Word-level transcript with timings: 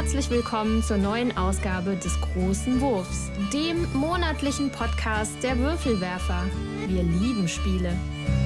herzlich 0.00 0.30
willkommen 0.30 0.82
zur 0.82 0.96
neuen 0.96 1.36
Ausgabe 1.36 1.94
des 1.94 2.18
Großen 2.22 2.80
Wurfs, 2.80 3.30
dem 3.52 3.86
monatlichen 3.92 4.72
Podcast 4.72 5.30
der 5.42 5.58
Würfelwerfer. 5.58 6.46
Wir 6.86 7.02
lieben 7.02 7.46
Spiele. 7.46 7.94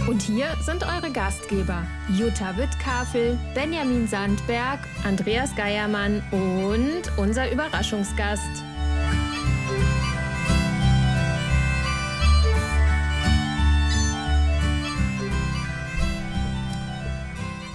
Und 0.08 0.20
hier 0.20 0.48
sind 0.62 0.82
eure 0.82 1.12
Gastgeber 1.12 1.86
Jutta 2.18 2.56
Wittkafel, 2.56 3.38
Benjamin 3.54 4.08
Sandberg, 4.08 4.80
Andreas 5.04 5.54
Geiermann 5.54 6.24
und 6.32 7.02
unser 7.16 7.48
Überraschungsgast. 7.52 8.64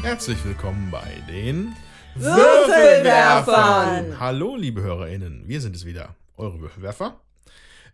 Herzlich 0.01 0.43
willkommen 0.43 0.89
bei 0.91 1.23
den 1.29 1.77
Würfelwerfern. 2.19 4.19
Hallo, 4.19 4.55
liebe 4.55 4.81
HörerInnen, 4.81 5.43
wir 5.47 5.61
sind 5.61 5.75
es 5.75 5.85
wieder, 5.85 6.15
eure 6.37 6.59
Würfelwerfer. 6.59 7.19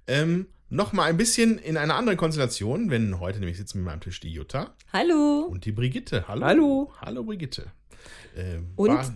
Ähm, 0.07 0.47
Nochmal 0.69 1.09
ein 1.09 1.17
bisschen 1.17 1.59
in 1.59 1.77
einer 1.77 1.95
anderen 1.95 2.17
Konstellation, 2.17 2.89
wenn 2.89 3.19
heute 3.19 3.37
nämlich 3.37 3.57
sitzen 3.57 3.79
mit 3.79 3.85
meinem 3.85 4.01
Tisch 4.01 4.19
die 4.19 4.31
Jutta 4.31 4.73
Hallo. 4.91 5.47
und 5.49 5.65
die 5.65 5.71
Brigitte. 5.71 6.27
Hallo. 6.27 6.43
Hallo. 6.43 6.93
Hallo, 6.99 7.23
Brigitte. 7.23 7.67
Ähm, 8.35 8.67
Und 8.75 8.89
war- 8.89 9.13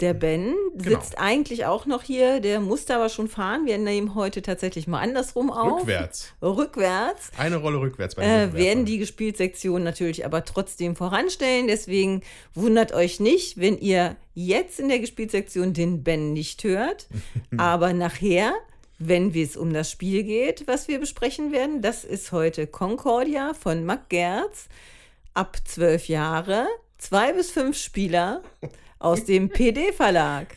der 0.00 0.14
Ben 0.14 0.54
Genau. 0.74 1.00
sitzt 1.00 1.18
eigentlich 1.18 1.66
auch 1.66 1.86
noch 1.86 2.02
hier, 2.02 2.40
der 2.40 2.60
musste 2.60 2.94
aber 2.96 3.08
schon 3.08 3.28
fahren. 3.28 3.66
Wir 3.66 3.78
nehmen 3.78 4.14
heute 4.14 4.42
tatsächlich 4.42 4.86
mal 4.88 5.00
andersrum 5.00 5.50
auf. 5.50 5.82
rückwärts. 5.82 6.32
Rückwärts. 6.42 7.30
Eine 7.36 7.56
Rolle 7.56 7.80
rückwärts 7.80 8.14
bei 8.14 8.22
Äh, 8.24 8.52
werden 8.52 8.84
die 8.84 8.98
Gespielsektion 8.98 9.82
natürlich 9.84 10.24
aber 10.24 10.44
trotzdem 10.44 10.96
voranstellen. 10.96 11.66
Deswegen 11.68 12.22
wundert 12.54 12.92
euch 12.92 13.20
nicht, 13.20 13.58
wenn 13.60 13.78
ihr 13.78 14.16
jetzt 14.34 14.80
in 14.80 14.88
der 14.88 14.98
Gespielsektion 14.98 15.72
den 15.72 16.02
Ben 16.02 16.32
nicht 16.32 16.64
hört. 16.64 17.06
aber 17.58 17.92
nachher, 17.92 18.54
wenn 18.98 19.32
es 19.34 19.56
um 19.56 19.72
das 19.72 19.90
Spiel 19.90 20.24
geht, 20.24 20.66
was 20.66 20.88
wir 20.88 20.98
besprechen 21.00 21.52
werden, 21.52 21.80
das 21.82 22.02
ist 22.04 22.32
heute 22.32 22.66
Concordia 22.66 23.52
von 23.54 23.84
Mac 23.84 24.08
Gerz. 24.08 24.68
Ab 25.34 25.56
zwölf 25.64 26.08
Jahre, 26.08 26.66
zwei 27.02 27.32
bis 27.32 27.50
fünf 27.50 27.76
Spieler 27.76 28.42
aus 28.98 29.24
dem 29.24 29.48
PD-Verlag. 29.48 30.56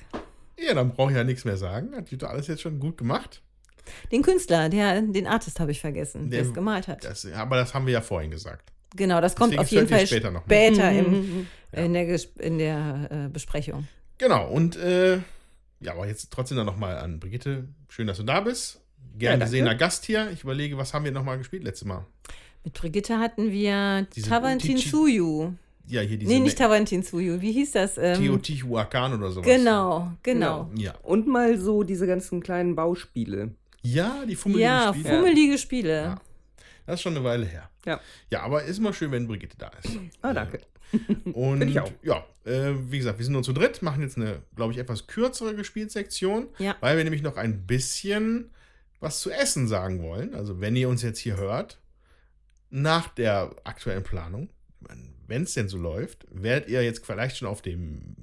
Ja, 0.57 0.73
dann 0.73 0.93
brauche 0.93 1.11
ich 1.11 1.17
ja 1.17 1.23
nichts 1.23 1.43
mehr 1.43 1.57
sagen. 1.57 1.95
Hat 1.95 2.09
Jutta 2.09 2.27
alles 2.27 2.47
jetzt 2.47 2.61
schon 2.61 2.79
gut 2.79 2.97
gemacht. 2.97 3.41
Den 4.11 4.21
Künstler, 4.21 4.69
der, 4.69 5.01
den 5.01 5.27
Artist 5.27 5.59
habe 5.59 5.71
ich 5.71 5.81
vergessen, 5.81 6.29
der 6.29 6.43
es 6.43 6.53
gemalt 6.53 6.88
hat. 6.88 7.03
Das, 7.03 7.25
aber 7.33 7.57
das 7.57 7.73
haben 7.73 7.85
wir 7.85 7.93
ja 7.93 8.01
vorhin 8.01 8.31
gesagt. 8.31 8.71
Genau, 8.95 9.19
das 9.21 9.35
kommt 9.35 9.53
Deswegen 9.53 9.61
auf 9.61 9.71
jeden 9.71 9.88
Fall 9.88 10.07
später 10.07 10.31
noch, 10.31 10.47
ne? 10.47 10.55
später 10.55 10.91
im, 10.91 11.47
in 11.71 11.93
der, 11.93 12.19
in 12.39 12.57
der 12.57 13.09
äh, 13.11 13.29
Besprechung. 13.29 13.88
Genau, 14.17 14.49
und 14.49 14.77
äh, 14.77 15.17
ja, 15.81 15.91
aber 15.91 16.07
jetzt 16.07 16.31
trotzdem 16.31 16.57
dann 16.57 16.66
nochmal 16.66 16.97
an 16.97 17.19
Brigitte. 17.19 17.67
Schön, 17.89 18.07
dass 18.07 18.17
du 18.17 18.23
da 18.23 18.39
bist. 18.39 18.79
Gern 19.17 19.39
Ja, 19.39 19.45
gesehener 19.45 19.75
Gast 19.75 20.05
hier. 20.05 20.31
Ich 20.31 20.43
überlege, 20.43 20.77
was 20.77 20.93
haben 20.93 21.05
wir 21.05 21.11
nochmal 21.11 21.38
gespielt 21.38 21.63
letztes 21.63 21.85
Mal? 21.85 22.05
Mit 22.63 22.73
Brigitte 22.73 23.19
hatten 23.19 23.51
wir 23.51 24.07
Tavantin 24.27 24.77
Suyu. 24.77 25.53
Ja, 25.88 26.02
hier 26.02 26.17
diese 26.17 26.31
Nee, 26.31 26.39
nicht 26.39 26.58
Tavantin 26.58 27.03
Suyu. 27.03 27.39
Wie 27.41 27.52
hieß 27.52 27.73
das? 27.73 27.97
Ähm, 27.97 28.16
Teotihuacan 28.22 29.14
oder 29.14 29.31
sowas. 29.31 29.45
genau, 29.45 30.11
genau. 30.23 30.69
Ja. 30.75 30.95
Und 31.03 31.28
mal 31.28 31.58
so 31.59 31.83
diese 31.83 32.08
ganzen 32.08 32.41
kleinen 32.41 32.75
Bauspiele. 32.75 33.52
Ja, 33.83 34.23
die 34.28 34.36
fummeligen 34.36 34.67
Ja, 34.72 34.94
Spiele. 34.94 35.09
fummelige 35.09 35.58
Spiele. 35.59 35.94
Ja. 36.02 36.22
Das 36.88 36.95
ist 36.95 37.02
schon 37.02 37.16
eine 37.16 37.23
Weile 37.23 37.45
her. 37.45 37.69
Ja. 37.86 38.00
Ja, 38.31 38.41
aber 38.41 38.63
ist 38.63 38.80
immer 38.80 38.94
schön, 38.94 39.11
wenn 39.11 39.28
Brigitte 39.28 39.58
da 39.58 39.72
ist. 39.83 39.97
Ah, 40.22 40.33
danke. 40.33 40.61
Und 41.34 41.59
Find 41.59 41.72
ich 41.72 41.79
auch. 41.79 41.91
ja, 42.03 42.23
äh, 42.46 42.73
wie 42.90 42.97
gesagt, 43.00 43.17
wir 43.19 43.25
sind 43.25 43.34
nur 43.34 43.44
zu 43.44 43.53
dritt, 43.53 43.81
machen 43.81 44.02
jetzt 44.02 44.17
eine, 44.17 44.41
glaube 44.56 44.72
ich, 44.73 44.79
etwas 44.79 45.07
kürzere 45.07 45.56
Gespielsektion, 45.56 46.47
Ja. 46.59 46.75
weil 46.79 46.97
wir 46.97 47.03
nämlich 47.03 47.22
noch 47.23 47.38
ein 47.38 47.66
bisschen 47.67 48.52
was 49.00 49.19
zu 49.19 49.29
essen 49.31 49.67
sagen 49.67 50.02
wollen. 50.02 50.34
Also, 50.35 50.62
wenn 50.62 50.75
ihr 50.75 50.88
uns 50.90 51.02
jetzt 51.03 51.19
hier 51.19 51.38
hört, 51.38 51.79
nach 52.69 53.07
der 53.09 53.52
aktuellen 53.63 54.03
Planung, 54.03 54.50
wenn 55.28 55.44
es 55.44 55.53
denn 55.53 55.68
so 55.68 55.78
läuft, 55.78 56.25
werdet 56.31 56.69
ihr 56.69 56.84
jetzt 56.84 57.06
vielleicht 57.06 57.38
schon 57.38 57.47
auf 57.47 57.62
dem, 57.62 58.16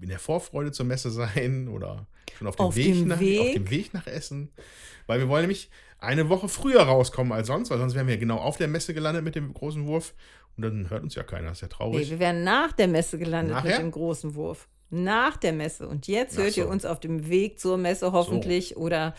in 0.00 0.08
der 0.08 0.18
Vorfreude 0.18 0.72
zur 0.72 0.86
Messe 0.86 1.10
sein 1.10 1.68
oder 1.72 2.06
schon 2.38 2.46
auf 2.48 2.56
dem, 2.56 2.66
Auf 2.66 2.76
Weg, 2.76 2.86
dem 2.94 3.08
nach, 3.08 3.20
Weg. 3.20 3.40
auf 3.40 3.52
dem 3.52 3.70
Weg 3.70 3.94
nach 3.94 4.06
Essen. 4.06 4.50
Weil 5.06 5.20
wir 5.20 5.28
wollen 5.28 5.42
nämlich 5.42 5.70
eine 5.98 6.28
Woche 6.28 6.48
früher 6.48 6.82
rauskommen 6.82 7.32
als 7.32 7.46
sonst, 7.46 7.70
weil 7.70 7.78
sonst 7.78 7.94
wären 7.94 8.06
wir 8.06 8.18
genau 8.18 8.38
auf 8.38 8.56
der 8.56 8.68
Messe 8.68 8.92
gelandet 8.94 9.24
mit 9.24 9.34
dem 9.34 9.52
großen 9.54 9.86
Wurf. 9.86 10.14
Und 10.56 10.62
dann 10.62 10.90
hört 10.90 11.02
uns 11.02 11.14
ja 11.14 11.22
keiner, 11.24 11.48
das 11.48 11.58
ist 11.58 11.62
ja 11.62 11.68
Nee, 11.68 11.74
traurig. 11.74 12.10
wir 12.10 12.18
wären 12.18 12.44
nach 12.44 12.72
der 12.72 12.88
Messe 12.88 13.18
gelandet 13.18 13.54
Nachher? 13.56 13.70
mit 13.70 13.78
dem 13.80 13.90
großen 13.90 14.34
Wurf. 14.34 14.68
Nach 14.90 15.36
der 15.36 15.52
Messe. 15.52 15.88
Und 15.88 16.06
jetzt 16.06 16.36
hört 16.38 16.56
ihr 16.56 16.64
so. 16.64 16.70
uns 16.70 16.84
auf 16.84 17.00
dem 17.00 17.28
Weg 17.28 17.58
zur 17.58 17.76
Messe 17.78 18.12
hoffentlich 18.12 18.76
oder 18.76 19.14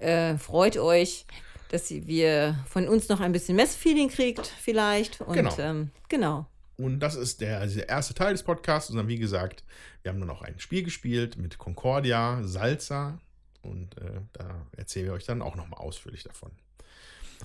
Ja. 0.00 0.06
äh, 0.32 0.38
freut 0.38 0.76
euch, 0.78 1.26
dass 1.70 1.90
ihr- 1.90 2.06
wir 2.06 2.56
von 2.68 2.88
uns 2.88 3.08
noch 3.08 3.20
ein 3.20 3.30
bisschen 3.32 3.54
Messfeeling 3.56 4.08
kriegt 4.08 4.46
vielleicht. 4.46 5.20
Und 5.20 5.34
Genau. 5.34 5.54
Ähm, 5.58 5.90
genau. 6.08 6.46
Und 6.82 7.00
das 7.00 7.14
ist 7.14 7.40
der, 7.40 7.66
der 7.66 7.88
erste 7.88 8.14
Teil 8.14 8.32
des 8.32 8.42
Podcasts. 8.42 8.90
Und 8.90 8.96
dann, 8.96 9.08
wie 9.08 9.18
gesagt, 9.18 9.62
wir 10.02 10.10
haben 10.10 10.18
dann 10.18 10.28
noch 10.28 10.42
ein 10.42 10.58
Spiel 10.58 10.82
gespielt 10.82 11.36
mit 11.36 11.58
Concordia, 11.58 12.40
Salsa. 12.42 13.18
Und 13.62 13.96
äh, 13.98 14.20
da 14.32 14.66
erzählen 14.76 15.06
wir 15.06 15.12
euch 15.12 15.24
dann 15.24 15.42
auch 15.42 15.54
nochmal 15.54 15.80
ausführlich 15.80 16.24
davon. 16.24 16.50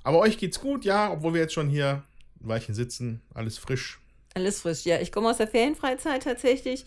Aber 0.04 0.20
euch 0.20 0.38
geht's 0.38 0.60
gut, 0.60 0.86
ja, 0.86 1.12
obwohl 1.12 1.34
wir 1.34 1.42
jetzt 1.42 1.54
schon 1.54 1.70
hier 1.70 2.04
ein 2.42 2.50
Weilchen 2.50 2.74
sitzen, 2.74 3.22
alles 3.34 3.58
frisch. 3.58 4.00
Alles 4.34 4.62
frisch. 4.62 4.86
Ja, 4.86 5.00
ich 5.00 5.12
komme 5.12 5.30
aus 5.30 5.38
der 5.38 5.48
Ferienfreizeit 5.48 6.24
tatsächlich. 6.24 6.86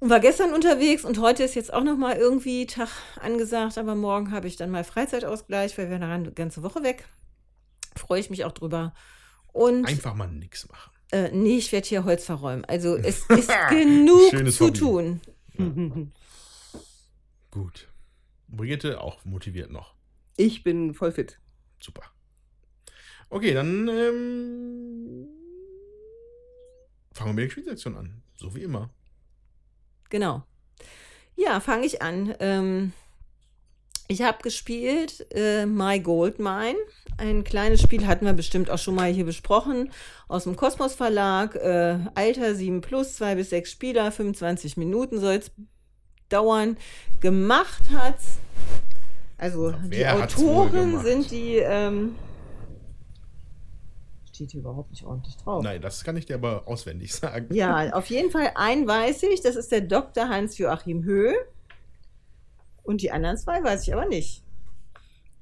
Und 0.00 0.10
war 0.10 0.20
gestern 0.20 0.52
unterwegs 0.52 1.04
und 1.04 1.20
heute 1.20 1.44
ist 1.44 1.54
jetzt 1.54 1.72
auch 1.72 1.84
noch 1.84 1.96
mal 1.96 2.16
irgendwie 2.16 2.66
Tag 2.66 2.88
angesagt, 3.20 3.78
aber 3.78 3.94
morgen 3.94 4.32
habe 4.32 4.48
ich 4.48 4.56
dann 4.56 4.70
mal 4.70 4.82
Freizeitausgleich, 4.82 5.78
weil 5.78 5.90
wir 5.90 6.00
eine 6.00 6.32
ganze 6.32 6.62
Woche 6.62 6.82
weg. 6.82 7.06
Freue 7.94 8.20
ich 8.20 8.28
mich 8.28 8.44
auch 8.44 8.52
drüber. 8.52 8.94
Und 9.52 9.86
Einfach 9.86 10.14
mal 10.14 10.26
nichts 10.26 10.68
machen. 10.68 10.91
Äh, 11.12 11.30
nee, 11.32 11.58
ich 11.58 11.70
werde 11.72 11.86
hier 11.86 12.04
Holz 12.04 12.24
verräumen. 12.24 12.64
Also 12.64 12.96
es 13.02 13.26
ist 13.28 13.50
genug 13.70 14.30
Schönes 14.30 14.56
zu 14.56 14.66
Hobby. 14.66 14.78
tun. 14.78 15.20
Gut. 17.50 17.88
Brigitte 18.48 19.00
auch 19.00 19.24
motiviert 19.24 19.70
noch. 19.70 19.94
Ich 20.36 20.62
bin 20.62 20.94
voll 20.94 21.12
fit. 21.12 21.38
Super. 21.80 22.02
Okay, 23.30 23.54
dann 23.54 23.88
ähm, 23.88 25.28
fangen 27.12 27.30
wir 27.30 27.34
mit 27.34 27.44
der 27.44 27.50
Spielsektion 27.50 27.96
an. 27.96 28.22
So 28.36 28.54
wie 28.54 28.62
immer. 28.62 28.90
Genau. 30.10 30.42
Ja, 31.36 31.60
fange 31.60 31.86
ich 31.86 32.02
an. 32.02 32.34
Ähm, 32.40 32.92
ich 34.12 34.22
habe 34.22 34.38
gespielt 34.42 35.26
äh, 35.34 35.64
My 35.64 35.98
Gold 35.98 36.38
Mine. 36.38 36.76
Ein 37.16 37.44
kleines 37.44 37.80
Spiel 37.80 38.06
hatten 38.06 38.26
wir 38.26 38.34
bestimmt 38.34 38.70
auch 38.70 38.78
schon 38.78 38.94
mal 38.94 39.10
hier 39.10 39.24
besprochen. 39.24 39.90
Aus 40.28 40.44
dem 40.44 40.54
Kosmos 40.54 40.94
Verlag. 40.94 41.56
Äh, 41.56 41.98
Alter 42.14 42.54
7 42.54 42.82
plus, 42.82 43.16
2 43.16 43.36
bis 43.36 43.50
6 43.50 43.70
Spieler, 43.70 44.12
25 44.12 44.76
Minuten 44.76 45.18
soll 45.18 45.34
es 45.34 45.50
dauern. 46.28 46.76
Gemacht 47.20 47.84
hat's. 47.90 48.38
Also 49.38 49.70
Na, 49.70 49.88
die 49.88 50.06
Autoren 50.06 51.00
sind 51.00 51.30
die. 51.30 51.56
Ähm, 51.56 52.14
steht 54.32 54.50
hier 54.50 54.60
überhaupt 54.60 54.90
nicht 54.90 55.04
ordentlich 55.04 55.36
drauf. 55.38 55.62
Nein, 55.62 55.80
das 55.80 56.04
kann 56.04 56.16
ich 56.16 56.26
dir 56.26 56.34
aber 56.34 56.62
auswendig 56.66 57.14
sagen. 57.14 57.52
Ja, 57.54 57.92
auf 57.94 58.06
jeden 58.06 58.30
Fall 58.30 58.52
einen 58.56 58.86
weiß 58.86 59.22
ich, 59.24 59.40
das 59.40 59.56
ist 59.56 59.72
der 59.72 59.80
Dr. 59.80 60.28
Hans-Joachim 60.28 61.02
Höhl. 61.04 61.34
Und 62.82 63.02
die 63.02 63.10
anderen 63.10 63.36
zwei 63.36 63.62
weiß 63.62 63.86
ich 63.86 63.92
aber 63.92 64.06
nicht. 64.06 64.42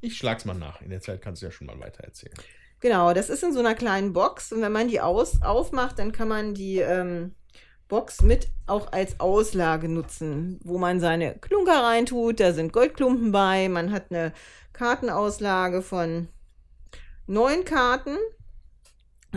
Ich 0.01 0.17
schlag's 0.17 0.45
mal 0.45 0.55
nach. 0.55 0.81
In 0.81 0.91
der 0.91 1.01
Zeit 1.01 1.21
kannst 1.23 1.43
du 1.43 1.47
ja 1.47 1.53
schon 1.53 1.67
mal 1.67 1.79
weiter 1.79 2.05
erzählen. 2.05 2.35
Genau, 2.81 3.13
das 3.13 3.29
ist 3.29 3.43
in 3.43 3.53
so 3.53 3.61
einer 3.61 3.75
kleinen 3.75 4.15
Box 4.15 4.53
und 4.53 4.63
wenn 4.63 4.73
man 4.73 4.89
die 4.89 5.01
aus, 5.01 5.43
aufmacht, 5.43 5.99
dann 5.99 6.13
kann 6.13 6.29
man 6.29 6.55
die 6.55 6.79
ähm, 6.79 7.35
Box 7.89 8.23
mit 8.23 8.49
auch 8.67 8.93
als 8.93 9.21
Auslage 9.21 9.89
nutzen, 9.89 10.59
wo 10.65 10.79
man 10.79 11.01
seine 11.01 11.35
Klunker 11.35 11.83
reintut. 11.83 12.41
Da 12.41 12.55
sind 12.55 12.73
Goldklumpen 12.73 13.33
bei. 13.33 13.69
Man 13.69 13.93
hat 13.93 14.07
eine 14.11 14.33
Kartenauslage 14.73 15.83
von 15.83 16.29
neun 17.27 17.67
Karten. 17.67 18.17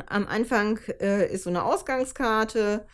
Am 0.06 0.26
Anfang 0.28 0.80
äh, 1.02 1.30
ist 1.30 1.44
so 1.44 1.50
eine 1.50 1.64
Ausgangskarte. 1.64 2.86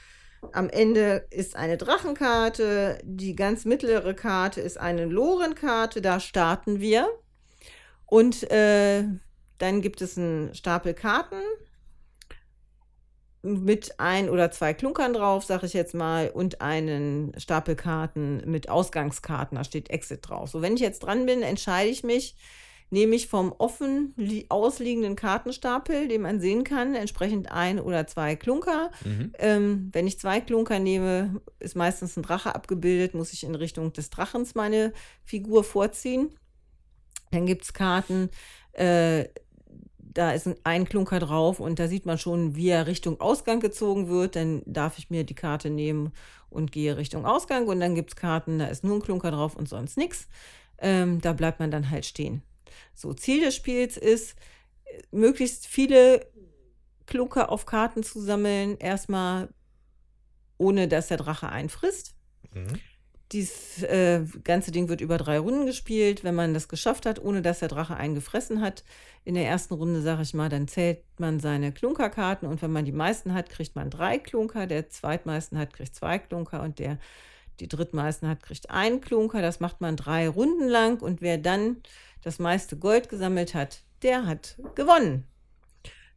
Am 0.54 0.70
Ende 0.70 1.28
ist 1.32 1.56
eine 1.56 1.78
Drachenkarte. 1.78 3.00
Die 3.04 3.36
ganz 3.36 3.66
mittlere 3.66 4.14
Karte 4.14 4.62
ist 4.62 4.78
eine 4.78 5.06
Lorenkarte. 5.06 6.02
Da 6.02 6.20
starten 6.20 6.80
wir. 6.80 7.08
Und 8.06 8.50
äh, 8.52 9.04
dann 9.58 9.82
gibt 9.82 10.02
es 10.02 10.18
einen 10.18 10.54
Stapel 10.56 10.94
Karten 10.94 11.42
mit 13.42 14.00
ein 14.00 14.30
oder 14.30 14.52
zwei 14.52 14.74
Klunkern 14.74 15.14
drauf, 15.14 15.46
sage 15.46 15.66
ich 15.66 15.74
jetzt 15.74 15.94
mal, 15.94 16.30
und 16.30 16.62
einen 16.62 17.34
Stapel 17.38 17.76
Karten 17.76 18.42
mit 18.50 18.70
Ausgangskarten. 18.70 19.58
Da 19.58 19.64
steht 19.64 19.90
Exit 19.90 20.28
drauf. 20.28 20.50
So, 20.50 20.62
wenn 20.62 20.74
ich 20.74 20.82
jetzt 20.82 21.00
dran 21.00 21.26
bin, 21.26 21.42
entscheide 21.42 21.90
ich 21.90 22.04
mich, 22.04 22.36
nehme 22.90 23.16
ich 23.16 23.28
vom 23.28 23.54
offen 23.58 24.16
ausliegenden 24.50 25.16
Kartenstapel, 25.16 26.08
den 26.08 26.22
man 26.22 26.40
sehen 26.40 26.64
kann, 26.64 26.96
entsprechend 26.96 27.52
ein 27.52 27.80
oder 27.80 28.08
zwei 28.08 28.36
Klunker. 28.36 28.92
Mhm. 29.06 29.34
Ähm, 29.38 29.90
wenn 29.92 30.08
ich 30.08 30.20
zwei 30.20 30.42
Klunker 30.42 30.80
nehme, 30.80 31.42
ist 31.60 31.76
meistens 31.76 32.18
ein 32.18 32.24
Drache 32.24 32.56
abgebildet, 32.56 33.14
muss 33.14 33.34
ich 33.34 33.44
in 33.44 33.56
Richtung 33.56 33.94
des 33.94 34.10
Drachens 34.10 34.56
meine 34.56 34.94
Figur 35.24 35.64
vorziehen. 35.64 36.32
Dann 37.32 37.46
gibt 37.46 37.64
es 37.64 37.74
Karten, 37.74 38.30
äh, 38.74 39.26
da 40.12 40.32
ist 40.32 40.50
ein 40.64 40.86
Klunker 40.86 41.20
drauf 41.20 41.60
und 41.60 41.80
da 41.80 41.88
sieht 41.88 42.06
man 42.06 42.18
schon, 42.18 42.56
wie 42.56 42.70
er 42.70 42.88
Richtung 42.88 43.22
Ausgang 43.22 43.60
gezogen 43.60 44.10
wird. 44.10 44.36
Dann 44.36 44.64
darf 44.66 44.98
ich 44.98 45.10
mir 45.10 45.24
die 45.24 45.36
Karte 45.36 45.70
nehmen 45.70 46.12
und 46.50 46.72
gehe 46.72 46.98
Richtung 46.98 47.26
Ausgang. 47.26 47.68
Und 47.68 47.80
dann 47.80 47.96
gibt 47.96 48.12
es 48.12 48.16
Karten, 48.16 48.60
da 48.60 48.66
ist 48.66 48.84
nur 48.84 48.96
ein 48.96 49.02
Klunker 49.02 49.32
drauf 49.32 49.56
und 49.56 49.70
sonst 49.70 49.98
nichts. 49.98 50.28
Ähm, 50.80 51.22
da 51.22 51.34
bleibt 51.34 51.60
man 51.60 51.72
dann 51.72 51.92
halt 51.92 52.06
stehen. 52.06 52.42
So, 52.94 53.14
Ziel 53.14 53.42
des 53.42 53.56
Spiels 53.56 53.98
ist, 53.98 54.36
möglichst 55.12 55.68
viele 55.68 56.26
Klunker 57.06 57.52
auf 57.52 57.66
Karten 57.66 58.04
zu 58.04 58.22
sammeln, 58.22 58.78
erstmal 58.78 59.50
ohne 60.58 60.88
dass 60.88 61.08
der 61.08 61.18
Drache 61.18 61.50
einfrisst. 61.50 62.14
Mhm. 62.54 62.80
Dieses 63.32 63.84
äh, 63.84 64.24
ganze 64.44 64.72
Ding 64.72 64.90
wird 64.90 65.02
über 65.02 65.18
drei 65.18 65.38
Runden 65.38 65.68
gespielt. 65.68 66.24
Wenn 66.24 66.34
man 66.34 66.56
das 66.56 66.68
geschafft 66.68 67.06
hat, 67.06 67.24
ohne 67.24 67.44
dass 67.44 67.60
der 67.60 67.68
Drache 67.68 67.96
einen 67.96 68.16
gefressen 68.16 68.62
hat, 68.62 68.84
in 69.24 69.36
der 69.36 69.46
ersten 69.46 69.76
Runde, 69.76 70.02
sage 70.02 70.24
ich 70.24 70.34
mal, 70.34 70.50
dann 70.50 70.68
zählt 70.68 71.04
man 71.20 71.40
seine 71.40 71.72
Klunkerkarten 71.72 72.48
und 72.48 72.62
wenn 72.62 72.72
man 72.72 72.86
die 72.86 72.92
meisten 72.92 73.34
hat, 73.34 73.50
kriegt 73.50 73.76
man 73.76 73.92
drei 73.92 74.18
Klunker. 74.18 74.66
Der 74.66 74.90
zweitmeisten 74.90 75.60
hat, 75.60 75.74
kriegt 75.74 75.96
zwei 75.96 76.18
Klunker 76.18 76.64
und 76.64 76.80
der 76.80 76.98
die 77.60 77.68
drittmeisten 77.68 78.28
hat, 78.28 78.44
kriegt 78.44 78.70
einen 78.70 79.02
Klunker. 79.02 79.42
Das 79.42 79.60
macht 79.60 79.82
man 79.82 79.96
drei 79.96 80.28
Runden 80.28 80.68
lang 80.68 81.02
und 81.02 81.22
wer 81.22 81.38
dann 81.38 81.78
das 82.24 82.40
meiste 82.40 82.78
Gold 82.78 83.10
gesammelt 83.10 83.54
hat, 83.54 83.82
der 84.02 84.26
hat 84.26 84.58
gewonnen. 84.76 85.26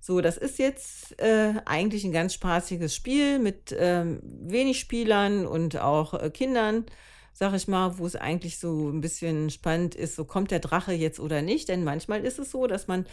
So, 0.01 0.21
das 0.21 0.37
ist 0.37 0.59
jetzt 0.59 1.21
äh, 1.21 1.55
eigentlich 1.65 2.05
ein 2.05 2.11
ganz 2.13 2.35
spaßiges 2.35 2.95
Spiel 2.95 3.39
mit 3.39 3.75
ähm, 3.79 4.21
wenig 4.23 4.81
Spielern 4.81 5.47
und 5.47 5.77
auch 5.77 6.15
äh, 6.15 6.29
Kindern, 6.31 6.87
sag 7.33 7.55
ich 7.55 7.69
mal, 7.69 7.99
wo 7.99 8.07
es 8.07 8.17
eigentlich 8.17 8.59
so 8.59 8.89
ein 8.89 9.01
bisschen 9.01 9.49
spannend 9.49 9.95
ist, 9.95 10.17
so 10.17 10.25
kommt 10.25 10.51
der 10.51 10.59
Drache 10.59 10.93
jetzt 10.93 11.21
oder 11.21 11.41
nicht. 11.41 11.69
Denn 11.69 11.85
manchmal 11.85 12.25
ist 12.25 12.41
es 12.41 12.51
so, 12.51 12.67
dass 12.67 12.89
man 12.89 13.07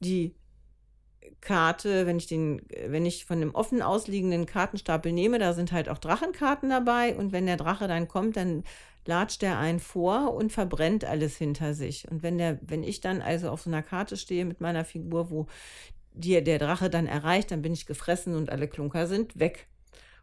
die 0.00 0.34
Karte, 1.44 2.06
wenn 2.06 2.16
ich 2.16 2.26
den, 2.26 2.62
wenn 2.86 3.06
ich 3.06 3.26
von 3.26 3.38
dem 3.38 3.54
offen 3.54 3.82
ausliegenden 3.82 4.46
Kartenstapel 4.46 5.12
nehme, 5.12 5.38
da 5.38 5.52
sind 5.52 5.70
halt 5.70 5.88
auch 5.88 5.98
Drachenkarten 5.98 6.70
dabei 6.70 7.14
und 7.14 7.32
wenn 7.32 7.46
der 7.46 7.58
Drache 7.58 7.86
dann 7.86 8.08
kommt, 8.08 8.36
dann 8.36 8.64
latscht 9.06 9.42
er 9.42 9.58
einen 9.58 9.80
vor 9.80 10.34
und 10.34 10.50
verbrennt 10.50 11.04
alles 11.04 11.36
hinter 11.36 11.74
sich. 11.74 12.10
Und 12.10 12.22
wenn 12.22 12.38
der, 12.38 12.58
wenn 12.62 12.82
ich 12.82 13.00
dann 13.00 13.20
also 13.20 13.50
auf 13.50 13.60
so 13.60 13.70
einer 13.70 13.82
Karte 13.82 14.16
stehe 14.16 14.46
mit 14.46 14.60
meiner 14.60 14.84
Figur, 14.84 15.30
wo 15.30 15.46
die, 16.14 16.42
der 16.42 16.58
Drache 16.58 16.88
dann 16.88 17.06
erreicht, 17.06 17.50
dann 17.50 17.62
bin 17.62 17.74
ich 17.74 17.86
gefressen 17.86 18.34
und 18.34 18.50
alle 18.50 18.66
Klunker 18.66 19.06
sind 19.06 19.38
weg. 19.38 19.68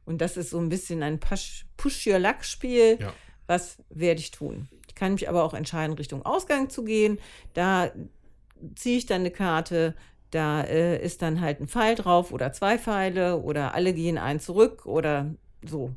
Und 0.03 0.21
das 0.21 0.35
ist 0.35 0.49
so 0.49 0.59
ein 0.59 0.69
bisschen 0.69 1.03
ein 1.03 1.19
Push-Your-Luck-Spiel. 1.19 2.97
Ja. 2.99 3.13
Was 3.45 3.77
werde 3.89 4.19
ich 4.19 4.31
tun? 4.31 4.67
Ich 4.87 4.95
kann 4.95 5.13
mich 5.13 5.29
aber 5.29 5.43
auch 5.43 5.53
entscheiden, 5.53 5.95
Richtung 5.95 6.25
Ausgang 6.25 6.69
zu 6.69 6.83
gehen. 6.83 7.19
Da 7.53 7.91
ziehe 8.75 8.97
ich 8.97 9.05
dann 9.05 9.21
eine 9.21 9.31
Karte, 9.31 9.95
da 10.31 10.61
äh, 10.61 11.03
ist 11.03 11.21
dann 11.21 11.41
halt 11.41 11.59
ein 11.59 11.67
Pfeil 11.67 11.95
drauf 11.95 12.31
oder 12.31 12.53
zwei 12.53 12.77
Pfeile 12.77 13.41
oder 13.41 13.73
alle 13.73 13.93
gehen 13.93 14.17
ein 14.17 14.39
zurück 14.39 14.85
oder 14.85 15.35
so. 15.65 15.93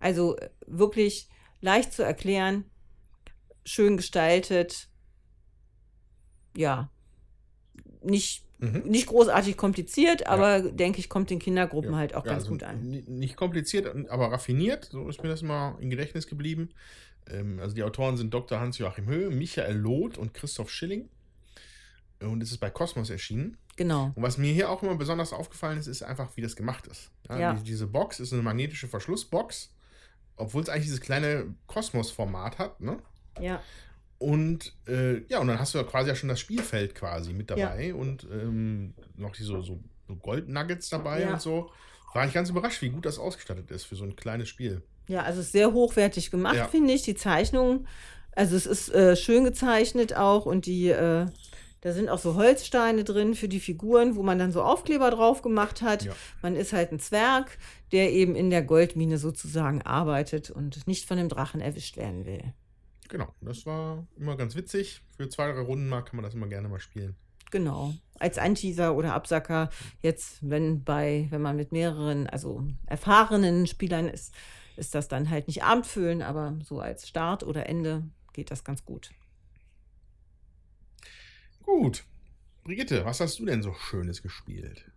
Also 0.00 0.36
äh, 0.36 0.50
wirklich 0.66 1.28
leicht 1.60 1.92
zu 1.92 2.02
erklären, 2.02 2.64
schön 3.64 3.96
gestaltet. 3.96 4.88
Ja, 6.56 6.90
nicht, 8.02 8.44
mhm. 8.58 8.82
nicht 8.86 9.06
großartig 9.06 9.56
kompliziert, 9.56 10.26
aber 10.26 10.58
ja. 10.58 10.70
denke 10.70 10.98
ich, 10.98 11.08
kommt 11.08 11.30
den 11.30 11.38
Kindergruppen 11.38 11.92
ja. 11.92 11.98
halt 11.98 12.14
auch 12.14 12.24
ja, 12.24 12.32
ganz 12.32 12.44
also 12.44 12.52
gut 12.52 12.62
an. 12.62 12.82
Nicht 13.06 13.36
kompliziert, 13.36 13.86
aber 14.08 14.32
raffiniert, 14.32 14.86
so 14.90 15.08
ist 15.08 15.22
mir 15.22 15.28
das 15.28 15.42
mal 15.42 15.76
im 15.80 15.90
Gedächtnis 15.90 16.26
geblieben. 16.26 16.70
Ähm, 17.30 17.58
also 17.60 17.74
die 17.74 17.82
Autoren 17.82 18.16
sind 18.16 18.32
Dr. 18.32 18.60
Hans-Joachim 18.60 19.06
Höhe, 19.06 19.30
Michael 19.30 19.76
Loth 19.76 20.18
und 20.18 20.34
Christoph 20.34 20.70
Schilling. 20.70 21.08
Und 22.20 22.42
es 22.42 22.50
ist 22.52 22.58
bei 22.58 22.70
Kosmos 22.70 23.10
erschienen. 23.10 23.56
Genau. 23.76 24.12
Und 24.14 24.22
was 24.22 24.38
mir 24.38 24.52
hier 24.52 24.70
auch 24.70 24.82
immer 24.82 24.94
besonders 24.94 25.32
aufgefallen 25.32 25.78
ist, 25.78 25.86
ist 25.86 26.02
einfach, 26.02 26.36
wie 26.36 26.42
das 26.42 26.56
gemacht 26.56 26.86
ist. 26.86 27.10
Ja, 27.28 27.38
ja. 27.38 27.52
Die, 27.54 27.64
diese 27.64 27.86
Box 27.86 28.20
ist 28.20 28.32
eine 28.32 28.42
magnetische 28.42 28.88
Verschlussbox, 28.88 29.72
obwohl 30.36 30.62
es 30.62 30.68
eigentlich 30.68 30.84
dieses 30.84 31.00
kleine 31.00 31.54
Kosmos-Format 31.66 32.58
hat, 32.58 32.80
ne? 32.80 32.98
Ja. 33.40 33.60
Und 34.18 34.74
äh, 34.86 35.24
ja, 35.26 35.40
und 35.40 35.48
dann 35.48 35.58
hast 35.58 35.74
du 35.74 35.78
ja 35.78 35.84
quasi 35.84 36.08
ja 36.08 36.14
schon 36.14 36.28
das 36.28 36.40
Spielfeld 36.40 36.94
quasi 36.94 37.32
mit 37.32 37.50
dabei 37.50 37.88
ja. 37.88 37.94
und 37.94 38.26
ähm, 38.30 38.94
noch 39.16 39.32
diese 39.32 39.48
so, 39.48 39.80
so 40.06 40.16
Gold-Nuggets 40.22 40.88
dabei 40.88 41.30
und 41.30 41.40
so. 41.40 41.70
War 42.14 42.26
ich 42.26 42.32
ganz 42.32 42.48
überrascht, 42.48 42.80
wie 42.80 42.90
gut 42.90 43.06
das 43.06 43.18
ausgestattet 43.18 43.72
ist 43.72 43.84
für 43.84 43.96
so 43.96 44.04
ein 44.04 44.14
kleines 44.14 44.48
Spiel. 44.48 44.82
Ja, 45.08 45.22
also 45.22 45.42
sehr 45.42 45.72
hochwertig 45.72 46.30
gemacht, 46.30 46.70
finde 46.70 46.92
ich. 46.92 47.02
Die 47.02 47.16
Zeichnung, 47.16 47.86
also 48.32 48.54
es 48.56 48.66
ist 48.66 48.94
äh, 48.94 49.16
schön 49.16 49.44
gezeichnet 49.44 50.16
auch 50.16 50.46
und 50.46 50.66
die, 50.66 50.88
äh, 50.88 51.26
da 51.84 51.92
sind 51.92 52.08
auch 52.08 52.18
so 52.18 52.34
Holzsteine 52.34 53.04
drin 53.04 53.34
für 53.34 53.46
die 53.46 53.60
Figuren, 53.60 54.16
wo 54.16 54.22
man 54.22 54.38
dann 54.38 54.52
so 54.52 54.62
Aufkleber 54.62 55.10
drauf 55.10 55.42
gemacht 55.42 55.82
hat. 55.82 56.06
Ja. 56.06 56.14
Man 56.40 56.56
ist 56.56 56.72
halt 56.72 56.92
ein 56.92 56.98
Zwerg, 56.98 57.58
der 57.92 58.10
eben 58.10 58.34
in 58.34 58.48
der 58.48 58.62
Goldmine 58.62 59.18
sozusagen 59.18 59.82
arbeitet 59.82 60.50
und 60.50 60.86
nicht 60.86 61.06
von 61.06 61.18
dem 61.18 61.28
Drachen 61.28 61.60
erwischt 61.60 61.98
werden 61.98 62.24
will. 62.24 62.54
Genau, 63.10 63.28
das 63.42 63.66
war 63.66 64.06
immer 64.16 64.34
ganz 64.38 64.56
witzig. 64.56 65.02
Für 65.14 65.28
zwei, 65.28 65.52
drei 65.52 65.60
Runden 65.60 65.90
mal 65.90 66.00
kann 66.00 66.16
man 66.16 66.24
das 66.24 66.32
immer 66.32 66.46
gerne 66.46 66.70
mal 66.70 66.80
spielen. 66.80 67.16
Genau. 67.50 67.92
Als 68.18 68.38
Anteaser 68.38 68.96
oder 68.96 69.12
Absacker, 69.12 69.68
jetzt, 70.00 70.38
wenn 70.40 70.84
bei, 70.84 71.26
wenn 71.28 71.42
man 71.42 71.54
mit 71.54 71.70
mehreren, 71.70 72.26
also 72.28 72.62
erfahrenen 72.86 73.66
Spielern 73.66 74.08
ist, 74.08 74.34
ist 74.78 74.94
das 74.94 75.08
dann 75.08 75.28
halt 75.28 75.48
nicht 75.48 75.62
Abendfüllen, 75.62 76.22
aber 76.22 76.56
so 76.64 76.80
als 76.80 77.06
Start 77.06 77.42
oder 77.42 77.68
Ende 77.68 78.04
geht 78.32 78.50
das 78.50 78.64
ganz 78.64 78.86
gut. 78.86 79.10
Gut. 81.64 82.04
Brigitte, 82.64 83.04
was 83.04 83.20
hast 83.20 83.38
du 83.38 83.44
denn 83.44 83.62
so 83.62 83.74
Schönes 83.74 84.22
gespielt? 84.22 84.90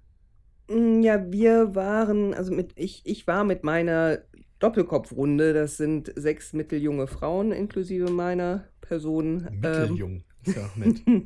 Mm, 0.70 1.02
ja, 1.02 1.32
wir 1.32 1.76
waren, 1.76 2.34
also 2.34 2.54
mit, 2.54 2.72
ich, 2.76 3.02
ich 3.06 3.28
war 3.28 3.44
mit 3.44 3.64
meiner 3.64 4.20
Doppelkopfrunde, 4.60 5.54
das 5.54 5.78
sind 5.78 6.12
sechs 6.16 6.54
mitteljunge 6.54 7.08
Frauen 7.08 7.52
inklusive 7.52 8.10
meiner 8.10 8.66
Person. 8.82 9.48
Mitteljung, 9.52 10.24
ähm, 10.46 10.54
ja 10.54 10.70
nett. 10.76 11.04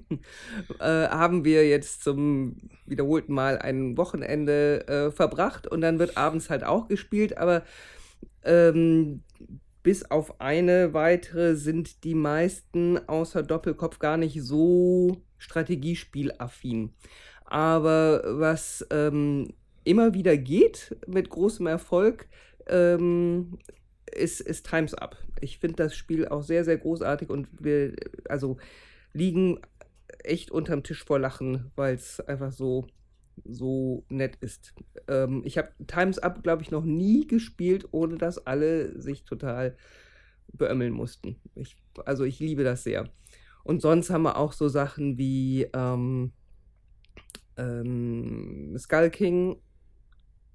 äh, 0.79 1.07
haben 1.09 1.45
wir 1.45 1.67
jetzt 1.67 2.03
zum 2.03 2.69
wiederholten 2.85 3.33
Mal 3.33 3.59
ein 3.59 3.97
Wochenende 3.97 4.87
äh, 4.87 5.11
verbracht 5.11 5.67
und 5.67 5.81
dann 5.81 5.99
wird 5.99 6.17
abends 6.17 6.49
halt 6.49 6.63
auch 6.63 6.87
gespielt, 6.87 7.37
aber 7.37 7.63
ähm, 8.43 9.23
bis 9.83 10.09
auf 10.11 10.41
eine 10.41 10.93
weitere 10.93 11.55
sind 11.55 12.03
die 12.03 12.15
meisten 12.15 12.97
außer 13.07 13.43
Doppelkopf 13.43 13.99
gar 13.99 14.17
nicht 14.17 14.41
so 14.43 15.21
strategiespielaffin. 15.41 16.93
Aber 17.45 18.21
was 18.39 18.85
ähm, 18.91 19.53
immer 19.83 20.13
wieder 20.13 20.37
geht 20.37 20.95
mit 21.07 21.29
großem 21.29 21.67
Erfolg, 21.67 22.27
ähm, 22.67 23.57
ist, 24.11 24.39
ist 24.41 24.69
Times 24.69 24.93
Up. 24.93 25.17
Ich 25.41 25.57
finde 25.57 25.77
das 25.77 25.95
Spiel 25.95 26.27
auch 26.27 26.43
sehr, 26.43 26.63
sehr 26.63 26.77
großartig 26.77 27.29
und 27.29 27.47
wir 27.59 27.95
also 28.29 28.57
liegen 29.13 29.59
echt 30.23 30.51
unterm 30.51 30.83
Tisch 30.83 31.03
vor 31.03 31.19
Lachen, 31.19 31.71
weil 31.75 31.95
es 31.95 32.19
einfach 32.19 32.51
so, 32.51 32.87
so 33.43 34.05
nett 34.09 34.37
ist. 34.41 34.73
Ähm, 35.07 35.41
ich 35.43 35.57
habe 35.57 35.71
Times 35.87 36.19
Up, 36.19 36.43
glaube 36.43 36.61
ich, 36.61 36.71
noch 36.71 36.83
nie 36.83 37.25
gespielt, 37.27 37.87
ohne 37.91 38.17
dass 38.17 38.45
alle 38.45 39.01
sich 39.01 39.23
total 39.23 39.75
beömmeln 40.53 40.93
mussten. 40.93 41.37
Ich, 41.55 41.77
also 42.05 42.23
ich 42.23 42.39
liebe 42.39 42.63
das 42.63 42.83
sehr. 42.83 43.09
Und 43.63 43.81
sonst 43.81 44.09
haben 44.09 44.23
wir 44.23 44.37
auch 44.37 44.53
so 44.53 44.67
Sachen 44.67 45.17
wie 45.17 45.67
ähm, 45.73 46.31
ähm, 47.57 48.75
Skull 48.77 49.09
King, 49.09 49.57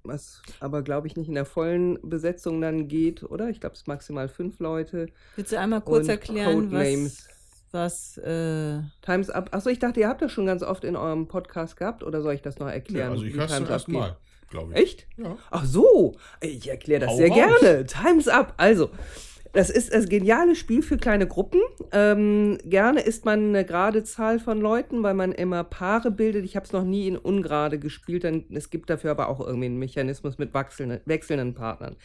was 0.03 0.41
aber 0.59 0.81
glaube 0.83 1.07
ich 1.07 1.15
nicht 1.15 1.27
in 1.27 1.35
der 1.35 1.45
vollen 1.45 1.99
Besetzung 2.01 2.61
dann 2.61 2.87
geht, 2.87 3.23
oder? 3.23 3.49
Ich 3.49 3.59
glaube, 3.59 3.75
es 3.75 3.87
maximal 3.87 4.29
fünf 4.29 4.59
Leute. 4.59 5.07
Willst 5.35 5.51
du 5.51 5.59
einmal 5.59 5.81
kurz 5.81 6.07
erklären, 6.07 6.71
was, 6.71 7.27
was 7.71 8.17
äh 8.17 8.81
Times 9.01 9.29
Up. 9.29 9.53
Achso, 9.53 9.69
ich 9.69 9.79
dachte, 9.79 9.99
ihr 9.99 10.07
habt 10.07 10.21
das 10.21 10.31
schon 10.31 10.45
ganz 10.45 10.63
oft 10.63 10.83
in 10.83 10.95
eurem 10.95 11.27
Podcast 11.27 11.77
gehabt, 11.77 12.03
oder 12.03 12.21
soll 12.21 12.33
ich 12.33 12.41
das 12.41 12.59
noch 12.59 12.67
erklären? 12.67 13.07
Ja, 13.07 13.11
also 13.11 13.25
ich 13.25 13.33
höre 13.35 13.45
es 13.45 13.69
erst 13.69 13.87
mal. 13.89 14.17
Ich. 14.73 14.75
Echt? 14.75 15.07
Ja. 15.17 15.37
Ach 15.51 15.65
so, 15.65 16.15
ich 16.39 16.69
erkläre 16.69 17.01
das 17.01 17.09
Hau 17.09 17.17
sehr 17.17 17.29
raus. 17.29 17.59
gerne. 17.59 17.85
Times 17.85 18.29
Up. 18.29 18.53
Also, 18.55 18.91
das 19.53 19.69
ist 19.69 19.93
das 19.93 20.09
geniale 20.09 20.55
Spiel 20.55 20.81
für 20.81 20.97
kleine 20.97 21.27
Gruppen. 21.27 21.61
Ähm, 21.91 22.57
gerne 22.63 23.01
ist 23.01 23.25
man 23.25 23.49
eine 23.49 23.65
gerade 23.65 24.03
Zahl 24.03 24.39
von 24.39 24.59
Leuten, 24.59 25.03
weil 25.03 25.13
man 25.13 25.31
immer 25.31 25.63
Paare 25.63 26.11
bildet. 26.11 26.45
Ich 26.45 26.55
habe 26.55 26.65
es 26.65 26.73
noch 26.73 26.83
nie 26.83 27.07
in 27.07 27.17
ungerade 27.17 27.79
gespielt. 27.79 28.23
Dann, 28.23 28.45
es 28.51 28.69
gibt 28.69 28.89
dafür 28.89 29.11
aber 29.11 29.29
auch 29.29 29.39
irgendwie 29.39 29.67
einen 29.67 29.79
Mechanismus 29.79 30.37
mit 30.37 30.53
wechselnden, 30.53 30.99
wechselnden 31.05 31.53
Partnern. 31.53 31.95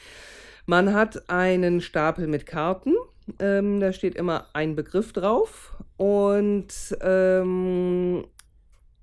Man 0.66 0.94
hat 0.94 1.28
einen 1.28 1.80
Stapel 1.80 2.26
mit 2.26 2.46
Karten 2.46 2.94
Ähm, 3.38 3.80
da 3.80 3.92
steht 3.92 4.16
immer 4.16 4.48
ein 4.52 4.74
Begriff 4.74 5.12
drauf 5.12 5.76
und 5.96 6.72
ähm, 7.00 8.24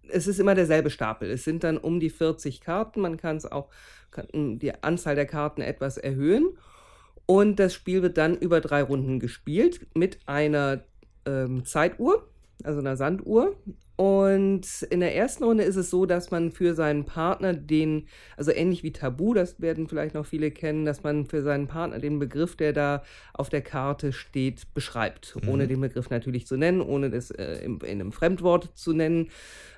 es 0.10 0.28
ist 0.28 0.40
immer 0.40 0.56
derselbe 0.56 0.90
Stapel. 0.90 1.30
Es 1.30 1.44
sind 1.44 1.64
dann 1.64 1.78
um 1.78 2.00
die 2.00 2.10
40 2.10 2.62
Karten. 2.62 3.02
Man 3.02 3.18
kann 3.18 3.38
es 3.38 3.50
auch 3.50 3.70
kann 4.12 4.60
die 4.60 4.74
Anzahl 4.84 5.16
der 5.16 5.26
Karten 5.26 5.62
etwas 5.62 5.98
erhöhen. 5.98 6.58
Und 7.30 7.60
das 7.60 7.76
Spiel 7.76 8.02
wird 8.02 8.18
dann 8.18 8.36
über 8.36 8.60
drei 8.60 8.82
Runden 8.82 9.20
gespielt 9.20 9.86
mit 9.94 10.18
einer 10.26 10.82
ähm, 11.28 11.64
Zeituhr, 11.64 12.28
also 12.64 12.80
einer 12.80 12.98
Sanduhr. 12.98 13.56
Und 13.98 14.82
in 14.90 15.00
der 15.00 15.16
ersten 15.16 15.44
Runde 15.44 15.64
ist 15.64 15.76
es 15.76 15.92
so, 15.92 16.08
dass 16.08 16.32
man 16.32 16.52
für 16.52 16.74
seinen 16.74 17.06
Partner 17.06 17.54
den, 17.54 18.08
also 18.36 18.50
ähnlich 18.52 18.82
wie 18.82 18.94
Tabu, 18.94 19.36
das 19.36 19.62
werden 19.62 19.88
vielleicht 19.88 20.16
noch 20.16 20.26
viele 20.26 20.50
kennen, 20.50 20.86
dass 20.86 21.04
man 21.04 21.28
für 21.28 21.44
seinen 21.44 21.68
Partner 21.68 22.00
den 22.00 22.18
Begriff, 22.18 22.56
der 22.56 22.74
da 22.74 23.04
auf 23.36 23.50
der 23.50 23.62
Karte 23.62 24.12
steht, 24.12 24.74
beschreibt. 24.74 25.36
Mhm. 25.36 25.50
Ohne 25.50 25.68
den 25.68 25.82
Begriff 25.82 26.10
natürlich 26.10 26.48
zu 26.48 26.58
nennen, 26.58 26.82
ohne 26.82 27.12
das 27.12 27.30
äh, 27.30 27.64
in, 27.64 27.78
in, 27.82 28.02
einem 28.02 28.12
Fremdwort 28.12 28.72
zu 28.74 28.92
nennen. 28.92 29.30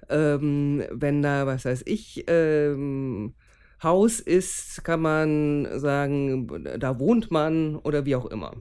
Ähm, 0.08 0.86
wenn 0.90 1.22
da, 1.22 1.46
was 1.48 1.66
weiß 1.66 1.84
ich, 1.86 2.24
ähm, 2.28 3.34
Haus 3.84 4.20
ist, 4.20 4.84
kann 4.84 5.02
man 5.02 5.68
sagen, 5.80 6.64
da 6.80 7.00
wohnt 7.00 7.32
man 7.32 7.76
oder 7.78 8.06
wie 8.06 8.16
auch 8.16 8.26
immer. 8.28 8.54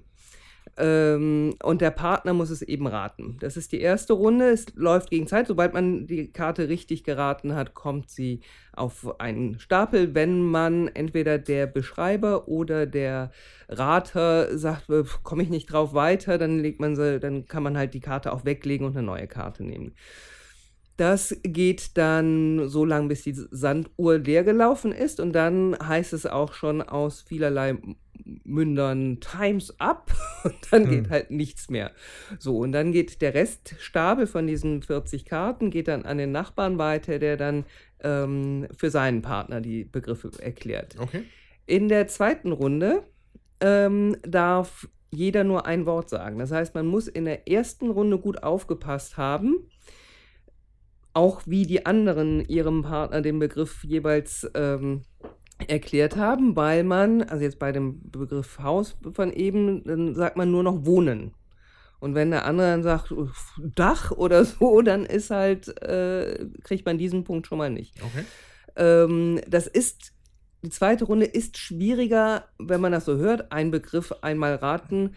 Ähm, 0.76 1.56
und 1.62 1.80
der 1.80 1.90
Partner 1.90 2.32
muss 2.32 2.48
es 2.48 2.62
eben 2.62 2.86
raten. 2.86 3.36
Das 3.40 3.56
ist 3.56 3.72
die 3.72 3.80
erste 3.80 4.14
Runde. 4.14 4.48
Es 4.50 4.66
läuft 4.74 5.10
gegen 5.10 5.26
Zeit. 5.26 5.46
Sobald 5.46 5.74
man 5.74 6.06
die 6.06 6.32
Karte 6.32 6.68
richtig 6.68 7.04
geraten 7.04 7.54
hat, 7.54 7.74
kommt 7.74 8.08
sie 8.08 8.40
auf 8.72 9.20
einen 9.20 9.58
Stapel. 9.58 10.14
Wenn 10.14 10.42
man 10.42 10.88
entweder 10.88 11.38
der 11.38 11.66
Beschreiber 11.66 12.48
oder 12.48 12.86
der 12.86 13.30
Rater 13.68 14.56
sagt, 14.56 14.88
äh, 14.88 15.04
komme 15.22 15.42
ich 15.42 15.50
nicht 15.50 15.66
drauf 15.66 15.92
weiter, 15.92 16.38
dann 16.38 16.58
legt 16.58 16.80
man 16.80 16.96
sie, 16.96 17.20
dann 17.20 17.46
kann 17.46 17.62
man 17.62 17.76
halt 17.76 17.92
die 17.92 18.00
Karte 18.00 18.32
auch 18.32 18.44
weglegen 18.44 18.86
und 18.86 18.96
eine 18.96 19.06
neue 19.06 19.26
Karte 19.26 19.64
nehmen. 19.64 19.94
Das 21.00 21.34
geht 21.42 21.96
dann 21.96 22.68
so 22.68 22.84
lange, 22.84 23.08
bis 23.08 23.22
die 23.22 23.32
Sanduhr 23.32 24.18
leer 24.18 24.44
gelaufen 24.44 24.92
ist 24.92 25.18
und 25.18 25.32
dann 25.32 25.74
heißt 25.82 26.12
es 26.12 26.26
auch 26.26 26.52
schon 26.52 26.82
aus 26.82 27.22
vielerlei 27.22 27.78
Mündern 28.44 29.18
Times 29.18 29.74
up 29.80 30.12
und 30.44 30.54
dann 30.70 30.84
hm. 30.84 30.90
geht 30.90 31.08
halt 31.08 31.30
nichts 31.30 31.70
mehr. 31.70 31.92
So, 32.38 32.58
und 32.58 32.72
dann 32.72 32.92
geht 32.92 33.22
der 33.22 33.32
Reststapel 33.32 34.26
von 34.26 34.46
diesen 34.46 34.82
40 34.82 35.24
Karten, 35.24 35.70
geht 35.70 35.88
dann 35.88 36.04
an 36.04 36.18
den 36.18 36.32
Nachbarn 36.32 36.76
weiter, 36.76 37.18
der 37.18 37.38
dann 37.38 37.64
ähm, 38.00 38.68
für 38.76 38.90
seinen 38.90 39.22
Partner 39.22 39.62
die 39.62 39.84
Begriffe 39.84 40.30
erklärt. 40.38 40.96
Okay. 40.98 41.22
In 41.64 41.88
der 41.88 42.08
zweiten 42.08 42.52
Runde 42.52 43.04
ähm, 43.62 44.18
darf 44.20 44.86
jeder 45.10 45.44
nur 45.44 45.64
ein 45.64 45.86
Wort 45.86 46.10
sagen. 46.10 46.38
Das 46.38 46.52
heißt, 46.52 46.74
man 46.74 46.84
muss 46.86 47.08
in 47.08 47.24
der 47.24 47.48
ersten 47.48 47.88
Runde 47.88 48.18
gut 48.18 48.42
aufgepasst 48.42 49.16
haben 49.16 49.66
auch 51.12 51.42
wie 51.46 51.66
die 51.66 51.86
anderen 51.86 52.44
ihrem 52.46 52.82
Partner 52.82 53.20
den 53.20 53.38
Begriff 53.38 53.84
jeweils 53.84 54.48
ähm, 54.54 55.02
erklärt 55.68 56.16
haben, 56.16 56.56
weil 56.56 56.84
man, 56.84 57.22
also 57.22 57.44
jetzt 57.44 57.58
bei 57.58 57.72
dem 57.72 58.10
Begriff 58.10 58.58
Haus 58.58 58.96
von 59.12 59.32
eben, 59.32 59.84
dann 59.84 60.14
sagt 60.14 60.36
man 60.36 60.50
nur 60.50 60.62
noch 60.62 60.86
Wohnen. 60.86 61.34
Und 61.98 62.14
wenn 62.14 62.30
der 62.30 62.46
andere 62.46 62.68
dann 62.68 62.82
sagt 62.82 63.12
Dach 63.58 64.10
oder 64.10 64.44
so, 64.44 64.80
dann 64.82 65.04
ist 65.04 65.30
halt, 65.30 65.68
äh, 65.82 66.46
kriegt 66.62 66.86
man 66.86 66.98
diesen 66.98 67.24
Punkt 67.24 67.46
schon 67.46 67.58
mal 67.58 67.70
nicht. 67.70 67.94
Okay. 68.02 68.24
Ähm, 68.76 69.40
das 69.46 69.66
ist, 69.66 70.12
die 70.62 70.70
zweite 70.70 71.04
Runde 71.04 71.26
ist 71.26 71.58
schwieriger, 71.58 72.48
wenn 72.58 72.80
man 72.80 72.92
das 72.92 73.04
so 73.04 73.16
hört, 73.16 73.52
ein 73.52 73.70
Begriff 73.70 74.12
einmal 74.22 74.54
raten, 74.54 75.14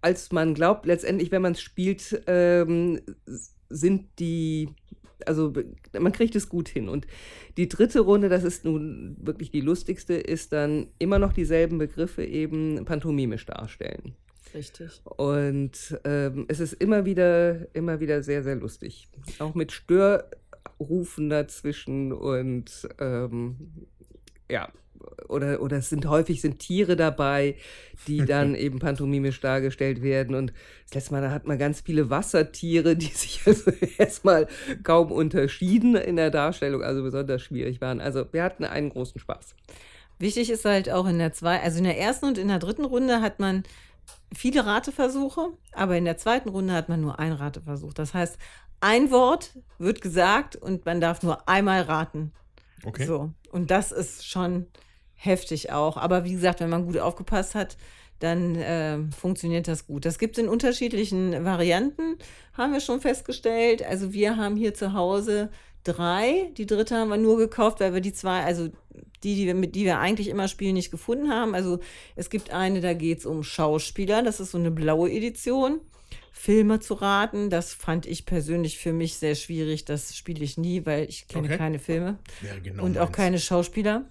als 0.00 0.30
man 0.30 0.54
glaubt. 0.54 0.86
Letztendlich, 0.86 1.32
wenn 1.32 1.42
man 1.42 1.52
es 1.52 1.60
spielt, 1.60 2.22
ähm, 2.26 3.00
sind 3.68 4.18
die 4.20 4.68
also 5.26 5.52
man 5.98 6.12
kriegt 6.12 6.34
es 6.36 6.48
gut 6.48 6.68
hin. 6.68 6.88
Und 6.88 7.06
die 7.56 7.68
dritte 7.68 8.00
Runde, 8.00 8.28
das 8.28 8.44
ist 8.44 8.64
nun 8.64 9.16
wirklich 9.20 9.50
die 9.50 9.60
lustigste, 9.60 10.14
ist 10.14 10.52
dann 10.52 10.88
immer 10.98 11.18
noch 11.18 11.32
dieselben 11.32 11.78
Begriffe 11.78 12.24
eben 12.24 12.84
pantomimisch 12.84 13.46
darstellen. 13.46 14.14
Richtig. 14.54 15.00
Und 15.04 15.98
ähm, 16.04 16.44
es 16.48 16.60
ist 16.60 16.74
immer 16.74 17.04
wieder, 17.04 17.74
immer 17.74 18.00
wieder 18.00 18.22
sehr, 18.22 18.42
sehr 18.42 18.56
lustig. 18.56 19.08
Auch 19.38 19.54
mit 19.54 19.72
Störrufen 19.72 21.30
dazwischen 21.30 22.12
und 22.12 22.88
ähm, 22.98 23.56
ja, 24.50 24.70
oder, 25.28 25.60
oder 25.62 25.78
es 25.78 25.88
sind 25.88 26.06
häufig 26.06 26.40
sind 26.40 26.58
Tiere 26.58 26.96
dabei, 26.96 27.56
die 28.06 28.18
dann 28.26 28.54
eben 28.54 28.78
pantomimisch 28.78 29.40
dargestellt 29.40 30.02
werden. 30.02 30.34
Und 30.34 30.52
das 30.86 30.94
letzte 30.94 31.12
Mal, 31.12 31.22
da 31.22 31.30
hat 31.30 31.46
man 31.46 31.58
ganz 31.58 31.80
viele 31.80 32.10
Wassertiere, 32.10 32.96
die 32.96 33.06
sich 33.06 33.40
also 33.46 33.70
erstmal 33.98 34.46
kaum 34.82 35.12
unterschieden 35.12 35.96
in 35.96 36.16
der 36.16 36.30
Darstellung, 36.30 36.82
also 36.82 37.02
besonders 37.02 37.42
schwierig 37.42 37.80
waren. 37.80 38.00
Also 38.00 38.26
wir 38.32 38.42
hatten 38.42 38.64
einen 38.64 38.90
großen 38.90 39.20
Spaß. 39.20 39.54
Wichtig 40.18 40.50
ist 40.50 40.64
halt 40.64 40.88
auch 40.90 41.06
in 41.06 41.18
der 41.18 41.32
zwei, 41.32 41.60
also 41.60 41.78
in 41.78 41.84
der 41.84 41.98
ersten 41.98 42.26
und 42.26 42.38
in 42.38 42.48
der 42.48 42.58
dritten 42.58 42.84
Runde 42.84 43.20
hat 43.20 43.40
man 43.40 43.64
viele 44.32 44.64
Rateversuche, 44.64 45.48
aber 45.72 45.96
in 45.96 46.04
der 46.04 46.16
zweiten 46.16 46.48
Runde 46.48 46.74
hat 46.74 46.88
man 46.88 47.00
nur 47.00 47.18
einen 47.18 47.34
Rateversuch. 47.34 47.92
Das 47.92 48.14
heißt, 48.14 48.38
ein 48.80 49.10
Wort 49.10 49.58
wird 49.78 50.00
gesagt 50.00 50.56
und 50.56 50.84
man 50.86 51.00
darf 51.00 51.22
nur 51.22 51.48
einmal 51.48 51.82
raten. 51.82 52.32
Okay. 52.84 53.06
So. 53.06 53.32
Und 53.50 53.70
das 53.70 53.92
ist 53.92 54.26
schon 54.26 54.66
heftig 55.24 55.72
auch. 55.72 55.96
Aber 55.96 56.24
wie 56.24 56.32
gesagt, 56.32 56.60
wenn 56.60 56.70
man 56.70 56.84
gut 56.84 56.98
aufgepasst 56.98 57.54
hat, 57.54 57.76
dann 58.18 58.56
äh, 58.56 58.98
funktioniert 59.16 59.66
das 59.68 59.86
gut. 59.86 60.04
Das 60.04 60.18
gibt 60.18 60.36
es 60.36 60.42
in 60.42 60.48
unterschiedlichen 60.48 61.44
Varianten, 61.44 62.16
haben 62.54 62.72
wir 62.72 62.80
schon 62.80 63.00
festgestellt. 63.00 63.84
Also 63.84 64.12
wir 64.12 64.36
haben 64.36 64.56
hier 64.56 64.74
zu 64.74 64.92
Hause 64.92 65.50
drei. 65.84 66.50
Die 66.56 66.66
dritte 66.66 66.96
haben 66.96 67.08
wir 67.08 67.16
nur 67.16 67.36
gekauft, 67.36 67.80
weil 67.80 67.94
wir 67.94 68.00
die 68.00 68.12
zwei, 68.12 68.44
also 68.44 68.68
die, 69.24 69.34
die 69.34 69.46
wir, 69.46 69.54
mit 69.54 69.74
die 69.74 69.84
wir 69.84 69.98
eigentlich 69.98 70.28
immer 70.28 70.48
spielen, 70.48 70.74
nicht 70.74 70.90
gefunden 70.90 71.30
haben. 71.30 71.54
Also 71.54 71.80
es 72.14 72.30
gibt 72.30 72.50
eine, 72.50 72.80
da 72.80 72.94
geht 72.94 73.20
es 73.20 73.26
um 73.26 73.42
Schauspieler. 73.42 74.22
Das 74.22 74.40
ist 74.40 74.52
so 74.52 74.58
eine 74.58 74.70
blaue 74.70 75.10
Edition. 75.10 75.80
Filme 76.34 76.80
zu 76.80 76.94
raten, 76.94 77.50
das 77.50 77.72
fand 77.72 78.06
ich 78.06 78.26
persönlich 78.26 78.78
für 78.78 78.92
mich 78.92 79.16
sehr 79.16 79.34
schwierig. 79.36 79.84
Das 79.84 80.16
spiele 80.16 80.42
ich 80.42 80.56
nie, 80.56 80.84
weil 80.86 81.08
ich 81.08 81.28
kenne 81.28 81.46
okay. 81.46 81.56
keine 81.56 81.78
Filme 81.78 82.18
ja, 82.40 82.58
genau 82.58 82.82
und 82.82 82.98
auch 82.98 83.12
keine 83.12 83.38
Schauspieler. 83.38 84.06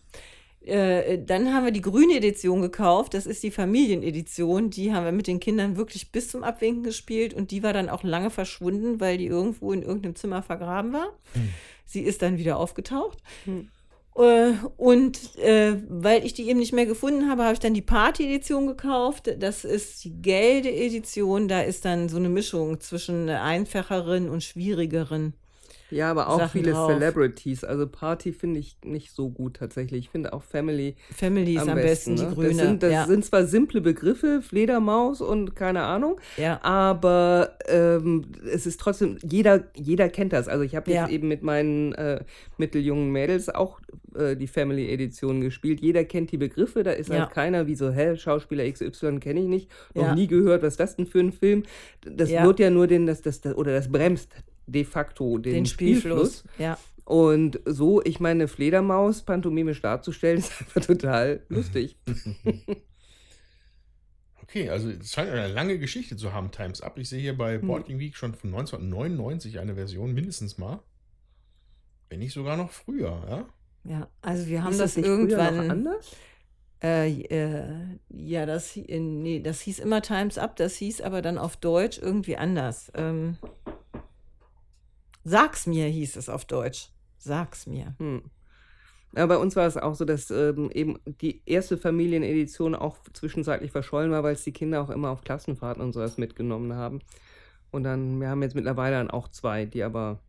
Äh, 0.66 1.24
dann 1.24 1.54
haben 1.54 1.66
wir 1.66 1.72
die 1.72 1.82
grüne 1.82 2.16
Edition 2.16 2.62
gekauft. 2.62 3.14
Das 3.14 3.26
ist 3.26 3.42
die 3.42 3.52
Familienedition. 3.52 4.70
Die 4.70 4.94
haben 4.94 5.06
wir 5.06 5.12
mit 5.12 5.28
den 5.28 5.40
Kindern 5.40 5.76
wirklich 5.76 6.12
bis 6.12 6.30
zum 6.30 6.44
Abwinken 6.44 6.84
gespielt 6.84 7.34
und 7.34 7.52
die 7.52 7.64
war 7.64 7.74
dann 7.74 7.90
auch 7.90 8.04
lange 8.04 8.30
verschwunden, 8.30 9.00
weil 9.00 9.18
die 9.18 9.26
irgendwo 9.26 9.74
in 9.74 9.82
irgendeinem 9.82 10.16
Zimmer 10.16 10.44
vergraben 10.44 10.94
war. 10.94 11.08
Hm. 11.34 11.50
Sie 11.86 12.02
ist 12.02 12.22
dann 12.22 12.38
wieder 12.38 12.58
aufgetaucht. 12.58 13.18
Hm. 13.46 13.70
Äh, 14.16 14.54
und 14.78 15.36
äh, 15.38 15.78
weil 15.88 16.26
ich 16.26 16.34
die 16.34 16.48
eben 16.48 16.60
nicht 16.60 16.74
mehr 16.74 16.86
gefunden 16.86 17.30
habe, 17.30 17.44
habe 17.44 17.54
ich 17.54 17.60
dann 17.60 17.74
die 17.74 17.82
Party-Edition 17.82 18.68
gekauft. 18.68 19.34
Das 19.40 19.66
ist 19.66 20.04
die 20.04 20.22
Gelde-Edition. 20.22 21.48
Da 21.48 21.62
ist 21.62 21.86
dann 21.86 22.08
so 22.08 22.18
eine 22.18 22.30
Mischung 22.30 22.80
zwischen 22.82 23.30
einfacheren 23.30 24.30
und 24.30 24.44
schwierigeren 24.44 25.34
ja, 25.92 26.10
aber 26.10 26.30
auch 26.30 26.40
Sachen 26.40 26.52
viele 26.62 26.72
drauf. 26.72 26.92
Celebrities. 26.92 27.64
Also 27.64 27.88
Party 27.88 28.32
finde 28.34 28.60
ich 28.60 28.78
nicht 28.84 29.12
so 29.12 29.30
gut 29.30 29.58
tatsächlich. 29.58 30.06
Ich 30.06 30.10
finde 30.10 30.34
auch 30.34 30.44
Family. 30.44 30.96
Family 31.16 31.56
ist 31.56 31.68
am, 31.68 31.76
besten, 31.76 32.16
ne? 32.16 32.28
die 32.30 32.36
grüne. 32.36 32.50
Das, 32.50 32.58
sind, 32.58 32.84
das 32.84 32.92
ja. 32.92 33.06
sind 33.06 33.26
zwar 33.26 33.46
simple 33.46 33.82
Begriffe, 33.82 34.42
Fledermaus 34.42 35.22
und 35.22 35.56
keine 35.56 35.84
Ahnung, 35.84 36.20
Ja. 36.38 36.60
aber 36.64 37.58
ähm, 37.68 38.26
es 38.52 38.66
ist 38.66 38.80
trotzdem, 38.80 39.18
jeder, 39.24 39.66
jeder 39.76 40.10
kennt 40.10 40.34
das. 40.34 40.48
Also 40.48 40.64
ich 40.64 40.76
habe 40.76 40.90
jetzt 40.90 41.10
Ja. 41.10 41.10
eben 41.10 41.28
mit 41.28 41.44
meinen 41.44 41.94
äh, 41.94 42.24
mitteljungen 42.58 43.12
Mädels 43.12 43.50
auch 43.50 43.80
äh, 44.16 44.36
die 44.36 44.48
Family-Edition 44.48 45.42
gespielt. 45.42 45.82
Jeder 45.82 46.04
kennt 46.06 46.32
die 46.32 46.38
Begriffe, 46.38 46.84
da 46.84 46.92
ist 46.92 47.10
halt 47.10 47.32
keiner 47.32 47.68
wie 47.68 47.76
so, 47.76 47.92
hä, 47.92 48.16
Schauspieler 48.16 48.70
XY 48.70 49.20
kenne 49.20 49.42
ich 49.42 49.48
nicht, 49.48 49.72
noch 49.94 50.16
nie 50.16 50.28
gehört, 50.28 50.62
was 50.64 50.74
ist 50.74 50.80
das 50.80 50.96
denn 50.96 51.06
für 51.06 51.20
ein 51.20 51.32
Film? 51.32 51.64
Das 52.02 52.30
wird 52.30 52.60
ja 52.60 52.70
nur 52.70 52.88
den, 52.88 53.06
das, 53.06 53.22
das, 53.22 53.42
das, 53.42 53.56
oder 53.56 53.74
das 53.74 53.92
bremst 53.92 54.34
de 54.68 54.84
facto 54.84 55.38
den, 55.38 55.54
den 55.54 55.66
Spielfluss. 55.66 56.44
Ja. 56.58 56.78
Und 57.06 57.60
so, 57.66 58.02
ich 58.04 58.20
meine, 58.20 58.48
Fledermaus 58.48 59.24
pantomimisch 59.24 59.82
darzustellen, 59.82 60.38
ist 60.40 60.60
einfach 60.62 60.82
total 60.86 61.44
lustig. 61.50 61.98
Okay, 64.44 64.70
also 64.70 64.90
es 64.90 65.12
scheint 65.14 65.30
eine 65.30 65.48
lange 65.48 65.80
Geschichte 65.80 66.18
zu 66.18 66.34
haben, 66.34 66.52
Times 66.52 66.82
Up. 66.82 66.98
Ich 66.98 67.08
sehe 67.08 67.22
hier 67.22 67.38
bei 67.38 67.58
Hm. 67.58 67.68
Board 67.68 67.86
Game 67.86 68.00
Week 68.00 68.18
schon 68.18 68.34
von 68.34 68.50
1999 68.50 69.60
eine 69.60 69.76
Version, 69.76 70.14
mindestens 70.14 70.58
mal. 70.58 70.84
Wenn 72.10 72.20
nicht 72.20 72.34
sogar 72.34 72.58
noch 72.58 72.70
früher, 72.72 73.24
ja? 73.30 73.46
Ja, 73.90 74.08
also 74.22 74.48
wir 74.48 74.62
haben 74.64 74.72
Ist 74.72 74.82
das, 74.82 74.98
noch 74.98 75.06
irgendwann. 75.06 75.72
anders? 75.72 76.12
Äh, 76.84 77.12
äh, 77.22 77.64
ja, 78.10 78.46
das, 78.46 78.76
äh, 78.76 79.00
nee, 79.00 79.40
das 79.40 79.62
hieß 79.62 79.80
immer 79.80 80.02
Times 80.02 80.38
Up, 80.38 80.58
das 80.58 80.76
hieß 80.76 81.00
aber 81.00 81.22
dann 81.22 81.38
auf 81.38 81.56
Deutsch 81.56 81.98
irgendwie 82.00 82.36
anders. 82.36 82.92
Ähm, 82.94 83.38
Sag's 85.24 85.68
mir 85.68 85.88
hieß 85.88 86.16
es 86.16 86.30
auf 86.30 86.46
Deutsch. 86.46 86.90
Sag's 87.18 87.68
mir. 87.68 87.96
Hm. 88.00 88.24
Ja, 89.16 89.26
bei 89.26 89.38
uns 89.38 89.56
war 89.56 89.68
es 89.68 89.76
auch 89.76 89.94
so, 89.96 90.06
dass 90.06 90.32
ähm, 90.32 90.72
eben 90.72 90.98
die 91.06 91.42
erste 91.46 91.78
Familienedition 91.78 92.76
auch 92.76 92.98
zwischenzeitlich 93.14 93.72
verschollen 93.72 94.12
war, 94.12 94.24
weil 94.24 94.34
es 94.34 94.44
die 94.44 94.54
Kinder 94.54 94.82
auch 94.82 94.90
immer 94.90 95.10
auf 95.10 95.22
Klassenfahrten 95.22 95.84
und 95.84 95.92
sowas 95.92 96.18
mitgenommen 96.18 96.74
haben. 96.74 97.02
Und 97.72 97.84
dann, 97.84 98.20
wir 98.22 98.30
haben 98.30 98.42
jetzt 98.42 98.56
mittlerweile 98.56 98.96
dann 98.96 99.12
auch 99.12 99.28
zwei, 99.28 99.66
die 99.66 99.84
aber 99.84 100.20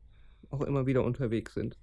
auch 0.50 0.62
immer 0.62 0.86
wieder 0.86 1.04
unterwegs 1.04 1.54
sind. 1.54 1.76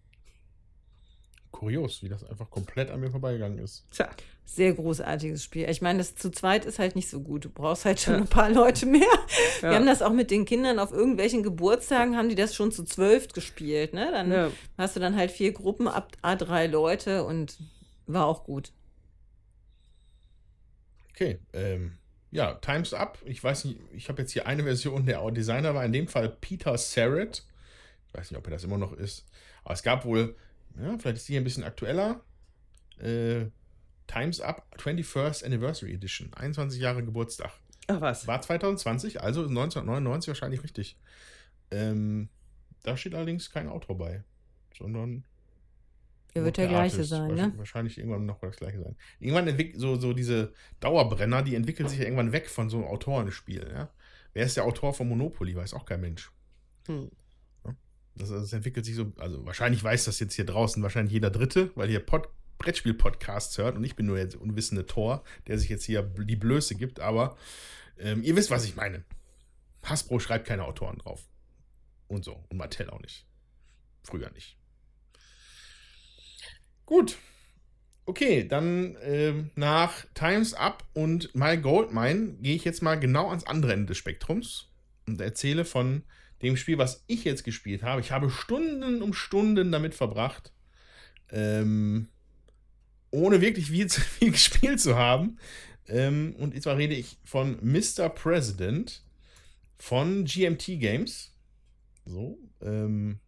Kurios, 1.52 2.04
wie 2.04 2.10
das 2.10 2.24
einfach 2.24 2.50
komplett 2.50 2.92
an 2.92 3.00
mir 3.00 3.12
vorbeigegangen 3.12 3.60
ist. 3.60 3.86
Tja. 3.92 4.10
Sehr 4.52 4.74
großartiges 4.74 5.44
Spiel. 5.44 5.70
Ich 5.70 5.80
meine, 5.82 6.00
das 6.00 6.16
zu 6.16 6.32
zweit 6.32 6.66
ist 6.66 6.80
halt 6.80 6.96
nicht 6.96 7.08
so 7.08 7.22
gut. 7.22 7.46
Du 7.46 7.50
brauchst 7.50 7.86
halt 7.86 8.00
schon 8.00 8.16
ein 8.16 8.28
paar 8.28 8.50
Leute 8.50 8.88
mehr. 8.88 9.02
Wir 9.62 9.70
Ja. 9.70 9.76
haben 9.76 9.86
das 9.86 10.02
auch 10.02 10.12
mit 10.12 10.32
den 10.32 10.46
Kindern 10.46 10.80
auf 10.80 10.92
irgendwelchen 10.92 11.44
Geburtstagen, 11.44 12.18
haben 12.18 12.30
die 12.30 12.36
das 12.36 12.56
schon 12.56 12.72
zu 12.72 12.84
zwölf 12.84 13.28
gespielt. 13.28 13.94
Ne? 13.94 14.10
Dann 14.12 14.32
Ja. 14.32 14.52
hast 14.78 14.96
du 14.96 15.00
dann 15.00 15.16
halt 15.16 15.30
vier 15.30 15.54
Gruppen 15.54 15.88
ab 15.88 16.14
A3 16.24 16.66
Leute 16.68 17.26
und 17.26 17.60
war 18.08 18.26
auch 18.26 18.44
gut. 18.44 18.72
Okay, 21.14 21.38
ähm, 21.54 21.98
ja, 22.32 22.56
Times 22.56 22.94
Up. 22.96 23.20
Ich 23.26 23.44
weiß 23.44 23.66
nicht, 23.66 23.78
ich 23.94 24.10
habe 24.10 24.22
jetzt 24.24 24.32
hier 24.32 24.48
eine 24.48 24.64
Version, 24.64 25.06
der 25.06 25.30
Designer 25.32 25.76
war 25.76 25.86
in 25.86 25.94
dem 25.94 26.08
Fall 26.08 26.28
Peter 26.42 26.76
Serrett. 26.78 27.46
Ich 28.08 28.14
weiß 28.16 28.32
nicht, 28.32 28.38
ob 28.40 28.48
er 28.48 28.52
das 28.52 28.64
immer 28.64 28.80
noch 28.80 28.94
ist. 28.94 29.26
Aber 29.64 29.76
es 29.76 29.84
gab 29.84 30.06
wohl, 30.06 30.36
ja, 30.82 30.98
vielleicht 30.98 31.18
ist 31.18 31.28
die 31.28 31.34
hier 31.34 31.42
ein 31.42 31.44
bisschen 31.44 31.64
aktueller. 31.64 32.22
Äh, 33.00 33.46
Times 34.10 34.42
Up 34.42 34.66
21st 34.78 35.46
Anniversary 35.46 35.94
Edition. 35.94 36.34
21 36.34 36.82
Jahre 36.82 37.04
Geburtstag. 37.04 37.52
Ach 37.88 38.02
was. 38.02 38.28
War 38.28 38.42
2020, 38.42 39.22
also 39.22 39.42
1999 39.42 40.28
wahrscheinlich 40.30 40.64
richtig. 40.64 40.98
Ähm, 41.72 42.30
da 42.84 42.98
steht 42.98 43.14
allerdings 43.14 43.52
kein 43.52 43.70
Autor 43.70 43.98
bei, 43.98 44.24
sondern 44.78 45.24
Er 46.34 46.44
wird 46.44 46.58
noch 46.58 46.64
der 46.64 46.68
gleiche 46.70 46.96
Artist. 46.96 47.10
sein, 47.10 47.36
ne? 47.36 47.54
Wahrscheinlich 47.58 47.98
irgendwann 47.98 48.26
noch 48.26 48.40
das 48.40 48.58
gleiche 48.58 48.82
sein. 48.82 48.96
Irgendwann 49.20 49.48
entwickelt 49.48 49.80
so, 49.80 49.96
so 49.96 50.14
diese 50.14 50.54
Dauerbrenner, 50.80 51.44
die 51.44 51.56
entwickeln 51.56 51.88
sich 51.88 52.00
ja 52.00 52.06
irgendwann 52.06 52.32
weg 52.32 52.50
von 52.50 52.70
so 52.70 52.78
einem 52.78 52.88
Autorenspiel. 52.88 53.70
Ja? 53.72 53.90
Wer 54.34 54.46
ist 54.46 54.58
der 54.58 54.66
Autor 54.66 54.94
von 54.94 55.08
Monopoly? 55.08 55.56
Weiß 55.56 55.74
auch 55.74 55.86
kein 55.86 56.02
Mensch. 56.02 56.32
Hm. 56.88 57.12
Das, 58.16 58.30
das 58.30 58.54
entwickelt 58.54 58.86
sich 58.86 58.96
so, 58.96 59.14
also 59.18 59.46
wahrscheinlich 59.46 59.84
weiß 59.84 60.06
das 60.06 60.20
jetzt 60.20 60.34
hier 60.34 60.46
draußen 60.46 60.84
wahrscheinlich 60.84 61.14
jeder 61.14 61.30
Dritte, 61.30 61.72
weil 61.76 61.88
hier 61.90 62.02
Pod, 62.02 62.28
Brettspiel-Podcasts 62.60 63.58
hört 63.58 63.76
und 63.76 63.84
ich 63.84 63.96
bin 63.96 64.06
nur 64.06 64.18
jetzt 64.18 64.36
unwissende 64.36 64.86
Tor, 64.86 65.24
der 65.48 65.58
sich 65.58 65.70
jetzt 65.70 65.86
hier 65.86 66.04
die 66.04 66.36
Blöße 66.36 66.76
gibt, 66.76 67.00
aber 67.00 67.38
ähm, 67.98 68.24
ihr 68.24 68.36
wisst, 68.36 68.52
was 68.52 68.66
ich 68.66 68.76
meine. 68.76 69.04
Hasbro 69.84 70.20
schreibt 70.20 70.48
keine 70.48 70.66
Autoren 70.66 70.98
drauf. 70.98 71.28
Und 72.08 72.24
so. 72.26 72.44
Und 72.50 72.58
Mattel 72.58 72.90
auch 72.90 73.02
nicht. 73.02 73.26
Früher 74.04 74.32
nicht. 74.32 74.58
Gut. 76.86 77.18
Okay, 78.06 78.48
dann 78.48 78.98
ähm, 79.04 79.52
nach 79.56 80.06
Times 80.16 80.56
Up 80.56 80.84
und 80.94 81.34
My 81.36 81.58
Goldmine 81.58 82.34
gehe 82.42 82.56
ich 82.56 82.66
jetzt 82.66 82.82
mal 82.82 83.00
genau 83.00 83.30
ans 83.30 83.44
andere 83.46 83.74
Ende 83.74 83.88
des 83.88 83.98
Spektrums 83.98 84.72
und 85.06 85.22
erzähle 85.22 85.64
von 85.64 86.04
dem 86.42 86.58
Spiel, 86.58 86.80
was 86.80 87.04
ich 87.06 87.24
jetzt 87.24 87.44
gespielt 87.44 87.84
habe. 87.84 88.02
Ich 88.02 88.12
habe 88.12 88.32
Stunden 88.32 89.04
um 89.04 89.14
Stunden 89.14 89.72
damit 89.72 89.94
verbracht, 89.94 90.52
ähm, 91.30 92.10
ohne 93.12 93.42
wirklich 93.42 93.68
viel, 93.68 93.88
zu 93.88 94.02
viel 94.20 94.32
gespielt 94.32 94.80
zu 94.80 94.96
haben. 94.96 95.38
Ähm, 95.88 96.36
und 96.38 96.62
zwar 96.62 96.78
rede 96.78 96.96
ich 96.96 97.18
von 97.24 97.58
Mr. 97.62 98.10
President 98.10 99.04
von 99.78 100.26
GMT 100.26 100.80
Games. 100.80 101.32
So, 102.06 102.38
ähm, 102.62 103.20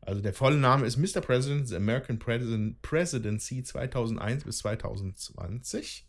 also 0.00 0.20
der 0.20 0.34
volle 0.34 0.56
Name 0.56 0.86
ist 0.86 0.96
Mr. 0.96 1.20
President, 1.20 1.68
The 1.68 1.76
American 1.76 2.18
President, 2.18 2.80
Presidency 2.82 3.62
2001 3.62 4.44
bis 4.44 4.58
2020. 4.58 6.06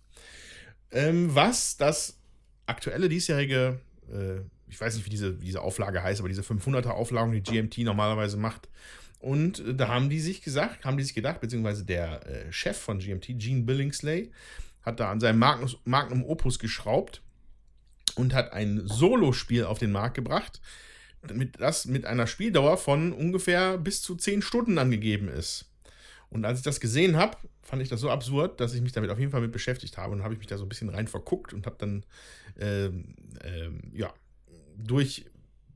Ähm, 0.92 1.34
was 1.34 1.78
das 1.78 2.20
aktuelle 2.66 3.10
diesjährige, 3.10 3.80
äh, 4.12 4.42
ich 4.68 4.80
weiß 4.80 4.96
nicht, 4.96 5.06
wie 5.06 5.10
diese, 5.10 5.40
wie 5.42 5.46
diese 5.46 5.62
Auflage 5.62 6.04
heißt, 6.04 6.20
aber 6.20 6.30
diese 6.30 6.42
500er 6.42 6.90
Auflagung, 6.90 7.32
die 7.32 7.44
GMT 7.44 7.80
normalerweise 7.80 8.38
macht. 8.38 8.68
Und 9.26 9.58
äh, 9.60 9.74
da 9.74 9.88
haben 9.88 10.12
die 10.12 10.20
sich 10.20 10.44
gesagt, 10.44 10.86
haben 10.86 10.98
die 10.98 11.04
sich 11.04 11.16
gedacht, 11.16 11.42
beziehungsweise 11.42 11.84
der 11.84 12.28
äh, 12.28 12.52
Chef 12.52 12.78
von 12.78 13.00
GMT, 13.00 13.40
Gene 13.40 13.64
Billingsley, 13.64 14.32
hat 14.84 15.00
da 15.00 15.10
an 15.10 15.20
seinem 15.20 15.40
Magnum 15.40 16.24
Opus 16.24 16.60
geschraubt 16.60 17.24
und 18.14 18.36
hat 18.36 18.54
ein 18.54 18.88
Solospiel 18.88 19.64
auf 19.64 19.80
den 19.80 19.92
Markt 19.92 20.14
gebracht, 20.14 20.62
mit, 21.34 21.60
das 21.60 21.86
mit 21.86 22.06
einer 22.06 22.28
Spieldauer 22.28 22.78
von 22.78 23.14
ungefähr 23.14 23.80
bis 23.80 24.04
zu 24.04 24.16
10 24.16 24.44
Stunden 24.44 24.78
angegeben 24.78 25.28
ist. 25.28 25.72
Und 26.30 26.46
als 26.46 26.60
ich 26.60 26.64
das 26.64 26.80
gesehen 26.80 27.18
habe, 27.18 27.36
fand 27.64 27.82
ich 27.82 27.90
das 27.90 28.02
so 28.02 28.12
absurd, 28.12 28.60
dass 28.60 28.76
ich 28.76 28.82
mich 28.84 28.92
damit 28.92 29.10
auf 29.10 29.18
jeden 29.18 29.32
Fall 29.32 29.42
mit 29.42 29.52
beschäftigt 29.52 29.98
habe 29.98 30.14
und 30.14 30.22
habe 30.22 30.36
ich 30.36 30.40
mich 30.40 30.48
da 30.48 30.60
so 30.60 30.66
ein 30.66 30.70
bisschen 30.70 30.90
rein 30.90 31.08
verguckt 31.08 31.52
und 31.52 31.66
habe 31.66 31.78
dann, 31.80 32.06
ähm, 32.60 33.16
ähm, 33.44 33.92
ja, 33.92 34.14
durch 34.78 35.26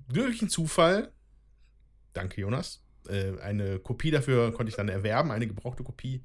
glücklichen 0.07 0.49
Zufall, 0.49 1.11
danke 2.13 2.41
Jonas, 2.41 2.83
äh, 3.09 3.39
eine 3.41 3.79
Kopie 3.79 4.11
dafür 4.11 4.51
konnte 4.53 4.69
ich 4.69 4.75
dann 4.75 4.89
erwerben, 4.89 5.31
eine 5.31 5.47
gebrauchte 5.47 5.83
Kopie. 5.83 6.23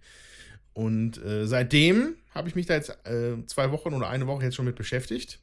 Und 0.72 1.22
äh, 1.24 1.46
seitdem 1.46 2.16
habe 2.30 2.48
ich 2.48 2.54
mich 2.54 2.66
da 2.66 2.74
jetzt 2.74 2.90
äh, 3.06 3.36
zwei 3.46 3.70
Wochen 3.70 3.94
oder 3.94 4.08
eine 4.08 4.26
Woche 4.26 4.44
jetzt 4.44 4.56
schon 4.56 4.64
mit 4.64 4.76
beschäftigt. 4.76 5.38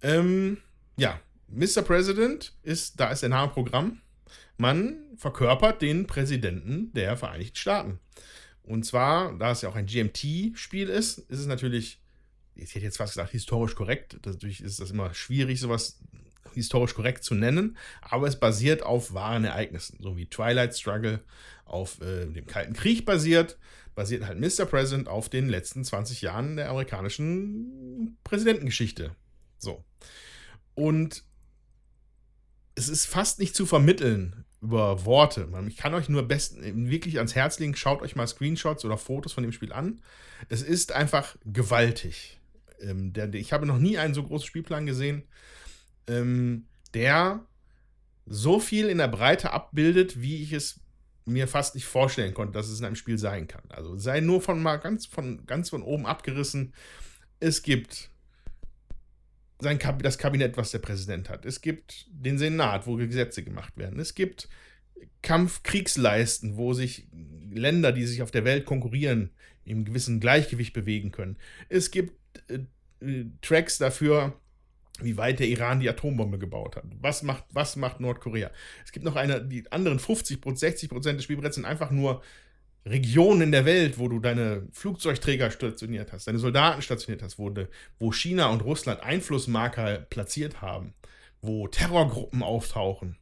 Ähm, 0.00 0.58
ja, 0.96 1.20
Mr. 1.48 1.82
President 1.82 2.52
ist, 2.62 3.00
da 3.00 3.10
ist 3.10 3.22
der 3.22 3.30
Name 3.30 3.52
Programm. 3.52 4.00
Man 4.56 4.96
verkörpert 5.16 5.82
den 5.82 6.06
Präsidenten 6.06 6.92
der 6.92 7.16
Vereinigten 7.16 7.56
Staaten. 7.56 7.98
Und 8.62 8.84
zwar, 8.84 9.36
da 9.38 9.52
es 9.52 9.62
ja 9.62 9.68
auch 9.68 9.76
ein 9.76 9.86
GMT-Spiel 9.86 10.88
ist, 10.88 11.18
ist 11.18 11.38
es 11.38 11.46
natürlich, 11.46 12.00
ich 12.54 12.74
hätte 12.74 12.84
jetzt 12.84 12.98
fast 12.98 13.14
gesagt, 13.14 13.32
historisch 13.32 13.74
korrekt. 13.74 14.18
Dadurch 14.22 14.60
ist 14.60 14.78
das 14.78 14.90
immer 14.90 15.14
schwierig, 15.14 15.58
sowas 15.58 15.98
historisch 16.54 16.94
korrekt 16.94 17.24
zu 17.24 17.34
nennen, 17.34 17.76
aber 18.00 18.26
es 18.26 18.38
basiert 18.38 18.82
auf 18.82 19.14
wahren 19.14 19.44
Ereignissen, 19.44 19.98
so 20.00 20.16
wie 20.16 20.26
Twilight 20.26 20.76
Struggle 20.76 21.20
auf 21.64 22.00
äh, 22.00 22.26
dem 22.26 22.46
Kalten 22.46 22.72
Krieg 22.72 23.04
basiert, 23.04 23.58
basiert 23.94 24.24
halt 24.26 24.38
Mr. 24.38 24.64
President 24.64 25.08
auf 25.08 25.28
den 25.28 25.48
letzten 25.48 25.84
20 25.84 26.22
Jahren 26.22 26.56
der 26.56 26.70
amerikanischen 26.70 28.16
Präsidentengeschichte. 28.24 29.14
So. 29.58 29.84
Und 30.74 31.24
es 32.76 32.88
ist 32.88 33.06
fast 33.06 33.40
nicht 33.40 33.56
zu 33.56 33.66
vermitteln 33.66 34.44
über 34.60 35.04
Worte. 35.04 35.48
Ich 35.68 35.76
kann 35.76 35.94
euch 35.94 36.08
nur 36.08 36.22
besten 36.22 36.90
wirklich 36.90 37.18
ans 37.18 37.34
Herz 37.34 37.58
legen, 37.58 37.76
schaut 37.76 38.02
euch 38.02 38.16
mal 38.16 38.26
Screenshots 38.26 38.84
oder 38.84 38.96
Fotos 38.98 39.32
von 39.32 39.42
dem 39.42 39.52
Spiel 39.52 39.72
an. 39.72 40.00
Es 40.48 40.62
ist 40.62 40.92
einfach 40.92 41.36
gewaltig. 41.44 42.40
Ähm, 42.80 43.12
ich 43.32 43.52
habe 43.52 43.66
noch 43.66 43.78
nie 43.78 43.98
einen 43.98 44.14
so 44.14 44.22
großen 44.22 44.46
Spielplan 44.46 44.86
gesehen, 44.86 45.24
ähm, 46.08 46.66
der 46.94 47.46
so 48.26 48.60
viel 48.60 48.88
in 48.88 48.98
der 48.98 49.08
Breite 49.08 49.52
abbildet, 49.52 50.20
wie 50.20 50.42
ich 50.42 50.52
es 50.52 50.80
mir 51.24 51.46
fast 51.46 51.74
nicht 51.74 51.86
vorstellen 51.86 52.34
konnte, 52.34 52.54
dass 52.54 52.68
es 52.68 52.80
in 52.80 52.86
einem 52.86 52.96
Spiel 52.96 53.18
sein 53.18 53.46
kann. 53.46 53.64
Also 53.68 53.96
sei 53.96 54.20
nur 54.20 54.40
von 54.40 54.62
mal 54.62 54.76
ganz 54.76 55.06
von, 55.06 55.44
ganz 55.46 55.70
von 55.70 55.82
oben 55.82 56.06
abgerissen. 56.06 56.74
Es 57.40 57.62
gibt 57.62 58.10
sein 59.60 59.78
Kab 59.78 60.02
das 60.02 60.18
Kabinett, 60.18 60.56
was 60.56 60.70
der 60.70 60.78
Präsident 60.78 61.28
hat. 61.28 61.44
Es 61.44 61.60
gibt 61.60 62.06
den 62.10 62.38
Senat, 62.38 62.86
wo 62.86 62.96
Gesetze 62.96 63.42
gemacht 63.42 63.76
werden. 63.76 63.98
Es 63.98 64.14
gibt 64.14 64.48
Kampfkriegsleisten, 65.22 66.56
wo 66.56 66.74
sich 66.74 67.08
Länder, 67.50 67.92
die 67.92 68.06
sich 68.06 68.22
auf 68.22 68.30
der 68.30 68.44
Welt 68.44 68.66
konkurrieren, 68.66 69.30
im 69.64 69.84
gewissen 69.84 70.20
Gleichgewicht 70.20 70.72
bewegen 70.72 71.12
können. 71.12 71.36
Es 71.68 71.90
gibt 71.90 72.14
äh, 72.48 72.60
äh, 73.04 73.26
Tracks 73.42 73.78
dafür, 73.78 74.38
wie 75.00 75.16
weit 75.16 75.38
der 75.38 75.48
Iran 75.48 75.80
die 75.80 75.88
Atombombe 75.88 76.38
gebaut 76.38 76.76
hat. 76.76 76.84
Was 77.00 77.22
macht, 77.22 77.44
was 77.50 77.76
macht 77.76 78.00
Nordkorea? 78.00 78.50
Es 78.84 78.92
gibt 78.92 79.04
noch 79.04 79.16
eine, 79.16 79.44
die 79.44 79.70
anderen 79.70 79.98
50, 79.98 80.40
60 80.54 80.88
Prozent 80.88 81.18
des 81.18 81.24
Spielbretts 81.24 81.56
sind 81.56 81.64
einfach 81.64 81.90
nur 81.90 82.22
Regionen 82.86 83.42
in 83.42 83.52
der 83.52 83.64
Welt, 83.64 83.98
wo 83.98 84.08
du 84.08 84.18
deine 84.18 84.66
Flugzeugträger 84.72 85.50
stationiert 85.50 86.12
hast, 86.12 86.26
deine 86.26 86.38
Soldaten 86.38 86.82
stationiert 86.82 87.22
hast, 87.22 87.38
wo, 87.38 87.50
de, 87.50 87.68
wo 87.98 88.12
China 88.12 88.48
und 88.48 88.64
Russland 88.64 89.02
Einflussmarker 89.02 90.06
platziert 90.10 90.62
haben, 90.62 90.94
wo 91.42 91.68
Terrorgruppen 91.68 92.42
auftauchen. 92.42 93.16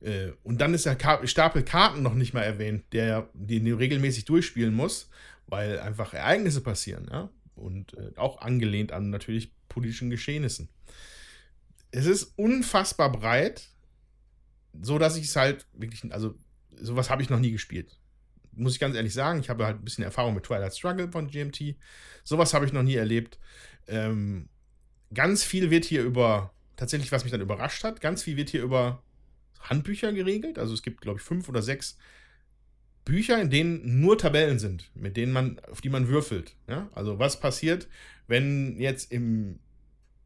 Äh, 0.00 0.32
und 0.42 0.60
dann 0.60 0.74
ist 0.74 0.86
der 0.86 0.96
Stapel 1.26 1.62
Karten 1.62 2.02
noch 2.02 2.14
nicht 2.14 2.34
mal 2.34 2.42
erwähnt, 2.42 2.84
der, 2.92 3.28
den 3.34 3.64
du 3.64 3.74
regelmäßig 3.74 4.24
durchspielen 4.24 4.74
musst, 4.74 5.08
weil 5.46 5.78
einfach 5.80 6.14
Ereignisse 6.14 6.60
passieren, 6.60 7.08
ja. 7.10 7.30
Und 7.56 7.92
äh, 7.94 8.16
auch 8.16 8.40
angelehnt 8.40 8.90
an 8.90 9.10
natürlich 9.10 9.52
politischen 9.68 10.08
Geschehnissen. 10.08 10.70
Es 11.90 12.06
ist 12.06 12.32
unfassbar 12.36 13.10
breit, 13.10 13.68
so 14.80 14.98
dass 14.98 15.16
ich 15.16 15.26
es 15.26 15.36
halt 15.36 15.66
wirklich, 15.72 16.12
also 16.12 16.36
sowas 16.76 17.10
habe 17.10 17.22
ich 17.22 17.30
noch 17.30 17.40
nie 17.40 17.50
gespielt 17.50 18.00
muss 18.52 18.74
ich 18.74 18.80
ganz 18.80 18.96
ehrlich 18.96 19.14
sagen, 19.14 19.40
ich 19.40 19.48
habe 19.48 19.64
halt 19.64 19.78
ein 19.78 19.84
bisschen 19.84 20.04
Erfahrung 20.04 20.34
mit 20.34 20.44
Twilight 20.44 20.76
Struggle 20.76 21.10
von 21.10 21.28
GMT. 21.28 21.76
Sowas 22.24 22.54
habe 22.54 22.66
ich 22.66 22.72
noch 22.72 22.82
nie 22.82 22.94
erlebt. 22.94 23.38
Ähm, 23.86 24.48
ganz 25.14 25.44
viel 25.44 25.70
wird 25.70 25.84
hier 25.84 26.02
über, 26.02 26.52
tatsächlich, 26.76 27.12
was 27.12 27.24
mich 27.24 27.32
dann 27.32 27.40
überrascht 27.40 27.84
hat, 27.84 28.00
ganz 28.00 28.22
viel 28.22 28.36
wird 28.36 28.50
hier 28.50 28.62
über 28.62 29.02
Handbücher 29.60 30.12
geregelt. 30.12 30.58
Also 30.58 30.74
es 30.74 30.82
gibt, 30.82 31.00
glaube 31.00 31.18
ich, 31.18 31.24
fünf 31.24 31.48
oder 31.48 31.62
sechs 31.62 31.96
Bücher, 33.04 33.40
in 33.40 33.50
denen 33.50 34.00
nur 34.00 34.18
Tabellen 34.18 34.58
sind, 34.58 34.90
mit 34.94 35.16
denen 35.16 35.32
man, 35.32 35.58
auf 35.70 35.80
die 35.80 35.88
man 35.88 36.08
würfelt. 36.08 36.54
Ja? 36.68 36.88
Also 36.92 37.18
was 37.18 37.40
passiert, 37.40 37.88
wenn 38.26 38.78
jetzt 38.78 39.10
im, 39.10 39.58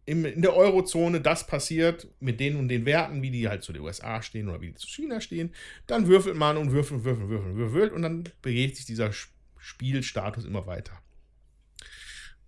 im, 0.06 0.24
in 0.24 0.42
der 0.42 0.54
Eurozone 0.54 1.20
das 1.20 1.46
passiert 1.46 2.08
mit 2.20 2.40
den 2.40 2.56
und 2.56 2.68
den 2.68 2.84
Werten, 2.84 3.22
wie 3.22 3.30
die 3.30 3.48
halt 3.48 3.62
zu 3.62 3.72
den 3.72 3.82
USA 3.82 4.22
stehen 4.22 4.48
oder 4.48 4.60
wie 4.60 4.68
die 4.68 4.74
zu 4.74 4.86
China 4.86 5.20
stehen, 5.20 5.54
dann 5.86 6.06
würfelt 6.06 6.36
man 6.36 6.56
und 6.56 6.72
würfelt, 6.72 7.04
würfelt, 7.04 7.28
würfelt, 7.28 7.56
würfelt 7.56 7.92
und 7.92 8.02
dann 8.02 8.24
bewegt 8.42 8.76
sich 8.76 8.84
dieser 8.84 9.10
Spielstatus 9.58 10.44
immer 10.44 10.66
weiter. 10.66 11.00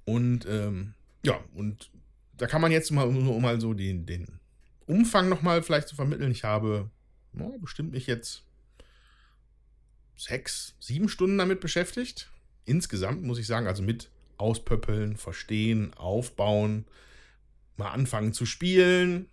Und 0.04 0.46
ähm, 0.46 0.94
ja, 1.24 1.42
und 1.54 1.90
da 2.36 2.46
kann 2.46 2.60
man 2.60 2.72
jetzt 2.72 2.90
mal, 2.90 3.06
um 3.06 3.42
mal 3.42 3.60
so 3.60 3.72
den, 3.72 4.06
den 4.06 4.38
Umfang 4.86 5.28
nochmal 5.28 5.62
vielleicht 5.62 5.88
zu 5.88 5.96
vermitteln. 5.96 6.30
Ich 6.30 6.44
habe 6.44 6.90
oh, 7.38 7.58
bestimmt 7.58 7.92
mich 7.92 8.06
jetzt 8.06 8.44
sechs, 10.16 10.74
sieben 10.78 11.08
Stunden 11.08 11.38
damit 11.38 11.60
beschäftigt. 11.60 12.30
Insgesamt 12.64 13.22
muss 13.22 13.38
ich 13.38 13.46
sagen, 13.46 13.66
also 13.66 13.82
mit 13.82 14.10
Auspöppeln, 14.38 15.16
Verstehen, 15.16 15.94
Aufbauen, 15.94 16.84
mal 17.76 17.90
anfangen 17.90 18.32
zu 18.32 18.46
spielen. 18.46 19.28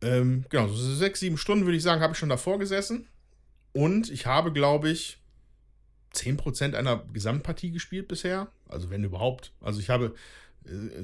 Ähm, 0.00 0.44
genau, 0.50 0.68
so 0.68 0.94
sechs, 0.94 1.20
sieben 1.20 1.38
Stunden 1.38 1.64
würde 1.64 1.76
ich 1.76 1.82
sagen, 1.82 2.02
habe 2.02 2.12
ich 2.12 2.18
schon 2.18 2.28
davor 2.28 2.58
gesessen. 2.58 3.08
Und 3.72 4.10
ich 4.10 4.26
habe, 4.26 4.52
glaube 4.52 4.90
ich, 4.90 5.18
10% 6.14 6.74
einer 6.74 7.04
Gesamtpartie 7.12 7.72
gespielt 7.72 8.08
bisher. 8.08 8.48
Also 8.68 8.90
wenn 8.90 9.04
überhaupt. 9.04 9.52
Also 9.60 9.80
ich 9.80 9.90
habe 9.90 10.14
äh, 10.66 11.02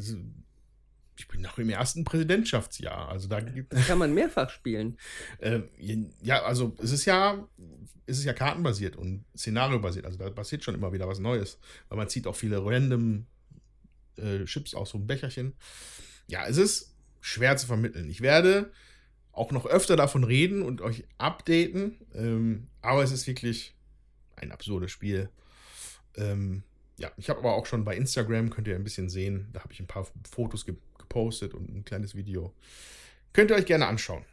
ich 1.20 1.29
bin 1.29 1.42
noch 1.42 1.59
im 1.59 1.68
ersten 1.68 2.05
Präsidentschaftsjahr. 2.05 3.11
Also 3.11 3.29
da 3.29 3.40
gibt 3.40 3.70
kann 3.87 3.99
man 3.99 4.14
mehrfach 4.14 4.51
spielen. 4.51 4.96
Äh, 5.38 5.61
ja, 6.23 6.42
also 6.42 6.75
es 6.83 6.90
ist 6.92 7.05
ja, 7.05 7.46
es 8.07 8.18
ist 8.18 8.25
ja 8.25 8.33
kartenbasiert 8.33 8.96
und 8.96 9.25
szenariobasiert. 9.37 10.05
Also 10.05 10.18
da 10.18 10.29
passiert 10.31 10.64
schon 10.64 10.75
immer 10.75 10.92
wieder 10.92 11.09
was 11.09 11.18
Neues. 11.18 11.59
Weil 11.88 11.99
man 11.99 12.09
zieht 12.09 12.27
auch 12.27 12.37
viele 12.37 12.64
random 12.64 13.27
äh, 14.16 14.44
Chips 14.44 14.75
aus 14.75 14.90
so 14.90 14.99
einem 14.99 15.07
Becherchen. 15.07 15.55
Ja, 16.29 16.46
es 16.46 16.57
ist 16.57 16.94
schwer 17.20 17.57
zu 17.57 17.66
vermitteln. 17.66 18.09
Ich 18.09 18.20
werde 18.20 18.73
auch 19.33 19.53
noch 19.53 19.66
öfter 19.66 19.96
davon 19.96 20.25
reden 20.25 20.62
und 20.62 20.81
euch 20.81 21.05
updaten. 21.18 21.99
Ähm, 22.14 22.68
aber 22.83 23.03
es 23.03 23.12
ist 23.12 23.27
wirklich 23.27 23.75
ein 24.37 24.53
absurdes 24.53 24.90
Spiel. 24.90 25.31
Ähm, 26.16 26.62
ja, 26.99 27.11
ich 27.16 27.31
habe 27.31 27.40
aber 27.40 27.55
auch 27.55 27.66
schon 27.66 27.85
bei 27.85 27.96
Instagram, 27.96 28.51
könnt 28.51 28.68
ihr 28.68 28.75
ein 28.75 28.85
bisschen 28.85 29.09
sehen, 29.09 29.49
da 29.53 29.62
habe 29.62 29.73
ich 29.73 29.81
ein 29.81 29.87
paar 29.87 30.07
Fotos 30.31 30.66
ge 30.66 30.77
gepostet 30.99 31.55
und 31.55 31.68
ein 31.75 31.85
kleines 31.85 32.14
Video. 32.14 32.55
Könnt 33.33 33.51
ihr 33.51 33.57
euch 33.57 33.66
gerne 33.66 33.87
anschauen. 33.87 34.25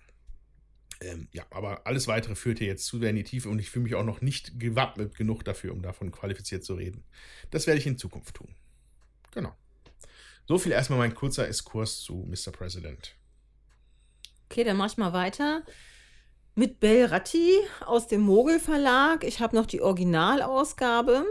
Ähm, 1.01 1.27
ja, 1.31 1.43
aber 1.49 1.87
alles 1.87 2.07
weitere 2.07 2.35
führt 2.35 2.59
hier 2.59 2.67
jetzt 2.67 2.85
zu 2.85 2.99
sehr 2.99 3.09
in 3.09 3.15
die 3.15 3.23
Tiefe 3.23 3.49
und 3.49 3.57
ich 3.57 3.69
fühle 3.69 3.83
mich 3.83 3.95
auch 3.95 4.03
noch 4.03 4.21
nicht 4.21 4.59
gewappnet 4.59 5.15
genug 5.15 5.43
dafür, 5.43 5.73
um 5.73 5.81
davon 5.81 6.11
qualifiziert 6.11 6.63
zu 6.63 6.75
reden. 6.75 7.03
Das 7.51 7.65
werde 7.67 7.79
ich 7.79 7.87
in 7.87 7.97
Zukunft 7.97 8.35
tun. 8.35 8.53
Genau. 9.31 9.55
So 10.47 10.57
viel 10.57 10.71
erstmal 10.71 10.99
mein 10.99 11.13
kurzer 11.13 11.47
Exkurs 11.47 11.99
zu 11.99 12.25
Mr. 12.25 12.51
President. 12.51 13.15
Okay, 14.49 14.63
dann 14.63 14.77
mach 14.77 14.89
ich 14.89 14.97
mal 14.97 15.11
weiter. 15.11 15.63
Mit 16.55 16.79
Bell 16.79 17.05
Ratti 17.05 17.51
aus 17.85 18.07
dem 18.07 18.21
Mogel 18.21 18.59
Verlag. 18.59 19.25
Ich 19.25 19.41
habe 19.41 19.55
noch 19.55 19.65
die 19.65 19.81
Originalausgabe. 19.81 21.25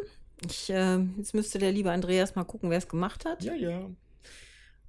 Ich, 0.47 0.69
äh, 0.71 0.99
jetzt 1.17 1.35
müsste 1.35 1.59
der 1.59 1.73
liebe 1.73 1.91
Andreas 1.91 2.35
mal 2.35 2.45
gucken, 2.45 2.69
wer 2.69 2.79
es 2.79 2.89
gemacht 2.89 3.25
hat. 3.25 3.43
Ja, 3.43 3.55
ja. 3.55 3.89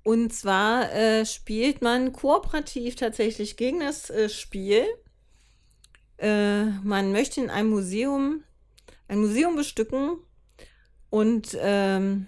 Und 0.04 0.34
zwar 0.34 0.92
äh, 0.94 1.26
spielt 1.26 1.82
man 1.82 2.12
kooperativ 2.12 2.96
tatsächlich 2.96 3.56
gegen 3.56 3.80
das 3.80 4.10
äh, 4.10 4.30
Spiel. 4.30 4.86
Äh, 6.18 6.66
man 6.84 7.14
möchte 7.14 7.42
in 7.42 7.50
einem 7.50 7.70
Museum 7.70 8.44
ein 9.08 9.20
Museum 9.20 9.56
bestücken 9.56 10.18
und 11.10 11.58
ähm, 11.60 12.28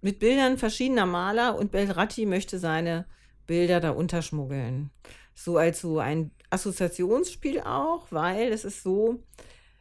mit 0.00 0.18
Bildern 0.18 0.58
verschiedener 0.58 1.06
Maler 1.06 1.58
und 1.58 1.70
Belratti 1.70 2.26
möchte 2.26 2.58
seine 2.58 3.06
Bilder 3.46 3.80
da 3.80 3.90
unterschmuggeln. 3.90 4.90
So 5.34 5.56
als 5.56 5.80
so 5.80 5.98
ein 5.98 6.30
Assoziationsspiel 6.50 7.60
auch, 7.60 8.06
weil 8.10 8.52
es 8.52 8.64
ist 8.64 8.82
so, 8.82 9.22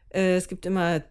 äh, 0.10 0.36
es 0.36 0.48
gibt 0.48 0.66
immer, 0.66 1.04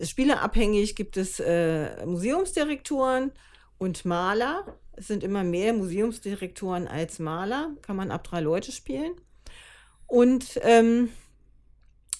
spielerabhängig 0.00 0.96
gibt 0.96 1.16
es 1.16 1.40
äh, 1.40 2.04
Museumsdirektoren 2.06 3.32
und 3.78 4.04
Maler. 4.04 4.76
Es 4.94 5.08
sind 5.08 5.24
immer 5.24 5.44
mehr 5.44 5.72
Museumsdirektoren 5.72 6.86
als 6.86 7.18
Maler. 7.18 7.74
Kann 7.82 7.96
man 7.96 8.10
ab 8.10 8.24
drei 8.24 8.40
Leute 8.40 8.72
spielen. 8.72 9.12
Und 10.06 10.60
ähm, 10.62 11.08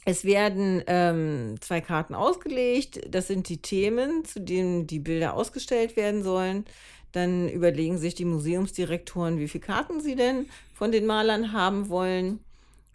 es 0.04 0.24
werden 0.24 0.82
ähm, 0.86 1.56
zwei 1.60 1.80
Karten 1.80 2.14
ausgelegt. 2.14 3.00
Das 3.08 3.28
sind 3.28 3.48
die 3.48 3.62
Themen, 3.62 4.24
zu 4.24 4.40
denen 4.40 4.86
die 4.86 4.98
Bilder 4.98 5.34
ausgestellt 5.34 5.96
werden 5.96 6.22
sollen. 6.22 6.64
Dann 7.12 7.48
überlegen 7.48 7.98
sich 7.98 8.14
die 8.14 8.24
Museumsdirektoren, 8.24 9.38
wie 9.38 9.48
viele 9.48 9.64
Karten 9.64 10.00
sie 10.00 10.16
denn 10.16 10.48
von 10.74 10.90
den 10.90 11.06
Malern 11.06 11.52
haben 11.52 11.88
wollen. 11.88 12.40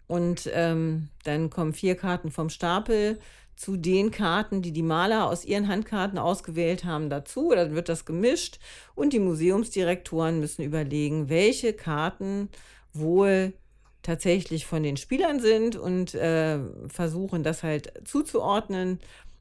Und 0.06 0.50
ähm, 0.52 1.08
dann 1.24 1.50
kommen 1.50 1.72
vier 1.72 1.94
Karten 1.94 2.30
vom 2.30 2.50
Stapel 2.50 3.18
zu 3.56 3.76
den 3.76 4.10
Karten, 4.10 4.62
die 4.62 4.72
die 4.72 4.82
Maler 4.82 5.26
aus 5.26 5.44
ihren 5.44 5.68
Handkarten 5.68 6.18
ausgewählt 6.18 6.84
haben, 6.84 7.10
dazu. 7.10 7.52
Dann 7.54 7.74
wird 7.74 7.88
das 7.88 8.04
gemischt 8.04 8.58
und 8.94 9.12
die 9.12 9.18
Museumsdirektoren 9.18 10.40
müssen 10.40 10.62
überlegen, 10.62 11.28
welche 11.28 11.72
Karten 11.72 12.48
wohl 12.92 13.52
tatsächlich 14.02 14.66
von 14.66 14.82
den 14.82 14.96
Spielern 14.96 15.40
sind 15.40 15.76
und 15.76 16.14
äh, 16.14 16.58
versuchen 16.88 17.42
das 17.42 17.62
halt 17.62 17.92
zuzuordnen. 18.04 19.00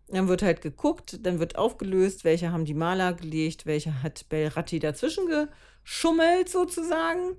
Dann 0.09 0.27
wird 0.27 0.41
halt 0.41 0.61
geguckt, 0.61 1.19
dann 1.25 1.39
wird 1.39 1.57
aufgelöst, 1.57 2.23
welche 2.23 2.51
haben 2.51 2.65
die 2.65 2.73
Maler 2.73 3.13
gelegt, 3.13 3.65
welche 3.65 4.01
hat 4.03 4.27
Belratti 4.29 4.79
dazwischen 4.79 5.25
geschummelt 5.27 6.49
sozusagen. 6.49 7.37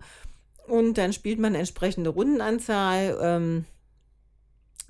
Und 0.66 0.98
dann 0.98 1.14
spielt 1.14 1.38
man 1.38 1.54
entsprechende 1.54 2.10
Rundenanzahl, 2.10 3.18
ähm, 3.22 3.64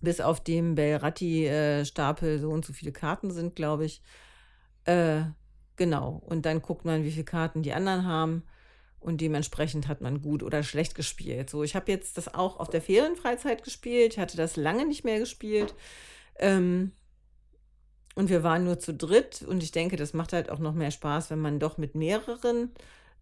bis 0.01 0.21
auf 0.21 0.43
dem 0.43 0.75
Belratti-Stapel 0.75 2.29
äh, 2.29 2.39
so 2.39 2.51
und 2.51 2.65
so 2.65 2.73
viele 2.73 2.93
Karten 2.93 3.31
sind, 3.31 3.55
glaube 3.57 3.85
ich. 3.85 4.03
Äh, 4.85 5.23
genau. 5.77 6.23
Und 6.27 6.47
dann 6.47 6.63
guckt 6.63 6.85
man, 6.85 7.05
wie 7.05 7.11
viele 7.11 7.25
Karten 7.25 7.63
die 7.63 7.73
anderen 7.73 8.07
haben. 8.07 8.43
Und 9.01 9.21
dementsprechend 9.21 9.87
hat 9.87 10.01
man 10.01 10.23
gut 10.23 10.43
oder 10.43 10.63
schlecht 10.63 10.95
gespielt. 10.95 11.51
So, 11.51 11.63
ich 11.63 11.77
habe 11.77 11.91
jetzt 11.91 12.19
das 12.19 12.35
auch 12.35 12.59
auf 12.59 12.69
der 12.69 12.83
Ferienfreizeit 12.83 13.63
gespielt. 13.63 14.15
Ich 14.15 14.19
hatte 14.19 14.37
das 14.37 14.57
lange 14.57 14.87
nicht 14.87 15.05
mehr 15.05 15.19
gespielt. 15.19 15.75
Ähm, 16.39 16.93
und 18.15 18.29
wir 18.29 18.43
waren 18.43 18.65
nur 18.65 18.81
zu 18.81 18.93
dritt. 18.93 19.43
Und 19.43 19.63
ich 19.63 19.71
denke, 19.71 19.97
das 19.97 20.15
macht 20.15 20.33
halt 20.33 20.51
auch 20.51 20.59
noch 20.59 20.75
mehr 20.75 20.91
Spaß, 20.91 21.31
wenn 21.31 21.39
man 21.39 21.61
doch 21.61 21.79
mit 21.79 21.95
mehreren 21.95 22.73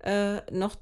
äh, 0.02 0.40
noch 0.50 0.76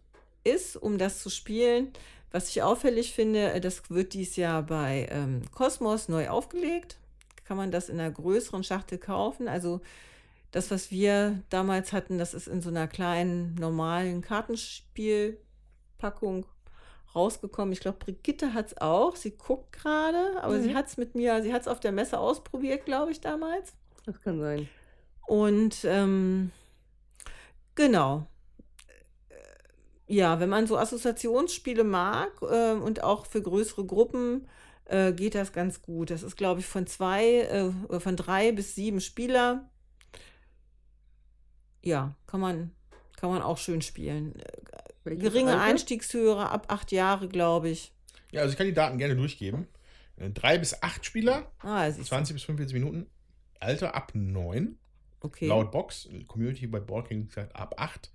ist, 0.45 0.77
um 0.77 0.99
das 0.99 1.21
zu 1.21 1.31
spielen. 1.31 1.93
Was 2.31 2.49
ich 2.49 2.63
auffällig 2.63 3.13
finde, 3.13 3.53
äh, 3.53 3.61
das 3.61 3.91
wird 3.91 4.15
dies 4.15 4.37
Jahr 4.37 4.63
bei 4.63 5.09
ähm, 5.11 5.43
Cosmos 5.53 6.09
neu 6.09 6.29
aufgelegt. 6.29 6.99
Kann 7.45 7.57
man 7.57 7.73
das 7.73 7.89
in 7.89 7.99
einer 7.99 8.11
größeren 8.11 8.63
Schachtel 8.63 8.99
kaufen. 8.99 9.49
Also 9.49 9.81
das, 10.55 10.71
was 10.71 10.91
wir 10.91 11.43
damals 11.51 11.93
hatten, 11.93 12.17
das 12.19 12.33
ist 12.35 12.49
in 12.49 12.63
so 12.63 12.71
einer 12.71 12.89
kleinen, 12.89 13.55
normalen 13.57 14.23
Kartenspielpackung 14.23 16.47
rausgekommen. 17.15 17.73
Ich 17.73 17.81
glaube, 17.81 17.99
Brigitte 17.99 18.55
hat 18.55 18.69
es 18.69 18.79
auch. 18.79 19.17
Sie 19.17 19.37
guckt 19.37 19.73
gerade, 19.73 20.43
aber 20.43 20.57
mhm. 20.59 20.63
sie 20.63 20.75
hat 20.75 20.87
es 20.89 20.97
mit 20.97 21.15
mir, 21.15 21.43
sie 21.43 21.53
hat 21.53 21.63
es 21.63 21.69
auf 21.69 21.81
der 21.81 21.93
Messe 21.93 22.19
ausprobiert, 22.19 22.85
glaube 22.85 23.13
ich, 23.13 23.21
damals. 23.21 23.75
Das 24.05 24.21
kann 24.21 24.41
sein. 24.41 24.69
Und 25.27 25.85
ähm, 25.85 26.51
genau 27.75 28.27
ja, 30.07 30.41
wenn 30.41 30.49
man 30.49 30.67
so 30.67 30.77
Assoziationsspiele 30.77 31.85
mag 31.85 32.31
äh, 32.43 32.73
und 32.73 33.03
auch 33.03 33.27
für 33.27 33.43
größere 33.43 33.87
Gruppen 33.87 34.47
äh, 34.85 35.13
geht 35.13 35.35
das 35.35 35.53
ganz 35.53 35.83
gut. 35.83 36.11
Das 36.11 36.23
ist, 36.23 36.37
glaube 36.37 36.61
ich, 36.61 36.67
von 36.67 36.87
zwei, 36.87 37.41
äh, 37.41 38.01
von 38.01 38.17
drei 38.17 38.53
bis 38.53 38.75
sieben 38.75 39.01
Spieler. 39.01 39.71
Ja, 41.85 42.15
kann 42.27 42.41
man, 42.41 42.71
kann 43.17 43.31
man 43.31 43.43
auch 43.43 43.59
schön 43.59 43.83
spielen. 43.83 44.35
Welches 45.05 45.23
Geringe 45.23 45.53
Alter? 45.53 45.63
Einstiegshöhe 45.63 46.37
ab 46.37 46.67
acht 46.69 46.93
Jahre, 46.93 47.29
glaube 47.29 47.69
ich. 47.69 47.93
Ja, 48.33 48.41
also 48.41 48.53
ich 48.53 48.59
kann 48.59 48.67
die 48.67 48.73
Daten 48.73 48.99
gerne 48.99 49.15
durchgeben. 49.15 49.69
Äh, 50.17 50.31
drei 50.31 50.59
bis 50.59 50.83
acht 50.83 51.05
Spieler, 51.05 51.51
ah, 51.61 51.91
20 51.91 52.35
bis 52.35 52.45
45 52.45 52.75
Minuten. 52.75 53.07
Alter 53.61 53.95
ab 53.95 54.13
neun. 54.15 54.79
Okay. 55.21 55.47
Laut 55.47 55.71
Box, 55.71 56.09
Community 56.27 56.67
bei 56.67 56.81
Boardking 56.81 57.29
gesagt 57.29 57.55
ab 57.57 57.75
acht. 57.79 58.11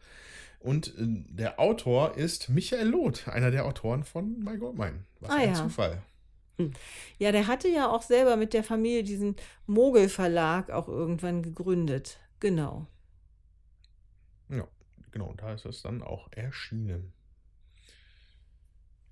Und 0.59 0.89
äh, 0.97 1.05
der 1.29 1.59
Autor 1.59 2.17
ist 2.17 2.49
Michael 2.49 2.87
Loth, 2.87 3.27
einer 3.27 3.51
der 3.51 3.65
Autoren 3.65 4.03
von 4.03 4.39
My 4.39 4.57
Goldmine. 4.57 5.05
Was 5.19 5.31
ah, 5.31 5.35
ein 5.35 5.49
ja. 5.49 5.55
Zufall. 5.55 6.01
Hm. 6.57 6.71
Ja, 7.17 7.31
der 7.31 7.47
hatte 7.47 7.69
ja 7.69 7.89
auch 7.89 8.01
selber 8.01 8.35
mit 8.35 8.53
der 8.53 8.63
Familie 8.63 9.03
diesen 9.03 9.35
Mogel-Verlag 9.65 10.69
auch 10.71 10.87
irgendwann 10.87 11.41
gegründet. 11.41 12.19
Genau. 12.39 12.87
Ja, 14.49 14.67
genau. 15.11 15.33
Da 15.37 15.53
ist 15.53 15.65
es 15.65 15.81
dann 15.81 16.01
auch 16.01 16.31
erschienen. 16.31 17.13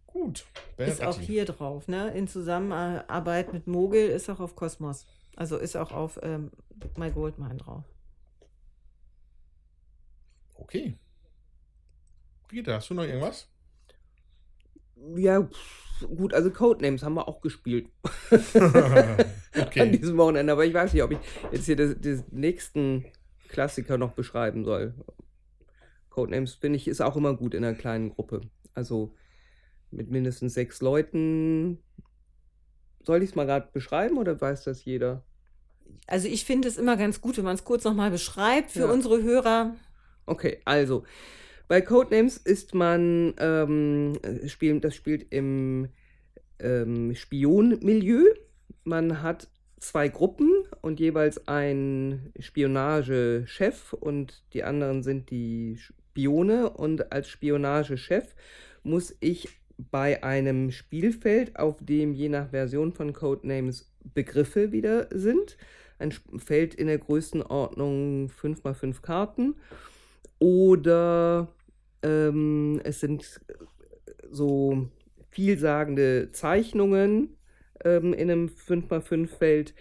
Gut, 0.07 0.47
ist 0.77 1.03
auch 1.03 1.19
hier 1.19 1.45
drauf, 1.45 1.87
ne? 1.87 2.09
In 2.11 2.27
Zusammenarbeit 2.27 3.53
mit 3.53 3.67
Mogel 3.67 4.07
ist 4.07 4.29
auch 4.29 4.39
auf 4.39 4.55
Kosmos. 4.55 5.05
Also 5.35 5.57
ist 5.57 5.75
auch 5.75 5.91
auf 5.91 6.19
ähm, 6.23 6.51
My 6.95 7.11
Goldmine 7.11 7.57
drauf. 7.57 7.83
Okay. 10.55 10.97
Brigitte, 12.47 12.73
hast 12.73 12.89
du 12.89 12.95
noch 12.95 13.03
irgendwas? 13.03 13.47
Ja, 15.15 15.43
pff, 15.43 16.07
gut, 16.15 16.33
also 16.33 16.49
Codenames 16.49 17.03
haben 17.03 17.13
wir 17.13 17.27
auch 17.27 17.41
gespielt. 17.41 17.89
okay. 18.31 19.81
An 19.81 19.91
diesem 19.91 20.17
Wochenende. 20.17 20.53
Aber 20.53 20.65
ich 20.65 20.73
weiß 20.73 20.93
nicht, 20.93 21.03
ob 21.03 21.11
ich 21.11 21.19
jetzt 21.51 21.65
hier 21.65 21.75
das 21.75 22.23
nächsten 22.31 23.05
Klassiker 23.49 23.97
noch 23.97 24.13
beschreiben 24.13 24.65
soll. 24.65 24.95
Codenames, 26.17 26.55
finde 26.55 26.77
ich, 26.77 26.87
ist 26.87 26.99
auch 26.99 27.15
immer 27.15 27.35
gut 27.35 27.53
in 27.53 27.63
einer 27.63 27.77
kleinen 27.77 28.09
Gruppe. 28.09 28.41
Also 28.73 29.13
mit 29.91 30.09
mindestens 30.09 30.55
sechs 30.55 30.81
Leuten. 30.81 31.77
Soll 33.05 33.21
ich 33.21 33.29
es 33.29 33.35
mal 33.35 33.45
gerade 33.45 33.69
beschreiben 33.71 34.17
oder 34.17 34.41
weiß 34.41 34.63
das 34.63 34.83
jeder? 34.83 35.23
Also 36.07 36.27
ich 36.27 36.43
finde 36.43 36.69
es 36.69 36.77
immer 36.79 36.97
ganz 36.97 37.21
gut, 37.21 37.37
wenn 37.37 37.43
man 37.45 37.53
es 37.53 37.63
kurz 37.63 37.83
nochmal 37.83 38.09
beschreibt 38.09 38.71
für 38.71 38.79
Ja. 38.79 38.91
unsere 38.91 39.21
Hörer. 39.21 39.75
Okay, 40.25 40.59
also 40.65 41.03
bei 41.67 41.81
Codenames 41.81 42.37
ist 42.37 42.73
man 42.73 43.35
ähm, 43.37 44.17
äh, 44.23 44.47
spielen, 44.47 44.81
das 44.81 44.95
spielt 44.95 45.31
im 45.31 45.89
ähm, 46.57 47.13
Spionmilieu. 47.13 48.23
Man 48.85 49.21
hat 49.21 49.49
zwei 49.79 50.09
Gruppen 50.09 50.49
und 50.81 50.99
jeweils 50.99 51.47
einen 51.47 52.33
Spionagechef 52.39 53.93
und 53.93 54.43
die 54.53 54.63
anderen 54.63 55.03
sind 55.03 55.29
die 55.29 55.77
Spione 56.17 56.71
und 56.71 57.11
als 57.11 57.29
Spionagechef 57.29 58.33
muss 58.83 59.15
ich 59.19 59.49
bei 59.77 60.23
einem 60.23 60.71
Spielfeld, 60.71 61.57
auf 61.59 61.77
dem 61.79 62.13
je 62.13 62.29
nach 62.29 62.49
Version 62.49 62.91
von 62.93 63.13
Codenames 63.13 63.91
Begriffe 64.15 64.71
wieder 64.71 65.07
sind, 65.11 65.57
ein 65.99 66.11
Feld 66.11 66.73
in 66.73 66.87
der 66.87 66.97
Größenordnung 66.97 68.29
5 68.29 68.65
x 68.65 68.79
5 68.79 69.01
Karten 69.03 69.55
oder 70.39 71.49
ähm, 72.01 72.81
es 72.83 72.99
sind 72.99 73.39
so 74.31 74.89
vielsagende 75.29 76.31
Zeichnungen 76.31 77.37
ähm, 77.83 78.13
in 78.13 78.31
einem 78.31 78.47
5x5-Feld, 78.47 79.71
äh, 79.71 79.73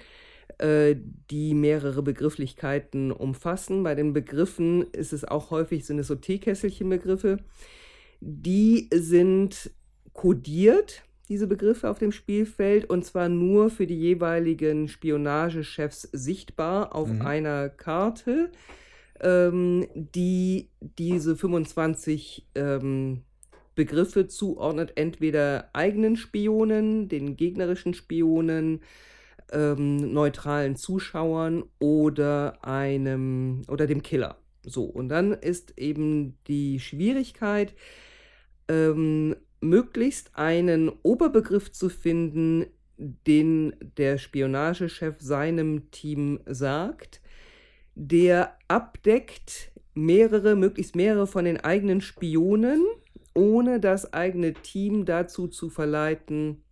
die 1.31 1.55
mehrere 1.55 2.03
Begrifflichkeiten 2.03 3.13
umfassen. 3.13 3.83
Bei 3.83 3.95
den 3.95 4.13
Begriffen 4.13 4.83
ist 4.93 5.13
es 5.13 5.25
auch 5.25 5.51
häufig, 5.51 5.85
sind 5.85 5.99
es 5.99 6.07
so 6.07 6.15
Teekesselchen-Begriffe. 6.15 7.39
Die 8.21 8.89
sind 8.93 9.71
kodiert, 10.15 11.03
diese 11.29 11.47
Begriffe 11.47 11.91
auf 11.91 11.99
dem 11.99 12.13
Spielfeld, 12.13 12.89
und 12.89 13.05
zwar 13.05 13.29
nur 13.29 13.69
für 13.69 13.87
die 13.87 13.99
jeweiligen 13.99 14.89
Spionagechefs 14.89 16.09
sichtbar 16.13 16.95
auf 16.95 17.09
Mhm. 17.09 17.23
einer 17.23 17.69
Karte, 17.69 18.51
ähm, 19.21 19.87
die 19.95 20.71
diese 20.81 21.37
25 21.37 22.47
ähm, 22.55 23.23
Begriffe 23.75 24.27
zuordnet, 24.27 24.93
entweder 24.95 25.69
eigenen 25.75 26.17
Spionen, 26.17 27.09
den 27.09 27.37
gegnerischen 27.37 27.93
Spionen, 27.93 28.81
ähm, 29.53 30.13
neutralen 30.13 30.77
Zuschauern 30.77 31.65
oder 31.79 32.65
einem 32.65 33.63
oder 33.69 33.87
dem 33.87 34.03
Killer. 34.03 34.39
So, 34.63 34.85
und 34.85 35.09
dann 35.09 35.33
ist 35.33 35.79
eben 35.79 36.37
die 36.49 36.81
Schwierigkeit, 36.81 37.75
ähm, 38.69 39.37
möglichst 39.61 40.37
einen 40.37 40.91
Oberbegriff 41.03 41.73
zu 41.73 41.89
finden, 41.89 42.67
den 42.99 43.75
der 43.97 44.19
Spionagechef 44.19 45.17
seinem 45.21 45.91
Team 45.91 46.41
sagt, 46.47 47.21
der 47.95 48.57
abdeckt 48.69 49.73
mehrere, 49.95 50.57
möglichst 50.57 50.97
mehrere 50.97 51.27
von 51.27 51.45
den 51.45 51.59
eigenen 51.59 52.01
Spionen, 52.01 52.85
ohne 53.35 53.81
das 53.81 54.13
eigene 54.13 54.55
Team 54.55 55.05
dazu 55.05 55.49
zu 55.49 55.69
verleiten, 55.71 56.63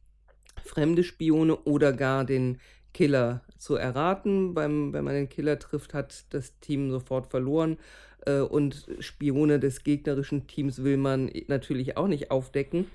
fremde 0.65 1.05
Spione 1.05 1.57
oder 1.57 1.93
gar 1.93 2.25
den 2.25 2.59
Killer 2.93 3.43
zu 3.59 3.77
erraten. 3.77 4.55
Beim, 4.55 4.93
wenn 4.93 5.05
man 5.05 5.15
den 5.15 5.29
Killer 5.29 5.59
trifft, 5.59 5.95
hat 5.95 6.25
das 6.31 6.59
Team 6.61 6.91
sofort 6.91 7.27
verloren. 7.27 7.79
Äh, 8.27 8.41
und 8.41 8.87
Spione 9.01 9.61
des 9.61 9.85
gegnerischen 9.85 10.47
Teams 10.47 10.83
will 10.83 10.97
man 10.97 11.31
natürlich 11.49 11.97
auch 11.97 12.09
nicht 12.09 12.31
aufdecken, 12.31 12.87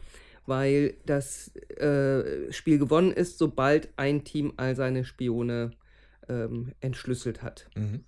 weil 0.45 0.95
das 1.05 1.55
äh, 1.77 2.51
Spiel 2.51 2.79
gewonnen 2.79 3.11
ist, 3.11 3.37
sobald 3.37 3.89
ein 3.97 4.23
Team 4.23 4.53
all 4.57 4.75
seine 4.75 5.05
Spione 5.05 5.71
ähm, 6.27 6.71
entschlüsselt 6.79 7.43
hat. 7.43 7.69
Mhm. 7.75 8.03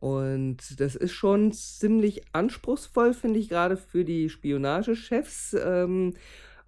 Und 0.00 0.80
das 0.80 0.96
ist 0.96 1.12
schon 1.12 1.52
ziemlich 1.52 2.22
anspruchsvoll, 2.32 3.12
finde 3.12 3.38
ich, 3.38 3.50
gerade 3.50 3.76
für 3.76 4.04
die 4.04 4.30
Spionagechefs. 4.30 5.54
Ähm, 5.62 6.14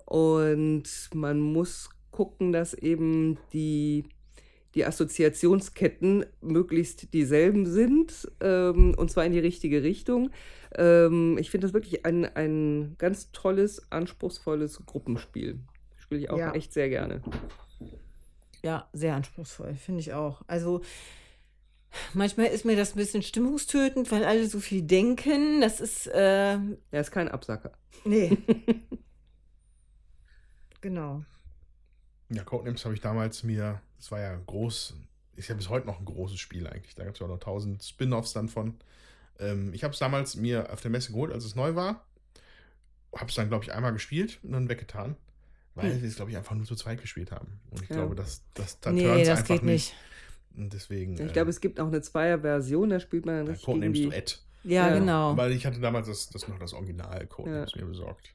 und 0.05 0.85
man 1.15 1.41
muss 1.41 1.89
gucken, 2.13 2.53
dass 2.53 2.75
eben 2.75 3.39
die, 3.53 4.05
die 4.77 4.85
Assoziationsketten 4.85 6.25
möglichst 6.41 7.13
dieselben 7.13 7.67
sind, 7.67 8.31
ähm, 8.41 8.95
und 8.97 9.11
zwar 9.11 9.25
in 9.27 9.33
die 9.33 9.41
richtige 9.41 9.83
Richtung. 9.83 10.31
Ähm, 10.77 11.37
ich 11.39 11.51
finde 11.51 11.67
das 11.67 11.75
wirklich 11.75 12.07
ein, 12.07 12.25
ein 12.25 12.95
ganz 12.99 13.33
tolles, 13.33 13.91
anspruchsvolles 13.91 14.87
Gruppenspiel. 14.87 15.59
Spiele 15.97 16.21
ich 16.21 16.31
auch 16.31 16.39
Ja. 16.39 16.53
echt 16.55 16.73
sehr 16.73 16.89
gerne. 16.89 17.21
Ja, 18.63 18.89
sehr 18.93 19.17
anspruchsvoll, 19.17 19.75
finde 19.75 20.01
ich 20.01 20.13
auch. 20.13 20.43
Also 20.47 20.83
manchmal 22.15 22.47
ist 22.47 22.65
mir 22.65 22.77
das 22.77 22.95
ein 22.95 22.99
bisschen 22.99 23.23
stimmungstötend, 23.23 24.11
weil 24.13 24.25
alle 24.25 24.47
so 24.47 24.61
viel 24.61 24.83
denken. 24.83 25.61
Das 25.61 25.81
ist, 25.81 26.07
äh, 26.07 26.53
Er 26.53 26.61
ist 26.93 27.11
kein 27.11 27.29
Absacker. 27.29 27.73
nee. 28.05 28.39
genau. 30.81 31.25
Ja, 32.33 32.45
Codenames 32.45 32.85
habe 32.85 32.95
ich 32.95 33.01
damals 33.01 33.43
mir, 33.43 33.81
das 33.99 34.11
war 34.11 34.21
ja 34.21 34.37
groß, 34.47 34.95
ist 35.37 35.49
ja 35.49 35.55
bis 35.55 35.69
heute 35.69 35.87
noch 35.87 35.99
ein 35.99 36.05
großes 36.05 36.39
Spiel 36.39 36.67
eigentlich. 36.67 36.95
Da 36.95 37.05
gab 37.05 37.15
es 37.15 37.21
ja 37.21 37.27
auch 37.27 37.31
noch 37.31 37.39
tausend 37.41 37.83
Spin-offs 37.83 38.33
dann 38.33 38.49
von. 38.49 38.75
Ähm, 39.39 39.73
ich 39.75 39.85
habe 39.85 39.93
es 39.93 39.99
damals 39.99 40.37
mir 40.37 40.73
auf 40.73 40.81
der 40.81 40.91
Messe 40.91 41.13
geholt, 41.13 41.33
als 41.33 41.45
es 41.45 41.55
neu 41.55 41.75
war. 41.75 42.05
Habe 43.15 43.29
es 43.29 43.35
dann, 43.35 43.49
glaube 43.49 43.65
ich, 43.65 43.73
einmal 43.73 43.93
gespielt 43.93 44.39
und 44.43 44.53
dann 44.53 44.69
weggetan. 44.69 45.17
Weil 45.75 45.95
Hm. 45.95 46.03
wir 46.03 46.09
es, 46.09 46.17
glaube 46.17 46.31
ich, 46.31 46.37
einfach 46.37 46.55
nur 46.55 46.67
zu 46.67 46.77
zweit 46.77 47.01
gespielt 47.01 47.33
haben. 47.33 47.61
Und 47.71 47.83
ich 47.83 47.89
Ja. 47.89 47.97
glaube, 47.97 48.15
das, 48.15 48.43
das, 48.55 48.79
da 48.81 48.93
nee, 48.93 49.25
das 49.25 49.39
einfach 49.39 49.55
geht 49.55 49.63
nicht. 49.63 49.95
Und 50.55 50.73
deswegen. 50.73 51.19
Ich 51.19 51.33
glaube, 51.33 51.49
es 51.51 51.61
gibt 51.63 51.81
auch 51.81 51.87
eine 51.87 52.03
Zweier-Version, 52.03 52.91
da 52.91 53.01
spielt 53.01 53.25
man 53.25 53.37
dann 53.37 53.47
äh, 53.47 53.51
richtig 53.51 53.65
Codenames. 53.65 54.01
Duett. 54.03 54.43
Ja, 54.65 54.89
Ja. 54.89 54.99
genau. 54.99 55.37
Weil 55.37 55.53
ich 55.53 55.65
hatte 55.65 55.81
damals 55.81 56.09
das, 56.09 56.29
das 56.29 56.47
noch 56.47 56.59
das 56.59 56.75
Original 56.75 57.27
Codenames 57.27 57.75
mir 57.75 57.87
besorgt. 57.87 58.35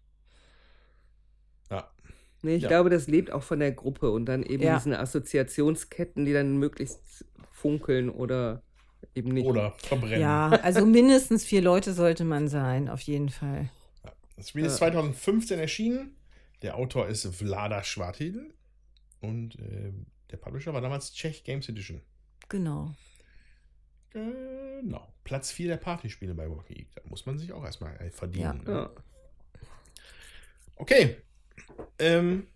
Nee, 2.48 2.56
ich 2.56 2.64
Ja. 2.64 2.70
glaube, 2.70 2.90
das 2.90 3.08
lebt 3.08 3.32
auch 3.32 3.44
von 3.44 3.60
der 3.60 3.72
Gruppe 3.74 4.10
und 4.10 4.26
dann 4.26 4.42
eben 4.44 4.64
Ja. 4.64 4.76
diesen 4.78 4.94
Assoziationsketten, 4.94 6.24
die 6.26 6.32
dann 6.34 6.58
möglichst 6.58 7.26
funkeln 7.52 8.10
oder 8.10 8.64
eben 9.16 9.30
nicht. 9.34 9.46
Oder 9.46 9.74
verbrennen. 9.80 10.22
Ja, 10.22 10.50
also 10.50 10.86
mindestens 10.86 11.44
vier 11.44 11.62
Leute 11.62 11.94
sollte 11.94 12.24
man 12.24 12.48
sein, 12.48 12.88
auf 12.90 13.02
jeden 13.02 13.30
Fall. 13.30 13.70
Das 14.38 14.50
Spiel 14.50 14.66
ist 14.66 14.74
Ja. 14.74 14.78
2015 14.78 15.60
erschienen. 15.60 16.16
Der 16.62 16.76
Autor 16.78 17.08
ist 17.08 17.26
Vlada 17.36 17.84
Schwartidl. 17.84 18.54
Und 19.20 19.60
äh, 19.60 19.92
der 20.32 20.38
Publisher 20.38 20.74
war 20.74 20.82
damals 20.82 21.12
Czech 21.14 21.44
Games 21.44 21.68
Edition. 21.70 22.02
Genau. 22.50 22.94
Genau. 24.12 25.14
Platz 25.24 25.52
4 25.52 25.68
der 25.68 25.78
Partyspiele 25.78 26.34
bei 26.34 26.50
Wacky. 26.50 26.88
Da 26.96 27.02
muss 27.06 27.26
man 27.26 27.38
sich 27.38 27.52
auch 27.52 27.64
erstmal 27.66 27.96
äh, 27.98 28.10
verdienen. 28.10 28.64
ne? 28.64 28.72
Ja. 28.72 28.90
Okay. 30.76 31.18
Ähm, 32.00 32.48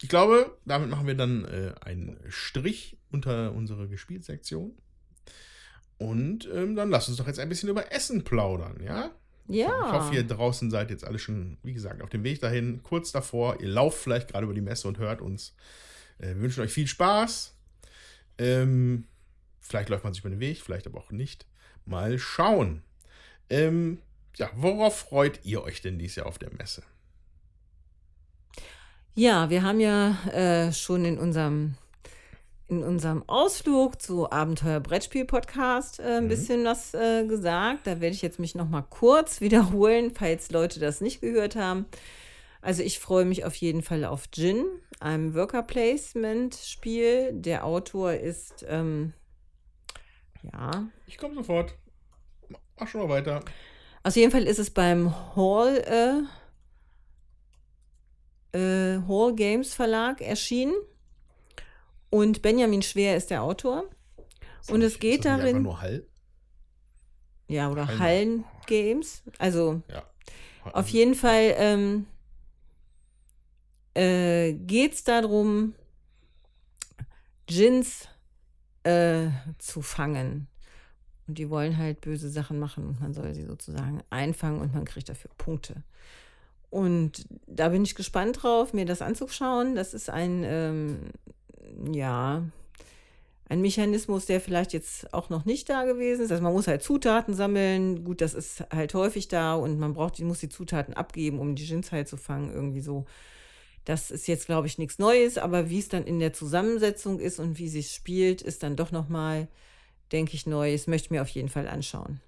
ich 0.00 0.08
glaube, 0.08 0.58
damit 0.64 0.90
machen 0.90 1.06
wir 1.06 1.14
dann 1.14 1.44
äh, 1.44 1.74
einen 1.80 2.18
Strich 2.28 2.98
unter 3.10 3.52
unsere 3.52 3.88
Gespielsektion. 3.88 4.76
Und 5.98 6.48
ähm, 6.52 6.74
dann 6.74 6.90
lasst 6.90 7.08
uns 7.08 7.18
doch 7.18 7.28
jetzt 7.28 7.38
ein 7.38 7.48
bisschen 7.48 7.68
über 7.68 7.92
Essen 7.92 8.24
plaudern, 8.24 8.82
ja? 8.82 9.12
Ja. 9.48 9.86
Ich 9.86 9.92
hoffe, 9.92 10.14
ihr 10.14 10.24
draußen 10.24 10.70
seid 10.70 10.90
jetzt 10.90 11.04
alle 11.04 11.18
schon, 11.18 11.58
wie 11.62 11.72
gesagt, 11.72 12.02
auf 12.02 12.10
dem 12.10 12.24
Weg 12.24 12.40
dahin, 12.40 12.82
kurz 12.82 13.12
davor. 13.12 13.60
Ihr 13.60 13.68
lauft 13.68 13.98
vielleicht 13.98 14.28
gerade 14.28 14.44
über 14.44 14.54
die 14.54 14.60
Messe 14.60 14.88
und 14.88 14.98
hört 14.98 15.20
uns. 15.20 15.54
Äh, 16.18 16.28
wir 16.28 16.42
wünschen 16.42 16.62
euch 16.62 16.72
viel 16.72 16.86
Spaß. 16.86 17.54
Ähm, 18.38 19.06
vielleicht 19.60 19.88
läuft 19.88 20.04
man 20.04 20.12
sich 20.12 20.22
über 20.22 20.30
den 20.30 20.40
Weg, 20.40 20.60
vielleicht 20.60 20.86
aber 20.86 20.98
auch 20.98 21.12
nicht. 21.12 21.46
Mal 21.84 22.18
schauen. 22.18 22.82
Ähm, 23.50 23.98
ja, 24.36 24.50
worauf 24.54 24.98
freut 24.98 25.44
ihr 25.44 25.62
euch 25.62 25.82
denn 25.82 25.98
dieses 25.98 26.16
Jahr 26.16 26.26
auf 26.26 26.38
der 26.38 26.52
Messe? 26.52 26.82
Ja, 29.14 29.50
wir 29.50 29.62
haben 29.62 29.80
ja 29.80 30.16
äh, 30.32 30.72
schon 30.72 31.04
in 31.04 31.18
unserem, 31.18 31.74
in 32.68 32.82
unserem 32.82 33.22
Ausflug 33.28 34.00
zu 34.00 34.30
Abenteuer 34.30 34.80
Brettspiel 34.80 35.26
Podcast 35.26 36.00
äh, 36.00 36.16
ein 36.18 36.24
Mhm. 36.24 36.28
bisschen 36.28 36.64
was 36.64 36.94
äh, 36.94 37.26
gesagt. 37.26 37.86
Da 37.86 38.00
werde 38.00 38.14
ich 38.14 38.22
jetzt 38.22 38.38
mich 38.38 38.54
noch 38.54 38.68
mal 38.68 38.82
kurz 38.82 39.40
wiederholen, 39.40 40.12
falls 40.14 40.50
Leute 40.50 40.80
das 40.80 41.00
nicht 41.00 41.20
gehört 41.20 41.56
haben. 41.56 41.86
Also 42.62 42.82
ich 42.82 43.00
freue 43.00 43.24
mich 43.24 43.44
auf 43.44 43.54
jeden 43.56 43.82
Fall 43.82 44.04
auf 44.04 44.30
Gin, 44.30 44.64
einem 45.00 45.34
Worker 45.34 45.62
Placement 45.62 46.54
Spiel. 46.54 47.32
Der 47.32 47.64
Autor 47.66 48.14
ist, 48.14 48.64
ähm, 48.68 49.12
ja, 50.52 50.84
Ich 51.06 51.18
komme 51.18 51.34
sofort. 51.34 51.74
Mach 52.78 52.88
schon 52.88 53.02
mal 53.02 53.08
weiter. 53.08 53.40
Auf 54.04 54.16
jeden 54.16 54.32
Fall 54.32 54.44
ist 54.44 54.58
es 54.58 54.70
beim 54.70 55.12
Hall, 55.36 55.84
äh, 58.52 58.98
Hall 59.08 59.34
Games 59.34 59.74
Verlag 59.74 60.20
erschienen. 60.20 60.74
Und 62.10 62.42
Benjamin 62.42 62.82
Schwer 62.82 63.16
ist 63.16 63.30
der 63.30 63.42
Autor. 63.42 63.84
Und 64.68 64.82
es 64.82 64.98
geht 64.98 65.24
darin- 65.24 65.62
nur 65.62 65.80
Hall? 65.80 66.06
Ja, 67.48 67.70
oder 67.70 67.86
Hallen- 67.86 67.98
Hallen 68.00 68.44
Games. 68.66 69.22
Also 69.38 69.82
Ja. 69.88 70.04
auf 70.72 70.88
jeden 70.88 71.14
Fall 71.14 71.54
ähm, 71.56 72.06
äh, 73.94 74.52
geht 74.54 74.94
es 74.94 75.04
darum, 75.04 75.74
Djinns 77.50 78.08
äh, 78.84 79.28
zu 79.58 79.82
fangen. 79.82 80.48
Und 81.26 81.38
die 81.38 81.50
wollen 81.50 81.76
halt 81.78 82.00
böse 82.00 82.28
Sachen 82.30 82.58
machen 82.58 82.86
und 82.86 83.00
man 83.00 83.14
soll 83.14 83.34
sie 83.34 83.44
sozusagen 83.44 84.02
einfangen 84.10 84.60
und 84.60 84.74
man 84.74 84.84
kriegt 84.84 85.08
dafür 85.08 85.30
Punkte. 85.38 85.82
Und 86.72 87.26
da 87.46 87.68
bin 87.68 87.82
ich 87.82 87.94
gespannt 87.94 88.42
drauf, 88.42 88.72
mir 88.72 88.86
das 88.86 89.02
anzuschauen. 89.02 89.74
Das 89.74 89.92
ist 89.92 90.08
ein, 90.08 90.42
ähm, 90.42 91.00
ja, 91.92 92.44
ein 93.50 93.60
Mechanismus, 93.60 94.24
der 94.24 94.40
vielleicht 94.40 94.72
jetzt 94.72 95.12
auch 95.12 95.28
noch 95.28 95.44
nicht 95.44 95.68
da 95.68 95.84
gewesen 95.84 96.22
ist. 96.22 96.30
Also 96.30 96.42
man 96.42 96.54
muss 96.54 96.68
halt 96.68 96.82
Zutaten 96.82 97.34
sammeln. 97.34 98.04
Gut, 98.04 98.22
das 98.22 98.32
ist 98.32 98.64
halt 98.72 98.94
häufig 98.94 99.28
da 99.28 99.54
und 99.54 99.78
man 99.78 99.92
braucht, 99.92 100.18
muss 100.20 100.40
die 100.40 100.48
Zutaten 100.48 100.94
abgeben, 100.94 101.40
um 101.40 101.56
die 101.56 101.66
Gins 101.66 101.92
halt 101.92 102.08
zu 102.08 102.16
fangen, 102.16 102.50
irgendwie 102.50 102.80
so. 102.80 103.04
Das 103.84 104.10
ist 104.10 104.26
jetzt, 104.26 104.46
glaube 104.46 104.66
ich, 104.66 104.78
nichts 104.78 104.98
Neues, 104.98 105.36
aber 105.36 105.68
wie 105.68 105.78
es 105.78 105.90
dann 105.90 106.04
in 106.04 106.20
der 106.20 106.32
Zusammensetzung 106.32 107.20
ist 107.20 107.38
und 107.38 107.58
wie 107.58 107.68
sich 107.68 107.90
spielt, 107.90 108.40
ist 108.40 108.62
dann 108.62 108.76
doch 108.76 108.92
nochmal, 108.92 109.46
denke 110.10 110.36
ich, 110.36 110.46
neu. 110.46 110.72
Das 110.72 110.86
möchte 110.86 111.08
ich 111.08 111.10
mir 111.10 111.20
auf 111.20 111.28
jeden 111.28 111.50
Fall 111.50 111.68
anschauen. 111.68 112.22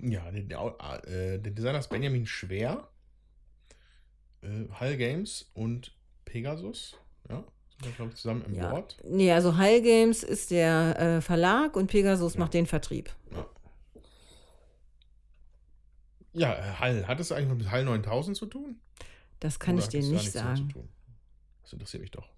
Ja, 0.00 0.30
der, 0.30 0.42
der, 0.42 1.02
äh, 1.06 1.38
der 1.38 1.52
Designer 1.52 1.78
ist 1.80 1.88
Benjamin 1.90 2.26
Schwer. 2.26 2.88
Äh, 4.42 4.68
Hall 4.70 4.96
Games 4.96 5.50
und 5.54 5.96
Pegasus. 6.24 6.96
Ja, 7.28 7.44
sind 7.70 7.86
da, 7.86 7.90
glaube 7.96 8.10
ich, 8.12 8.16
zusammen 8.16 8.42
im 8.46 8.54
Ja. 8.54 8.70
Board. 8.70 8.96
Nee, 9.04 9.32
also 9.32 9.56
Hall 9.56 9.82
Games 9.82 10.22
ist 10.22 10.50
der 10.50 10.98
äh, 10.98 11.20
Verlag 11.20 11.74
und 11.76 11.88
Pegasus 11.88 12.34
Ja. 12.34 12.40
macht 12.40 12.54
den 12.54 12.66
Vertrieb. 12.66 13.10
Ja, 16.32 16.54
äh, 16.54 16.74
Hall. 16.74 17.06
Hat 17.08 17.18
es 17.20 17.32
eigentlich 17.32 17.58
mit 17.58 17.70
Hall 17.70 17.84
9000 17.84 18.36
zu 18.36 18.46
tun? 18.46 18.80
Das 19.40 19.58
kann 19.58 19.74
Oder 19.76 19.84
ich 19.84 19.88
dir 19.88 20.02
nicht 20.02 20.30
sagen. 20.32 20.72
Das 21.62 21.72
interessiert 21.72 22.02
mich 22.02 22.10
doch. 22.10 22.28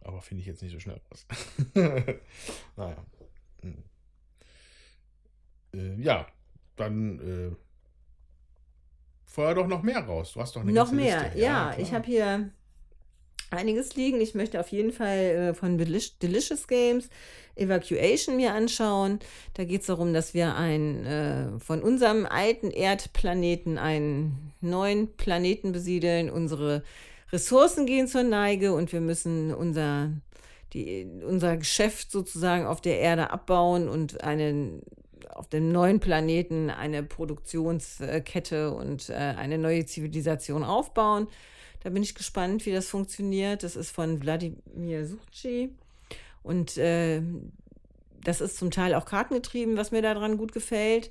Aber 0.00 0.22
finde 0.22 0.40
ich 0.40 0.46
jetzt 0.46 0.62
nicht 0.62 0.72
so 0.72 0.80
schnell 0.80 1.00
raus. 1.10 1.26
naja. 2.76 2.96
Äh, 5.74 6.00
ja, 6.02 6.26
dann 6.76 7.18
äh, 7.20 7.56
feuer 9.24 9.54
doch 9.54 9.66
noch 9.66 9.82
mehr 9.82 10.00
raus. 10.00 10.32
Du 10.34 10.40
hast 10.40 10.56
doch 10.56 10.62
eine 10.62 10.72
Noch 10.72 10.92
mehr, 10.92 11.22
Liste. 11.24 11.38
ja. 11.38 11.70
klar. 11.72 11.78
ich 11.78 11.92
habe 11.92 12.06
hier 12.06 12.50
einiges 13.50 13.96
liegen. 13.96 14.20
Ich 14.20 14.34
möchte 14.34 14.60
auf 14.60 14.68
jeden 14.68 14.92
Fall 14.92 15.18
äh, 15.18 15.54
von 15.54 15.78
Delicious 15.78 16.66
Games 16.66 17.08
Evacuation 17.56 18.36
mir 18.36 18.54
anschauen. 18.54 19.18
Da 19.54 19.64
geht 19.64 19.82
es 19.82 19.88
darum, 19.88 20.14
dass 20.14 20.34
wir 20.34 20.54
ein, 20.56 21.04
äh, 21.04 21.58
von 21.58 21.82
unserem 21.82 22.26
alten 22.26 22.70
Erdplaneten 22.70 23.78
einen 23.78 24.52
neuen 24.60 25.14
Planeten 25.16 25.72
besiedeln. 25.72 26.30
Unsere 26.30 26.82
Ressourcen 27.32 27.86
gehen 27.86 28.08
zur 28.08 28.22
Neige 28.22 28.72
und 28.72 28.92
wir 28.92 29.00
müssen 29.00 29.52
unser, 29.52 30.10
die, 30.72 31.06
unser 31.26 31.56
Geschäft 31.56 32.10
sozusagen 32.10 32.66
auf 32.66 32.80
der 32.80 32.98
Erde 32.98 33.30
abbauen 33.30 33.88
und 33.88 34.22
einen 34.24 34.82
auf 35.40 35.48
dem 35.48 35.72
neuen 35.72 36.00
Planeten 36.00 36.68
eine 36.68 37.02
Produktionskette 37.02 38.74
und 38.74 39.08
äh, 39.08 39.14
eine 39.14 39.56
neue 39.56 39.86
Zivilisation 39.86 40.62
aufbauen. 40.62 41.28
Da 41.82 41.88
bin 41.88 42.02
ich 42.02 42.14
gespannt, 42.14 42.66
wie 42.66 42.72
das 42.72 42.88
funktioniert. 42.88 43.62
Das 43.62 43.74
ist 43.74 43.90
von 43.90 44.20
Wladimir 44.22 45.06
Suchi. 45.06 45.70
Und 46.42 46.76
äh, 46.76 47.22
das 48.22 48.42
ist 48.42 48.58
zum 48.58 48.70
Teil 48.70 48.92
auch 48.92 49.06
kartengetrieben, 49.06 49.78
was 49.78 49.92
mir 49.92 50.02
daran 50.02 50.36
gut 50.36 50.52
gefällt. 50.52 51.10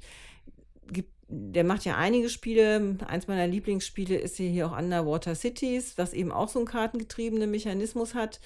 Der 1.27 1.63
macht 1.63 1.85
ja 1.85 1.97
einige 1.97 2.29
Spiele. 2.29 2.97
Eins 3.07 3.27
meiner 3.27 3.47
Lieblingsspiele 3.47 4.15
ist 4.15 4.37
hier, 4.37 4.51
hier 4.51 4.67
auch 4.67 4.77
Underwater 4.77 5.33
Cities, 5.33 5.97
was 5.97 6.13
eben 6.13 6.31
auch 6.31 6.49
so 6.49 6.59
einen 6.59 6.67
kartengetriebenen 6.67 7.49
Mechanismus 7.49 8.13
hat. 8.13 8.39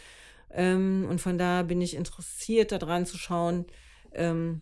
Ähm, 0.49 1.07
und 1.09 1.19
von 1.19 1.37
da 1.37 1.63
bin 1.63 1.81
ich 1.81 1.93
interessiert 1.93 2.71
daran 2.71 3.05
zu 3.05 3.17
schauen, 3.17 3.65
ähm, 4.13 4.61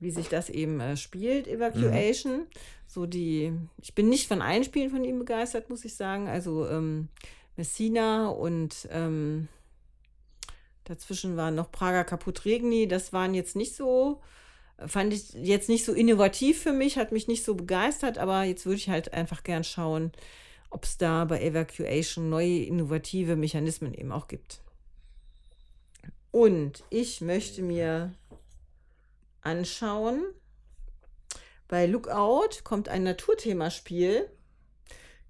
wie 0.00 0.10
sich 0.10 0.28
das 0.28 0.48
eben 0.48 0.80
äh, 0.80 0.96
spielt, 0.96 1.46
Evacuation. 1.46 2.46
So 2.86 3.06
die, 3.06 3.52
ich 3.80 3.94
bin 3.94 4.08
nicht 4.08 4.26
von 4.26 4.42
allen 4.42 4.64
Spielen 4.64 4.90
von 4.90 5.04
ihm 5.04 5.18
begeistert, 5.18 5.70
muss 5.70 5.84
ich 5.84 5.94
sagen. 5.94 6.26
Also 6.26 6.66
ähm, 6.66 7.08
Messina 7.56 8.28
und 8.28 8.88
ähm, 8.90 9.48
dazwischen 10.84 11.36
waren 11.36 11.54
noch 11.54 11.70
Prager 11.70 12.04
Kaput 12.04 12.44
Regni. 12.46 12.88
Das 12.88 13.12
waren 13.12 13.34
jetzt 13.34 13.54
nicht 13.54 13.76
so, 13.76 14.20
fand 14.86 15.12
ich 15.12 15.34
jetzt 15.34 15.68
nicht 15.68 15.84
so 15.84 15.92
innovativ 15.92 16.62
für 16.62 16.72
mich, 16.72 16.96
hat 16.96 17.12
mich 17.12 17.28
nicht 17.28 17.44
so 17.44 17.54
begeistert, 17.54 18.18
aber 18.18 18.42
jetzt 18.44 18.64
würde 18.64 18.78
ich 18.78 18.88
halt 18.88 19.12
einfach 19.12 19.44
gern 19.44 19.64
schauen, 19.64 20.10
ob 20.70 20.84
es 20.84 20.96
da 20.96 21.26
bei 21.26 21.42
Evacuation 21.42 22.30
neue 22.30 22.64
innovative 22.64 23.36
Mechanismen 23.36 23.92
eben 23.92 24.12
auch 24.12 24.28
gibt. 24.28 24.60
Und 26.32 26.84
ich 26.90 27.20
möchte 27.20 27.60
mir 27.60 28.14
anschauen. 29.42 30.24
Bei 31.68 31.86
Lookout 31.86 32.64
kommt 32.64 32.88
ein 32.88 33.04
Naturthemaspiel. 33.04 34.28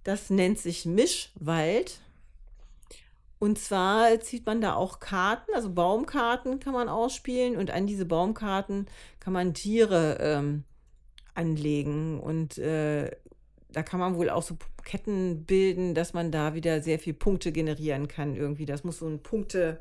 Das 0.05 0.31
nennt 0.31 0.59
sich 0.59 0.87
Mischwald. 0.87 2.01
Und 3.39 3.59
zwar 3.59 4.21
zieht 4.21 4.45
man 4.45 4.61
da 4.61 4.75
auch 4.75 5.01
Karten, 5.01 5.55
also 5.55 5.73
Baumkarten 5.73 6.61
kann 6.61 6.75
man 6.75 6.91
ausspielen 6.91 7.57
und 7.57 7.71
an 7.71 7.87
diese 7.87 8.05
Baumkarten 8.05 8.87
kann 9.19 9.33
man 9.33 9.55
Tiere 9.55 10.19
ähm, 10.21 10.65
anlegen. 11.35 12.21
Und 12.21 12.59
äh, 12.59 13.11
da 13.73 13.83
kann 13.83 13.99
man 13.99 14.17
wohl 14.17 14.29
auch 14.29 14.43
so 14.43 14.59
Ketten 14.85 15.47
bilden, 15.47 15.95
dass 15.95 16.13
man 16.13 16.31
da 16.31 16.55
wieder 16.55 16.83
sehr 16.83 16.99
viel 16.99 17.15
Punkte 17.15 17.51
generieren 17.51 18.09
kann 18.09 18.37
irgendwie. 18.37 18.67
Das 18.67 18.85
muss 18.85 18.99
so 18.99 19.07
ein 19.07 19.23
Punkte. 19.23 19.81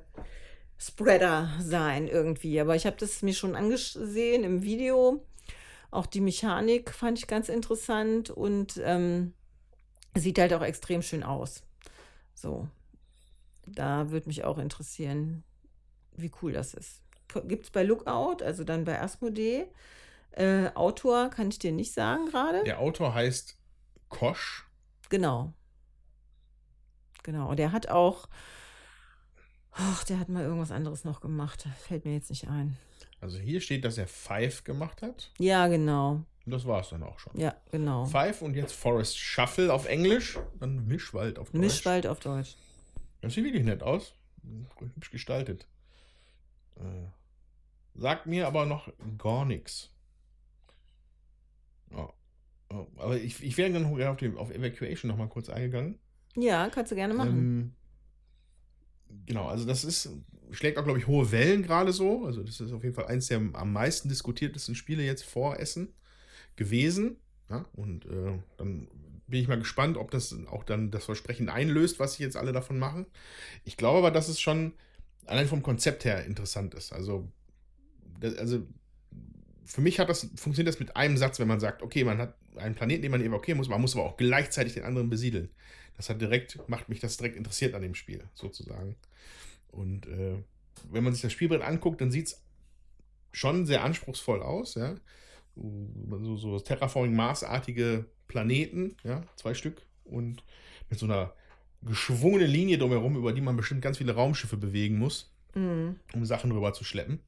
Spreader 0.80 1.50
sein 1.60 2.08
irgendwie. 2.08 2.60
Aber 2.60 2.76
ich 2.76 2.86
habe 2.86 2.96
das 2.98 3.22
mir 3.22 3.34
schon 3.34 3.56
angesehen 3.56 4.44
im 4.44 4.63
Video. 4.63 5.24
Auch 5.92 6.06
die 6.06 6.22
Mechanik 6.22 6.92
fand 6.92 7.20
ich 7.20 7.28
ganz 7.28 7.50
interessant 7.50 8.30
und 8.30 8.80
ähm, 8.84 9.34
sieht 10.15 10.39
halt 10.39 10.54
auch 10.54 10.62
extrem 10.62 11.02
schön 11.02 11.24
aus. 11.24 11.63
So, 12.34 12.70
da 13.65 14.10
würde 14.12 14.28
mich 14.28 14.46
auch 14.46 14.58
interessieren, 14.58 15.44
wie 16.15 16.32
cool 16.42 16.54
das 16.54 16.74
ist. 16.74 17.02
Gibt 17.46 17.65
es 17.65 17.72
bei 17.72 17.84
Lookout, 17.84 18.44
also 18.44 18.63
dann 18.63 18.86
bei 18.86 19.02
Asmodee. 19.02 19.68
Äh, 20.32 20.70
Autor 20.76 21.30
kann 21.30 21.50
ich 21.50 21.60
dir 21.60 21.72
nicht 21.72 21.94
sagen 21.94 22.28
gerade. 22.28 22.63
Der 22.63 22.80
Autor 22.80 23.13
heißt 23.13 23.58
Kosch. 24.10 24.68
Genau. 25.10 25.54
Genau. 27.24 27.54
Der 27.56 27.72
hat 27.72 27.89
auch. 27.89 28.30
Ach, 29.71 30.03
der 30.03 30.19
hat 30.19 30.29
mal 30.29 30.43
irgendwas 30.43 30.71
anderes 30.71 31.03
noch 31.03 31.21
gemacht. 31.21 31.67
Fällt 31.79 32.05
mir 32.05 32.13
jetzt 32.13 32.29
nicht 32.29 32.47
ein. 32.47 32.77
Also 33.21 33.38
hier 33.38 33.62
steht, 33.62 33.86
dass 33.86 33.97
er 33.97 34.08
Five 34.08 34.63
gemacht 34.63 35.01
hat. 35.01 35.32
Ja, 35.38 35.67
genau. 35.67 36.23
Und 36.45 36.53
das 36.53 36.65
war 36.65 36.82
es 36.82 36.89
dann 36.89 37.03
auch 37.03 37.19
schon. 37.19 37.38
Ja, 37.38 37.55
genau. 37.71 38.05
Five 38.05 38.41
und 38.41 38.55
jetzt 38.55 38.73
Forest 38.73 39.19
Shuffle 39.19 39.73
auf 39.73 39.86
Englisch. 39.86 40.39
Dann 40.60 40.88
Mischwald 40.88 41.38
auf 41.38 41.51
Deutsch. 41.51 41.62
Mischwald 41.62 42.08
auf 42.08 42.19
Deutsch. 42.19 42.55
Das 43.21 43.34
sieht 43.34 43.43
wirklich 43.43 43.65
nett 43.65 43.84
aus. 43.84 44.15
Hübsch 44.95 45.12
gestaltet. 45.12 45.67
Äh, 46.77 47.10
sagt 47.94 48.25
mir 48.25 48.48
aber 48.48 48.65
noch 48.65 48.91
gar 49.17 49.46
nichts. 49.46 49.91
Oh. 51.91 52.10
Oh. 52.71 52.87
Aber 52.98 53.17
ich, 53.17 53.44
ich 53.44 53.58
wäre 53.58 53.71
dann 53.71 53.85
auf, 53.85 54.17
die, 54.17 54.35
auf 54.35 54.52
Evacuation 54.52 55.10
noch 55.10 55.17
mal 55.17 55.27
kurz 55.27 55.50
eingegangen. 55.50 56.00
Ja, 56.35 56.69
kannst 56.69 56.91
du 56.91 56.96
gerne 56.96 57.13
machen. 57.13 57.37
Ähm, 57.37 57.75
genau, 59.25 59.47
also 59.47 59.65
das 59.65 59.83
ist, 59.83 60.10
schlägt 60.51 60.77
auch, 60.77 60.83
glaube 60.83 60.99
ich, 60.99 61.07
hohe 61.07 61.31
Wellen 61.31 61.63
gerade 61.63 61.93
so. 61.93 62.25
Also 62.25 62.43
das 62.43 62.60
ist 62.60 62.71
auf 62.71 62.83
jeden 62.83 62.95
Fall 62.95 63.07
eins 63.07 63.27
der 63.27 63.37
am 63.53 63.73
meisten 63.73 64.10
diskutiertesten 64.10 64.75
Spiele 64.75 65.03
jetzt 65.03 65.23
vor 65.23 65.60
Essen 65.60 65.93
gewesen. 66.55 67.17
Ja, 67.49 67.65
und 67.73 68.05
äh, 68.05 68.37
dann 68.57 68.87
bin 69.27 69.41
ich 69.41 69.47
mal 69.47 69.60
gespannt, 69.60 69.97
ob 69.97 70.12
das 70.12 70.35
auch 70.47 70.63
dann 70.63 70.91
das 70.91 71.05
Versprechen 71.05 71.49
einlöst, 71.49 71.99
was 71.99 72.13
sich 72.13 72.21
jetzt 72.21 72.37
alle 72.37 72.51
davon 72.51 72.79
machen. 72.79 73.05
Ich 73.63 73.77
glaube 73.77 73.99
aber, 73.99 74.12
dass 74.12 74.27
es 74.27 74.39
schon 74.39 74.73
allein 75.25 75.47
vom 75.47 75.63
Konzept 75.63 76.05
her 76.05 76.25
interessant 76.25 76.73
ist. 76.73 76.91
Also, 76.91 77.27
das, 78.19 78.35
also 78.37 78.65
für 79.65 79.81
mich 79.81 79.99
hat 79.99 80.10
das, 80.10 80.29
funktioniert 80.35 80.67
das 80.67 80.79
mit 80.79 80.95
einem 80.95 81.17
Satz, 81.17 81.39
wenn 81.39 81.47
man 81.47 81.60
sagt, 81.60 81.83
okay, 81.83 82.03
man 82.03 82.17
hat 82.17 82.35
einen 82.55 82.75
Planeten, 82.75 83.03
den 83.03 83.12
man 83.12 83.21
evakuieren 83.21 83.57
muss, 83.57 83.69
man 83.69 83.81
muss 83.81 83.95
aber 83.95 84.05
auch 84.05 84.17
gleichzeitig 84.17 84.73
den 84.73 84.83
anderen 84.83 85.10
besiedeln. 85.10 85.49
Das 86.00 86.10
hat 86.10 86.21
direkt, 86.21 86.58
macht 86.69 86.87
mich 86.87 87.02
das 87.02 87.17
direkt 87.17 87.35
interessiert 87.35 87.75
an 87.75 87.81
dem 87.81 87.93
Spiel, 87.93 88.23
sozusagen. 88.33 88.95
Und 89.67 90.06
äh, 90.08 90.41
wenn 90.89 91.04
man 91.04 91.12
sich 91.12 91.21
das 91.21 91.33
Spielbrett 91.33 91.62
anguckt, 91.62 92.00
dann 92.00 92.10
sieht 92.10 92.27
es 92.27 92.41
schon 93.33 93.65
sehr 93.65 93.83
anspruchsvoll 93.83 94.41
aus, 94.41 94.75
ja. 94.75 94.95
So, 95.58 96.37
so 96.37 96.58
Terraforming 96.58 97.13
Mars-artige 97.13 98.06
Planeten, 98.29 98.95
ja, 99.04 99.25
zwei 99.35 99.54
Stück. 99.54 99.81
Und 100.06 100.41
mit 100.89 101.00
so 101.00 101.06
einer 101.06 101.33
geschwungenen 101.81 102.50
Linie 102.50 102.77
drumherum, 102.77 103.17
über 103.17 103.33
die 103.33 103.41
man 103.41 103.58
bestimmt 103.58 103.81
ganz 103.81 103.97
viele 103.97 104.13
Raumschiffe 104.15 104.56
bewegen 104.56 104.97
muss, 104.97 105.33
Mhm. 105.54 106.00
um 106.13 106.25
Sachen 106.25 106.54
rüber 106.54 106.71
zu 106.71 106.85
schleppen. 106.85 107.19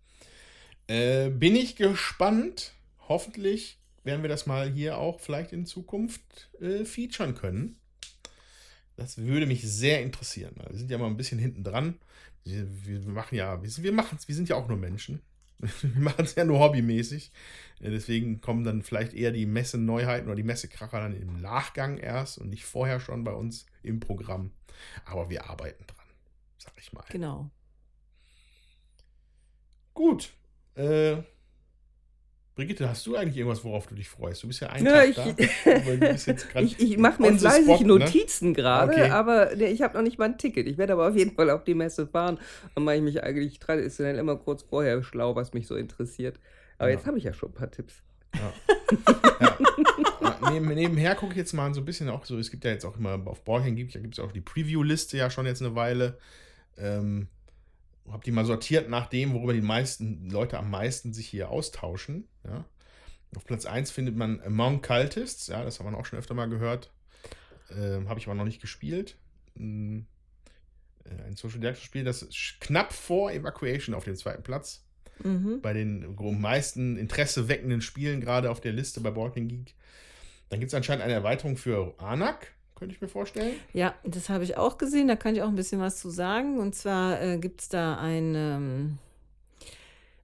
Äh, 0.88 1.30
bin 1.30 1.57
ich 1.57 1.76
gespannt. 1.76 2.72
Hoffentlich 3.09 3.80
werden 4.05 4.22
wir 4.22 4.30
das 4.30 4.45
mal 4.45 4.72
hier 4.72 4.97
auch 4.97 5.19
vielleicht 5.19 5.51
in 5.51 5.65
Zukunft 5.65 6.49
äh, 6.61 6.86
featuren 6.86 7.36
können. 7.36 7.80
Das 9.02 9.18
würde 9.18 9.47
mich 9.47 9.68
sehr 9.68 10.02
interessieren. 10.04 10.54
Wir 10.70 10.78
sind 10.78 10.91
ja 10.91 10.97
mal 10.99 11.08
ein 11.08 11.18
bisschen 11.18 11.39
hinten 11.39 11.64
dran. 11.64 11.95
Wir, 12.43 12.68
wir 12.86 12.99
machen 13.02 13.36
ja, 13.36 13.60
wir, 13.62 13.91
machen's, 13.91 14.28
wir 14.28 14.36
sind 14.36 14.47
ja 14.47 14.56
auch 14.56 14.68
nur 14.68 14.78
Menschen. 14.78 15.22
Wir 15.82 16.02
machen 16.02 16.26
es 16.26 16.34
ja 16.34 16.43
nur 16.43 16.60
hobbymäßig. 16.60 17.32
Äh, 17.82 17.91
Deswegen 17.91 18.41
kommen 18.41 18.64
dann 18.64 18.82
vielleicht 18.82 19.14
eher 19.14 19.32
die 19.32 19.45
Messe-Neuheiten 19.45 20.26
oder 20.26 20.36
die 20.36 20.43
Messekracher 20.43 20.99
dann 20.99 21.16
im 21.16 21.39
Nachgang 21.39 21.99
erst 21.99 22.39
und 22.39 22.49
nicht 22.49 22.66
vorher 22.66 22.99
schon 22.99 23.24
bei 23.24 23.32
uns 23.32 23.68
im 23.84 23.99
Programm. 23.99 24.52
Aber 25.06 25.30
wir 25.30 25.47
arbeiten 25.47 25.86
dran, 25.86 26.08
sag 26.58 26.74
ich 26.80 26.93
mal. 26.93 27.06
Genau. 27.10 27.52
Gut. 29.93 30.34
Äh, 30.74 31.18
Brigitte, 32.62 32.88
hast 32.88 33.07
du 33.07 33.16
eigentlich 33.16 33.38
irgendwas, 33.38 33.64
worauf 33.64 33.88
du 33.88 33.95
dich 33.95 34.07
freust? 34.07 34.43
Du 34.43 34.47
bist 34.47 34.59
ja 34.62 34.68
ein 34.70 34.86
Ja, 34.86 34.91
Tag 34.91 35.09
ich- 35.09 35.16
da. 35.16 36.59
Ich, 36.62 36.80
ich 36.80 36.97
mache 36.99 37.20
mir 37.20 37.34
fleißig 37.34 37.64
spot, 37.64 37.80
ne? 37.82 37.88
Notizen 37.88 38.53
gerade, 38.53 38.91
Okay. 38.91 39.09
aber 39.09 39.55
ne, 39.55 39.68
ich 39.70 39.82
habe 39.82 39.95
noch 39.97 40.03
nicht 40.03 40.20
mal 40.20 40.26
ein 40.26 40.38
Ticket. 40.38 40.68
Ich 40.68 40.78
werde 40.78 40.93
aber 40.93 41.07
auf 41.09 41.16
jeden 41.16 41.32
Fall 41.36 41.49
auf 41.49 41.64
die 41.64 41.74
Messe 41.74 42.05
fahren. 42.05 42.38
Dann 42.76 42.84
mache 42.84 42.97
ich 42.97 43.01
mich 43.01 43.24
eigentlich 43.24 43.57
traditionell 43.59 44.18
immer 44.20 44.36
kurz 44.36 44.62
vorher 44.62 45.01
schlau, 45.01 45.36
was 45.36 45.53
mich 45.53 45.66
so 45.66 45.76
interessiert. 45.76 46.39
Aber 46.78 46.89
Ja. 46.89 46.95
jetzt 46.97 47.07
habe 47.07 47.18
ich 47.18 47.24
ja 47.24 47.34
schon 47.34 47.49
ein 47.49 47.53
paar 47.55 47.72
Tipps. 47.72 48.03
Ja. 48.36 48.53
ja. 49.41 49.57
Neben, 50.51 50.68
nebenher 50.74 51.16
gucke 51.16 51.32
ich 51.32 51.38
jetzt 51.38 51.53
mal 51.53 51.74
so 51.74 51.82
ein 51.82 51.86
bisschen 51.86 52.09
auch 52.09 52.26
so, 52.26 52.38
es 52.38 52.51
gibt 52.51 52.64
ja 52.64 52.70
jetzt 52.72 52.86
auch 52.86 52.95
immer 52.97 53.20
auf 53.26 53.43
Borchen 53.43 53.76
gibt 53.76 53.95
es 53.95 54.20
auch 54.20 54.32
die 54.32 54.41
Preview-Liste 54.41 55.18
ja 55.18 55.30
schon 55.32 55.45
jetzt 55.47 55.62
eine 55.64 55.74
Weile. 55.76 56.18
Ähm, 56.78 57.28
hab 58.12 58.24
die 58.24 58.32
mal 58.32 58.45
sortiert 58.45 58.89
nach 58.89 59.07
dem, 59.07 59.34
worüber 59.34 59.53
die 59.53 59.62
meisten 59.62 60.30
Leute 60.30 60.57
am 60.57 60.70
meisten 60.70 61.14
sich 61.14 61.28
hier 61.28 61.49
austauschen. 61.49 62.28
Ja. 62.45 62.66
Auf 63.36 63.45
Platz 63.45 63.66
1 63.66 63.91
findet 63.91 64.16
man 64.16 64.41
Among 64.41 64.82
Cultists, 64.82 65.47
ja, 65.47 65.64
das 65.64 65.80
haben 65.80 65.89
wir 65.91 65.97
auch 65.97 66.05
schon 66.05 66.20
öfter 66.20 66.34
mal 66.34 66.49
gehört. 66.49 66.91
Ähm, 67.76 68.09
Habe 68.09 68.20
ich 68.20 68.28
aber 68.28 68.36
noch 68.36 68.43
nicht 68.45 68.62
gespielt. 68.62 69.16
Mm, 69.55 69.99
äh, 71.05 71.24
Ein 71.28 71.36
Social 71.38 71.59
Deduction 71.59 71.86
Spiel, 71.86 72.03
das 72.03 72.22
ist 72.24 72.57
knapp 72.59 72.91
vor 72.91 73.32
Evacuation 73.32 73.95
auf 73.95 74.03
dem 74.03 74.16
zweiten 74.16 74.43
Platz 74.43 74.84
Mhm. 75.24 75.62
bei 75.62 75.74
den 75.74 76.16
meisten 76.41 76.97
Interesse 76.97 77.47
weckenden 77.47 77.82
Spielen, 77.82 78.22
gerade 78.22 78.49
auf 78.49 78.59
der 78.59 78.74
Liste 78.74 79.01
bei 79.01 79.12
Boarding 79.12 79.47
Geek. 79.47 79.76
Dann 80.49 80.59
gibt 80.59 80.70
es 80.72 80.74
anscheinend 80.74 81.03
eine 81.03 81.14
Erweiterung 81.14 81.57
für 81.57 81.93
Anak, 81.99 82.47
könnte 82.82 82.95
ich 82.95 83.01
mir 83.01 83.09
vorstellen. 83.09 83.59
Ja, 83.73 83.93
das 84.03 84.29
habe 84.29 84.43
ich 84.43 84.57
auch 84.57 84.79
gesehen. 84.79 85.07
Da 85.07 85.15
kann 85.15 85.36
ich 85.36 85.43
auch 85.43 85.47
ein 85.47 85.55
bisschen 85.55 85.79
was 85.79 85.99
zu 85.99 86.09
sagen. 86.09 86.57
Und 86.57 86.73
zwar 86.73 87.21
äh, 87.21 87.38
gibt 87.38 87.61
es 87.61 87.69
da 87.69 87.97
ein, 87.97 88.34
ähm, 88.34 88.97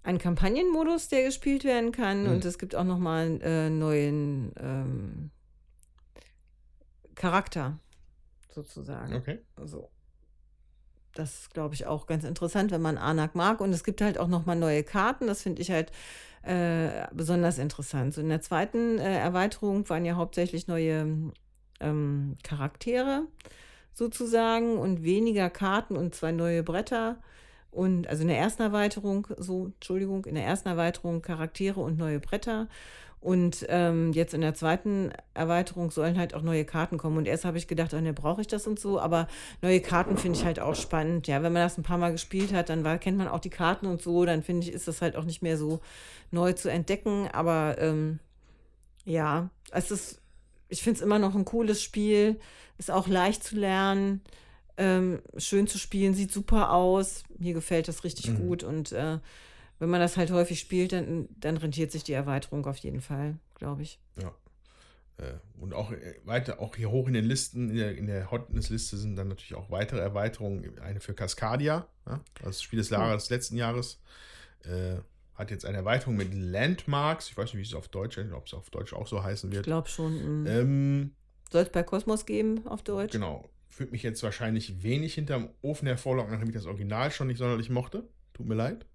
einen 0.02 0.18
Kampagnenmodus, 0.18 1.08
der 1.08 1.26
gespielt 1.26 1.64
werden 1.66 1.92
kann. 1.92 2.24
Mhm. 2.24 2.32
Und 2.32 2.46
es 2.46 2.58
gibt 2.58 2.74
auch 2.74 2.84
nochmal 2.84 3.26
einen 3.28 3.42
äh, 3.42 3.70
neuen 3.70 4.54
ähm, 4.60 5.30
Charakter, 7.14 7.78
sozusagen. 8.50 9.14
Okay. 9.14 9.38
So. 9.64 9.92
Das 11.14 11.42
ist, 11.42 11.54
glaube 11.54 11.76
ich, 11.76 11.86
auch 11.86 12.08
ganz 12.08 12.24
interessant, 12.24 12.72
wenn 12.72 12.82
man 12.82 12.98
Anak 12.98 13.36
mag. 13.36 13.62
Und 13.62 13.72
es 13.72 13.84
gibt 13.84 14.02
halt 14.02 14.18
auch 14.18 14.28
nochmal 14.28 14.56
neue 14.56 14.82
Karten. 14.84 15.28
Das 15.28 15.44
finde 15.44 15.62
ich 15.62 15.70
halt 15.70 15.92
äh, 16.42 17.06
besonders 17.14 17.60
interessant. 17.60 18.16
So 18.16 18.22
in 18.22 18.30
der 18.30 18.42
zweiten 18.42 18.98
äh, 18.98 19.20
Erweiterung 19.20 19.88
waren 19.90 20.06
ja 20.06 20.16
hauptsächlich 20.16 20.68
neue 20.68 21.32
ähm, 21.80 22.36
Charaktere 22.44 23.24
sozusagen 23.94 24.78
und 24.78 25.04
weniger 25.04 25.50
Karten 25.50 25.98
und 25.98 26.14
zwei 26.14 26.32
neue 26.32 26.64
Bretter. 26.64 27.18
Und 27.72 28.08
also 28.08 28.22
in 28.22 28.28
der 28.28 28.38
ersten 28.38 28.62
Erweiterung, 28.62 29.28
so, 29.38 29.66
Entschuldigung, 29.66 30.26
in 30.26 30.36
der 30.36 30.46
ersten 30.46 30.70
Erweiterung 30.70 31.22
Charaktere 31.22 31.80
und 31.80 31.98
neue 31.98 32.20
Bretter. 32.20 32.68
Und 33.20 33.66
ähm, 33.70 34.14
jetzt 34.14 34.34
in 34.34 34.42
der 34.42 34.54
zweiten 34.54 35.12
Erweiterung 35.34 35.90
sollen 35.90 36.18
halt 36.18 36.34
auch 36.34 36.44
neue 36.44 36.66
Karten 36.66 36.98
kommen. 36.98 37.18
Und 37.18 37.28
erst 37.28 37.46
habe 37.46 37.58
ich 37.58 37.68
gedacht, 37.68 37.94
oh, 37.94 38.00
ne, 38.00 38.14
brauche 38.14 38.42
ich 38.42 38.48
das 38.48 38.68
und 38.68 38.80
so. 38.80 39.00
Aber 39.00 39.28
neue 39.62 39.82
Karten 39.82 40.18
finde 40.18 40.38
ich 40.38 40.46
halt 40.46 40.60
auch 40.60 40.76
spannend. 40.76 41.28
Ja, 41.28 41.42
wenn 41.42 41.52
man 41.52 41.64
das 41.64 41.78
ein 41.78 41.84
paar 41.84 41.98
Mal 41.98 42.12
gespielt 42.12 42.54
hat, 42.54 42.70
dann 42.70 42.84
war, 42.84 43.00
kennt 43.00 43.18
man 43.18 43.28
auch 43.28 43.40
die 43.40 43.50
Karten 43.50 43.88
und 43.88 44.02
so. 44.02 44.26
Dann 44.26 44.44
finde 44.44 44.68
ich, 44.68 44.74
ist 44.74 44.88
das 44.88 45.02
halt 45.02 45.16
auch 45.16 45.24
nicht 45.24 45.42
mehr 45.42 45.58
so 45.58 45.82
neu 46.30 46.54
zu 46.54 46.70
entdecken. 46.70 47.28
Aber 47.34 47.78
ähm, 47.80 48.20
ja, 49.04 49.50
es 49.72 49.90
ist, 49.90 50.22
ich 50.70 50.84
finde 50.84 50.98
es 50.98 51.04
immer 51.04 51.20
noch 51.20 51.36
ein 51.36 51.46
cooles 51.46 51.82
Spiel. 51.84 52.40
Ist 52.78 52.92
auch 52.92 53.08
leicht 53.08 53.44
zu 53.44 53.56
lernen. 53.56 54.22
Ähm, 54.78 55.22
schön 55.38 55.66
zu 55.68 55.78
spielen, 55.80 56.14
sieht 56.14 56.32
super 56.32 56.72
aus. 56.72 57.24
Mir 57.40 57.54
gefällt 57.54 57.88
das 57.88 58.04
richtig 58.04 58.30
Mhm. 58.30 58.38
gut. 58.38 58.64
Und 58.64 58.92
äh, 58.92 59.20
wenn 59.80 59.90
man 59.90 60.00
das 60.00 60.18
halt 60.18 60.32
häufig 60.32 60.60
spielt, 60.60 60.92
dann, 60.92 61.28
dann 61.40 61.58
rentiert 61.58 61.92
sich 61.92 62.04
die 62.04 62.14
Erweiterung 62.14 62.66
auf 62.66 62.78
jeden 62.78 63.02
Fall, 63.02 63.38
glaube 63.56 63.82
ich. 63.84 64.00
Äh, 65.20 65.34
Und 65.60 65.74
auch 65.74 65.92
äh, 65.92 66.16
weiter, 66.26 66.60
auch 66.60 66.76
hier 66.76 66.92
hoch 66.92 67.08
in 67.08 67.14
den 67.14 67.26
Listen, 67.26 67.72
in 67.72 67.78
der, 67.78 67.98
in 67.98 68.06
der 68.06 68.30
Hotness-Liste 68.30 68.98
sind 68.98 69.16
dann 69.16 69.30
natürlich 69.30 69.56
auch 69.56 69.72
weitere 69.72 70.00
Erweiterungen. 70.00 70.78
Eine 70.80 71.00
für 71.00 71.16
Cascadia, 71.16 71.88
ja, 72.06 72.20
das 72.44 72.62
Spiel 72.62 72.78
des 72.78 72.90
Jahres, 72.92 73.32
letzten 73.32 73.58
Jahres. 73.58 74.00
Äh, 74.64 74.98
hat 75.38 75.52
jetzt 75.52 75.66
eine 75.66 75.78
Erweiterung 75.78 76.16
mit 76.18 76.34
Landmarks. 76.34 77.30
Ich 77.30 77.38
weiß 77.38 77.54
nicht, 77.54 77.58
wie 77.58 77.62
es 77.62 77.74
auf 77.74 77.88
Deutsch, 77.88 78.18
ob 78.18 78.48
es 78.48 78.54
auf 78.54 78.70
Deutsch 78.70 78.94
auch 78.94 79.08
so 79.08 79.24
heißen 79.24 79.50
Ich 79.52 79.56
wird. 79.56 79.66
glaube 79.66 79.88
schon. 79.88 80.44
Mm. 80.44 80.48
Ähm, 80.48 81.12
Soll 81.52 81.62
es 81.64 81.70
bei 81.70 81.84
Kosmos 81.84 82.26
geben 82.26 82.66
auf 82.68 82.82
Deutsch? 82.82 83.12
Genau. 83.12 83.50
Fühlt 83.70 83.92
mich 83.92 84.02
jetzt 84.02 84.24
wahrscheinlich 84.24 84.82
wenig 84.82 85.14
hinterm 85.14 85.50
Ofen 85.62 85.88
hervorlocken, 85.88 86.32
nachdem 86.32 86.50
ich 86.50 86.56
das 86.56 86.66
Original 86.66 87.12
schon 87.12 87.28
nicht 87.28 87.38
sonderlich 87.38 87.70
mochte. 87.70 88.10
Tut 88.34 88.48
mir 88.48 88.56
leid. 88.56 88.86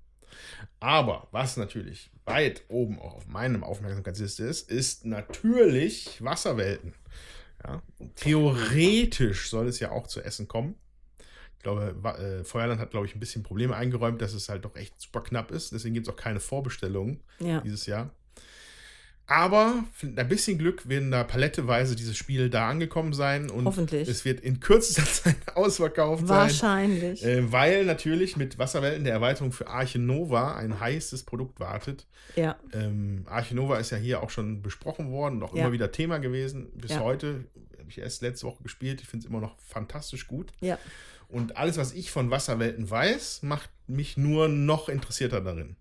Aber 0.80 1.28
was 1.30 1.57
natürlich 1.57 2.11
weit 2.24 2.64
oben 2.68 2.99
auch 2.99 3.14
auf 3.14 3.26
meinem 3.26 3.62
Aufmerksamkeitsliste 3.62 4.45
ist, 4.45 4.70
ist 4.70 5.05
natürlich 5.05 6.22
Wasserwelten. 6.24 6.95
Ja, 7.62 7.80
theoretisch 8.16 9.51
soll 9.51 9.68
es 9.68 9.78
ja 9.78 9.93
auch 9.93 10.09
zu 10.09 10.20
Essen 10.20 10.49
kommen. 10.49 10.74
Ich 11.62 11.64
glaube, 11.64 11.94
äh, 12.18 12.42
Feuerland 12.42 12.80
hat, 12.80 12.90
glaube 12.90 13.06
ich, 13.06 13.14
ein 13.14 13.20
bisschen 13.20 13.44
Probleme 13.44 13.76
eingeräumt, 13.76 14.20
dass 14.20 14.32
es 14.34 14.48
halt 14.48 14.64
doch 14.64 14.74
echt 14.74 15.00
super 15.00 15.20
knapp 15.20 15.52
ist. 15.52 15.70
Deswegen 15.70 15.94
gibt 15.94 16.08
es 16.08 16.12
auch 16.12 16.16
keine 16.18 16.40
Vorbestellungen 16.40 17.20
Ja. 17.38 17.60
dieses 17.60 17.86
Jahr. 17.86 18.10
Aber 19.28 19.84
mit 20.02 20.18
ein 20.18 20.28
bisschen 20.28 20.58
Glück 20.58 20.88
werden 20.88 21.12
da 21.12 21.22
paletteweise 21.22 21.94
diese 21.94 22.14
Spiele 22.14 22.50
da 22.50 22.68
angekommen 22.68 23.12
sein 23.12 23.48
und 23.48 23.64
Hoffentlich. 23.66 24.08
es 24.08 24.24
wird 24.24 24.40
in 24.40 24.58
kürzester 24.58 25.04
Zeit 25.06 25.36
ausverkauft 25.54 26.26
sein. 26.26 26.36
Wahrscheinlich. 26.36 27.24
Äh, 27.24 27.50
weil 27.52 27.84
natürlich 27.84 28.36
mit 28.36 28.58
Wasserwelten 28.58 29.04
der 29.04 29.12
Erweiterung 29.12 29.52
für 29.52 29.68
Arche 29.68 30.00
Nova 30.00 30.56
ein 30.56 30.80
heißes 30.80 31.22
Produkt 31.22 31.60
wartet. 31.60 32.08
ja. 32.34 32.56
Ähm, 32.72 33.24
Arche 33.26 33.54
Nova 33.54 33.78
ist 33.78 33.90
ja 33.90 33.96
hier 33.98 34.20
auch 34.22 34.30
schon 34.30 34.60
besprochen 34.62 35.12
worden 35.12 35.36
und 35.36 35.44
auch 35.44 35.54
Ja. 35.54 35.62
immer 35.62 35.72
wieder 35.72 35.92
Thema 35.92 36.18
gewesen. 36.18 36.72
Bis 36.74 36.90
Ja. 36.90 37.00
heute 37.00 37.44
habe 37.78 37.88
ich 37.88 37.98
erst 37.98 38.22
letzte 38.22 38.48
Woche 38.48 38.64
gespielt. 38.64 39.00
Ich 39.00 39.08
finde 39.08 39.24
es 39.24 39.30
immer 39.30 39.40
noch 39.40 39.56
fantastisch 39.60 40.26
gut. 40.26 40.52
Ja. 40.60 40.78
Und 41.33 41.57
alles, 41.57 41.78
was 41.78 41.93
ich 41.93 42.11
von 42.11 42.30
Wasserwelten 42.30 42.89
weiß, 42.91 43.43
macht 43.43 43.70
mich 43.89 44.16
nur 44.16 44.49
noch 44.49 44.89
interessierter 44.89 45.41
darin. 45.41 45.76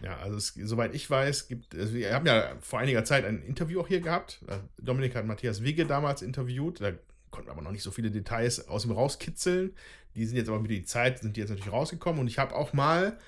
Ja, 0.00 0.16
also 0.18 0.36
es, 0.36 0.54
soweit 0.54 0.94
ich 0.94 1.10
weiß, 1.10 1.48
gibt 1.48 1.74
also 1.74 1.92
wir 1.94 2.14
haben 2.14 2.24
ja 2.26 2.52
vor 2.60 2.78
einiger 2.78 3.04
Zeit 3.04 3.24
ein 3.24 3.42
Interview 3.42 3.80
auch 3.80 3.88
hier 3.88 4.00
gehabt. 4.00 4.40
Da- 4.46 4.62
Dominik 4.78 5.16
hat 5.16 5.26
Matthias 5.26 5.64
Wigge 5.64 5.84
damals 5.86 6.22
interviewt. 6.22 6.80
Da 6.80 6.92
konnten 7.32 7.48
wir 7.48 7.52
aber 7.52 7.62
noch 7.62 7.72
nicht 7.72 7.82
so 7.82 7.90
viele 7.90 8.12
Details 8.12 8.68
aus 8.68 8.84
ihm 8.84 8.92
rauskitzeln. 8.92 9.74
Die 10.14 10.24
sind 10.24 10.36
jetzt 10.36 10.48
aber 10.48 10.60
mit 10.60 10.70
der 10.70 10.84
Zeit, 10.84 11.18
sind 11.18 11.36
die 11.36 11.40
jetzt 11.40 11.50
natürlich 11.50 11.72
rausgekommen. 11.72 12.20
Und 12.20 12.28
ich 12.28 12.38
habe 12.38 12.54
auch 12.54 12.72
mal 12.72 13.18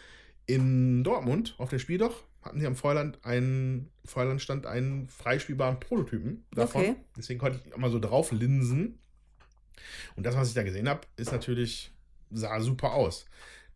in 0.47 1.03
Dortmund 1.03 1.55
auf 1.59 1.69
der 1.71 1.81
Spieldoch 1.81 2.23
hatten 2.43 2.59
sie 2.61 2.67
am 2.67 2.75
Feuerland 2.77 3.19
einen, 3.25 3.91
Feuerland 4.05 4.41
stand 4.41 4.65
einen 4.65 5.09
freispielbaren 5.09 5.79
Prototypen 5.81 6.45
davon. 6.55 6.83
Okay. 6.83 6.97
Deswegen 7.17 7.39
konnte 7.41 7.61
ich 7.67 7.75
auch 7.75 7.79
mal 7.79 7.91
so 7.91 7.99
drauf 7.99 8.31
linsen. 8.33 9.00
Und 10.17 10.25
das, 10.25 10.37
was 10.37 10.49
ich 10.49 10.55
da 10.55 10.63
gesehen 10.63 10.89
habe, 10.89 11.03
ist 11.17 11.33
natürlich, 11.33 11.93
sah 12.31 12.61
super 12.61 12.93
aus. 12.93 13.27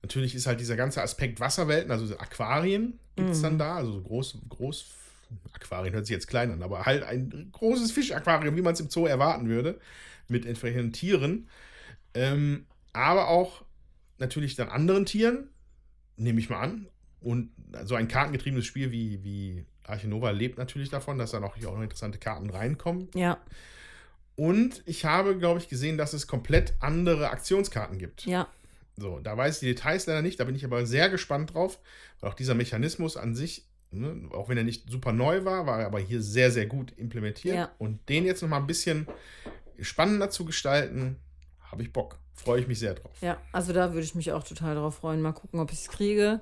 Natürlich 0.02 0.34
ist 0.34 0.46
halt 0.46 0.60
dieser 0.60 0.76
ganze 0.76 1.02
Aspekt 1.02 1.40
Wasserwelten, 1.40 1.90
also 1.90 2.06
so 2.06 2.18
Aquarien 2.18 2.98
gibt 3.16 3.30
es 3.30 3.38
Mhm. 3.38 3.42
dann 3.42 3.58
da, 3.58 3.76
also 3.76 3.92
so 3.92 4.02
groß, 4.02 4.38
groß, 4.48 4.86
Aquarien 5.54 5.94
hört 5.94 6.06
sich 6.06 6.14
jetzt 6.14 6.26
klein 6.28 6.50
an, 6.50 6.62
aber 6.62 6.84
halt 6.84 7.02
ein 7.04 7.48
großes 7.52 7.90
Fischaquarium, 7.92 8.56
wie 8.56 8.62
man 8.62 8.74
es 8.74 8.80
im 8.80 8.90
Zoo 8.90 9.06
erwarten 9.06 9.48
würde, 9.48 9.80
mit 10.28 10.44
entsprechenden 10.46 10.92
Tieren. 10.92 11.48
Ähm, 12.12 12.66
aber 12.92 13.28
auch 13.28 13.64
natürlich 14.18 14.56
dann 14.56 14.68
anderen 14.68 15.06
Tieren, 15.06 15.48
nehme 16.16 16.38
ich 16.38 16.50
mal 16.50 16.60
an. 16.60 16.86
und 17.20 17.50
so 17.84 17.94
ein 17.94 18.06
kartengetriebenes 18.06 18.66
Spiel 18.66 18.92
wie, 18.92 19.24
wie 19.24 19.64
Arche 19.86 20.06
Nova 20.08 20.30
lebt 20.30 20.58
natürlich 20.58 20.90
davon, 20.90 21.16
dass 21.18 21.30
da 21.30 21.40
noch, 21.40 21.56
auch 21.56 21.74
noch 21.74 21.82
interessante 21.82 22.18
Karten 22.18 22.50
reinkommen. 22.50 23.08
Ja, 23.14 23.38
Und 24.36 24.82
ich 24.86 25.04
habe, 25.04 25.38
glaube 25.38 25.60
ich, 25.60 25.68
gesehen, 25.68 25.96
dass 25.96 26.12
es 26.12 26.26
komplett 26.26 26.74
andere 26.80 27.30
Aktionskarten 27.30 27.98
gibt. 27.98 28.26
ja. 28.26 28.48
So, 28.96 29.18
da 29.18 29.36
weiß 29.36 29.54
ich 29.54 29.60
die 29.60 29.74
Details 29.74 30.06
leider 30.06 30.22
nicht, 30.22 30.38
da 30.38 30.44
bin 30.44 30.54
ich 30.54 30.64
aber 30.64 30.86
sehr 30.86 31.10
gespannt 31.10 31.54
drauf. 31.54 31.80
Weil 32.20 32.30
auch 32.30 32.34
dieser 32.34 32.54
Mechanismus 32.54 33.16
an 33.16 33.34
sich, 33.34 33.66
ne, 33.90 34.28
auch 34.30 34.48
wenn 34.48 34.56
er 34.56 34.62
nicht 34.62 34.88
super 34.88 35.12
neu 35.12 35.44
war, 35.44 35.66
war 35.66 35.80
er 35.80 35.86
aber 35.86 35.98
hier 35.98 36.22
sehr, 36.22 36.52
sehr 36.52 36.66
gut 36.66 36.92
implementiert. 36.96 37.56
Ja. 37.56 37.70
Und 37.78 38.08
den 38.08 38.24
jetzt 38.24 38.40
nochmal 38.42 38.60
ein 38.60 38.68
bisschen 38.68 39.08
spannender 39.80 40.30
zu 40.30 40.44
gestalten, 40.44 41.16
habe 41.60 41.82
ich 41.82 41.92
Bock. 41.92 42.18
Freue 42.34 42.60
ich 42.60 42.68
mich 42.68 42.78
sehr 42.78 42.94
drauf. 42.94 43.16
Ja, 43.20 43.38
also 43.52 43.72
da 43.72 43.92
würde 43.92 44.04
ich 44.04 44.14
mich 44.14 44.32
auch 44.32 44.44
total 44.44 44.76
drauf 44.76 44.96
freuen. 44.96 45.20
Mal 45.20 45.32
gucken, 45.32 45.60
ob 45.60 45.72
ich 45.72 45.80
es 45.80 45.88
kriege. 45.88 46.40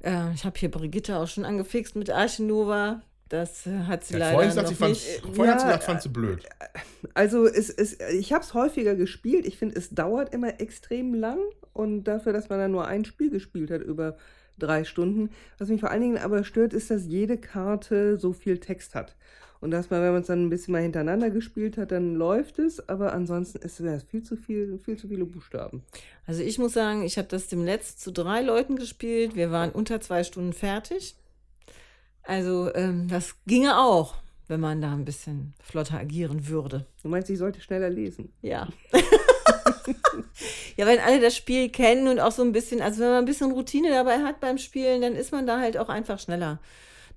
Äh, 0.00 0.32
ich 0.32 0.44
habe 0.44 0.58
hier 0.58 0.70
Brigitte 0.70 1.18
auch 1.18 1.28
schon 1.28 1.44
angefixt 1.44 1.96
mit 1.96 2.10
Archinova. 2.10 3.02
Das 3.28 3.66
äh, 3.66 3.70
hat 3.86 4.04
sie 4.04 4.14
Ja, 4.14 4.18
leider 4.18 4.32
vorhin 4.34 4.54
noch 4.56 4.66
sie, 4.66 4.84
nicht. 4.84 5.20
vorhin 5.34 5.54
hat 5.54 5.60
sie 5.60 5.66
ja, 5.66 5.72
gesagt, 5.72 5.84
fand 5.84 6.02
sie 6.02 6.08
blöd. 6.08 6.46
Also 7.14 7.46
es, 7.46 7.70
es, 7.70 7.98
ich 8.12 8.32
habe 8.32 8.44
es 8.44 8.54
häufiger 8.54 8.94
gespielt. 8.94 9.46
Ich 9.46 9.58
finde, 9.58 9.76
es 9.76 9.90
dauert 9.90 10.34
immer 10.34 10.60
extrem 10.60 11.14
lang. 11.14 11.38
Und 11.72 12.04
dafür, 12.04 12.32
dass 12.32 12.48
man 12.48 12.58
dann 12.58 12.70
nur 12.72 12.86
ein 12.86 13.04
Spiel 13.04 13.30
gespielt 13.30 13.70
hat 13.70 13.82
über 13.82 14.16
drei 14.58 14.84
Stunden. 14.84 15.30
Was 15.58 15.68
mich 15.68 15.80
vor 15.80 15.90
allen 15.90 16.02
Dingen 16.02 16.18
aber 16.18 16.44
stört, 16.44 16.72
ist, 16.72 16.90
dass 16.90 17.06
jede 17.06 17.36
Karte 17.38 18.18
so 18.18 18.32
viel 18.32 18.58
Text 18.58 18.94
hat. 18.94 19.16
Und 19.60 19.70
dass 19.70 19.88
man, 19.88 20.02
wenn 20.02 20.12
man 20.12 20.20
es 20.20 20.26
dann 20.26 20.44
ein 20.44 20.50
bisschen 20.50 20.72
mal 20.72 20.82
hintereinander 20.82 21.30
gespielt 21.30 21.78
hat, 21.78 21.90
dann 21.90 22.14
läuft 22.14 22.58
es. 22.58 22.86
Aber 22.88 23.14
ansonsten 23.14 23.58
ist 23.58 23.80
es 23.80 24.02
viel 24.02 24.22
zu 24.22 24.36
viel, 24.36 24.78
viel 24.78 24.96
zu 24.98 25.08
viele 25.08 25.24
Buchstaben. 25.24 25.82
Also 26.26 26.42
ich 26.42 26.58
muss 26.58 26.74
sagen, 26.74 27.02
ich 27.02 27.16
habe 27.16 27.28
das 27.28 27.48
dem 27.48 27.64
Letzt 27.64 28.00
zu 28.00 28.12
drei 28.12 28.42
Leuten 28.42 28.76
gespielt. 28.76 29.34
Wir 29.34 29.50
waren 29.50 29.70
unter 29.70 30.00
zwei 30.00 30.22
Stunden 30.22 30.52
fertig. 30.52 31.16
Also 32.24 32.74
ähm, 32.74 33.08
das 33.08 33.36
ginge 33.46 33.78
auch, 33.78 34.14
wenn 34.48 34.60
man 34.60 34.80
da 34.80 34.92
ein 34.92 35.04
bisschen 35.04 35.54
flotter 35.62 35.98
agieren 35.98 36.48
würde. 36.48 36.86
Du 37.02 37.08
meinst, 37.08 37.30
ich 37.30 37.38
sollte 37.38 37.60
schneller 37.60 37.90
lesen? 37.90 38.32
Ja. 38.42 38.68
ja, 40.76 40.86
wenn 40.86 41.00
alle 41.00 41.20
das 41.20 41.36
Spiel 41.36 41.68
kennen 41.68 42.08
und 42.08 42.20
auch 42.20 42.32
so 42.32 42.42
ein 42.42 42.52
bisschen, 42.52 42.80
also 42.80 43.00
wenn 43.00 43.10
man 43.10 43.18
ein 43.18 43.26
bisschen 43.26 43.52
Routine 43.52 43.90
dabei 43.90 44.22
hat 44.22 44.40
beim 44.40 44.58
Spielen, 44.58 45.02
dann 45.02 45.14
ist 45.14 45.32
man 45.32 45.46
da 45.46 45.60
halt 45.60 45.76
auch 45.76 45.88
einfach 45.88 46.18
schneller. 46.18 46.60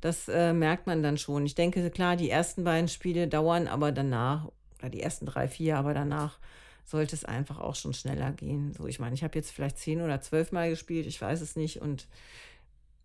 Das 0.02 0.28
äh, 0.28 0.54
merkt 0.54 0.88
man 0.88 1.02
dann 1.02 1.18
schon. 1.18 1.46
Ich 1.46 1.56
denke, 1.56 1.90
klar, 1.90 2.16
die 2.16 2.30
ersten 2.30 2.64
beiden 2.64 2.88
Spiele 2.88 3.28
dauern, 3.28 3.68
aber 3.68 3.92
danach, 3.92 4.48
oder 4.80 4.90
die 4.90 5.02
ersten 5.02 5.26
drei, 5.26 5.48
vier, 5.48 5.78
aber 5.78 5.94
danach 5.94 6.38
sollte 6.86 7.16
es 7.16 7.26
einfach 7.26 7.60
auch 7.60 7.76
schon 7.76 7.94
schneller 7.94 8.32
gehen. 8.32 8.74
So, 8.78 8.88
ich 8.88 9.00
meine, 9.00 9.16
ich 9.16 9.24
habe 9.24 9.38
jetzt 9.38 9.52
vielleicht 9.52 9.80
zehn 9.80 10.02
oder 10.02 10.22
zwölf 10.22 10.52
Mal 10.52 10.70
gespielt, 10.70 11.08
ich 11.08 11.20
weiß 11.20 11.42
es 11.42 11.56
nicht. 11.56 11.82
Und 11.82 12.08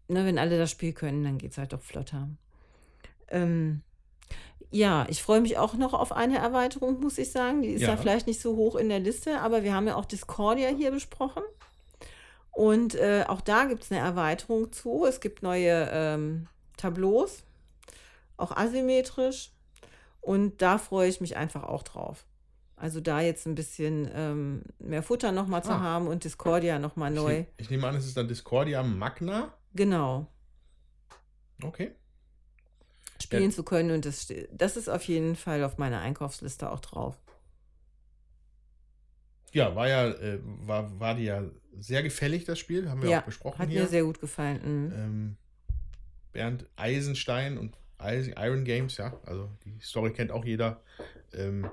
ne, 0.09 0.25
wenn 0.27 0.39
alle 0.39 0.59
das 0.59 0.71
Spiel 0.71 0.93
können, 0.93 1.25
dann 1.25 1.39
geht 1.39 1.53
es 1.53 1.59
halt 1.59 1.73
doch 1.73 1.83
flotter. 1.83 2.29
Ähm, 3.29 3.83
ja, 4.71 5.07
ich 5.09 5.23
freue 5.23 5.41
mich 5.41 5.59
auch 5.59 5.75
noch 5.75 5.93
auf 5.93 6.13
eine 6.13 6.39
Erweiterung, 6.39 7.01
muss 7.01 7.19
ich 7.19 7.31
sagen. 7.31 7.63
Die 7.63 7.69
ist 7.71 7.83
ja. 7.83 7.89
Ja. 7.91 7.97
vielleicht 7.97 8.27
nicht 8.27 8.41
so 8.41 8.57
hoch 8.57 8.77
in 8.77 8.89
der 8.89 9.01
Liste, 9.01 9.41
aber 9.41 9.63
wir 9.63 9.75
haben 9.75 9.87
ja 9.87 9.97
auch 9.97 10.07
Discordia 10.07 10.69
hier 10.69 10.91
besprochen. 10.91 11.43
Und 12.51 12.95
äh, 12.95 13.25
auch 13.29 13.41
da 13.41 13.65
gibt 13.65 13.85
es 13.85 13.91
eine 13.93 14.01
Erweiterung 14.01 14.73
zu. 14.73 15.07
Es 15.07 15.21
gibt 15.21 15.43
neue 15.43 15.89
ähm, 15.93 16.49
Tableaus, 16.77 17.45
auch 18.37 18.55
asymmetrisch. 18.57 19.51
Und 20.21 20.63
da 20.63 20.79
freue 20.79 21.09
ich 21.09 21.21
mich 21.21 21.37
einfach 21.37 21.65
auch 21.65 21.83
drauf. 21.83 22.25
Also 22.77 23.01
da 23.01 23.21
jetzt 23.21 23.47
ein 23.47 23.55
bisschen 23.55 24.11
ähm, 24.15 24.63
mehr 24.79 25.03
Futter 25.03 25.33
nochmal 25.33 25.63
zu 25.65 25.71
Ah. 25.73 25.81
haben 25.81 26.09
und 26.09 26.25
Discordia 26.25 26.79
nochmal 26.79 27.11
neu. 27.11 27.41
Ich, 27.57 27.65
ich 27.65 27.71
nehme 27.71 27.87
an, 27.89 27.95
es 27.97 28.07
ist 28.07 28.17
dann 28.17 28.29
Discordia 28.29 28.83
Magna. 28.83 29.53
Genau. 29.75 30.27
Okay. 31.63 31.93
Spielen 33.23 33.45
Ja. 33.45 33.51
zu 33.51 33.63
können. 33.63 33.91
Und 33.93 34.05
das, 34.05 34.33
das 34.51 34.77
ist 34.77 34.89
auf 34.89 35.05
jeden 35.05 35.37
Fall 35.37 35.63
auf 35.65 35.79
meiner 35.79 36.01
Einkaufsliste 36.01 36.71
auch 36.71 36.81
drauf. 36.81 37.17
Ja, 39.53 39.77
war 39.77 39.89
ja, 39.89 40.09
äh, 40.09 40.39
war, 40.43 40.99
war 40.99 41.15
die 41.15 41.25
ja 41.25 41.43
sehr 41.79 42.03
gefällig, 42.03 42.45
das 42.45 42.59
Spiel. 42.59 42.89
Haben 42.91 43.03
wir 43.03 43.11
Ja, 43.11 43.21
auch 43.21 43.25
besprochen 43.27 43.59
Hat 43.59 43.69
hier. 43.69 43.83
mir 43.83 43.89
sehr 43.89 44.03
gut 44.05 44.21
gefallen. 44.21 44.61
Mhm. 44.87 44.93
ähm, 44.95 45.37
Bernd 46.33 46.67
Eisenstein 46.77 47.59
und 47.59 47.77
Iron 48.01 48.65
Games, 48.65 48.97
ja, 48.97 49.13
also 49.27 49.49
die 49.65 49.79
Story 49.81 50.13
kennt 50.13 50.33
auch 50.33 50.45
jeder. 50.45 50.83
Ähm, 51.35 51.71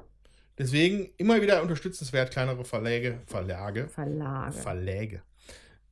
deswegen 0.58 1.10
immer 1.18 1.42
wieder 1.42 1.62
unterstützenswert, 1.64 2.30
kleinere 2.32 2.64
Verläge, 2.66 3.22
Verlage, 3.26 3.88
Verlage. 3.88 4.52
Verläge. 4.58 5.22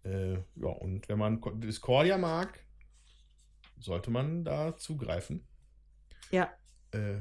Äh, 0.07 0.33
ja, 0.55 0.69
und 0.69 1.09
wenn 1.09 1.19
man 1.19 1.41
Discordia 1.59 2.17
mag, 2.17 2.59
sollte 3.79 4.09
man 4.09 4.45
da 4.45 4.75
zugreifen. 4.77 5.45
ja, 6.31 6.49
Äh, 6.93 7.17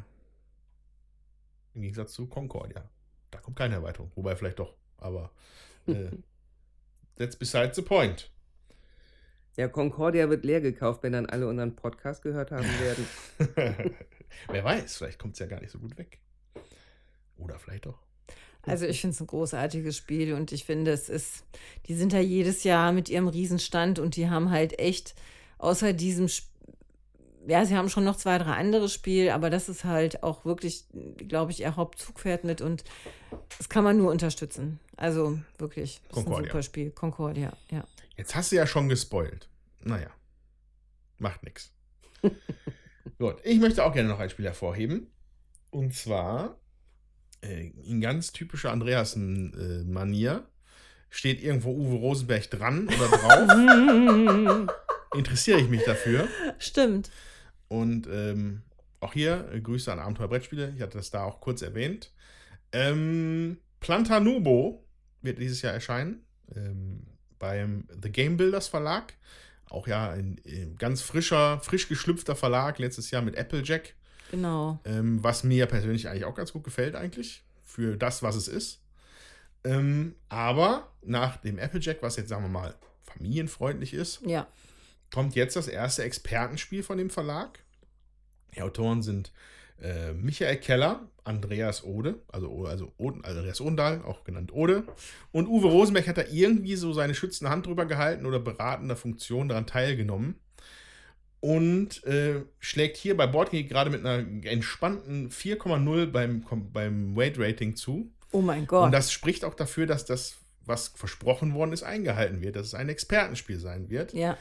Im 1.75 1.83
Gegensatz 1.83 2.13
zu 2.13 2.29
Concordia. 2.29 2.89
Da 3.33 3.39
kommt 3.41 3.57
keine 3.57 3.75
Erweiterung. 3.75 4.13
Wobei 4.15 4.37
vielleicht 4.37 4.61
doch. 4.61 4.77
Aber 4.99 5.33
äh, 5.87 6.11
that's 7.17 7.37
beside 7.37 7.75
the 7.75 7.83
point. 7.83 8.31
Ja, 9.57 9.69
Concordia 9.69 10.31
wird 10.31 10.45
leer 10.45 10.61
gekauft, 10.61 11.03
wenn 11.03 11.13
dann 11.13 11.27
alle 11.27 11.49
unseren 11.49 11.75
Podcast 11.75 12.23
gehört 12.23 12.53
haben 12.53 12.69
werden. 12.79 13.07
Wer 14.49 14.65
weiß, 14.65 14.99
vielleicht 14.99 15.19
kommt 15.19 15.33
es 15.33 15.39
ja 15.41 15.47
gar 15.47 15.61
nicht 15.61 15.71
so 15.71 15.79
gut 15.79 15.97
weg. 15.99 16.21
Oder 17.39 17.59
vielleicht 17.59 17.87
doch. 17.87 18.06
Also 18.67 18.87
ich 18.87 19.01
finde 19.01 19.15
es 19.15 19.21
ein 19.21 19.27
großartiges 19.27 19.97
Spiel 19.97 20.35
und 20.35 20.53
ich 20.53 20.65
finde, 20.65 20.91
es 20.91 21.09
ist, 21.09 21.45
die 21.87 21.95
sind 21.95 22.13
da 22.13 22.19
jedes 22.19 22.65
Jahr 22.65 22.93
mit 22.93 23.09
ihrem 23.09 23.29
Riesenstand 23.29 23.99
und 23.99 24.17
die 24.17 24.29
haben 24.29 24.51
halt 24.51 24.79
echt, 24.79 25.15
außer 25.59 25.93
diesem, 25.93 26.27
Sp- 26.27 26.51
ja, 27.49 27.65
sie 27.65 27.77
haben 27.77 27.89
schon 27.89 28.03
noch 28.05 28.17
zwei, 28.17 28.39
drei 28.39 28.55
andere 28.55 28.89
Spiele, 28.89 29.33
aber 29.33 29.51
das 29.51 29.69
ist 29.69 29.85
halt 29.85 30.25
auch 30.25 30.45
wirklich, 30.45 30.85
glaube 31.17 31.53
ich, 31.53 31.61
ihr 31.61 31.77
Hauptzugpferd 31.77 32.43
mit 32.43 32.61
und 32.61 32.83
das 33.57 33.69
kann 33.69 33.85
man 33.85 33.97
nur 33.97 34.11
unterstützen. 34.11 34.81
Also 34.97 35.39
wirklich, 35.59 36.01
das 36.09 36.19
ist 36.19 36.23
ein 36.23 36.25
Concordia. 36.25 36.51
super 36.51 36.63
Spiel. 36.65 36.91
Concordia, 36.91 37.53
ja. 37.71 37.85
Jetzt 38.17 38.35
hast 38.35 38.51
du 38.51 38.57
ja 38.57 38.67
schon 38.67 38.89
gespoilt. 38.89 39.49
Naja, 39.85 40.11
macht 41.19 41.45
nichts. 41.45 41.71
Gut, 43.19 43.37
ich 43.45 43.61
möchte 43.61 43.85
auch 43.85 43.93
gerne 43.93 44.09
noch 44.09 44.19
ein 44.19 44.31
Spiel 44.31 44.47
hervorheben. 44.47 45.07
Und 45.71 45.95
zwar 45.95 46.59
in 47.85 48.01
ganz 48.01 48.33
typischer 48.33 48.73
Andreasen-Manier 48.73 50.47
steht 51.11 51.43
irgendwo 51.43 51.73
Uwe 51.73 51.97
Rosenberg 51.97 52.51
dran 52.51 52.89
oder 52.89 53.09
drauf. 53.09 54.69
Interessiere 55.15 55.61
ich 55.61 55.69
mich 55.69 55.85
dafür. 55.85 56.29
Stimmt. 56.59 57.11
Und 57.69 58.07
ähm, 58.11 58.63
auch 59.01 59.13
hier 59.13 59.49
äh, 59.53 59.61
Grüße 59.61 59.91
an 59.93 59.99
Abenteuer 59.99 60.29
Brettspiele. 60.29 60.73
Ich 60.77 60.83
hatte 60.83 60.99
das 60.99 61.11
da 61.11 61.25
auch 61.25 61.41
kurz 61.41 61.63
erwähnt. 61.63 62.13
Ähm, 62.73 63.59
Plantanubo 63.81 64.85
wird 65.23 65.39
dieses 65.39 65.63
Jahr 65.63 65.73
erscheinen. 65.73 66.25
Ähm, 66.55 67.07
beim 67.39 67.89
The 68.03 68.11
Game 68.11 68.37
Builders 68.37 68.69
Verlag. 68.69 69.15
Auch 69.69 69.87
ja 69.87 70.11
ein, 70.11 70.41
äh, 70.45 70.67
ganz 70.79 71.03
frischer, 71.03 71.61
frisch 71.61 71.89
geschlüpfter 71.89 72.37
Verlag. 72.37 72.79
Letztes 72.79 73.11
Jahr 73.11 73.23
mit 73.23 73.37
Applejack. 73.37 73.95
Genau. 74.31 74.79
Ähm, 74.85 75.23
was 75.23 75.45
mir 75.45 75.67
persönlich 75.67 76.09
eigentlich 76.09 76.25
auch 76.25 76.35
ganz 76.35 76.53
gut 76.53 76.65
gefällt, 76.65 76.95
eigentlich. 76.95 77.43
Für 77.63 77.97
das, 77.97 78.23
was 78.23 78.37
es 78.37 78.49
ist. 78.49 78.81
Ähm, 79.65 80.15
aber 80.29 80.93
nach 81.03 81.37
dem 81.39 81.59
Applejack, 81.59 81.99
was 82.03 82.17
jetzt, 82.17 82.29
sagen 82.29 82.45
wir 82.45 82.49
mal, 82.49 82.75
familienfreundlich 83.03 83.95
ist, 83.95 84.21
Ja. 84.25 84.47
kommt 85.13 85.35
jetzt 85.35 85.57
das 85.57 85.69
erste 85.69 86.05
Expertenspiel 86.05 86.83
von 86.83 86.99
dem 86.99 87.11
Verlag. 87.11 87.61
Die 88.55 88.63
Autoren 88.63 89.03
sind 89.03 89.33
äh, 89.83 90.13
Michael 90.13 90.57
Keller, 90.57 91.07
Andreas 91.25 91.85
Ode, 91.85 92.21
also, 92.29 92.65
also 92.67 92.93
Oden, 92.97 93.25
Andreas 93.25 93.61
Odendahl, 93.61 94.03
auch 94.03 94.25
genannt 94.25 94.53
Ode. 94.53 94.85
Und 95.33 95.49
Uwe 95.49 95.67
Rosenberg 95.69 96.07
hat 96.07 96.17
da 96.19 96.25
irgendwie 96.31 96.77
so 96.77 96.93
seine 96.93 97.15
schützende 97.15 97.51
Hand 97.51 97.67
drüber 97.67 97.85
gehalten 97.85 98.25
oder 98.27 98.39
beratender 98.41 98.97
Funktion 98.97 99.49
daran 99.49 99.67
teilgenommen. 99.67 100.37
Und 101.47 102.03
äh, 102.03 102.43
schlägt 102.59 102.97
hier 102.97 103.17
bei 103.17 103.29
Boardgame 103.29 103.63
gerade 103.63 103.89
mit 103.91 104.05
einer 104.05 104.27
entspannten 104.47 105.31
4,0 105.31 106.07
beim, 106.07 106.45
beim 106.73 107.15
Weight-Rating 107.15 107.77
zu. 107.77 108.11
Oh 108.33 108.41
mein 108.41 108.67
Gott. 108.67 108.87
Und 108.87 108.93
das 108.93 109.13
spricht 109.13 109.45
auch 109.45 109.55
dafür, 109.55 109.87
dass 109.87 110.05
das, 110.05 110.39
was 110.65 110.89
versprochen 110.89 111.55
worden 111.55 111.73
ist, 111.73 111.85
eingehalten 111.85 112.41
wird, 112.41 112.57
dass 112.57 112.67
es 112.67 112.75
ein 112.75 112.89
Expertenspiel 112.89 113.61
sein 113.61 113.91
wird. 113.91 114.13
ja, 114.13 114.37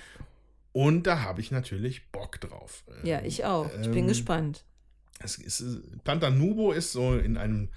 Und 0.71 1.03
da 1.05 1.21
habe 1.21 1.41
ich 1.41 1.51
natürlich 1.51 2.11
Bock 2.11 2.41
drauf. 2.41 2.83
ja, 3.03 3.19
Ähm, 3.19 3.25
ich 3.25 3.45
auch. 3.45 3.69
Ich 3.81 3.91
bin 3.91 3.99
ähm, 3.99 4.07
gespannt. 4.07 4.63
Es 5.19 5.37
ist, 5.37 5.61
äh, 5.61 5.97
Plantanubo 6.03 6.71
ist 6.71 6.91
so 6.91 7.15
in 7.15 7.37
einem 7.37 7.69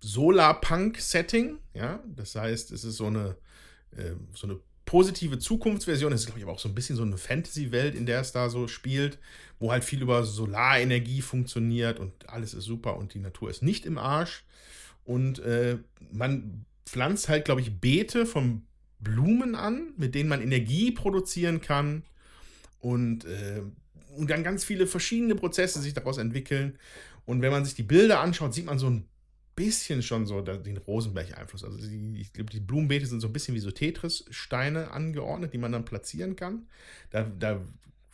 Solarpunk-Setting, 0.00 1.58
ja. 1.74 2.00
Das 2.06 2.36
heißt, 2.36 2.70
es 2.70 2.84
ist 2.84 2.96
so 2.96 3.06
eine, 3.06 3.36
äh, 3.96 4.12
so 4.34 4.46
eine 4.46 4.60
positive 4.92 5.38
Zukunftsversion. 5.38 6.12
Es 6.12 6.20
ist, 6.20 6.26
glaube 6.26 6.40
ich, 6.40 6.44
aber 6.44 6.52
auch 6.52 6.58
so 6.58 6.68
ein 6.68 6.74
bisschen 6.74 6.96
so 6.96 7.02
eine 7.02 7.16
Fantasy-Welt, 7.16 7.94
in 7.94 8.04
der 8.04 8.20
es 8.20 8.32
da 8.32 8.50
so 8.50 8.68
spielt, 8.68 9.18
wo 9.58 9.72
halt 9.72 9.84
viel 9.84 10.02
über 10.02 10.22
Solarenergie 10.22 11.22
funktioniert 11.22 11.98
und 11.98 12.28
alles 12.28 12.52
ist 12.52 12.64
super 12.64 12.98
und 12.98 13.14
die 13.14 13.18
Natur 13.18 13.48
ist 13.48 13.62
nicht 13.62 13.86
im 13.86 13.96
Arsch. 13.96 14.44
Und 15.04 15.38
äh, 15.38 15.78
man 16.12 16.66
pflanzt 16.84 17.30
halt, 17.30 17.46
glaube 17.46 17.62
ich, 17.62 17.80
Beete 17.80 18.26
vom 18.26 18.66
Blumen 19.00 19.54
an, 19.54 19.94
mit 19.96 20.14
denen 20.14 20.28
man 20.28 20.42
Energie 20.42 20.90
produzieren 20.90 21.62
kann 21.62 22.02
und, 22.78 23.24
äh, 23.24 23.62
und 24.14 24.28
dann 24.28 24.44
ganz 24.44 24.62
viele 24.62 24.86
verschiedene 24.86 25.36
Prozesse 25.36 25.80
sich 25.80 25.94
daraus 25.94 26.18
entwickeln. 26.18 26.78
Und 27.24 27.40
wenn 27.40 27.50
man 27.50 27.64
sich 27.64 27.74
die 27.74 27.82
Bilder 27.82 28.20
anschaut, 28.20 28.52
sieht 28.52 28.66
man 28.66 28.78
so 28.78 28.90
ein 28.90 29.08
bisschen 29.54 30.02
schon 30.02 30.26
so 30.26 30.40
den 30.40 30.76
Rosenberg-Einfluss. 30.78 31.64
Also 31.64 31.78
die, 31.78 32.20
ich 32.20 32.32
glaube, 32.32 32.50
die 32.50 32.60
Blumenbeete 32.60 33.06
sind 33.06 33.20
so 33.20 33.28
ein 33.28 33.32
bisschen 33.32 33.54
wie 33.54 33.60
so 33.60 33.70
Tetris-Steine 33.70 34.90
angeordnet, 34.90 35.52
die 35.52 35.58
man 35.58 35.72
dann 35.72 35.84
platzieren 35.84 36.36
kann. 36.36 36.66
Da, 37.10 37.24
da 37.24 37.60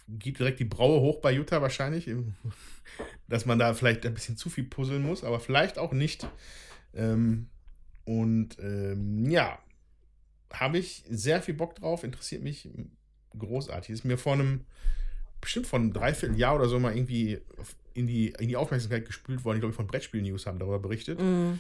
geht 0.09 0.39
direkt 0.39 0.61
die 0.61 0.65
Braue 0.65 1.01
hoch 1.01 1.21
bei 1.21 1.33
Jutta 1.33 1.63
wahrscheinlich, 1.63 2.11
dass 3.29 3.47
man 3.47 3.59
da 3.59 3.75
vielleicht 3.75 4.05
ein 4.07 4.15
bisschen 4.15 4.37
zu 4.37 4.51
viel 4.51 4.65
puzzeln 4.65 5.03
muss, 5.03 5.25
aber 5.25 5.41
vielleicht 5.41 5.79
auch 5.79 5.93
nicht. 5.93 6.29
Ähm, 6.95 7.49
und 8.05 8.59
ähm, 8.61 9.29
ja, 9.31 9.59
habe 10.53 10.79
ich 10.79 11.05
sehr 11.09 11.43
viel 11.43 11.55
Bock 11.55 11.75
drauf, 11.75 12.05
interessiert 12.05 12.43
mich 12.43 12.69
großartig. 13.39 13.91
Ist 13.91 14.05
mir 14.05 14.19
vor 14.19 14.33
einem, 14.33 14.65
bestimmt 15.41 15.67
von 15.67 15.83
einem 15.83 15.93
Dreivierteljahr 15.93 16.57
oder 16.57 16.69
so 16.69 16.79
mal 16.79 16.97
irgendwie 16.97 17.41
in 17.99 18.07
die, 18.07 18.29
in 18.39 18.49
die 18.49 18.57
Aufmerksamkeit 18.57 19.07
gespült 19.07 19.45
worden. 19.45 19.57
Ich 19.57 19.63
glaube, 19.63 19.75
von 19.75 19.87
Brettspiel 19.87 20.23
News 20.23 20.47
haben 20.47 20.59
darüber 20.59 20.79
berichtet. 20.79 21.21
Mm. 21.21 21.55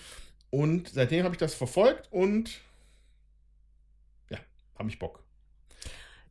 Und 0.50 0.88
seitdem 0.88 1.24
habe 1.24 1.34
ich 1.34 1.38
das 1.38 1.54
verfolgt 1.54 2.08
und 2.10 2.60
ja, 4.30 4.38
habe 4.78 4.88
ich 4.88 4.98
Bock. 4.98 5.22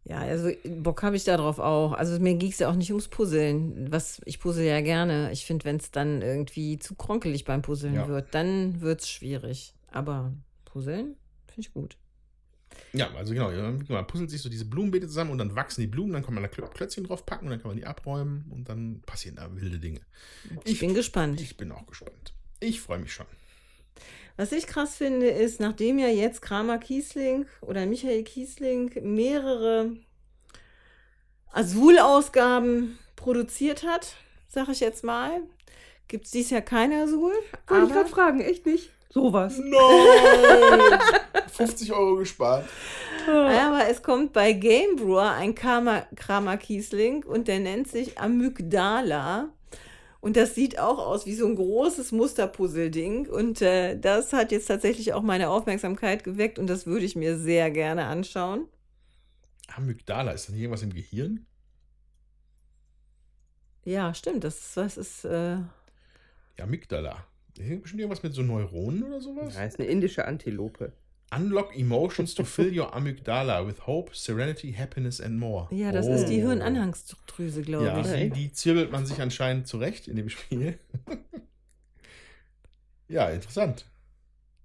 Ja, 0.05 0.19
also 0.19 0.49
Bock 0.63 1.03
habe 1.03 1.17
ich 1.17 1.25
darauf 1.25 1.59
auch. 1.59 1.91
Also 1.91 2.17
mir 2.19 2.35
ging 2.35 2.49
es 2.49 2.59
ja 2.59 2.69
auch 2.69 2.75
nicht 2.75 2.91
ums 2.91 3.09
Puzzeln. 3.09 3.91
Was, 3.91 4.21
ich 4.23 4.39
puzzle 4.39 4.65
ja 4.65 4.79
gerne. 4.79 5.31
Ich 5.33 5.45
finde, 5.45 5.65
wenn 5.65 5.75
es 5.75 5.91
dann 5.91 6.21
irgendwie 6.21 6.79
zu 6.79 6.95
kronkelig 6.95 7.43
beim 7.43 7.61
Puzzeln 7.61 7.95
Ja. 7.95 8.07
wird, 8.07 8.33
dann 8.33 8.79
wird 8.79 9.01
es 9.01 9.09
schwierig. 9.09 9.73
Aber 9.91 10.31
Puzzeln 10.63 11.17
finde 11.47 11.59
ich 11.67 11.73
gut. 11.73 11.97
Ja, 12.93 13.13
also 13.15 13.33
genau, 13.33 13.49
man 13.87 14.07
puzzelt 14.07 14.29
sich 14.29 14.41
so 14.41 14.49
diese 14.49 14.65
Blumenbeete 14.65 15.07
zusammen 15.07 15.31
und 15.31 15.37
dann 15.37 15.55
wachsen 15.55 15.81
die 15.81 15.87
Blumen, 15.87 16.13
dann 16.13 16.23
kann 16.23 16.33
man 16.33 16.43
da 16.43 16.49
Klö- 16.49 16.67
Klötzchen 16.69 17.03
drauf 17.03 17.25
packen 17.25 17.45
und 17.45 17.51
dann 17.51 17.61
kann 17.61 17.69
man 17.69 17.77
die 17.77 17.85
abräumen 17.85 18.45
und 18.49 18.69
dann 18.69 19.01
passieren 19.05 19.35
da 19.35 19.49
wilde 19.55 19.79
Dinge. 19.79 20.01
Ich, 20.63 20.79
bin 20.79 20.93
gespannt. 20.93 21.39
Ich 21.41 21.57
bin 21.57 21.71
auch 21.71 21.85
gespannt. 21.85 22.33
Ich 22.59 22.81
freue 22.81 22.99
mich 22.99 23.13
schon. 23.13 23.25
Was 24.35 24.51
ich 24.51 24.67
krass 24.67 24.95
finde, 24.95 25.27
ist, 25.29 25.59
nachdem 25.59 25.97
ja 25.97 26.07
jetzt 26.07 26.41
Kramer 26.41 26.77
Kiesling 26.77 27.47
oder 27.61 27.85
Michael 27.85 28.23
Kiesling 28.23 28.91
mehrere 29.01 29.97
Azul-Ausgaben 31.51 32.99
produziert 33.15 33.83
hat, 33.83 34.15
sag 34.47 34.69
ich 34.69 34.79
jetzt 34.79 35.03
mal, 35.03 35.41
gibt 36.07 36.25
es 36.25 36.31
dieses 36.31 36.51
Jahr 36.51 36.61
keine 36.61 37.01
Azul. 37.03 37.33
Wollte 37.67 37.87
ich 37.87 37.93
gerade 37.93 38.09
fragen, 38.09 38.39
echt 38.41 38.65
nicht? 38.65 38.91
Sowas. 39.09 39.57
Nein! 39.57 40.99
50 41.51 41.91
Euro 41.93 42.17
gespart. 42.17 42.65
Aber 43.27 43.89
es 43.89 44.01
kommt 44.03 44.31
bei 44.33 44.53
Game 44.53 44.95
Brewer 44.95 45.31
ein 45.31 45.53
Kramer, 45.55 46.05
Kramer 46.15 46.57
Kiesling 46.57 47.23
und 47.25 47.47
der 47.47 47.59
nennt 47.59 47.87
sich 47.89 48.19
Amygdala. 48.19 49.49
Und 50.19 50.35
das 50.35 50.55
sieht 50.55 50.79
auch 50.79 50.97
aus 50.99 51.25
wie 51.25 51.35
so 51.35 51.45
ein 51.45 51.55
großes 51.55 52.11
Musterpuzzle-Ding. 52.11 53.27
Und 53.27 53.61
äh, 53.61 53.97
das 53.99 54.33
hat 54.33 54.51
jetzt 54.51 54.67
tatsächlich 54.67 55.13
auch 55.13 55.21
meine 55.21 55.49
Aufmerksamkeit 55.49 56.23
geweckt 56.23 56.57
und 56.59 56.67
das 56.67 56.85
würde 56.85 57.05
ich 57.05 57.15
mir 57.15 57.37
sehr 57.37 57.69
gerne 57.71 58.05
anschauen. 58.05 58.67
Amygdala, 59.75 60.31
ist 60.31 60.47
da 60.47 60.53
nicht 60.53 60.61
irgendwas 60.61 60.83
im 60.83 60.93
Gehirn? 60.93 61.45
Ja, 63.83 64.13
stimmt. 64.13 64.43
Das 64.43 64.57
ist, 64.59 64.77
was 64.77 64.97
ist. 64.97 65.25
Äh, 65.25 65.57
Ja, 66.57 66.63
Amygdala. 66.63 67.23
Bestimmt 67.57 67.99
irgendwas 68.01 68.23
mit 68.23 68.33
so 68.33 68.41
Neuronen 68.43 69.03
oder 69.03 69.19
sowas? 69.21 69.55
Ja, 69.55 69.63
ist 69.65 69.79
eine 69.79 69.87
indische 69.87 70.25
Antilope. 70.25 70.91
Unlock 71.35 71.77
emotions 71.77 72.33
to 72.35 72.45
fill 72.45 72.77
your 72.77 72.93
amygdala 72.95 73.67
with 73.67 73.85
hope, 73.85 74.15
serenity, 74.15 74.71
happiness 74.71 75.19
and 75.19 75.37
more. 75.37 75.67
ja, 75.71 75.91
das 75.91 76.07
ist 76.07 76.27
die 76.29 76.37
Oh. 76.43 76.47
Hirnanhangsdrüse, 76.47 77.63
glaube 77.63 77.85
Ja, 77.87 77.99
ich. 77.99 78.07
die, 78.07 78.29
die 78.29 78.51
zirbelt 78.53 78.91
man 78.91 79.05
sich 79.05 79.21
anscheinend 79.21 79.67
zurecht 79.67 80.07
in 80.07 80.15
dem 80.15 80.29
Spiel. 80.29 80.79
ja, 83.09 83.29
interessant. 83.29 83.85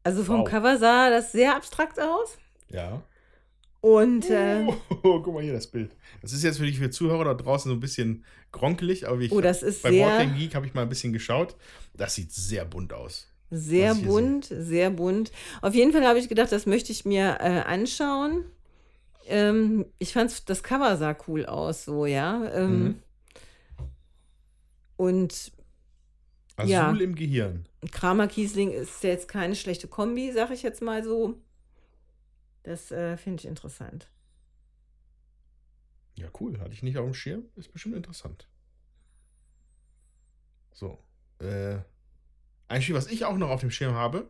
Also 0.05 0.23
vom 0.25 0.41
Wow. 0.41 0.49
Cover 0.49 0.79
sah 0.79 1.11
das 1.11 1.33
sehr 1.33 1.55
abstrakt 1.57 2.01
aus. 2.01 2.39
Ja. 2.71 3.03
Und 3.83 4.31
äh, 4.31 4.65
Oh, 5.03 5.21
guck 5.21 5.35
mal 5.35 5.43
hier 5.43 5.53
das 5.53 5.67
Bild. 5.67 5.95
Das 6.23 6.33
ist 6.33 6.43
jetzt 6.45 6.59
für 6.59 6.65
die 6.67 6.73
für 6.73 6.89
Zuhörer 6.89 7.25
da 7.25 7.35
draußen 7.35 7.69
so 7.69 7.77
ein 7.77 7.81
bisschen 7.81 8.25
gronkelig, 8.53 9.07
aber 9.09 9.21
ich 9.21 9.33
oh, 9.33 9.41
das 9.41 9.63
ist 9.63 9.83
bei 9.83 9.91
sehr. 9.91 10.07
Boardgame 10.07 10.39
Geek 10.39 10.55
habe 10.55 10.67
ich 10.67 10.73
mal 10.73 10.83
ein 10.83 10.89
bisschen 10.89 11.13
geschaut. 11.13 11.57
Das 11.93 12.15
sieht 12.15 12.33
sehr 12.33 12.65
bunt 12.65 12.93
aus. 12.93 13.27
Sehr 13.51 13.95
bunt, 13.97 14.47
sehr 14.47 14.89
bunt. 14.91 15.31
Auf 15.61 15.75
jeden 15.75 15.93
Fall 15.93 16.07
habe 16.07 16.19
ich 16.19 16.29
gedacht, 16.29 16.53
das 16.53 16.65
möchte 16.65 16.91
ich 16.93 17.05
mir 17.05 17.39
äh, 17.41 17.61
anschauen. 17.67 18.45
Ähm, 19.27 19.85
ich 19.99 20.13
fand 20.13 20.49
das 20.49 20.63
Cover 20.63 20.97
sah 20.97 21.17
cool 21.29 21.45
aus, 21.45 21.85
so, 21.85 22.07
ja. 22.07 22.51
Ähm, 22.55 22.83
Mhm. 22.85 22.95
Und 24.97 25.53
Azul 26.57 26.71
Ja. 26.71 26.91
im 26.93 27.15
Gehirn. 27.15 27.67
Kramer 27.91 28.29
Kiesling 28.29 28.71
ist 28.71 29.03
jetzt 29.03 29.27
keine 29.27 29.57
schlechte 29.57 29.89
Kombi, 29.89 30.31
sag 30.33 30.51
ich 30.53 30.63
jetzt 30.63 30.83
mal 30.83 31.03
so. 31.03 31.35
Das 32.63 32.91
äh, 32.91 33.17
finde 33.17 33.41
ich 33.41 33.47
interessant. 33.47 34.11
Ja, 36.15 36.29
cool. 36.41 36.59
Hatte 36.61 36.73
ich 36.73 36.83
nicht 36.83 36.99
auf 36.99 37.05
dem 37.05 37.15
Schirm. 37.15 37.45
Ist 37.57 37.73
bestimmt 37.73 37.97
interessant. 37.97 38.47
So. 40.73 40.99
Äh, 41.39 41.79
ein 42.69 42.83
Spiel, 42.83 42.95
was 42.95 43.09
ich 43.09 43.25
auch 43.25 43.37
noch 43.37 43.51
auf 43.51 43.61
dem 43.61 43.71
Schirm 43.71 43.95
habe, 43.95 44.29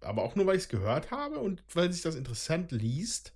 aber 0.00 0.22
auch 0.22 0.34
nur, 0.34 0.46
weil 0.46 0.56
ich 0.56 0.64
es 0.64 0.68
gehört 0.68 1.10
habe 1.10 1.38
und 1.38 1.62
weil 1.72 1.92
sich 1.92 2.02
das 2.02 2.14
interessant 2.14 2.72
liest. 2.72 3.32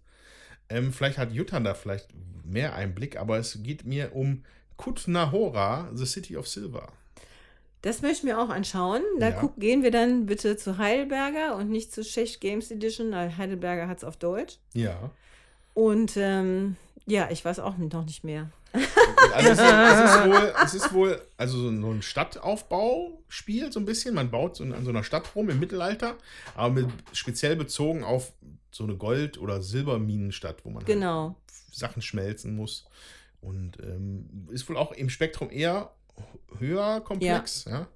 Ähm, 0.68 0.92
vielleicht 0.92 1.18
hat 1.18 1.32
Jutta 1.32 1.60
da 1.60 1.74
vielleicht 1.74 2.08
mehr 2.44 2.74
Einblick, 2.74 3.16
aber 3.16 3.38
es 3.38 3.62
geht 3.62 3.84
mir 3.84 4.14
um 4.14 4.44
Kutnahora, 4.76 5.90
The 5.94 6.06
City 6.06 6.36
of 6.36 6.48
Silver. 6.48 6.92
Das 7.82 8.02
möchten 8.02 8.26
wir 8.26 8.40
auch 8.40 8.48
anschauen. 8.48 9.02
Da 9.20 9.28
Ja. 9.30 9.36
guck, 9.40 9.56
gehen 9.56 9.82
wir 9.82 9.90
dann 9.90 10.26
bitte 10.26 10.56
zu 10.56 10.78
Heidelberger 10.78 11.56
und 11.56 11.70
nicht 11.70 11.92
zu 11.92 12.02
Schecht 12.04 12.40
Games 12.40 12.70
Edition, 12.70 13.12
weil 13.12 13.36
Heidelberger 13.36 13.86
hat 13.88 13.98
es 13.98 14.04
auf 14.04 14.16
Deutsch. 14.16 14.58
Ja. 14.74 15.10
Und 15.74 16.16
ähm, 16.16 16.76
ja, 17.06 17.28
ich 17.30 17.44
weiß 17.44 17.60
auch 17.60 17.76
noch 17.78 18.04
nicht 18.04 18.24
mehr. 18.24 18.50
Also 19.32 19.50
es, 19.50 19.58
ist, 19.58 19.64
es, 19.64 20.04
ist 20.10 20.26
wohl, 20.26 20.54
es 20.64 20.74
ist 20.74 20.92
wohl 20.92 21.22
also 21.36 21.70
so 21.70 21.90
ein- 21.90 22.02
Stadtaufbauspiel, 22.02 23.72
so 23.72 23.80
ein 23.80 23.84
bisschen. 23.86 24.14
Man 24.14 24.30
baut 24.30 24.56
so 24.56 24.64
an 24.64 24.84
so 24.84 24.90
einer 24.90 25.04
Stadt 25.04 25.34
rum 25.34 25.48
im 25.48 25.60
Mittelalter, 25.60 26.16
aber 26.54 26.74
mit, 26.74 26.86
speziell 27.12 27.56
bezogen 27.56 28.04
auf 28.04 28.32
so 28.70 28.84
eine 28.84 28.96
Gold- 28.96 29.38
oder 29.38 29.62
Silberminenstadt, 29.62 30.64
wo 30.64 30.68
man 30.70 30.78
halt 30.78 30.86
Genau. 30.86 31.36
Sachen 31.72 32.02
schmelzen 32.02 32.54
muss. 32.56 32.86
Und 33.40 33.78
ähm, 33.80 34.48
ist 34.50 34.68
wohl 34.68 34.76
auch 34.76 34.92
im 34.92 35.08
Spektrum 35.10 35.48
eher 35.50 35.92
höher 36.58 37.00
komplex. 37.00 37.64
Ja. 37.64 37.88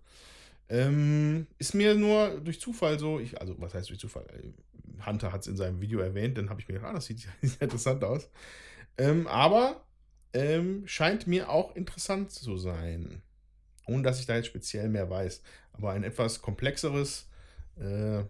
Ähm, 0.69 1.47
ist 1.59 1.75
mir 1.75 1.95
nur 1.95 2.41
durch 2.41 2.61
Zufall 2.61 2.99
so, 2.99 3.19
ich, 3.21 3.41
also 3.41 3.55
was 3.61 3.75
heißt 3.75 3.91
durch 3.91 4.01
Zufall? 4.01 4.27
Hunter 5.05 5.33
hat 5.33 5.43
es 5.43 5.47
in 5.49 5.57
seinem 5.57 5.81
Video 5.81 6.01
erwähnt, 6.01 6.39
dann 6.39 6.49
habe 6.51 6.61
ich 6.61 6.69
mir 6.69 6.75
gedacht, 6.75 6.91
ah, 6.91 6.95
das 6.95 7.07
sieht, 7.07 7.29
sieht 7.43 7.61
interessant 7.61 8.05
aus. 8.05 8.29
Ähm, 8.99 9.27
aber 9.27 9.85
ähm, 10.33 10.87
scheint 10.87 11.27
mir 11.27 11.51
auch 11.51 11.75
interessant 11.77 12.31
zu 12.31 12.57
sein. 12.57 13.23
Ohne 13.87 14.03
dass 14.03 14.21
ich 14.21 14.27
da 14.27 14.37
jetzt 14.37 14.47
speziell 14.47 14.89
mehr 14.89 15.11
weiß. 15.11 15.43
Aber 15.73 15.91
ein 15.91 16.05
etwas 16.05 16.41
komplexeres 16.41 17.29
äh, 17.77 18.23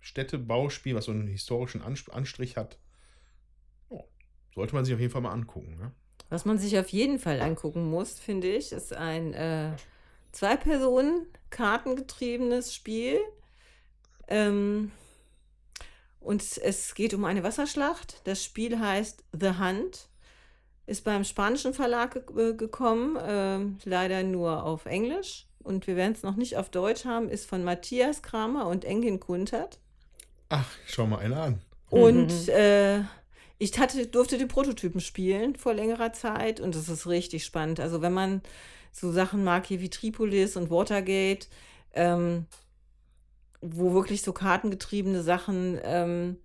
Städtebauspiel, 0.00 0.94
was 0.94 1.06
so 1.06 1.12
einen 1.12 1.26
historischen 1.26 1.82
Ans- 1.82 2.08
Anstrich 2.10 2.56
hat, 2.56 2.78
oh, 3.88 4.04
sollte 4.54 4.74
man 4.74 4.84
sich 4.84 4.94
auf 4.94 5.00
jeden 5.00 5.12
Fall 5.12 5.22
mal 5.22 5.32
angucken. 5.32 5.76
Ne? 5.76 5.92
Was 6.30 6.44
man 6.44 6.58
sich 6.58 6.78
auf 6.78 6.88
jeden 6.88 7.18
Fall 7.18 7.40
angucken 7.40 7.90
muss, 7.90 8.18
finde 8.18 8.48
ich, 8.48 8.72
ist 8.72 8.92
ein 8.94 9.34
äh, 9.34 9.70
Zwei-Personen-Kartengetriebenes 10.32 12.74
Spiel. 12.74 13.20
Ähm, 14.28 14.90
und 16.20 16.42
es 16.42 16.94
geht 16.94 17.14
um 17.14 17.24
eine 17.24 17.42
Wasserschlacht. 17.42 18.20
Das 18.24 18.42
Spiel 18.42 18.80
heißt 18.80 19.22
The 19.32 19.58
Hunt. 19.58 20.08
Ist 20.86 21.04
beim 21.04 21.24
spanischen 21.24 21.72
Verlag 21.72 22.26
ge 22.26 22.50
äh, 22.50 22.54
gekommen, 22.54 23.16
ähm, 23.22 23.78
leider 23.84 24.22
nur 24.22 24.64
auf 24.64 24.84
Englisch. 24.86 25.46
Und 25.62 25.86
wir 25.86 25.96
werden 25.96 26.12
es 26.12 26.22
noch 26.22 26.36
nicht 26.36 26.58
auf 26.58 26.68
Deutsch 26.68 27.06
haben. 27.06 27.30
Ist 27.30 27.48
von 27.48 27.64
Matthias 27.64 28.22
Kramer 28.22 28.66
und 28.66 28.84
Engin 28.84 29.20
Kuntert. 29.20 29.78
Ach, 30.50 30.68
schau 30.86 31.06
mal 31.06 31.20
einer 31.20 31.42
an. 31.42 31.62
Und 31.88 32.48
äh, 32.48 33.00
ich 33.58 33.78
hatte, 33.78 34.06
durfte 34.06 34.38
die 34.38 34.46
Prototypen 34.46 35.00
spielen 35.00 35.56
vor 35.56 35.74
längerer 35.74 36.12
Zeit 36.12 36.60
und 36.60 36.74
das 36.74 36.88
ist 36.88 37.06
richtig 37.06 37.44
spannend. 37.44 37.80
Also 37.80 38.02
wenn 38.02 38.12
man 38.12 38.42
so 38.92 39.10
Sachen 39.12 39.44
mag 39.44 39.66
hier 39.66 39.80
wie 39.80 39.90
Tripolis 39.90 40.56
und 40.56 40.70
Watergate, 40.70 41.48
ähm, 41.92 42.46
wo 43.60 43.94
wirklich 43.94 44.22
so 44.22 44.32
kartengetriebene 44.32 45.22
Sachen 45.22 45.80
ähm, 45.82 46.36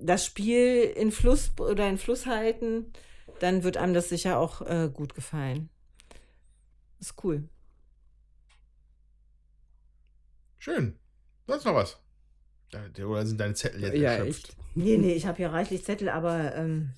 das 0.00 0.24
Spiel 0.24 0.92
in 0.96 1.12
Fluss 1.12 1.52
oder 1.58 1.88
in 1.88 1.98
Fluss 1.98 2.26
halten, 2.26 2.92
dann 3.40 3.62
wird 3.62 3.76
einem 3.76 3.94
das 3.94 4.08
sicher 4.08 4.38
auch 4.38 4.62
äh, 4.62 4.90
gut 4.92 5.14
gefallen. 5.14 5.68
Ist 7.00 7.22
cool. 7.24 7.48
Schön. 10.58 10.98
Sonst 11.46 11.64
noch 11.64 11.74
was? 11.74 11.98
Da- 12.94 13.04
Oder 13.06 13.26
sind 13.26 13.38
deine 13.40 13.54
Zettel 13.54 13.82
jetzt 13.82 13.96
Ja, 13.96 14.12
erschöpft? 14.12 14.48
echt. 14.50 14.56
Nee, 14.74 14.96
nee, 14.96 15.12
ich 15.14 15.26
habe 15.26 15.36
hier 15.36 15.50
reichlich 15.52 15.84
Zettel, 15.84 16.08
aber 16.08 16.54
ähm, 16.56 16.90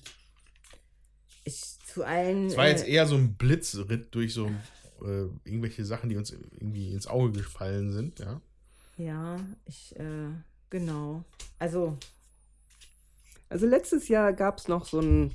ich 1.43 1.61
zu 1.85 2.03
allen. 2.03 2.47
Es 2.47 2.57
war 2.57 2.67
jetzt 2.67 2.85
äh, 2.87 2.91
eher 2.91 3.05
so 3.05 3.15
ein 3.15 3.35
Blitzritt 3.35 4.13
durch 4.15 4.33
so 4.33 4.47
äh, 4.47 5.25
irgendwelche 5.45 5.85
Sachen, 5.85 6.09
die 6.09 6.17
uns 6.17 6.31
irgendwie 6.31 6.91
ins 6.91 7.07
Auge 7.07 7.31
gefallen 7.39 7.91
sind, 7.91 8.19
ja. 8.19 8.41
Ja, 8.97 9.37
ich, 9.65 9.95
äh, 9.99 10.29
genau. 10.71 11.23
Also, 11.59 11.97
Also 13.49 13.67
letztes 13.67 14.07
Jahr 14.07 14.33
gab 14.33 14.57
es 14.57 14.67
noch 14.67 14.85
so 14.85 14.99
ein 14.99 15.33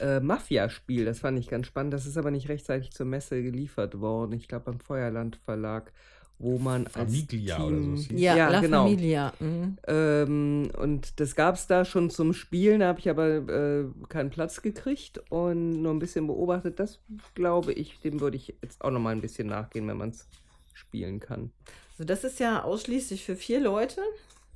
äh, 0.00 0.20
Mafia-Spiel, 0.20 1.04
das 1.06 1.20
fand 1.20 1.38
ich 1.38 1.48
ganz 1.48 1.66
spannend. 1.66 1.92
Das 1.94 2.06
ist 2.06 2.16
aber 2.18 2.30
nicht 2.30 2.48
rechtzeitig 2.50 2.90
zur 2.92 3.06
Messe 3.06 3.42
geliefert 3.42 3.98
worden. 3.98 4.32
Ich 4.34 4.46
glaube 4.46 4.66
beim 4.66 4.78
Feuerland 4.80 5.36
Verlag, 5.44 5.92
wo 6.40 6.58
man 6.58 6.86
Famiglia 6.86 7.56
als 7.56 7.64
oder 7.64 7.76
Team, 7.76 7.96
so. 7.96 8.14
ja, 8.14 8.36
Ja, 8.36 8.48
La 8.48 8.60
genau. 8.60 8.84
Familia. 8.84 9.32
mhm. 9.40 9.76
Ähm, 9.86 10.70
und 10.78 11.18
das 11.20 11.34
gab 11.34 11.56
es 11.56 11.66
da 11.66 11.84
schon 11.84 12.10
zum 12.10 12.32
Spielen, 12.32 12.80
da 12.80 12.88
habe 12.88 13.00
ich 13.00 13.10
aber 13.10 13.26
äh, 13.48 13.84
keinen 14.08 14.30
Platz 14.30 14.62
gekriegt 14.62 15.20
und 15.30 15.82
nur 15.82 15.92
ein 15.92 15.98
bisschen 15.98 16.26
beobachtet. 16.28 16.78
Das 16.78 17.00
glaube 17.34 17.72
ich, 17.72 17.98
dem 18.00 18.20
würde 18.20 18.36
ich 18.36 18.54
jetzt 18.62 18.82
auch 18.84 18.90
noch 18.92 19.00
mal 19.00 19.10
ein 19.10 19.20
bisschen 19.20 19.48
nachgehen, 19.48 19.88
wenn 19.88 19.96
man 19.96 20.10
es 20.10 20.28
spielen 20.74 21.18
kann. 21.18 21.50
Also, 21.92 22.04
das 22.04 22.22
ist 22.22 22.38
ja 22.38 22.62
ausschließlich 22.62 23.24
für 23.24 23.34
vier 23.34 23.60
Leute. 23.60 24.00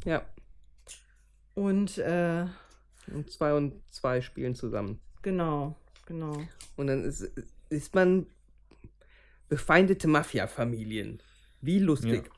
Ja, 0.05 0.22
Und, 1.55 1.99
äh, 1.99 2.45
und 3.12 3.30
zwei 3.30 3.55
und 3.55 3.74
zwei 3.91 4.20
spielen 4.20 4.55
zusammen. 4.55 5.01
genau, 5.22 5.74
genau. 6.07 6.33
Und 6.76 6.87
dann 6.87 7.05
ist, 7.05 7.28
ist 7.68 7.95
man 7.95 8.26
befeindete 9.49 10.09
Mafia-Familien. 10.09 11.20
Wie 11.62 11.78
lustig. 11.78 12.30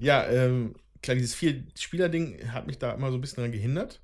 Ja, 0.00 0.26
ähm, 0.28 0.74
klar, 1.02 1.14
dieses 1.14 1.34
Vier-Spieler-Ding 1.34 2.50
hat 2.52 2.66
mich 2.66 2.78
da 2.78 2.92
immer 2.92 3.10
so 3.10 3.18
ein 3.18 3.20
bisschen 3.20 3.36
daran 3.36 3.52
gehindert. 3.52 4.00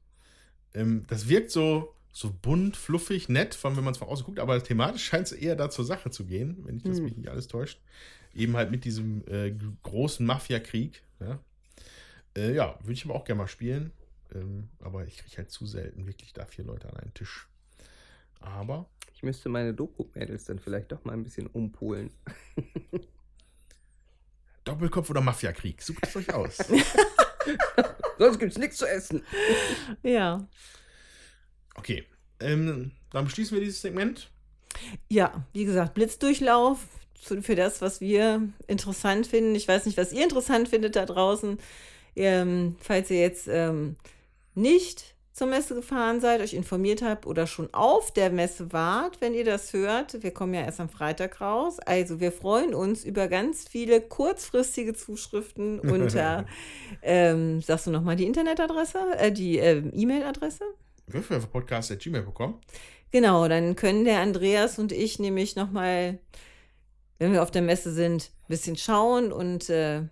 Ähm, 0.74 1.04
das 1.08 1.28
wirkt 1.28 1.50
so, 1.50 1.94
so 2.12 2.32
bunt, 2.42 2.76
fluffig, 2.76 3.28
nett, 3.28 3.54
von 3.54 3.76
wenn 3.76 3.84
man 3.84 3.92
es 3.92 3.98
von 3.98 4.08
außen 4.08 4.24
guckt, 4.24 4.38
aber 4.38 4.62
thematisch 4.62 5.04
scheint 5.04 5.26
es 5.26 5.32
eher 5.32 5.56
da 5.56 5.70
zur 5.70 5.84
Sache 5.84 6.10
zu 6.10 6.24
gehen, 6.26 6.58
wenn 6.64 6.76
ich 6.76 6.84
das 6.84 6.98
Hm. 6.98 7.04
mich 7.04 7.16
nicht 7.16 7.28
alles 7.28 7.48
täuscht. 7.48 7.80
Eben 8.34 8.56
halt 8.56 8.70
mit 8.70 8.84
diesem 8.84 9.24
äh, 9.26 9.52
großen 9.82 10.24
Mafia-Krieg. 10.24 11.02
Ja, 11.20 11.40
äh, 12.36 12.54
ja 12.54 12.78
würde 12.80 12.92
ich 12.92 13.04
aber 13.04 13.14
auch 13.14 13.24
gerne 13.24 13.38
mal 13.42 13.48
spielen. 13.48 13.92
Ähm, 14.34 14.68
aber 14.80 15.06
ich 15.06 15.16
kriege 15.18 15.38
halt 15.38 15.50
zu 15.50 15.66
selten 15.66 16.06
wirklich 16.06 16.32
da 16.32 16.46
vier 16.46 16.64
Leute 16.64 16.88
an 16.88 16.96
einen 16.98 17.14
Tisch. 17.14 17.48
Aber 18.40 18.88
Ich 19.14 19.22
müsste 19.22 19.48
meine 19.48 19.74
Doku-Mädels 19.74 20.44
dann 20.44 20.58
vielleicht 20.60 20.92
doch 20.92 21.04
mal 21.04 21.12
ein 21.12 21.24
bisschen 21.24 21.46
umpolen. 21.48 22.10
Doppelkopf 24.70 25.10
oder 25.10 25.20
Mafia-Krieg, 25.20 25.82
sucht 25.82 26.06
es 26.06 26.16
euch 26.16 26.32
aus. 26.32 26.58
Sonst 28.18 28.38
gibt's 28.38 28.58
nichts 28.58 28.76
zu 28.76 28.86
essen. 28.86 29.24
Ja. 30.02 30.46
Okay, 31.74 32.04
ähm, 32.38 32.92
dann 33.10 33.24
beschließen 33.24 33.56
wir 33.56 33.64
dieses 33.64 33.82
Segment. 33.82 34.30
Ja, 35.08 35.44
wie 35.52 35.64
gesagt, 35.64 35.94
Blitzdurchlauf 35.94 36.78
für 37.20 37.56
das, 37.56 37.82
was 37.82 38.00
wir 38.00 38.48
interessant 38.66 39.26
finden. 39.26 39.54
Ich 39.54 39.66
weiß 39.66 39.86
nicht, 39.86 39.98
was 39.98 40.12
ihr 40.12 40.22
interessant 40.22 40.68
findet 40.68 40.96
da 40.96 41.04
draußen. 41.04 41.58
Ähm, 42.16 42.76
falls 42.80 43.10
ihr 43.10 43.20
jetzt 43.20 43.48
ähm, 43.48 43.96
nicht 44.54 45.16
zur 45.40 45.48
Messe 45.48 45.74
gefahren 45.74 46.20
seid, 46.20 46.42
euch 46.42 46.52
informiert 46.52 47.00
habt 47.00 47.26
oder 47.26 47.46
schon 47.46 47.72
auf 47.72 48.12
der 48.12 48.28
Messe 48.28 48.74
wart, 48.74 49.22
wenn 49.22 49.32
ihr 49.32 49.46
das 49.46 49.72
hört. 49.72 50.22
Wir 50.22 50.32
kommen 50.32 50.52
ja 50.52 50.60
erst 50.60 50.80
am 50.80 50.90
Freitag 50.90 51.40
raus. 51.40 51.78
Also 51.80 52.20
wir 52.20 52.30
freuen 52.30 52.74
uns 52.74 53.04
über 53.06 53.26
ganz 53.26 53.66
viele 53.66 54.02
kurzfristige 54.02 54.92
Zuschriften 54.92 55.80
unter, 55.80 56.44
ähm, 57.00 57.62
sagst 57.62 57.86
du 57.86 57.90
nochmal 57.90 58.16
die 58.16 58.26
Internetadresse, 58.26 58.98
äh, 59.16 59.32
die 59.32 59.56
ähm, 59.56 59.90
E-Mail-Adresse? 59.94 60.62
Würfelwerferpodcast.gmail.com. 61.06 62.60
Genau, 63.10 63.48
dann 63.48 63.76
können 63.76 64.04
der 64.04 64.20
Andreas 64.20 64.78
und 64.78 64.92
ich 64.92 65.20
nämlich 65.20 65.56
nochmal, 65.56 66.18
wenn 67.18 67.32
wir 67.32 67.42
auf 67.42 67.50
der 67.50 67.62
Messe 67.62 67.94
sind, 67.94 68.30
ein 68.42 68.48
bisschen 68.48 68.76
schauen 68.76 69.32
und 69.32 69.70
äh, 69.70 70.02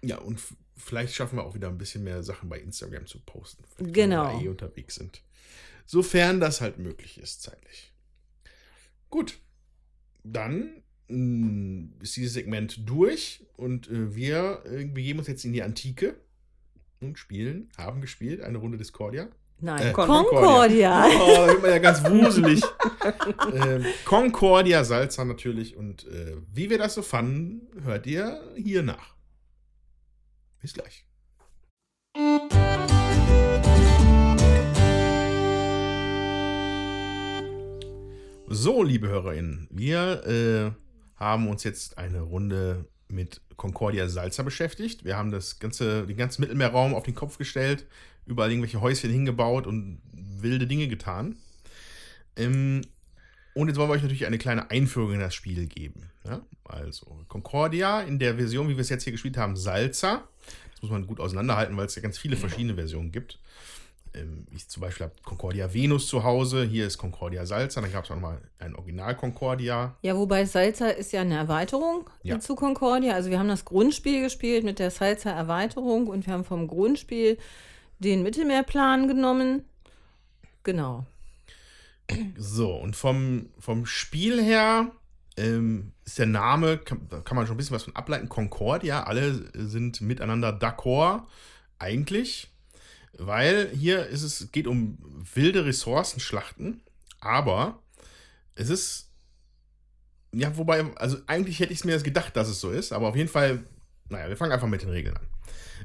Ja, 0.00 0.16
und 0.20 0.40
vielleicht 0.82 1.14
schaffen 1.14 1.36
wir 1.38 1.44
auch 1.44 1.54
wieder 1.54 1.68
ein 1.68 1.78
bisschen 1.78 2.04
mehr 2.04 2.22
Sachen 2.22 2.48
bei 2.48 2.58
Instagram 2.58 3.06
zu 3.06 3.18
posten. 3.20 3.64
Vielleicht, 3.76 3.94
Genau. 3.94 4.24
Wenn 4.24 4.32
wir 4.32 4.38
da 4.40 4.44
eh 4.44 4.48
unterwegs 4.48 4.94
sind. 4.96 5.22
Sofern 5.86 6.40
das 6.40 6.60
halt 6.60 6.78
möglich 6.78 7.18
ist, 7.18 7.42
zeitlich. 7.42 7.92
Gut. 9.08 9.38
Dann 10.22 10.82
mh, 11.08 11.88
ist 12.02 12.16
dieses 12.16 12.34
Segment 12.34 12.88
durch 12.88 13.46
und 13.56 13.88
äh, 13.88 14.14
wir 14.14 14.62
äh, 14.66 14.84
begeben 14.84 15.18
uns 15.18 15.28
jetzt 15.28 15.44
in 15.44 15.52
die 15.52 15.62
Antike 15.62 16.16
und 17.00 17.18
spielen, 17.18 17.70
haben 17.78 18.00
gespielt, 18.02 18.42
eine 18.42 18.58
Runde 18.58 18.76
Discordia. 18.76 19.28
nein, 19.60 19.88
Äh, 19.88 19.92
Concordia. 19.92 21.06
Oh, 21.06 21.34
da 21.34 21.46
wird 21.48 21.62
man 21.62 21.70
ja 21.70 21.78
ganz 21.78 22.04
wuselig. 22.04 22.62
ähm, 23.54 23.86
Concordia 24.04 24.84
Salza 24.84 25.24
natürlich. 25.24 25.76
Und 25.76 26.06
äh, 26.08 26.36
wie 26.52 26.68
wir 26.70 26.78
das 26.78 26.94
so 26.94 27.02
fanden, 27.02 27.66
hört 27.82 28.06
ihr 28.06 28.40
hier 28.56 28.82
nach. 28.82 29.14
Bis 30.60 30.74
gleich. 30.74 31.06
So, 38.52 38.82
liebe 38.82 39.08
HörerInnen, 39.08 39.68
wir 39.70 40.26
äh, 40.26 40.72
haben 41.16 41.48
uns 41.48 41.64
jetzt 41.64 41.98
eine 41.98 42.20
Runde 42.20 42.88
mit 43.08 43.40
Concordia 43.56 44.08
Salza 44.08 44.42
beschäftigt. 44.42 45.04
Wir 45.04 45.16
haben 45.16 45.30
das 45.30 45.60
ganze, 45.60 46.06
den 46.06 46.16
ganzen 46.16 46.42
Mittelmeerraum 46.42 46.94
auf 46.94 47.04
den 47.04 47.14
Kopf 47.14 47.38
gestellt, 47.38 47.86
überall 48.26 48.50
irgendwelche 48.50 48.80
Häuschen 48.80 49.10
hingebaut 49.10 49.66
und 49.66 50.02
wilde 50.12 50.66
Dinge 50.66 50.88
getan. 50.88 51.36
Ähm, 52.36 52.82
und 53.54 53.68
jetzt 53.68 53.76
wollen 53.78 53.88
wir 53.88 53.94
euch 53.94 54.02
natürlich 54.02 54.26
eine 54.26 54.38
kleine 54.38 54.70
Einführung 54.70 55.12
in 55.14 55.20
das 55.20 55.34
Spiel 55.34 55.66
geben. 55.66 56.10
Ja? 56.24 56.40
Also 56.64 57.18
Concordia 57.28 58.00
in 58.02 58.18
der 58.18 58.36
Version, 58.36 58.68
wie 58.68 58.76
wir 58.76 58.82
es 58.82 58.88
jetzt 58.88 59.04
hier 59.04 59.12
gespielt 59.12 59.36
haben, 59.36 59.56
Salza. 59.56 60.22
Das 60.72 60.82
muss 60.82 60.90
man 60.90 61.06
gut 61.06 61.20
auseinanderhalten, 61.20 61.76
weil 61.76 61.86
es 61.86 61.94
ja 61.94 62.02
ganz 62.02 62.16
viele 62.18 62.36
verschiedene 62.36 62.74
Versionen 62.74 63.12
gibt. 63.12 63.38
Ähm, 64.14 64.46
ich 64.54 64.66
zum 64.68 64.80
Beispiel 64.80 65.06
habe 65.06 65.14
Concordia 65.24 65.72
Venus 65.72 66.08
zu 66.08 66.24
Hause, 66.24 66.64
hier 66.64 66.86
ist 66.86 66.98
Concordia 66.98 67.46
Salza, 67.46 67.80
dann 67.80 67.92
gab 67.92 68.04
es 68.04 68.10
auch 68.10 68.16
nochmal 68.16 68.40
ein 68.58 68.74
Original 68.74 69.16
Concordia. 69.16 69.94
Ja, 70.02 70.16
wobei 70.16 70.44
Salsa 70.46 70.88
ist 70.88 71.12
ja 71.12 71.20
eine 71.20 71.36
Erweiterung 71.36 72.08
Ja. 72.22 72.40
zu 72.40 72.54
Concordia. 72.56 73.14
Also 73.14 73.30
wir 73.30 73.38
haben 73.38 73.48
das 73.48 73.64
Grundspiel 73.64 74.22
gespielt 74.22 74.64
mit 74.64 74.78
der 74.78 74.90
Salsa-Erweiterung 74.90 76.06
und 76.08 76.26
wir 76.26 76.32
haben 76.32 76.44
vom 76.44 76.66
Grundspiel 76.66 77.38
den 77.98 78.22
Mittelmeerplan 78.22 79.06
genommen. 79.06 79.64
Genau. 80.64 81.04
So, 82.36 82.74
und 82.74 82.96
vom, 82.96 83.50
vom 83.58 83.86
Spiel 83.86 84.42
her 84.42 84.90
ähm, 85.36 85.92
ist 86.04 86.18
der 86.18 86.26
Name, 86.26 86.78
kann, 86.78 87.06
da 87.08 87.20
kann 87.20 87.36
man 87.36 87.46
schon 87.46 87.54
ein 87.54 87.56
bisschen 87.56 87.74
was 87.74 87.84
von 87.84 87.96
ableiten. 87.96 88.28
Concordia, 88.28 89.04
alle 89.04 89.50
sind 89.54 90.00
miteinander 90.00 90.50
d'accord, 90.50 91.22
eigentlich. 91.78 92.50
Weil 93.18 93.70
hier 93.74 94.06
ist 94.06 94.22
es, 94.22 94.50
geht 94.52 94.66
um 94.66 94.98
wilde 95.34 95.64
Ressourcenschlachten, 95.64 96.80
aber 97.20 97.82
es 98.54 98.70
ist, 98.70 99.10
ja, 100.32 100.56
wobei, 100.56 100.84
also 100.96 101.18
eigentlich 101.26 101.60
hätte 101.60 101.72
ich 101.72 101.80
es 101.80 101.84
mir 101.84 101.98
gedacht, 101.98 102.36
dass 102.36 102.48
es 102.48 102.60
so 102.60 102.70
ist, 102.70 102.92
aber 102.92 103.08
auf 103.08 103.16
jeden 103.16 103.28
Fall, 103.28 103.64
naja, 104.08 104.28
wir 104.28 104.36
fangen 104.36 104.52
einfach 104.52 104.68
mit 104.68 104.82
den 104.82 104.90
Regeln 104.90 105.16
an. 105.16 105.26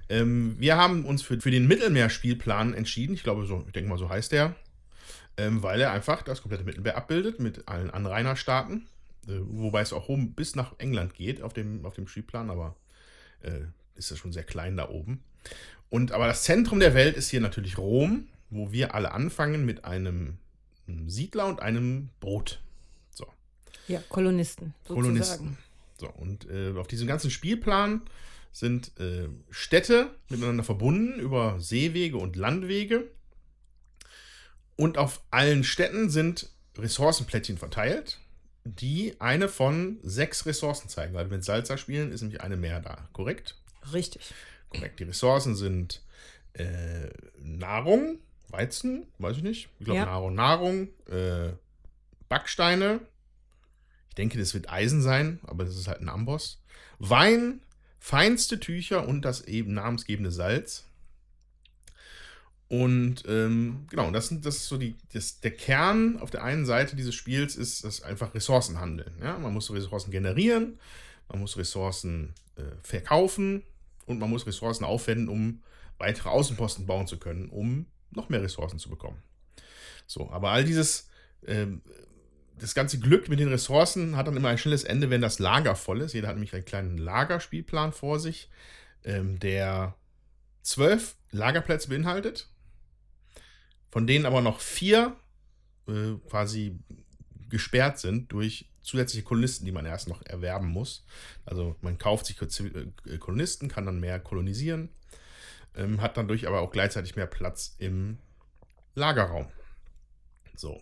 Ähm, 0.07 0.55
wir 0.59 0.77
haben 0.77 1.05
uns 1.05 1.23
für, 1.23 1.41
für 1.41 1.51
den 1.51 1.67
Mittelmeerspielplan 1.67 2.73
entschieden, 2.73 3.15
ich 3.15 3.23
glaube, 3.23 3.45
so, 3.45 3.63
ich 3.65 3.73
denke 3.73 3.89
mal, 3.89 3.97
so 3.97 4.09
heißt 4.09 4.31
der 4.31 4.55
ähm, 5.37 5.63
weil 5.63 5.81
er 5.81 5.91
einfach 5.91 6.21
das 6.21 6.41
komplette 6.41 6.63
Mittelmeer 6.63 6.97
abbildet 6.97 7.39
mit 7.39 7.67
allen 7.67 7.89
Anrainerstaaten. 7.89 8.87
Äh, 9.27 9.39
wobei 9.41 9.81
es 9.81 9.93
auch 9.93 10.09
bis 10.35 10.55
nach 10.55 10.73
England 10.77 11.13
geht 11.13 11.41
auf 11.41 11.53
dem, 11.53 11.85
auf 11.85 11.95
dem 11.95 12.07
Spielplan, 12.07 12.49
aber 12.49 12.75
äh, 13.41 13.61
ist 13.95 14.11
das 14.11 14.17
schon 14.17 14.33
sehr 14.33 14.43
klein 14.43 14.77
da 14.77 14.89
oben. 14.89 15.23
Und 15.89 16.11
aber 16.11 16.27
das 16.27 16.43
Zentrum 16.43 16.79
der 16.79 16.93
Welt 16.93 17.15
ist 17.15 17.29
hier 17.29 17.41
natürlich 17.41 17.77
Rom, 17.77 18.27
wo 18.49 18.71
wir 18.71 18.95
alle 18.95 19.11
anfangen 19.11 19.65
mit 19.65 19.85
einem 19.85 20.37
einem 20.87 21.09
Siedler 21.09 21.47
und 21.47 21.61
einem 21.61 22.09
Boot. 22.19 22.59
So, 23.11 23.25
Ja, 23.87 24.01
Kolonisten. 24.09 24.73
Sozusagen. 24.83 25.01
Kolonisten. 25.01 25.57
So, 25.97 26.09
und 26.09 26.49
äh, 26.49 26.73
auf 26.77 26.87
diesem 26.87 27.07
ganzen 27.07 27.31
Spielplan 27.31 28.01
sind 28.51 28.91
äh, 28.99 29.27
Städte 29.49 30.11
miteinander 30.29 30.63
verbunden 30.63 31.19
über 31.19 31.59
Seewege 31.59 32.17
und 32.17 32.35
Landwege. 32.35 33.09
Und 34.77 34.97
auf 34.97 35.21
allen 35.31 35.63
Städten 35.63 36.09
sind 36.09 36.49
Ressourcenplättchen 36.77 37.57
verteilt, 37.57 38.19
die 38.65 39.15
eine 39.19 39.47
von 39.47 39.99
sechs 40.03 40.45
Ressourcen 40.45 40.89
zeigen. 40.89 41.13
Weil 41.13 41.27
mit 41.27 41.45
Salza 41.45 41.77
spielen 41.77 42.11
ist 42.11 42.21
nämlich 42.21 42.41
eine 42.41 42.57
mehr 42.57 42.81
da. 42.81 43.07
Korrekt? 43.13 43.55
Richtig. 43.93 44.33
Korrekt. 44.69 44.99
Die 44.99 45.03
Ressourcen 45.05 45.55
sind 45.55 46.01
äh, 46.53 47.09
Nahrung, 47.37 48.19
Weizen, 48.49 49.07
weiß 49.19 49.37
ich 49.37 49.43
nicht. 49.43 49.69
Ich 49.79 49.85
glaube 49.85 49.99
Ja. 49.99 50.05
Nahrung, 50.05 50.35
Nahrung, 50.35 50.87
äh, 51.09 51.53
Backsteine. 52.27 53.01
Ich 54.09 54.15
denke, 54.15 54.37
das 54.37 54.53
wird 54.53 54.69
Eisen 54.69 55.01
sein, 55.01 55.39
aber 55.43 55.65
das 55.65 55.75
ist 55.77 55.87
halt 55.87 56.01
ein 56.01 56.09
Amboss. 56.09 56.61
Wein, 56.99 57.61
feinste 57.99 58.59
Tücher 58.59 59.07
und 59.07 59.23
das 59.23 59.41
eben 59.41 59.73
namensgebende 59.73 60.31
Salz. 60.31 60.85
Und 62.67 63.23
ähm, 63.27 63.85
genau, 63.89 64.09
das, 64.11 64.29
sind, 64.29 64.45
das 64.45 64.55
ist 64.55 64.67
so 64.67 64.77
die, 64.77 64.95
das, 65.13 65.39
der 65.39 65.51
Kern 65.51 66.19
auf 66.19 66.31
der 66.31 66.43
einen 66.43 66.65
Seite 66.65 66.95
dieses 66.95 67.13
Spiels 67.13 67.55
ist 67.55 67.83
das 67.83 68.01
einfach 68.01 68.33
Ressourcenhandeln. 68.33 69.13
Ja? 69.21 69.37
Man 69.37 69.53
muss 69.53 69.71
Ressourcen 69.71 70.09
generieren, 70.09 70.79
man 71.29 71.39
muss 71.39 71.57
Ressourcen 71.57 72.33
äh, 72.55 72.63
verkaufen 72.81 73.63
und 74.07 74.17
man 74.17 74.29
muss 74.29 74.47
Ressourcen 74.47 74.83
aufwenden, 74.83 75.29
um 75.29 75.61
weitere 75.99 76.29
Außenposten 76.29 76.87
bauen 76.87 77.07
zu 77.07 77.17
können, 77.17 77.49
um 77.49 77.85
noch 78.11 78.29
mehr 78.29 78.41
Ressourcen 78.41 78.79
zu 78.79 78.89
bekommen. 78.89 79.21
So, 80.07 80.31
aber 80.31 80.49
all 80.49 80.63
dieses, 80.63 81.07
ähm, 81.45 81.81
das 82.59 82.73
ganze 82.73 82.99
Glück 82.99 83.29
mit 83.29 83.39
den 83.39 83.49
Ressourcen 83.49 84.15
hat 84.15 84.27
dann 84.27 84.37
immer 84.37 84.49
ein 84.49 84.57
schnelles 84.57 84.83
Ende, 84.83 85.09
wenn 85.09 85.21
das 85.21 85.39
Lager 85.39 85.75
voll 85.75 86.01
ist. 86.01 86.13
Jeder 86.13 86.29
hat 86.29 86.35
nämlich 86.35 86.53
einen 86.53 86.65
kleinen 86.65 86.97
Lagerspielplan 86.97 87.91
vor 87.91 88.19
sich, 88.19 88.49
ähm, 89.03 89.39
der 89.39 89.95
zwölf 90.61 91.15
Lagerplätze 91.31 91.89
beinhaltet, 91.89 92.49
von 93.95 94.07
denen 94.07 94.25
aber 94.25 94.41
noch 94.41 94.59
vier 94.59 95.15
äh, 95.87 96.15
quasi 96.29 96.77
gesperrt 97.47 97.97
sind 97.97 98.29
durch 98.33 98.69
zusätzliche 98.81 99.23
Kolonisten, 99.23 99.65
die 99.65 99.71
man 99.71 99.85
erst 99.85 100.09
noch 100.09 100.21
erwerben 100.25 100.67
muss. 100.67 101.05
Also 101.45 101.77
man 101.79 101.97
kauft 101.97 102.25
sich 102.25 102.37
äh, 102.41 103.17
Kolonisten, 103.19 103.69
kann 103.69 103.85
dann 103.85 104.01
mehr 104.01 104.19
kolonisieren, 104.19 104.89
ähm, 105.77 106.01
hat 106.01 106.17
dadurch 106.17 106.45
aber 106.45 106.59
auch 106.59 106.71
gleichzeitig 106.71 107.15
mehr 107.15 107.25
Platz 107.25 107.77
im 107.77 108.17
Lagerraum. 108.95 109.47
So. 110.57 110.81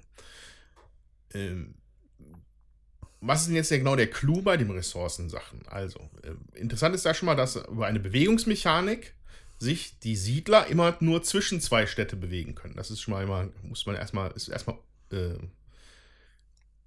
Ähm, 1.35 1.75
was 3.21 3.41
ist 3.41 3.47
denn 3.49 3.55
jetzt 3.57 3.69
genau 3.69 3.95
der 3.95 4.09
Clou 4.09 4.41
bei 4.41 4.57
den 4.57 4.71
Ressourcensachen? 4.71 5.67
Also, 5.67 5.99
äh, 6.23 6.57
interessant 6.57 6.95
ist 6.95 7.05
da 7.05 7.13
schon 7.13 7.27
mal, 7.27 7.35
dass 7.35 7.57
über 7.57 7.85
eine 7.85 7.99
Bewegungsmechanik 7.99 9.13
sich 9.59 9.99
die 9.99 10.15
Siedler 10.15 10.67
immer 10.67 10.97
nur 10.99 11.23
zwischen 11.23 11.61
zwei 11.61 11.85
Städte 11.85 12.15
bewegen 12.15 12.55
können. 12.55 12.75
Das 12.75 12.91
ist 12.91 13.01
schon 13.01 13.13
mal 13.13 13.23
immer, 13.23 13.49
muss 13.61 13.85
man 13.85 13.95
erstmal, 13.95 14.31
ist 14.31 14.49
erstmal, 14.49 14.77
äh, 15.11 15.35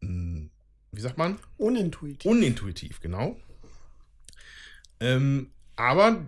wie 0.01 1.01
sagt 1.01 1.19
man? 1.19 1.39
Unintuitiv. 1.57 2.31
Unintuitiv, 2.31 3.01
genau. 3.01 3.37
Ähm, 5.01 5.51
aber 5.77 6.27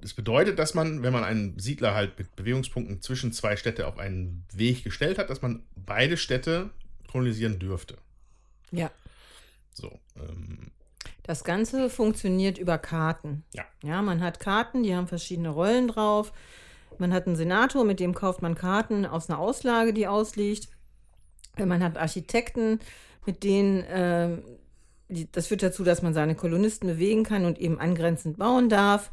das 0.00 0.14
bedeutet, 0.14 0.58
dass 0.58 0.74
man, 0.74 1.02
wenn 1.02 1.12
man 1.12 1.24
einen 1.24 1.58
Siedler 1.58 1.94
halt 1.94 2.18
mit 2.18 2.34
Bewegungspunkten 2.36 3.02
zwischen 3.02 3.32
zwei 3.32 3.56
Städte 3.56 3.86
auf 3.86 3.98
einen 3.98 4.44
Weg 4.52 4.84
gestellt 4.84 5.18
hat, 5.18 5.30
dass 5.30 5.42
man 5.42 5.62
beide 5.74 6.16
Städte 6.16 6.70
kolonisieren 7.10 7.58
dürfte. 7.58 7.96
Ja. 8.70 8.90
So. 9.72 9.98
Ähm, 10.16 10.70
Das 11.26 11.42
Ganze 11.42 11.90
funktioniert 11.90 12.56
über 12.56 12.78
Karten. 12.78 13.42
Ja. 13.52 13.64
Ja, 13.82 14.00
man 14.00 14.22
hat 14.22 14.38
Karten, 14.38 14.84
die 14.84 14.94
haben 14.94 15.08
verschiedene 15.08 15.48
Rollen 15.48 15.88
drauf. 15.88 16.32
Man 16.98 17.12
hat 17.12 17.26
einen 17.26 17.34
Senator, 17.34 17.84
mit 17.84 17.98
dem 17.98 18.14
kauft 18.14 18.42
man 18.42 18.54
Karten 18.54 19.04
aus 19.04 19.28
einer 19.28 19.40
Auslage, 19.40 19.92
die 19.92 20.06
ausliegt. 20.06 20.68
Man 21.58 21.82
hat 21.82 21.98
Architekten, 21.98 22.78
mit 23.24 23.42
denen, 23.42 23.84
ähm, 23.88 24.42
die, 25.08 25.30
das 25.32 25.48
führt 25.48 25.64
dazu, 25.64 25.82
dass 25.82 26.00
man 26.00 26.14
seine 26.14 26.36
Kolonisten 26.36 26.88
bewegen 26.88 27.24
kann 27.24 27.44
und 27.44 27.58
eben 27.58 27.80
angrenzend 27.80 28.38
bauen 28.38 28.68
darf. 28.68 29.10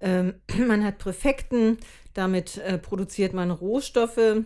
Ähm, 0.00 0.34
man 0.66 0.84
hat 0.84 0.98
Präfekten, 0.98 1.78
damit 2.12 2.58
äh, 2.58 2.76
produziert 2.76 3.34
man 3.34 3.52
Rohstoffe 3.52 4.42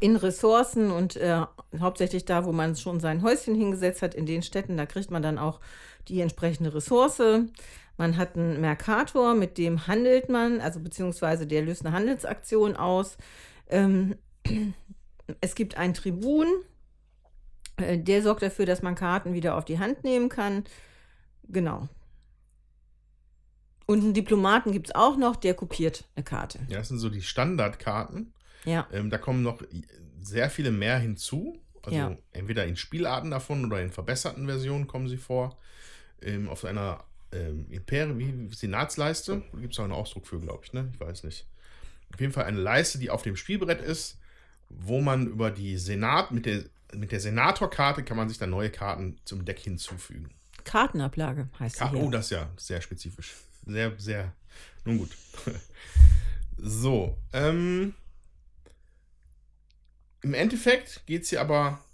in 0.00 0.16
Ressourcen 0.16 0.90
und 0.90 1.16
äh, 1.16 1.42
hauptsächlich 1.78 2.24
da, 2.24 2.44
wo 2.44 2.52
man 2.52 2.74
schon 2.74 2.98
sein 2.98 3.22
Häuschen 3.22 3.54
hingesetzt 3.54 4.02
hat, 4.02 4.14
in 4.14 4.26
den 4.26 4.42
Städten, 4.42 4.76
da 4.76 4.86
kriegt 4.86 5.10
man 5.10 5.22
dann 5.22 5.38
auch 5.38 5.60
die 6.08 6.20
entsprechende 6.20 6.74
Ressource. 6.74 7.20
Man 7.96 8.16
hat 8.16 8.36
einen 8.36 8.60
Mercator, 8.60 9.34
mit 9.34 9.58
dem 9.58 9.86
handelt 9.86 10.28
man, 10.28 10.60
also 10.60 10.80
beziehungsweise 10.80 11.46
der 11.46 11.62
löst 11.62 11.84
eine 11.84 11.94
Handelsaktion 11.94 12.76
aus. 12.76 13.18
Ähm, 13.68 14.16
es 15.40 15.54
gibt 15.54 15.76
einen 15.76 15.94
Tribun, 15.94 16.46
äh, 17.76 17.98
der 17.98 18.22
sorgt 18.22 18.42
dafür, 18.42 18.66
dass 18.66 18.82
man 18.82 18.94
Karten 18.94 19.34
wieder 19.34 19.56
auf 19.56 19.64
die 19.64 19.78
Hand 19.78 20.02
nehmen 20.04 20.28
kann. 20.28 20.64
Genau. 21.48 21.88
Und 23.86 24.02
einen 24.04 24.14
Diplomaten 24.14 24.70
gibt 24.72 24.88
es 24.88 24.94
auch 24.94 25.16
noch, 25.16 25.36
der 25.36 25.54
kopiert 25.54 26.08
eine 26.14 26.24
Karte. 26.24 26.60
ja, 26.68 26.78
das 26.78 26.88
sind 26.88 26.98
so 26.98 27.10
die 27.10 27.22
Standardkarten. 27.22 28.32
Ja. 28.64 28.86
Ähm, 28.92 29.10
da 29.10 29.18
kommen 29.18 29.42
noch 29.42 29.62
sehr 30.20 30.48
viele 30.48 30.70
mehr 30.70 30.98
hinzu. 30.98 31.58
Also 31.82 31.96
Ja. 31.96 32.16
entweder 32.32 32.66
in 32.66 32.76
Spielarten 32.76 33.30
davon 33.30 33.64
oder 33.64 33.82
in 33.82 33.90
verbesserten 33.90 34.46
Versionen 34.46 34.86
kommen 34.86 35.08
sie 35.08 35.16
vor. 35.16 35.58
Ähm, 36.22 36.48
auf 36.48 36.64
einer 36.64 37.04
ähm, 37.32 37.66
Imperium, 37.70 38.18
wie 38.18 38.54
Senatsleiste, 38.54 39.42
da 39.52 39.60
gibt 39.60 39.72
es 39.72 39.78
auch 39.78 39.84
einen 39.84 39.92
Ausdruck 39.92 40.26
für, 40.26 40.40
glaube 40.40 40.64
ich, 40.64 40.72
ne? 40.72 40.90
Ich 40.92 41.00
weiß 41.00 41.24
nicht. 41.24 41.46
Auf 42.12 42.20
jeden 42.20 42.32
Fall 42.32 42.44
eine 42.44 42.58
Leiste, 42.58 42.98
die 42.98 43.10
auf 43.10 43.22
dem 43.22 43.36
Spielbrett 43.36 43.80
ist, 43.80 44.18
wo 44.68 45.00
man 45.00 45.26
über 45.26 45.50
die 45.50 45.76
Senat, 45.76 46.32
mit 46.32 46.46
der, 46.46 46.64
mit 46.94 47.12
der 47.12 47.20
Senatorkarte 47.20 48.02
kann 48.02 48.16
man 48.16 48.28
sich 48.28 48.38
dann 48.38 48.50
neue 48.50 48.70
Karten 48.70 49.18
zum 49.24 49.44
Deck 49.44 49.60
hinzufügen. 49.60 50.30
Kartenablage 50.64 51.48
heißt 51.58 51.88
hier. 51.88 52.00
oh, 52.00 52.10
das 52.10 52.30
ja 52.30 52.50
sehr 52.56 52.80
spezifisch. 52.80 53.34
Sehr, 53.66 53.92
sehr. 53.98 54.32
Nun 54.84 54.98
gut. 54.98 55.10
so. 56.58 57.16
Ähm, 57.32 57.94
Im 60.22 60.34
Endeffekt 60.34 61.06
geht 61.06 61.22
es 61.22 61.30
hier 61.30 61.40
aber 61.40 61.84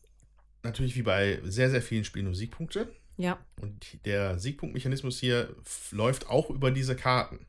natürlich 0.62 0.96
wie 0.96 1.02
bei 1.02 1.40
sehr, 1.44 1.70
sehr 1.70 1.82
vielen 1.82 2.04
Spielen 2.04 2.26
um 2.26 2.34
Siegpunkte. 2.34 2.88
Ja, 3.18 3.38
Und 3.60 4.04
der 4.04 4.38
Siegpunktmechanismus 4.38 5.18
hier 5.18 5.54
läuft 5.90 6.28
auch 6.28 6.50
über 6.50 6.70
diese 6.70 6.96
Karten. 6.96 7.46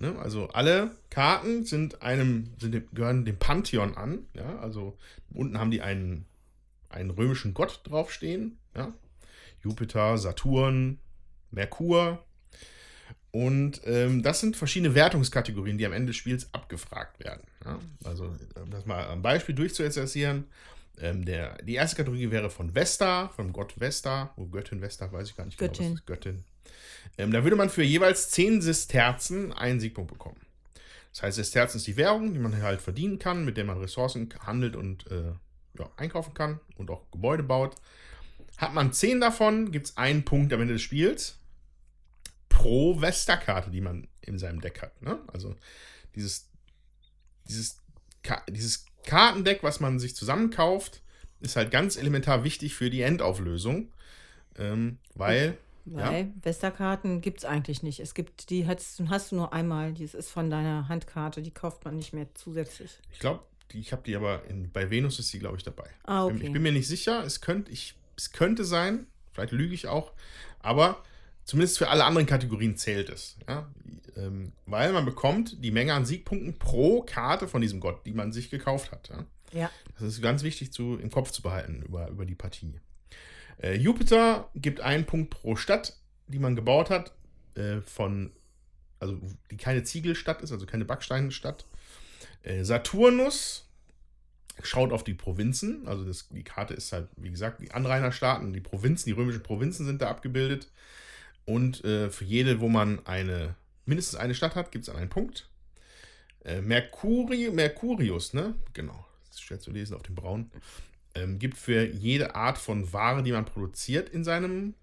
Ne? 0.00 0.16
Also 0.18 0.48
alle 0.48 0.92
Karten 1.10 1.64
sind 1.64 2.02
einem, 2.02 2.52
sind, 2.58 2.94
gehören 2.94 3.24
dem 3.24 3.38
Pantheon 3.38 3.96
an. 3.96 4.26
Ja? 4.34 4.58
Also 4.58 4.96
unten 5.32 5.58
haben 5.58 5.70
die 5.70 5.82
einen, 5.82 6.26
einen 6.88 7.10
römischen 7.10 7.54
Gott 7.54 7.80
draufstehen. 7.84 8.58
Ja? 8.76 8.92
Jupiter, 9.62 10.18
Saturn, 10.18 10.98
Merkur. 11.50 12.24
Und 13.30 13.82
ähm, 13.84 14.22
das 14.22 14.40
sind 14.40 14.56
verschiedene 14.56 14.94
Wertungskategorien, 14.94 15.78
die 15.78 15.86
am 15.86 15.92
Ende 15.92 16.08
des 16.08 16.16
Spiels 16.16 16.52
abgefragt 16.52 17.22
werden. 17.22 17.42
Ja? 17.64 17.78
Also, 18.04 18.34
um 18.62 18.70
das 18.70 18.86
mal 18.86 19.06
am 19.06 19.22
Beispiel 19.22 19.54
durchzuexerzieren. 19.54 20.44
Ähm, 21.00 21.24
der, 21.24 21.56
die 21.62 21.74
erste 21.74 21.96
Kategorie 21.96 22.30
wäre 22.30 22.50
von 22.50 22.74
Vesta, 22.74 23.28
vom 23.28 23.52
Gott 23.52 23.78
Vesta, 23.78 24.32
wo 24.36 24.46
Göttin 24.46 24.80
Vesta, 24.80 25.10
weiß 25.10 25.28
ich 25.28 25.36
gar 25.36 25.44
nicht 25.46 25.58
genau, 25.58 25.70
Göttin. 25.70 25.92
was 25.92 26.00
ist 26.00 26.06
Göttin. 26.06 26.44
Ähm, 27.16 27.32
da 27.32 27.42
würde 27.42 27.56
man 27.56 27.70
für 27.70 27.82
jeweils 27.82 28.30
10 28.30 28.62
Sesterzen 28.62 29.52
einen 29.52 29.80
Siegpunkt 29.80 30.12
bekommen. 30.12 30.40
Das 31.12 31.22
heißt, 31.22 31.36
Sesterzen 31.36 31.78
ist 31.78 31.86
die 31.86 31.96
Währung, 31.96 32.32
die 32.32 32.38
man 32.38 32.60
halt 32.62 32.80
verdienen 32.80 33.18
kann, 33.18 33.44
mit 33.44 33.56
der 33.56 33.64
man 33.64 33.78
Ressourcen 33.78 34.28
handelt 34.40 34.76
und 34.76 35.10
äh, 35.10 35.32
ja, 35.78 35.90
einkaufen 35.96 36.34
kann 36.34 36.60
und 36.76 36.90
auch 36.90 37.10
Gebäude 37.10 37.42
baut. 37.42 37.76
Hat 38.56 38.74
man 38.74 38.92
10 38.92 39.20
davon, 39.20 39.72
gibt 39.72 39.86
es 39.86 39.96
einen 39.96 40.24
Punkt 40.24 40.52
am 40.52 40.60
Ende 40.60 40.74
des 40.74 40.82
Spiels 40.82 41.38
pro 42.48 43.00
Vesta-Karte, 43.00 43.70
die 43.70 43.80
man 43.80 44.08
in 44.20 44.38
seinem 44.38 44.60
Deck 44.60 44.82
hat. 44.82 45.00
Ne? 45.00 45.18
Also 45.32 45.56
dieses, 46.14 46.50
dieses, 47.44 47.80
dieses 48.48 48.84
Kartendeck, 49.08 49.62
was 49.62 49.80
man 49.80 49.98
sich 49.98 50.14
zusammenkauft, 50.14 51.02
ist 51.40 51.56
halt 51.56 51.70
ganz 51.70 51.96
elementar 51.96 52.44
wichtig 52.44 52.74
für 52.74 52.90
die 52.90 53.00
Endauflösung. 53.00 53.90
Ähm, 54.58 54.98
weil, 55.14 55.56
weil 55.86 56.32
Westerkarten 56.42 57.22
gibt 57.22 57.38
es 57.38 57.44
eigentlich 57.44 57.82
nicht. 57.82 58.00
Es 58.00 58.12
gibt, 58.12 58.50
die 58.50 58.66
hast, 58.66 59.02
hast 59.08 59.32
du 59.32 59.36
nur 59.36 59.52
einmal, 59.52 59.94
die 59.94 60.04
ist 60.04 60.28
von 60.28 60.50
deiner 60.50 60.88
Handkarte, 60.88 61.40
die 61.40 61.50
kauft 61.50 61.84
man 61.84 61.96
nicht 61.96 62.12
mehr 62.12 62.26
zusätzlich. 62.34 62.98
ich 63.10 63.18
glaube, 63.18 63.42
ich 63.72 63.92
habe 63.92 64.02
die 64.04 64.14
aber 64.14 64.44
in, 64.44 64.70
bei 64.70 64.90
Venus 64.90 65.18
ist 65.18 65.32
die, 65.32 65.38
glaube 65.38 65.56
ich, 65.56 65.62
dabei. 65.62 65.88
Ah, 66.04 66.26
okay. 66.26 66.40
Ich 66.42 66.52
bin 66.52 66.62
mir 66.62 66.72
nicht 66.72 66.88
sicher. 66.88 67.24
Es 67.24 67.40
könnte, 67.40 67.72
ich, 67.72 67.94
es 68.16 68.32
könnte 68.32 68.64
sein, 68.64 69.06
vielleicht 69.32 69.52
lüge 69.52 69.74
ich 69.74 69.86
auch, 69.88 70.12
aber 70.60 71.02
zumindest 71.48 71.78
für 71.78 71.88
alle 71.88 72.04
anderen 72.04 72.26
Kategorien 72.26 72.76
zählt 72.76 73.08
es. 73.08 73.38
Ja? 73.48 73.66
Ähm, 74.16 74.52
weil 74.66 74.92
man 74.92 75.06
bekommt 75.06 75.64
die 75.64 75.70
Menge 75.70 75.94
an 75.94 76.04
Siegpunkten 76.04 76.58
pro 76.58 77.00
Karte 77.02 77.48
von 77.48 77.62
diesem 77.62 77.80
Gott, 77.80 78.04
die 78.04 78.12
man 78.12 78.32
sich 78.32 78.50
gekauft 78.50 78.92
hat. 78.92 79.08
Ja? 79.08 79.26
Ja. 79.52 79.70
Das 79.94 80.02
ist 80.02 80.20
ganz 80.20 80.42
wichtig 80.42 80.74
zu, 80.74 80.98
im 80.98 81.10
Kopf 81.10 81.30
zu 81.30 81.40
behalten 81.40 81.82
über, 81.82 82.08
über 82.08 82.26
die 82.26 82.34
Partie. 82.34 82.78
Äh, 83.62 83.76
Jupiter 83.76 84.50
gibt 84.54 84.82
einen 84.82 85.06
Punkt 85.06 85.30
pro 85.30 85.56
Stadt, 85.56 85.96
die 86.26 86.38
man 86.38 86.54
gebaut 86.54 86.90
hat, 86.90 87.12
äh, 87.54 87.80
von, 87.80 88.30
also 89.00 89.18
die 89.50 89.56
keine 89.56 89.82
Ziegelstadt 89.84 90.42
ist, 90.42 90.52
also 90.52 90.66
keine 90.66 90.84
Backsteinstadt. 90.84 91.64
Äh, 92.42 92.62
Saturnus 92.62 93.66
schaut 94.62 94.92
auf 94.92 95.02
die 95.02 95.14
Provinzen, 95.14 95.88
also 95.88 96.04
das, 96.04 96.28
die 96.28 96.44
Karte 96.44 96.74
ist 96.74 96.92
halt, 96.92 97.08
wie 97.16 97.30
gesagt, 97.30 97.62
die 97.62 97.70
Anrainerstaaten, 97.70 98.52
die 98.52 98.60
Provinzen, 98.60 99.06
die 99.06 99.12
römischen 99.12 99.42
Provinzen 99.42 99.86
sind 99.86 100.02
da 100.02 100.10
abgebildet. 100.10 100.68
Und 101.48 101.82
äh, 101.82 102.10
für 102.10 102.24
jede, 102.26 102.60
wo 102.60 102.68
man 102.68 103.06
eine, 103.06 103.54
mindestens 103.86 104.18
eine 104.18 104.34
Stadt 104.34 104.54
hat, 104.54 104.70
gibt 104.70 104.86
es 104.86 104.94
einen 104.94 105.08
Punkt. 105.08 105.48
Äh, 106.44 106.60
Mercuri, 106.60 107.50
Mercurius, 107.50 108.34
ne? 108.34 108.54
Genau, 108.74 109.06
das 109.24 109.36
ist 109.36 109.42
schwer 109.44 109.58
zu 109.58 109.70
lesen 109.70 109.94
auf 109.94 110.02
dem 110.02 110.14
Braun. 110.14 110.50
Ähm, 111.14 111.38
gibt 111.38 111.56
für 111.56 111.86
jede 111.86 112.34
Art 112.34 112.58
von 112.58 112.92
Ware, 112.92 113.22
die 113.22 113.32
man 113.32 113.46
produziert 113.46 114.10
in 114.10 114.24
seinem. 114.24 114.74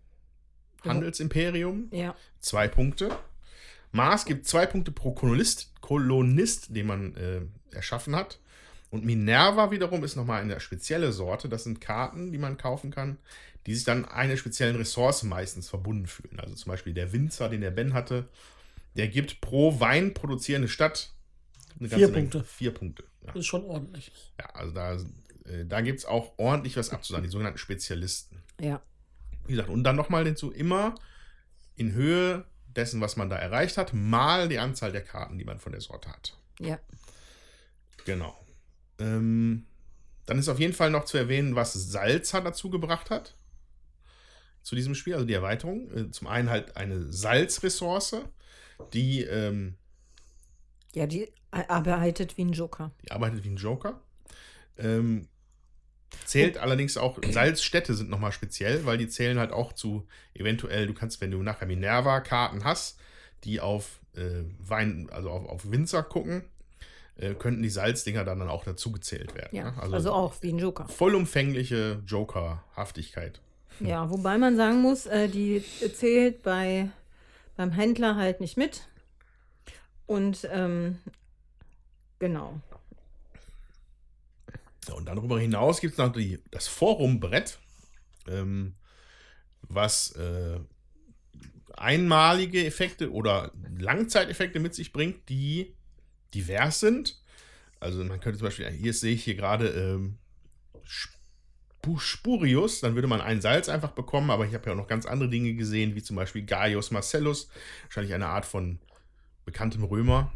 Handelsimperium, 0.84 1.90
Ja. 1.92 2.16
zwei 2.40 2.68
Punkte. 2.68 3.16
Mars 3.92 4.26
gibt 4.26 4.48
zwei 4.48 4.66
Punkte 4.66 4.92
pro 4.92 5.14
Kolonist, 5.14 5.72
Kolonist 5.82 6.76
den 6.76 6.88
man 6.88 7.16
äh, 7.16 7.42
erschaffen 7.76 8.16
hat. 8.16 8.40
Und 8.90 9.06
Minerva 9.06 9.70
wiederum 9.72 10.04
ist 10.04 10.16
nochmal 10.16 10.42
eine 10.42 10.60
spezielle 10.60 11.12
Sorte. 11.12 11.48
Das 11.48 11.64
sind 11.64 11.80
Karten, 11.82 12.32
die 12.32 12.38
man 12.38 12.58
kaufen 12.58 12.92
kann, 12.92 13.18
die 13.66 13.76
sich 13.76 13.84
dann 13.84 14.06
einer 14.06 14.38
speziellen 14.38 14.76
Ressource 14.76 15.24
meistens 15.24 15.70
verbunden 15.70 16.06
fühlen. 16.08 16.40
Also 16.40 16.56
zum 16.56 16.70
Beispiel 16.72 16.94
der 16.94 17.12
Winzer, 17.14 17.50
den 17.50 17.62
der 17.62 17.72
Ben 17.72 17.94
hatte, 17.94 18.28
der 18.96 19.08
gibt 19.08 19.42
pro 19.42 19.80
Wein 19.80 20.14
produzierende 20.14 20.68
Stadt 20.68 21.12
eine 21.80 21.90
Vier 21.90 22.08
Menge- 22.08 22.14
Punkte. 22.30 22.44
Vier 22.44 22.74
Punkte. 22.74 23.04
Ja, 23.22 23.28
Das 23.34 23.38
ist 23.42 23.48
schon 23.48 23.66
ordentlich. 23.66 24.12
ja 24.40 24.46
also 24.54 24.74
da, 24.74 24.94
äh, 25.46 25.66
da 25.66 25.82
gibt 25.82 26.00
es 26.00 26.06
auch 26.06 26.34
ordentlich 26.38 26.78
was 26.78 26.92
abzusagen, 26.92 27.24
die 27.26 27.32
sogenannten 27.32 27.58
Spezialisten. 27.60 28.42
Ja. 28.62 28.82
Wie 29.48 29.52
gesagt, 29.54 29.70
und 29.70 29.84
dann 29.84 29.96
nochmal 29.96 30.26
hinzu, 30.26 30.52
immer 30.52 30.96
in 31.76 31.92
Höhe 31.94 32.46
dessen, 32.68 33.02
was 33.02 33.16
man 33.18 33.30
da 33.30 33.36
erreicht 33.38 33.78
hat, 33.78 33.94
mal 33.94 34.48
die 34.48 34.60
Anzahl 34.60 34.92
der 34.92 35.04
Karten, 35.04 35.38
die 35.38 35.44
man 35.46 35.60
von 35.60 35.72
der 35.72 35.82
Sorte 35.82 36.10
hat. 36.10 36.38
Ja. 36.60 36.80
Genau. 38.06 38.38
Ähm, 39.00 39.66
dann 40.26 40.40
ist 40.40 40.48
auf 40.50 40.60
jeden 40.60 40.74
Fall 40.74 40.90
noch 40.92 41.06
zu 41.06 41.18
erwähnen, 41.18 41.56
was 41.56 41.74
Salza 41.74 42.42
dazu 42.42 42.70
gebracht 42.70 43.10
hat. 43.10 43.36
Zu 44.66 44.76
diesem 44.76 44.96
Spiel, 44.96 45.14
also 45.14 45.28
die 45.28 45.34
Erweiterung. 45.36 45.92
Äh, 45.96 46.10
Zum 46.10 46.26
einen 46.26 46.50
halt 46.50 46.76
eine 46.76 47.14
Salzressource, 47.14 48.16
die, 48.94 49.22
ähm, 49.22 49.76
Ja, 50.96 51.06
die 51.06 51.32
arbeitet 51.52 52.36
wie 52.36 52.46
ein 52.46 52.52
Joker. 52.52 52.92
die 53.04 53.12
arbeitet 53.12 53.44
wie 53.44 53.50
ein 53.50 53.58
Joker. 53.58 54.02
Ähm, 54.80 55.28
zählt 56.26 56.58
allerdings 56.58 56.98
auch, 56.98 57.20
Salzstädte 57.30 57.94
sind 57.94 58.10
nochmal 58.10 58.32
speziell, 58.32 58.88
weil 58.88 58.98
die 58.98 59.08
zählen 59.08 59.38
halt 59.38 59.52
auch 59.52 59.72
zu 59.72 60.08
eventuell, 60.34 60.88
du 60.88 60.96
kannst, 60.96 61.22
wenn 61.22 61.30
du 61.30 61.44
nachher 61.44 61.68
Minerva-Karten 61.68 62.64
hast, 62.64 63.00
die 63.44 63.62
auf 63.62 64.00
äh, 64.16 64.46
Wein, 64.58 65.10
also 65.12 65.30
auf, 65.30 65.46
auf 65.46 65.70
Winzer 65.70 66.02
gucken, 66.02 66.44
äh, 67.18 67.36
könnten 67.36 67.62
die 67.62 67.70
Salzdinger 67.70 68.26
dann, 68.26 68.40
dann 68.40 68.50
auch 68.50 68.64
dazu 68.64 68.92
gezählt 68.92 69.36
werden. 69.36 69.56
Ja. 69.56 69.72
ne? 69.72 69.82
Also, 69.94 70.12
auch 70.12 70.34
wie 70.42 70.50
ein 70.50 70.58
Joker. 70.58 70.88
vollumfängliche 70.88 72.02
Joker-Haftigkeit. 72.08 73.42
Ja, 73.80 74.10
wobei 74.10 74.38
man 74.38 74.56
sagen 74.56 74.82
muss, 74.82 75.06
äh, 75.06 75.28
die 75.28 75.64
zählt 75.94 76.44
bei, 76.44 76.90
beim 77.56 77.72
Händler 77.72 78.16
halt 78.16 78.40
nicht 78.40 78.58
mit. 78.58 78.88
Und 80.06 80.48
ähm, 80.52 81.00
genau. 82.20 82.62
Und 84.94 85.08
darüber 85.08 85.40
hinaus 85.40 85.82
gibt 85.82 85.94
es 85.94 85.98
noch 85.98 86.14
die, 86.14 86.40
das 86.52 86.68
Forumbrett, 86.68 87.58
ähm, 88.28 88.76
was 89.62 90.12
äh, 90.12 90.60
einmalige 91.76 92.66
Effekte 92.66 93.12
oder 93.12 93.52
Langzeiteffekte 93.78 94.60
mit 94.60 94.76
sich 94.76 94.94
bringt, 94.94 95.28
die 95.30 95.76
divers 96.34 96.80
sind. 96.80 97.22
Also 97.80 98.04
man 98.04 98.20
könnte 98.20 98.40
zum 98.40 98.48
Beispiel, 98.48 98.70
hier 98.70 98.94
sehe 98.94 99.16
ich 99.16 99.24
hier 99.24 99.36
gerade 99.36 99.68
ähm, 99.70 100.18
Spurius, 101.98 102.82
dann 102.82 102.96
würde 102.96 103.08
man 103.08 103.22
ein 103.22 103.42
Salz 103.42 103.70
einfach 103.70 103.92
bekommen, 103.92 104.32
aber 104.32 104.46
ich 104.46 104.54
habe 104.54 104.66
ja 104.68 104.74
auch 104.74 104.78
noch 104.78 104.88
ganz 104.88 105.06
andere 105.06 105.30
Dinge 105.30 105.54
gesehen, 105.54 105.96
wie 105.96 106.04
zum 106.04 106.16
Beispiel 106.16 106.44
Gaius 106.44 106.92
Marcellus, 106.92 107.50
wahrscheinlich 107.84 108.14
eine 108.14 108.28
Art 108.28 108.46
von 108.46 108.80
bekanntem 109.46 109.84
Römer. 109.84 110.32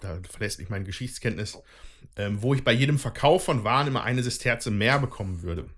Da, 0.00 0.20
verlässt 0.30 0.60
mich 0.60 0.68
meine 0.68 0.84
Geschichtskenntnis 0.84 1.58
ähm, 2.16 2.42
wo 2.42 2.54
ich 2.54 2.64
bei 2.64 2.72
jedem 2.72 2.98
Verkauf 2.98 3.44
von 3.44 3.64
Waren 3.64 3.88
immer 3.88 4.04
eine 4.04 4.22
Sesterze 4.22 4.70
mehr 4.70 4.98
bekommen 4.98 5.42
würde. 5.42 5.68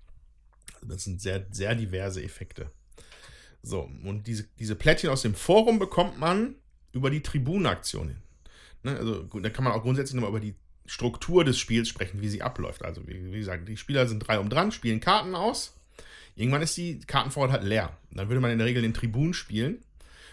Also 0.75 0.87
das 0.87 1.03
sind 1.03 1.21
sehr, 1.21 1.45
sehr 1.51 1.75
diverse 1.75 2.23
Effekte. 2.23 2.71
So, 3.61 3.89
und 4.03 4.27
diese, 4.27 4.45
diese 4.57 4.75
Plättchen 4.75 5.09
aus 5.09 5.21
dem 5.21 5.35
Forum 5.35 5.79
bekommt 5.79 6.17
man 6.17 6.55
über 6.93 7.09
die 7.09 7.21
Tribunenaktion 7.21 8.07
hin. 8.09 8.21
Ne, 8.83 8.95
also 8.97 9.23
da 9.23 9.49
kann 9.49 9.65
man 9.65 9.73
auch 9.73 9.81
grundsätzlich 9.81 10.15
nochmal 10.15 10.29
über 10.29 10.39
die 10.39 10.55
Struktur 10.89 11.45
des 11.45 11.59
Spiels 11.59 11.87
sprechen, 11.87 12.21
wie 12.21 12.29
sie 12.29 12.41
abläuft. 12.41 12.83
Also 12.83 13.07
wie, 13.07 13.31
wie 13.31 13.37
gesagt, 13.37 13.67
die 13.67 13.77
Spieler 13.77 14.07
sind 14.07 14.19
drei 14.19 14.39
um 14.39 14.49
dran, 14.49 14.71
spielen 14.71 14.99
Karten 14.99 15.35
aus. 15.35 15.75
Irgendwann 16.35 16.63
ist 16.63 16.75
die 16.77 16.99
Kartenvorrat 17.01 17.51
halt 17.51 17.63
leer. 17.63 17.95
Dann 18.11 18.27
würde 18.27 18.41
man 18.41 18.49
in 18.49 18.57
der 18.57 18.65
Regel 18.65 18.81
den 18.81 18.93
Tribun 18.95 19.35
spielen, 19.35 19.83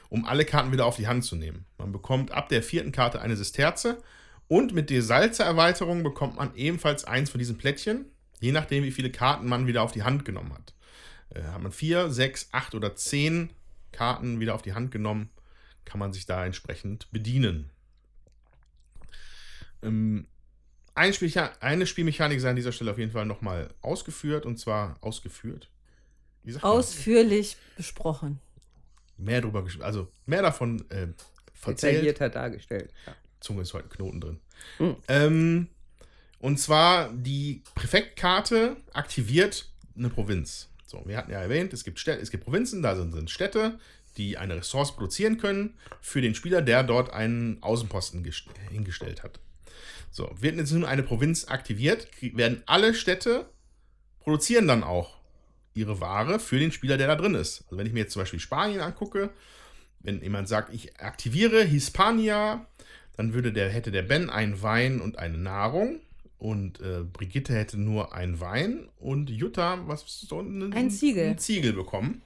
um 0.08 0.24
alle 0.24 0.46
Karten 0.46 0.72
wieder 0.72 0.86
auf 0.86 0.96
die 0.96 1.08
Hand 1.08 1.24
zu 1.24 1.36
nehmen. 1.36 1.66
Man 1.76 1.92
bekommt 1.92 2.30
ab 2.32 2.48
der 2.48 2.62
vierten 2.62 2.90
Karte 2.90 3.20
eine 3.20 3.36
Sesterze 3.36 4.02
und 4.48 4.72
mit 4.72 4.88
der 4.88 5.02
Salze-Erweiterung 5.02 6.02
bekommt 6.02 6.36
man 6.36 6.54
ebenfalls 6.54 7.04
eins 7.04 7.28
von 7.28 7.38
diesen 7.38 7.58
Plättchen, 7.58 8.06
je 8.40 8.52
nachdem, 8.52 8.82
wie 8.82 8.92
viele 8.92 9.10
Karten 9.10 9.48
man 9.48 9.66
wieder 9.66 9.82
auf 9.82 9.92
die 9.92 10.04
Hand 10.04 10.24
genommen 10.24 10.54
hat. 10.54 10.74
Äh, 11.34 11.42
hat 11.42 11.60
man 11.60 11.72
vier, 11.72 12.10
sechs, 12.10 12.48
acht 12.52 12.74
oder 12.74 12.96
zehn 12.96 13.50
Karten 13.92 14.40
wieder 14.40 14.54
auf 14.54 14.62
die 14.62 14.72
Hand 14.72 14.90
genommen, 14.90 15.28
kann 15.84 15.98
man 15.98 16.14
sich 16.14 16.24
da 16.24 16.46
entsprechend 16.46 17.10
bedienen. 17.10 17.68
Ähm, 19.82 20.26
ein 20.96 21.12
Spielcha 21.12 21.52
eine 21.60 21.86
Spielmechanik 21.86 22.40
sei 22.40 22.50
an 22.50 22.56
dieser 22.56 22.72
Stelle 22.72 22.90
auf 22.90 22.98
jeden 22.98 23.12
Fall 23.12 23.26
nochmal 23.26 23.68
ausgeführt 23.82 24.46
und 24.46 24.58
zwar 24.58 24.96
ausgeführt. 25.00 25.68
Wie 26.42 26.52
sagt 26.52 26.62
man? 26.64 26.72
Ausführlich 26.72 27.56
besprochen. 27.76 28.40
Mehr 29.18 29.40
drüber 29.40 29.60
gesch- 29.60 29.80
also 29.80 30.08
mehr 30.26 30.42
davon 30.42 30.80
äh, 30.90 31.08
verzählt. 31.54 31.94
Detaillierter 31.94 32.28
dargestellt. 32.28 32.92
Ja. 33.06 33.14
Zunge 33.40 33.62
ist 33.62 33.74
heute 33.74 33.86
ein 33.86 33.90
Knoten 33.90 34.20
drin. 34.20 34.40
Mhm. 34.78 34.96
Ähm, 35.08 35.68
und 36.38 36.58
zwar 36.58 37.12
die 37.12 37.62
Präfektkarte 37.74 38.76
aktiviert 38.92 39.70
eine 39.96 40.08
Provinz. 40.10 40.68
So, 40.86 41.02
wir 41.06 41.16
hatten 41.16 41.30
ja 41.32 41.40
erwähnt, 41.40 41.72
es 41.72 41.82
gibt, 41.84 41.98
Städte, 41.98 42.20
es 42.22 42.30
gibt 42.30 42.44
Provinzen, 42.44 42.82
da 42.82 42.94
sind, 42.94 43.12
sind 43.12 43.30
Städte, 43.30 43.78
die 44.16 44.38
eine 44.38 44.56
Ressource 44.56 44.94
produzieren 44.94 45.36
können 45.38 45.74
für 46.00 46.20
den 46.20 46.34
Spieler, 46.34 46.62
der 46.62 46.82
dort 46.84 47.12
einen 47.12 47.62
Außenposten 47.62 48.24
gest- 48.24 48.48
hingestellt 48.70 49.22
hat. 49.22 49.40
So, 50.10 50.30
wird 50.38 50.56
jetzt 50.56 50.72
nun 50.72 50.84
eine 50.84 51.02
Provinz 51.02 51.48
aktiviert, 51.48 52.08
werden 52.20 52.62
alle 52.66 52.94
Städte 52.94 53.46
produzieren 54.20 54.66
dann 54.66 54.82
auch 54.82 55.16
ihre 55.72 56.00
Ware 56.00 56.40
für 56.40 56.58
den 56.58 56.72
Spieler, 56.72 56.96
der 56.96 57.06
da 57.06 57.16
drin 57.16 57.34
ist. 57.34 57.62
Also 57.66 57.76
wenn 57.76 57.86
ich 57.86 57.92
mir 57.92 58.00
jetzt 58.00 58.12
zum 58.12 58.22
Beispiel 58.22 58.40
Spanien 58.40 58.80
angucke, 58.80 59.30
wenn 60.00 60.20
jemand 60.20 60.48
sagt, 60.48 60.74
ich 60.74 60.98
aktiviere 61.00 61.62
Hispania, 61.62 62.66
dann 63.16 63.34
würde 63.34 63.52
der, 63.52 63.68
hätte 63.68 63.92
der 63.92 64.02
Ben 64.02 64.28
einen 64.28 64.62
Wein 64.62 65.00
und 65.00 65.18
eine 65.18 65.38
Nahrung. 65.38 66.00
Und 66.38 66.80
äh, 66.80 67.02
Brigitte 67.02 67.54
hätte 67.54 67.78
nur 67.78 68.14
einen 68.14 68.40
Wein 68.40 68.88
und 68.98 69.30
Jutta, 69.30 69.86
was 69.86 70.02
ist 70.02 70.28
so 70.28 70.40
ein, 70.40 70.72
Ein 70.72 70.90
Ziegel. 70.90 71.28
Ein 71.28 71.38
Ziegel 71.38 71.72
bekommen. 71.72 72.20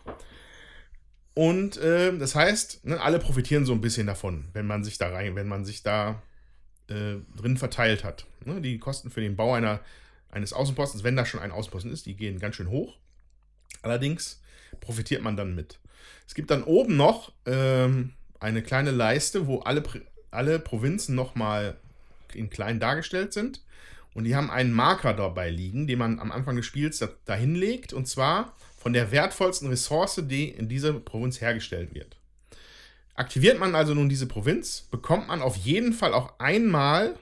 Und 1.34 1.76
äh, 1.76 2.16
das 2.18 2.34
heißt, 2.34 2.84
ne, 2.86 3.00
alle 3.00 3.20
profitieren 3.20 3.66
so 3.66 3.72
ein 3.72 3.80
bisschen 3.80 4.08
davon, 4.08 4.46
wenn 4.52 4.66
man 4.66 4.82
sich 4.82 4.98
da 4.98 5.10
rein, 5.10 5.36
wenn 5.36 5.46
man 5.46 5.64
sich 5.64 5.82
da 5.82 6.20
äh, 6.90 7.16
drin 7.36 7.56
verteilt 7.56 8.04
hat. 8.04 8.26
Ne, 8.44 8.60
die 8.60 8.78
Kosten 8.78 9.10
für 9.10 9.20
den 9.20 9.36
Bau 9.36 9.54
einer, 9.54 9.80
eines 10.30 10.52
Außenpostens, 10.52 11.04
wenn 11.04 11.16
da 11.16 11.24
schon 11.24 11.40
ein 11.40 11.52
Außenposten 11.52 11.92
ist, 11.92 12.06
die 12.06 12.14
gehen 12.14 12.38
ganz 12.38 12.56
schön 12.56 12.70
hoch. 12.70 12.96
Allerdings 13.82 14.40
profitiert 14.80 15.22
man 15.22 15.36
dann 15.36 15.54
mit. 15.54 15.78
Es 16.26 16.34
gibt 16.34 16.50
dann 16.50 16.62
oben 16.62 16.96
noch 16.96 17.32
ähm, 17.46 18.12
eine 18.38 18.62
kleine 18.62 18.90
Leiste, 18.90 19.46
wo 19.46 19.60
alle, 19.60 19.82
alle 20.30 20.58
Provinzen 20.58 21.14
nochmal 21.14 21.76
in 22.34 22.50
klein 22.50 22.80
dargestellt 22.80 23.32
sind. 23.32 23.62
Und 24.14 24.24
die 24.24 24.34
haben 24.34 24.50
einen 24.50 24.72
Marker 24.72 25.14
dabei 25.14 25.50
liegen, 25.50 25.86
den 25.86 25.98
man 25.98 26.18
am 26.18 26.32
Anfang 26.32 26.56
des 26.56 26.66
Spiels 26.66 26.98
da, 26.98 27.08
dahin 27.26 27.54
legt. 27.54 27.92
Und 27.92 28.06
zwar 28.06 28.56
von 28.76 28.92
der 28.92 29.12
wertvollsten 29.12 29.68
Ressource, 29.68 30.20
die 30.24 30.48
in 30.48 30.68
dieser 30.68 30.92
Provinz 30.94 31.40
hergestellt 31.40 31.94
wird. 31.94 32.16
Aktiviert 33.14 33.58
man 33.58 33.74
also 33.74 33.94
nun 33.94 34.08
diese 34.08 34.26
Provinz, 34.26 34.88
bekommt 34.90 35.28
man 35.28 35.42
auf 35.42 35.56
jeden 35.56 35.92
Fall 35.92 36.14
auch 36.14 36.38
einmal, 36.38 37.18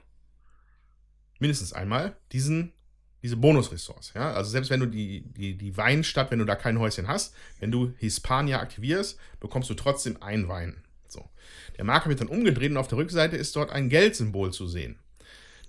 mindestens 1.39 1.73
einmal, 1.73 2.17
diesen, 2.33 2.73
diese 3.23 3.37
Bonusressource. 3.37 4.13
Ja? 4.15 4.33
Also 4.33 4.51
selbst 4.51 4.71
wenn 4.71 4.81
du 4.81 4.87
die, 4.87 5.23
die, 5.23 5.57
die 5.57 5.77
Weinstadt, 5.77 6.31
wenn 6.31 6.39
du 6.39 6.45
da 6.45 6.55
kein 6.55 6.79
Häuschen 6.79 7.09
hast, 7.09 7.35
wenn 7.59 7.73
du 7.73 7.93
Hispania 7.99 8.61
aktivierst, 8.61 9.19
bekommst 9.41 9.71
du 9.71 9.75
trotzdem 9.75 10.23
ein 10.23 10.49
Wein. 10.49 10.85
So. 11.09 11.29
Der 11.77 11.85
Marker 11.85 12.09
wird 12.09 12.21
dann 12.21 12.29
umgedreht 12.29 12.71
und 12.71 12.77
auf 12.77 12.89
der 12.89 12.99
Rückseite 12.99 13.37
ist 13.37 13.57
dort 13.57 13.71
ein 13.71 13.89
Geldsymbol 13.89 14.53
zu 14.53 14.69
sehen. 14.69 14.99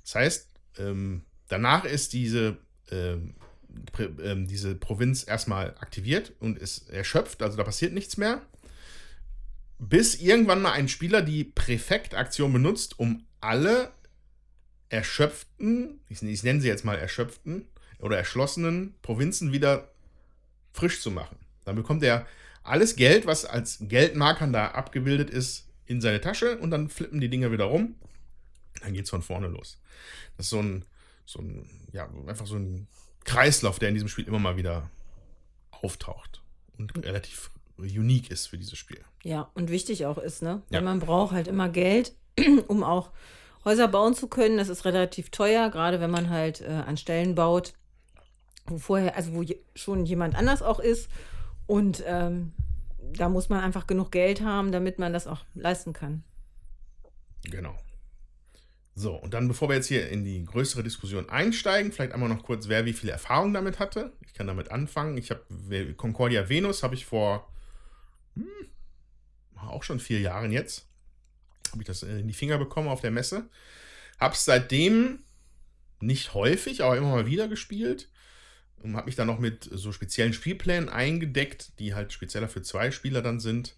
Das 0.04 0.16
heißt, 0.16 0.48
ähm, 0.78 1.24
danach 1.48 1.86
ist 1.86 2.14
diese, 2.14 2.58
ähm, 2.92 3.36
ähm, 4.24 4.48
diese 4.48 4.76
Provinz 4.76 5.28
erstmal 5.28 5.76
aktiviert 5.80 6.34
und 6.40 6.58
ist 6.58 6.90
erschöpft, 6.90 7.42
also 7.42 7.58
da 7.58 7.64
passiert 7.64 7.94
nichts 7.94 8.18
mehr. 8.18 8.42
Bis 9.80 10.16
irgendwann 10.16 10.62
mal 10.62 10.74
ein 10.74 10.88
Spieler 10.88 11.22
die 11.22 11.44
Präfekt-Aktion 11.44 12.52
benutzt, 12.54 13.00
um 13.00 13.26
alle 13.42 13.92
erschöpften, 14.90 16.02
ich, 16.10 16.22
ich 16.22 16.44
nenne 16.44 16.62
sie 16.62 16.68
jetzt 16.68 16.84
mal 16.84 16.98
erschöpften 16.98 17.68
oder 18.00 18.18
erschlossenen 18.18 18.96
Provinzen 19.02 19.52
wieder 19.52 19.92
frisch 20.74 21.02
zu 21.02 21.12
machen. 21.12 21.38
Dann 21.66 21.76
bekommt 21.76 22.04
er 22.04 22.28
alles 22.64 22.96
Geld, 22.96 23.26
was 23.26 23.46
als 23.46 23.80
Geldmarkern 23.82 24.52
da 24.52 24.70
abgebildet 24.72 25.30
ist, 25.30 25.68
in 25.86 26.02
seine 26.02 26.22
Tasche 26.22 26.58
und 26.58 26.72
dann 26.72 26.90
flippen 26.90 27.20
die 27.20 27.30
Dinger 27.30 27.52
wieder 27.52 27.66
rum. 27.66 27.96
Dann 28.82 28.94
geht 28.94 29.06
es 29.06 29.10
von 29.10 29.22
vorne 29.22 29.48
los. 29.48 29.80
Das 30.38 30.46
ist 30.46 30.52
so 30.52 30.62
ein, 30.62 30.86
so 31.26 31.40
ein, 31.40 31.70
ja, 31.92 32.10
einfach 32.28 32.46
so 32.46 32.56
ein 32.56 32.88
Kreislauf, 33.24 33.80
der 33.80 33.90
in 33.90 33.96
diesem 33.96 34.10
Spiel 34.10 34.28
immer 34.28 34.40
mal 34.40 34.58
wieder 34.58 34.90
auftaucht 35.72 36.42
und 36.78 36.96
relativ 37.04 37.50
unique 37.82 38.32
ist 38.32 38.48
für 38.48 38.58
dieses 38.58 38.78
Spiel. 38.78 39.02
Ja, 39.24 39.50
und 39.54 39.70
wichtig 39.70 40.06
auch 40.06 40.18
ist, 40.18 40.42
ne? 40.42 40.62
Weil 40.70 40.80
Ja. 40.80 40.86
man 40.86 41.00
braucht 41.00 41.34
halt 41.34 41.48
immer 41.48 41.70
Geld, 41.70 42.14
um 42.68 42.84
auch 42.84 43.12
Häuser 43.66 43.88
bauen 43.88 44.14
zu 44.14 44.28
können. 44.28 44.58
Das 44.58 44.70
ist 44.70 44.86
relativ 44.86 45.30
teuer, 45.30 45.70
gerade 45.70 46.00
wenn 46.00 46.12
man 46.12 46.30
halt 46.30 46.62
äh, 46.62 46.68
an 46.68 46.98
Stellen 46.98 47.36
baut, 47.36 47.74
wo 48.66 48.78
vorher, 48.78 49.16
also 49.16 49.34
wo 49.34 49.42
je, 49.42 49.58
schon 49.76 50.06
jemand 50.06 50.36
anders 50.36 50.62
auch 50.62 50.80
ist. 50.80 51.10
Und 51.68 52.04
ähm, 52.06 52.54
da 53.14 53.30
muss 53.30 53.50
man 53.50 53.62
einfach 53.62 53.88
genug 53.88 54.12
Geld 54.12 54.42
haben, 54.42 54.72
damit 54.72 55.00
man 55.00 55.12
das 55.14 55.28
auch 55.28 55.42
leisten 55.54 55.94
kann. 55.94 56.24
Genau. 57.44 57.76
So, 58.96 59.14
und 59.16 59.34
dann, 59.34 59.48
bevor 59.48 59.70
wir 59.70 59.76
jetzt 59.76 59.88
hier 59.88 60.10
in 60.10 60.26
die 60.26 60.44
größere 60.44 60.84
Diskussion 60.84 61.30
einsteigen, 61.30 61.92
vielleicht 61.92 62.12
einmal 62.12 62.28
noch 62.30 62.44
kurz, 62.44 62.68
wer 62.68 62.86
wie 62.86 62.94
viel 62.94 63.10
Erfahrung 63.10 63.54
damit 63.54 63.80
hatte. 63.80 64.12
Ich 64.26 64.34
kann 64.34 64.48
damit 64.48 64.72
anfangen. 64.72 65.18
Ich 65.18 65.32
habe 65.32 65.94
Concordia 65.96 66.50
Venus 66.50 66.84
habe 66.84 66.96
ich 66.96 67.06
vor 67.06 67.48
hm, 68.36 68.46
auch 69.68 69.84
schon 69.84 70.00
vier 70.00 70.20
Jahren 70.20 70.52
jetzt 70.52 70.90
habe 71.72 71.82
ich 71.82 71.88
das 71.88 72.04
in 72.04 72.28
die 72.28 72.34
Finger 72.34 72.58
bekommen 72.58 72.88
auf 72.88 73.02
der 73.02 73.12
Messe. 73.12 73.48
Hab's 74.20 74.46
seitdem 74.46 75.20
nicht 76.00 76.34
häufig, 76.34 76.84
aber 76.84 76.98
immer 76.98 77.12
mal 77.12 77.26
wieder 77.26 77.48
gespielt. 77.48 78.10
Und 78.82 78.96
habe 78.96 79.08
mich 79.08 79.16
dann 79.16 79.28
noch 79.28 79.40
mit 79.40 79.70
so 79.72 79.92
speziellen 79.92 80.32
Spielplänen 80.32 80.88
eingedeckt, 80.88 81.78
die 81.80 81.96
halt 81.96 82.14
spezieller 82.14 82.48
für 82.48 82.62
zwei 82.62 82.92
Spieler 82.92 83.22
dann 83.22 83.40
sind. 83.40 83.76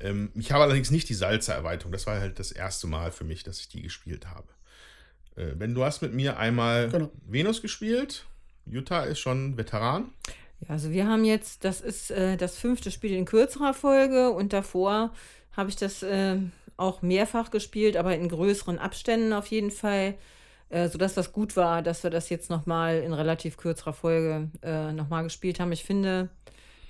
Ähm, 0.00 0.30
ich 0.34 0.52
habe 0.52 0.64
allerdings 0.64 0.90
nicht 0.90 1.08
die 1.10 1.14
Salzer-Erweiterung. 1.14 1.92
Das 1.92 2.06
war 2.06 2.18
halt 2.18 2.38
das 2.38 2.50
erste 2.50 2.86
Mal 2.86 3.12
für 3.12 3.24
mich, 3.24 3.42
dass 3.42 3.60
ich 3.60 3.68
die 3.68 3.82
gespielt 3.82 4.26
habe. 4.28 4.48
Äh, 5.36 5.54
ben, 5.54 5.74
du 5.74 5.84
hast 5.84 6.00
mit 6.00 6.14
mir 6.14 6.38
einmal 6.38 6.88
Genau. 6.88 7.12
Venus 7.26 7.60
gespielt. 7.60 8.24
Jutta 8.64 9.04
ist 9.04 9.18
schon 9.18 9.58
Veteran. 9.58 10.12
Ja, 10.60 10.70
also 10.70 10.90
wir 10.90 11.06
haben 11.06 11.24
jetzt, 11.24 11.64
das 11.64 11.80
ist 11.80 12.10
äh, 12.10 12.36
das 12.36 12.56
fünfte 12.56 12.90
Spiel 12.90 13.12
in 13.12 13.24
kürzerer 13.24 13.74
Folge 13.74 14.30
und 14.30 14.52
davor 14.52 15.12
habe 15.52 15.70
ich 15.70 15.76
das 15.76 16.02
äh, 16.02 16.36
auch 16.76 17.02
mehrfach 17.02 17.50
gespielt, 17.50 17.96
aber 17.96 18.14
in 18.14 18.28
größeren 18.28 18.78
Abständen 18.78 19.32
auf 19.32 19.46
jeden 19.48 19.70
Fall, 19.70 20.14
äh, 20.68 20.88
sodass 20.88 21.14
das 21.14 21.32
gut 21.32 21.56
war, 21.56 21.82
dass 21.82 22.02
wir 22.02 22.10
das 22.10 22.28
jetzt 22.28 22.50
nochmal 22.50 22.98
in 22.98 23.12
relativ 23.12 23.56
kürzerer 23.56 23.92
Folge 23.92 24.50
äh, 24.62 24.92
nochmal 24.92 25.24
gespielt 25.24 25.60
haben. 25.60 25.72
Ich 25.72 25.84
finde, 25.84 26.28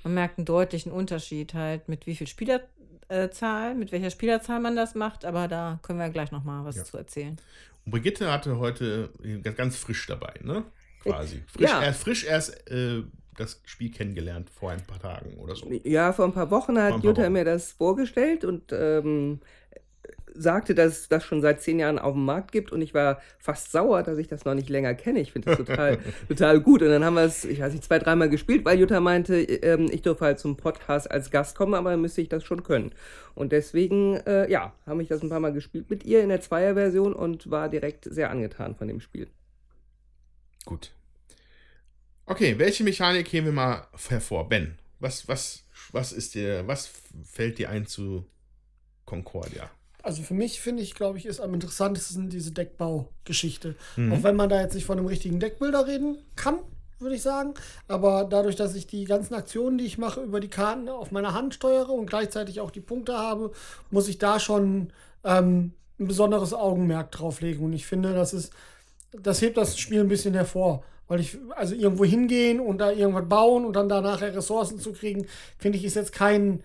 man 0.02 0.14
merkt 0.14 0.38
einen 0.38 0.44
deutlichen 0.46 0.92
Unterschied 0.92 1.54
halt, 1.54 1.88
mit 1.88 2.06
wie 2.06 2.16
viel 2.16 2.26
Spielerzahl, 2.26 3.74
mit 3.74 3.92
welcher 3.92 4.10
Spielerzahl 4.10 4.60
man 4.60 4.76
das 4.76 4.94
macht, 4.94 5.24
aber 5.24 5.48
da 5.48 5.78
können 5.82 5.98
wir 5.98 6.08
gleich 6.10 6.30
nochmal 6.32 6.64
was 6.64 6.76
Ja. 6.76 6.84
zu 6.84 6.96
erzählen. 6.96 7.36
Und 7.84 7.92
Brigitte 7.92 8.30
hatte 8.32 8.58
heute 8.58 9.10
ganz, 9.42 9.56
ganz 9.56 9.76
frisch 9.76 10.06
dabei, 10.06 10.34
ne? 10.42 10.64
Quasi. 11.00 11.42
Frisch, 11.46 11.70
Ja. 11.70 11.82
erst, 11.82 12.00
frisch 12.02 12.24
erst 12.24 12.70
äh, 12.70 13.02
das 13.38 13.60
Spiel 13.64 13.90
kennengelernt 13.90 14.50
vor 14.50 14.70
ein 14.70 14.82
paar 14.82 14.98
Tagen 14.98 15.38
oder 15.38 15.54
so. 15.54 15.70
Ja, 15.84 16.12
vor 16.12 16.24
ein 16.24 16.32
paar 16.32 16.50
Wochen 16.50 16.78
hat 16.78 16.90
paar 16.90 17.00
Jutta 17.04 17.22
Wochen. 17.22 17.32
mir 17.32 17.44
das 17.44 17.72
vorgestellt 17.72 18.44
und 18.44 18.72
ähm, 18.72 19.40
sagte, 20.34 20.74
dass 20.74 21.00
es 21.00 21.08
das 21.08 21.24
schon 21.24 21.40
seit 21.40 21.60
zehn 21.60 21.78
Jahren 21.78 21.98
auf 21.98 22.14
dem 22.14 22.24
Markt 22.24 22.52
gibt 22.52 22.72
und 22.72 22.80
ich 22.80 22.94
war 22.94 23.20
fast 23.38 23.72
sauer, 23.72 24.02
dass 24.02 24.18
ich 24.18 24.28
das 24.28 24.44
noch 24.44 24.54
nicht 24.54 24.68
länger 24.68 24.94
kenne. 24.94 25.20
Ich 25.20 25.32
finde 25.32 25.50
das 25.50 25.58
total, 25.58 25.98
total 26.28 26.60
gut. 26.60 26.82
Und 26.82 26.88
dann 26.88 27.04
haben 27.04 27.14
wir 27.14 27.24
es, 27.24 27.44
ich 27.44 27.60
weiß 27.60 27.72
nicht, 27.72 27.84
zwei, 27.84 27.98
dreimal 27.98 28.28
gespielt, 28.28 28.64
weil 28.64 28.78
Jutta 28.78 29.00
meinte, 29.00 29.40
ähm, 29.40 29.88
ich 29.90 30.02
dürfe 30.02 30.24
halt 30.24 30.38
zum 30.38 30.56
Podcast 30.56 31.10
als 31.10 31.30
Gast 31.30 31.56
kommen, 31.56 31.74
aber 31.74 31.90
dann 31.90 32.00
müsste 32.00 32.20
ich 32.20 32.28
das 32.28 32.44
schon 32.44 32.62
können. 32.62 32.92
Und 33.34 33.52
deswegen, 33.52 34.16
äh, 34.26 34.50
ja, 34.50 34.72
habe 34.86 35.02
ich 35.02 35.08
das 35.08 35.22
ein 35.22 35.28
paar 35.28 35.40
Mal 35.40 35.52
gespielt 35.52 35.90
mit 35.90 36.04
ihr 36.04 36.22
in 36.22 36.28
der 36.28 36.40
Zweierversion 36.40 37.12
und 37.12 37.50
war 37.50 37.68
direkt 37.68 38.04
sehr 38.04 38.30
angetan 38.30 38.74
von 38.74 38.88
dem 38.88 39.00
Spiel. 39.00 39.28
Gut. 40.64 40.92
Okay, 42.28 42.58
welche 42.58 42.84
Mechanik 42.84 43.32
heben 43.32 43.46
wir 43.46 43.52
mal 43.54 43.86
hervor? 44.08 44.50
Ben, 44.50 44.78
was, 45.00 45.26
was, 45.28 45.64
was 45.92 46.12
ist 46.12 46.34
dir, 46.34 46.66
was 46.66 46.90
fällt 47.24 47.56
dir 47.56 47.70
ein 47.70 47.86
zu 47.86 48.26
Concordia? 49.06 49.70
Also 50.02 50.22
für 50.22 50.34
mich 50.34 50.60
finde 50.60 50.82
ich, 50.82 50.94
glaube 50.94 51.16
ich, 51.16 51.24
ist 51.24 51.40
am 51.40 51.54
interessantesten 51.54 52.28
diese 52.28 52.52
Deckbaugeschichte. 52.52 53.76
Mhm. 53.96 54.12
Auch 54.12 54.22
wenn 54.22 54.36
man 54.36 54.50
da 54.50 54.60
jetzt 54.60 54.74
nicht 54.74 54.84
von 54.84 54.98
einem 54.98 55.06
richtigen 55.06 55.40
Deckbilder 55.40 55.86
reden 55.86 56.18
kann, 56.36 56.58
würde 56.98 57.14
ich 57.14 57.22
sagen. 57.22 57.54
Aber 57.88 58.24
dadurch, 58.24 58.56
dass 58.56 58.74
ich 58.74 58.86
die 58.86 59.04
ganzen 59.04 59.34
Aktionen, 59.34 59.78
die 59.78 59.86
ich 59.86 59.96
mache, 59.96 60.20
über 60.20 60.40
die 60.40 60.48
Karten 60.48 60.90
auf 60.90 61.10
meiner 61.10 61.32
Hand 61.32 61.54
steuere 61.54 61.90
und 61.90 62.10
gleichzeitig 62.10 62.60
auch 62.60 62.70
die 62.70 62.80
Punkte 62.80 63.16
habe, 63.16 63.52
muss 63.90 64.06
ich 64.06 64.18
da 64.18 64.38
schon 64.38 64.92
ähm, 65.24 65.72
ein 65.98 66.06
besonderes 66.06 66.52
Augenmerk 66.52 67.10
drauflegen. 67.10 67.64
Und 67.64 67.72
ich 67.72 67.86
finde, 67.86 68.12
das 68.12 68.34
ist, 68.34 68.52
das 69.12 69.40
hebt 69.40 69.56
das 69.56 69.78
Spiel 69.78 70.00
ein 70.00 70.08
bisschen 70.08 70.34
hervor. 70.34 70.84
Weil 71.08 71.20
ich, 71.20 71.38
also 71.56 71.74
irgendwo 71.74 72.04
hingehen 72.04 72.60
und 72.60 72.78
da 72.78 72.90
irgendwas 72.92 73.28
bauen 73.28 73.64
und 73.64 73.74
dann 73.74 73.88
da 73.88 74.00
nachher 74.00 74.34
Ressourcen 74.34 74.78
zu 74.78 74.92
kriegen, 74.92 75.26
finde 75.58 75.78
ich, 75.78 75.84
ist 75.84 75.94
jetzt 75.96 76.12
kein 76.12 76.62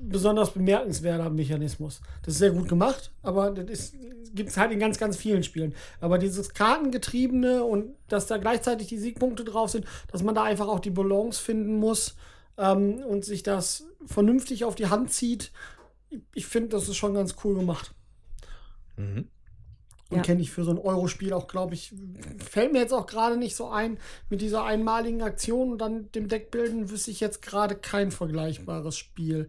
besonders 0.00 0.50
bemerkenswerter 0.52 1.30
Mechanismus. 1.30 2.00
Das 2.22 2.34
ist 2.34 2.38
sehr 2.38 2.50
gut 2.52 2.68
gemacht, 2.68 3.10
aber 3.22 3.50
das 3.50 3.92
gibt 4.34 4.50
es 4.50 4.56
halt 4.58 4.70
in 4.72 4.78
ganz, 4.78 4.98
ganz 4.98 5.16
vielen 5.16 5.42
Spielen. 5.42 5.74
Aber 6.00 6.18
dieses 6.18 6.52
Kartengetriebene 6.54 7.64
und 7.64 7.94
dass 8.08 8.26
da 8.26 8.36
gleichzeitig 8.36 8.88
die 8.88 8.98
Siegpunkte 8.98 9.42
drauf 9.44 9.70
sind, 9.70 9.86
dass 10.12 10.22
man 10.22 10.34
da 10.34 10.44
einfach 10.44 10.68
auch 10.68 10.80
die 10.80 10.90
Balance 10.90 11.42
finden 11.42 11.76
muss 11.78 12.14
ähm, 12.58 12.98
und 13.08 13.24
sich 13.24 13.42
das 13.42 13.86
vernünftig 14.06 14.64
auf 14.64 14.74
die 14.74 14.86
Hand 14.88 15.10
zieht, 15.12 15.50
ich- 16.10 16.20
ich 16.34 16.46
finde, 16.46 16.68
das 16.68 16.88
ist 16.88 16.96
schon 16.96 17.14
ganz 17.14 17.36
cool 17.42 17.54
gemacht. 17.56 17.92
Mhm. 18.96 19.28
Und 20.10 20.16
Ja. 20.18 20.22
kenne 20.22 20.40
ich 20.40 20.50
für 20.50 20.64
so 20.64 20.70
ein 20.70 20.78
Euro-Spiel 20.78 21.32
auch, 21.34 21.48
glaube 21.48 21.74
ich, 21.74 21.94
fällt 22.38 22.72
mir 22.72 22.78
jetzt 22.80 22.94
auch 22.94 23.06
gerade 23.06 23.36
nicht 23.36 23.54
so 23.56 23.68
ein, 23.68 23.98
mit 24.30 24.40
dieser 24.40 24.64
einmaligen 24.64 25.20
Aktion 25.22 25.72
und 25.72 25.78
dann 25.78 26.10
dem 26.12 26.28
Deckbilden 26.28 26.90
wüsste 26.90 27.10
ich 27.10 27.20
jetzt 27.20 27.42
gerade 27.42 27.74
kein 27.74 28.10
vergleichbares 28.10 28.96
Spiel. 28.96 29.48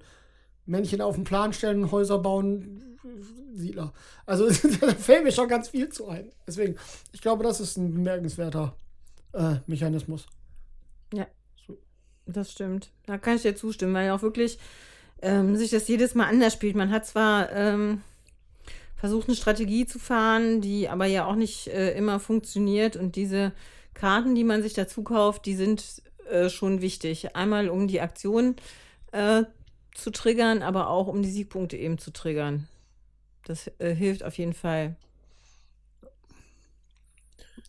Männchen 0.65 1.01
auf 1.01 1.15
den 1.15 1.23
Plan 1.23 1.53
stellen, 1.53 1.91
Häuser 1.91 2.19
bauen, 2.19 2.97
Siedler. 3.53 3.93
Also 4.25 4.47
da 4.81 4.93
fällt 4.93 5.23
mir 5.23 5.31
schon 5.31 5.47
ganz 5.47 5.69
viel 5.69 5.89
zu 5.89 6.07
ein. 6.09 6.29
Deswegen, 6.45 6.75
ich 7.13 7.21
glaube, 7.21 7.43
das 7.43 7.59
ist 7.61 7.77
ein 7.77 7.93
bemerkenswerter 7.93 8.75
äh, 9.33 9.55
Mechanismus. 9.65 10.25
Das 12.31 12.51
stimmt. 12.51 12.91
Da 13.07 13.17
kann 13.17 13.37
ich 13.37 13.41
dir 13.41 13.55
zustimmen, 13.55 13.95
weil 13.95 14.11
auch 14.11 14.21
wirklich 14.21 14.59
ähm, 15.23 15.55
sich 15.55 15.71
das 15.71 15.87
jedes 15.87 16.13
Mal 16.13 16.27
anders 16.27 16.53
spielt. 16.53 16.75
Man 16.75 16.91
hat 16.91 17.07
zwar 17.07 17.51
ähm, 17.51 18.01
versucht, 18.99 19.29
eine 19.29 19.37
Strategie 19.37 19.85
zu 19.85 19.97
fahren, 19.97 20.59
die 20.59 20.89
aber 20.89 21.05
ja 21.05 21.25
auch 21.25 21.35
nicht 21.35 21.67
äh, 21.67 21.97
immer 21.97 22.19
funktioniert. 22.19 22.97
Und 22.97 23.15
diese 23.15 23.53
Karten, 23.93 24.35
die 24.35 24.43
man 24.43 24.61
sich 24.61 24.73
dazu 24.73 25.03
kauft, 25.03 25.45
die 25.45 25.55
sind 25.55 26.01
äh, 26.29 26.49
schon 26.49 26.81
wichtig. 26.81 27.33
Einmal, 27.33 27.69
um 27.69 27.87
die 27.87 28.01
Aktion 28.01 28.57
äh, 29.13 29.43
zu 29.95 30.11
triggern, 30.11 30.61
aber 30.61 30.89
auch 30.89 31.07
um 31.07 31.23
die 31.23 31.31
Siegpunkte 31.31 31.77
eben 31.77 31.97
zu 31.97 32.11
triggern. 32.11 32.67
Das 33.45 33.71
äh, 33.79 33.95
hilft 33.95 34.23
auf 34.23 34.37
jeden 34.37 34.53
Fall. 34.53 34.97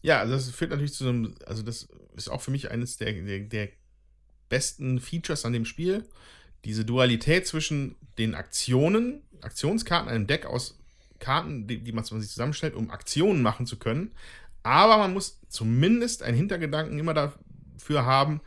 Ja, 0.03 0.19
also 0.19 0.35
das 0.35 0.51
führt 0.51 0.71
natürlich 0.71 0.95
zu 0.95 1.09
einem, 1.09 1.37
also 1.47 1.63
das 1.63 1.89
ist 2.17 2.29
auch 2.29 2.41
für 2.41 2.51
mich 2.51 2.73
eines 2.73 2.97
der, 2.97 3.13
der, 3.13 3.39
der 3.41 3.69
besten 4.49 4.99
Features 4.99 5.45
an 5.45 5.53
dem 5.53 5.65
Spiel. 5.65 6.05
Diese 6.65 6.85
Dualität 6.85 7.47
zwischen 7.47 7.95
den 8.19 8.35
Aktionen, 8.35 9.23
Aktionskarten, 9.43 10.11
einem 10.11 10.27
Deck 10.27 10.45
aus 10.45 10.80
Karten, 11.21 11.67
die, 11.67 11.79
die 11.79 11.93
man 11.93 12.05
sich 12.05 12.31
zusammenstellt, 12.31 12.75
um 12.75 12.91
Aktionen 12.91 13.43
machen 13.43 13.67
zu 13.67 13.79
können. 13.79 14.11
Aber 14.63 14.99
man 14.99 15.13
muss 15.13 15.41
zumindest 15.49 16.23
einen 16.23 16.37
Hintergedanken 16.37 16.99
immer 16.99 17.15
dafür 17.15 18.05
haben, 18.05 18.41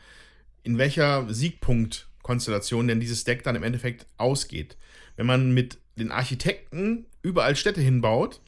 in 0.63 0.77
welcher 0.77 1.31
Siegpunkt-Konstellation 1.33 2.87
denn 2.87 2.99
dieses 2.99 3.23
Deck 3.23 3.43
dann 3.43 3.55
im 3.55 3.63
Endeffekt 3.63 4.07
ausgeht. 4.17 4.77
Wenn 5.15 5.25
man 5.25 5.53
mit 5.53 5.77
den 5.97 6.11
Architekten 6.11 7.05
überall 7.21 7.55
Städte 7.55 7.81
hinbaut, 7.81 8.41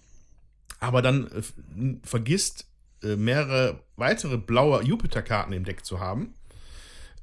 aber 0.79 1.01
dann 1.01 1.27
äh, 1.27 1.97
vergisst, 2.03 2.67
äh, 3.03 3.15
mehrere 3.15 3.83
weitere 3.95 4.37
blaue 4.37 4.83
Jupiter-Karten 4.83 5.53
im 5.53 5.63
Deck 5.63 5.85
zu 5.85 5.99
haben, 5.99 6.33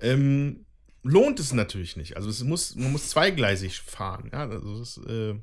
ähm, 0.01 0.65
lohnt 1.03 1.41
es 1.41 1.53
natürlich 1.53 1.97
nicht. 1.97 2.17
Also 2.17 2.31
es 2.31 2.43
muss, 2.43 2.75
man 2.77 2.93
muss 2.93 3.11
zweigleisig 3.11 3.81
fahren. 3.81 4.31
Ja, 4.33 4.49
also 4.49 4.79
das 4.79 4.99
äh, 5.09 5.35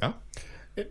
ja. 0.00 0.20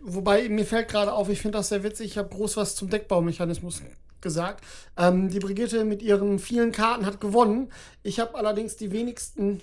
Wobei, 0.02 0.48
mir 0.48 0.66
fällt 0.66 0.88
gerade 0.88 1.12
auf, 1.12 1.28
ich 1.28 1.40
finde 1.40 1.58
das 1.58 1.68
sehr 1.68 1.82
witzig, 1.82 2.06
ich 2.06 2.18
habe 2.18 2.28
groß 2.28 2.56
was 2.56 2.74
zum 2.74 2.90
Deckbaumechanismus 2.90 3.82
gesagt. 4.20 4.64
Ähm, 4.96 5.28
die 5.28 5.38
Brigitte 5.38 5.84
mit 5.84 6.02
ihren 6.02 6.38
vielen 6.38 6.72
Karten 6.72 7.06
hat 7.06 7.20
gewonnen. 7.20 7.72
Ich 8.02 8.20
habe 8.20 8.34
allerdings 8.34 8.76
die 8.76 8.90
wenigsten 8.90 9.60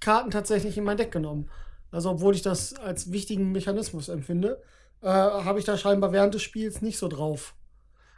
Karten 0.00 0.30
tatsächlich 0.30 0.78
in 0.78 0.84
mein 0.84 0.96
Deck 0.96 1.12
genommen. 1.12 1.48
Also 1.90 2.10
obwohl 2.10 2.34
ich 2.34 2.42
das 2.42 2.74
als 2.74 3.12
wichtigen 3.12 3.52
Mechanismus 3.52 4.08
empfinde, 4.08 4.62
äh, 5.02 5.08
habe 5.08 5.58
ich 5.58 5.64
da 5.64 5.76
scheinbar 5.76 6.12
während 6.12 6.34
des 6.34 6.42
Spiels 6.42 6.80
nicht 6.80 6.98
so 6.98 7.08
drauf 7.08 7.54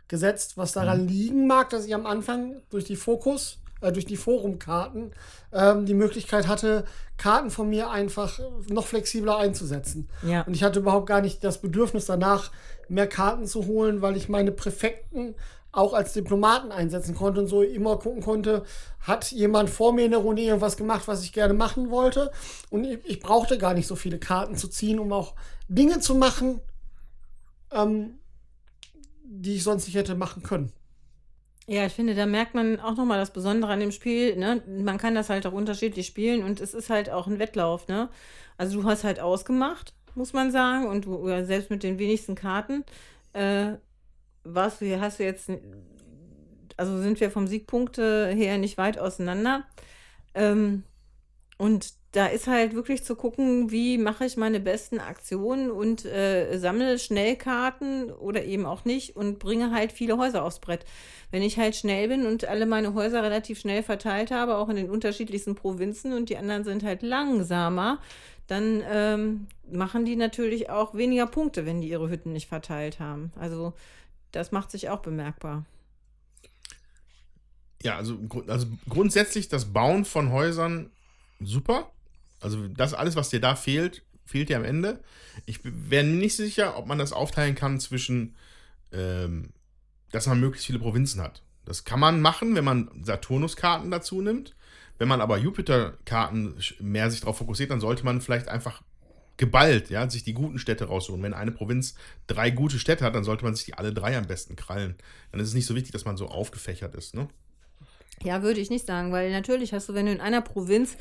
gesetzt, 0.06 0.56
was 0.56 0.72
daran 0.72 1.08
liegen 1.08 1.46
mag, 1.46 1.70
dass 1.70 1.86
ich 1.86 1.94
am 1.94 2.06
Anfang 2.06 2.60
durch 2.68 2.84
die 2.84 2.96
Fokus, 2.96 3.58
äh, 3.84 3.92
durch 3.92 4.06
die 4.06 4.16
Forumkarten 4.16 5.12
ähm, 5.52 5.86
die 5.86 5.94
Möglichkeit 5.94 6.48
hatte, 6.48 6.84
Karten 7.16 7.50
von 7.50 7.68
mir 7.68 7.90
einfach 7.90 8.40
noch 8.68 8.86
flexibler 8.86 9.36
einzusetzen. 9.36 10.08
Ja. 10.22 10.42
Und 10.42 10.54
ich 10.54 10.64
hatte 10.64 10.80
überhaupt 10.80 11.06
gar 11.06 11.20
nicht 11.20 11.44
das 11.44 11.60
Bedürfnis 11.60 12.06
danach, 12.06 12.50
mehr 12.88 13.06
Karten 13.06 13.46
zu 13.46 13.66
holen, 13.66 14.02
weil 14.02 14.16
ich 14.16 14.28
meine 14.28 14.52
Präfekten 14.52 15.34
auch 15.70 15.92
als 15.92 16.12
Diplomaten 16.12 16.70
einsetzen 16.70 17.14
konnte 17.14 17.40
und 17.40 17.48
so 17.48 17.62
immer 17.62 17.98
gucken 17.98 18.22
konnte, 18.22 18.62
hat 19.00 19.32
jemand 19.32 19.70
vor 19.70 19.92
mir 19.92 20.04
in 20.04 20.12
der 20.12 20.20
Runde 20.20 20.42
irgendwas 20.42 20.76
gemacht, 20.76 21.08
was 21.08 21.24
ich 21.24 21.32
gerne 21.32 21.54
machen 21.54 21.90
wollte. 21.90 22.30
Und 22.70 22.84
ich, 22.84 22.98
ich 23.04 23.20
brauchte 23.20 23.58
gar 23.58 23.74
nicht 23.74 23.86
so 23.86 23.96
viele 23.96 24.18
Karten 24.18 24.56
zu 24.56 24.68
ziehen, 24.68 24.98
um 24.98 25.12
auch 25.12 25.34
Dinge 25.68 25.98
zu 26.00 26.14
machen, 26.14 26.60
ähm, 27.72 28.18
die 29.24 29.56
ich 29.56 29.64
sonst 29.64 29.86
nicht 29.86 29.96
hätte 29.96 30.14
machen 30.14 30.42
können. 30.42 30.72
Ja, 31.66 31.86
ich 31.86 31.94
finde, 31.94 32.14
da 32.14 32.26
merkt 32.26 32.54
man 32.54 32.78
auch 32.78 32.94
nochmal 32.94 33.18
das 33.18 33.32
Besondere 33.32 33.72
an 33.72 33.80
dem 33.80 33.90
Spiel. 33.92 34.36
Ne? 34.36 34.62
Man 34.66 34.98
kann 34.98 35.14
das 35.14 35.30
halt 35.30 35.46
auch 35.46 35.52
unterschiedlich 35.52 36.06
spielen 36.06 36.42
und 36.44 36.60
es 36.60 36.74
ist 36.74 36.90
halt 36.90 37.08
auch 37.08 37.26
ein 37.26 37.38
Wettlauf. 37.38 37.88
Ne? 37.88 38.10
Also 38.58 38.82
du 38.82 38.88
hast 38.88 39.02
halt 39.02 39.18
ausgemacht, 39.18 39.94
muss 40.14 40.34
man 40.34 40.50
sagen, 40.50 40.86
und 40.86 41.06
du, 41.06 41.26
ja, 41.28 41.44
selbst 41.44 41.70
mit 41.70 41.82
den 41.82 41.98
wenigsten 41.98 42.34
Karten 42.34 42.84
äh, 43.32 43.72
warst 44.44 44.82
du, 44.82 45.00
hast 45.00 45.18
du 45.18 45.24
jetzt, 45.24 45.50
also 46.76 47.00
sind 47.00 47.18
wir 47.20 47.30
vom 47.30 47.46
Siegpunkte 47.46 48.28
her 48.34 48.58
nicht 48.58 48.76
weit 48.76 48.98
auseinander. 48.98 49.64
Ähm, 50.34 50.84
und 51.64 51.94
da 52.12 52.26
ist 52.26 52.46
halt 52.46 52.74
wirklich 52.74 53.04
zu 53.04 53.16
gucken, 53.16 53.70
wie 53.70 53.96
mache 53.96 54.26
ich 54.26 54.36
meine 54.36 54.60
besten 54.60 54.98
Aktionen 54.98 55.70
und 55.70 56.04
äh, 56.04 56.58
sammle 56.58 56.98
Schnellkarten 56.98 58.12
oder 58.12 58.44
eben 58.44 58.66
auch 58.66 58.84
nicht 58.84 59.16
und 59.16 59.38
bringe 59.38 59.70
halt 59.70 59.90
viele 59.90 60.18
Häuser 60.18 60.44
aufs 60.44 60.58
Brett. 60.58 60.84
Wenn 61.30 61.42
ich 61.42 61.56
halt 61.58 61.74
schnell 61.74 62.08
bin 62.08 62.26
und 62.26 62.44
alle 62.44 62.66
meine 62.66 62.92
Häuser 62.92 63.22
relativ 63.22 63.58
schnell 63.60 63.82
verteilt 63.82 64.30
habe, 64.30 64.58
auch 64.58 64.68
in 64.68 64.76
den 64.76 64.90
unterschiedlichsten 64.90 65.54
Provinzen 65.54 66.12
und 66.12 66.28
die 66.28 66.36
anderen 66.36 66.64
sind 66.64 66.82
halt 66.84 67.00
langsamer, 67.00 67.98
dann 68.46 68.82
ähm, 68.86 69.46
machen 69.72 70.04
die 70.04 70.16
natürlich 70.16 70.68
auch 70.68 70.94
weniger 70.94 71.26
Punkte, 71.26 71.64
wenn 71.64 71.80
die 71.80 71.88
ihre 71.88 72.10
Hütten 72.10 72.34
nicht 72.34 72.46
verteilt 72.46 73.00
haben. 73.00 73.32
Also 73.36 73.72
das 74.32 74.52
macht 74.52 74.70
sich 74.70 74.90
auch 74.90 75.00
bemerkbar. 75.00 75.64
Ja, 77.82 77.96
also, 77.96 78.18
also 78.48 78.66
grundsätzlich 78.86 79.48
das 79.48 79.72
Bauen 79.72 80.04
von 80.04 80.30
Häusern 80.30 80.90
super. 81.40 81.90
Also 82.40 82.68
das 82.68 82.94
alles, 82.94 83.16
was 83.16 83.30
dir 83.30 83.40
da 83.40 83.56
fehlt, 83.56 84.02
fehlt 84.24 84.48
dir 84.48 84.56
am 84.56 84.64
Ende. 84.64 85.00
Ich 85.46 85.60
wäre 85.62 86.04
nicht 86.04 86.36
sicher, 86.36 86.76
ob 86.76 86.86
man 86.86 86.98
das 86.98 87.12
aufteilen 87.12 87.54
kann 87.54 87.80
zwischen, 87.80 88.36
ähm, 88.92 89.50
dass 90.10 90.26
man 90.26 90.40
möglichst 90.40 90.66
viele 90.66 90.78
Provinzen 90.78 91.20
hat. 91.20 91.42
Das 91.64 91.84
kann 91.84 92.00
man 92.00 92.20
machen, 92.20 92.54
wenn 92.54 92.64
man 92.64 92.90
Saturnus-Karten 93.02 93.90
dazu 93.90 94.20
nimmt. 94.20 94.54
Wenn 94.98 95.08
man 95.08 95.20
aber 95.20 95.38
Jupiter-Karten 95.38 96.54
mehr 96.80 97.10
sich 97.10 97.20
darauf 97.20 97.38
fokussiert, 97.38 97.70
dann 97.70 97.80
sollte 97.80 98.04
man 98.04 98.20
vielleicht 98.20 98.48
einfach 98.48 98.82
geballt, 99.36 99.90
ja, 99.90 100.08
sich 100.08 100.22
die 100.22 100.34
guten 100.34 100.58
Städte 100.58 100.84
raussuchen. 100.84 101.22
Wenn 101.22 101.34
eine 101.34 101.50
Provinz 101.50 101.96
drei 102.26 102.50
gute 102.50 102.78
Städte 102.78 103.04
hat, 103.04 103.14
dann 103.14 103.24
sollte 103.24 103.44
man 103.44 103.54
sich 103.54 103.64
die 103.64 103.74
alle 103.74 103.92
drei 103.92 104.16
am 104.16 104.26
besten 104.26 104.54
krallen. 104.54 104.94
Dann 105.32 105.40
ist 105.40 105.48
es 105.48 105.54
nicht 105.54 105.66
so 105.66 105.74
wichtig, 105.74 105.92
dass 105.92 106.04
man 106.04 106.16
so 106.16 106.28
aufgefächert 106.28 106.94
ist, 106.94 107.14
ne? 107.14 107.28
Ja, 108.22 108.42
würde 108.42 108.60
ich 108.60 108.70
nicht 108.70 108.86
sagen, 108.86 109.12
weil 109.12 109.30
natürlich 109.30 109.72
hast 109.72 109.88
du, 109.88 109.94
wenn 109.94 110.06
du 110.06 110.12
in 110.12 110.20
einer 110.20 110.40
Provinz, 110.40 110.96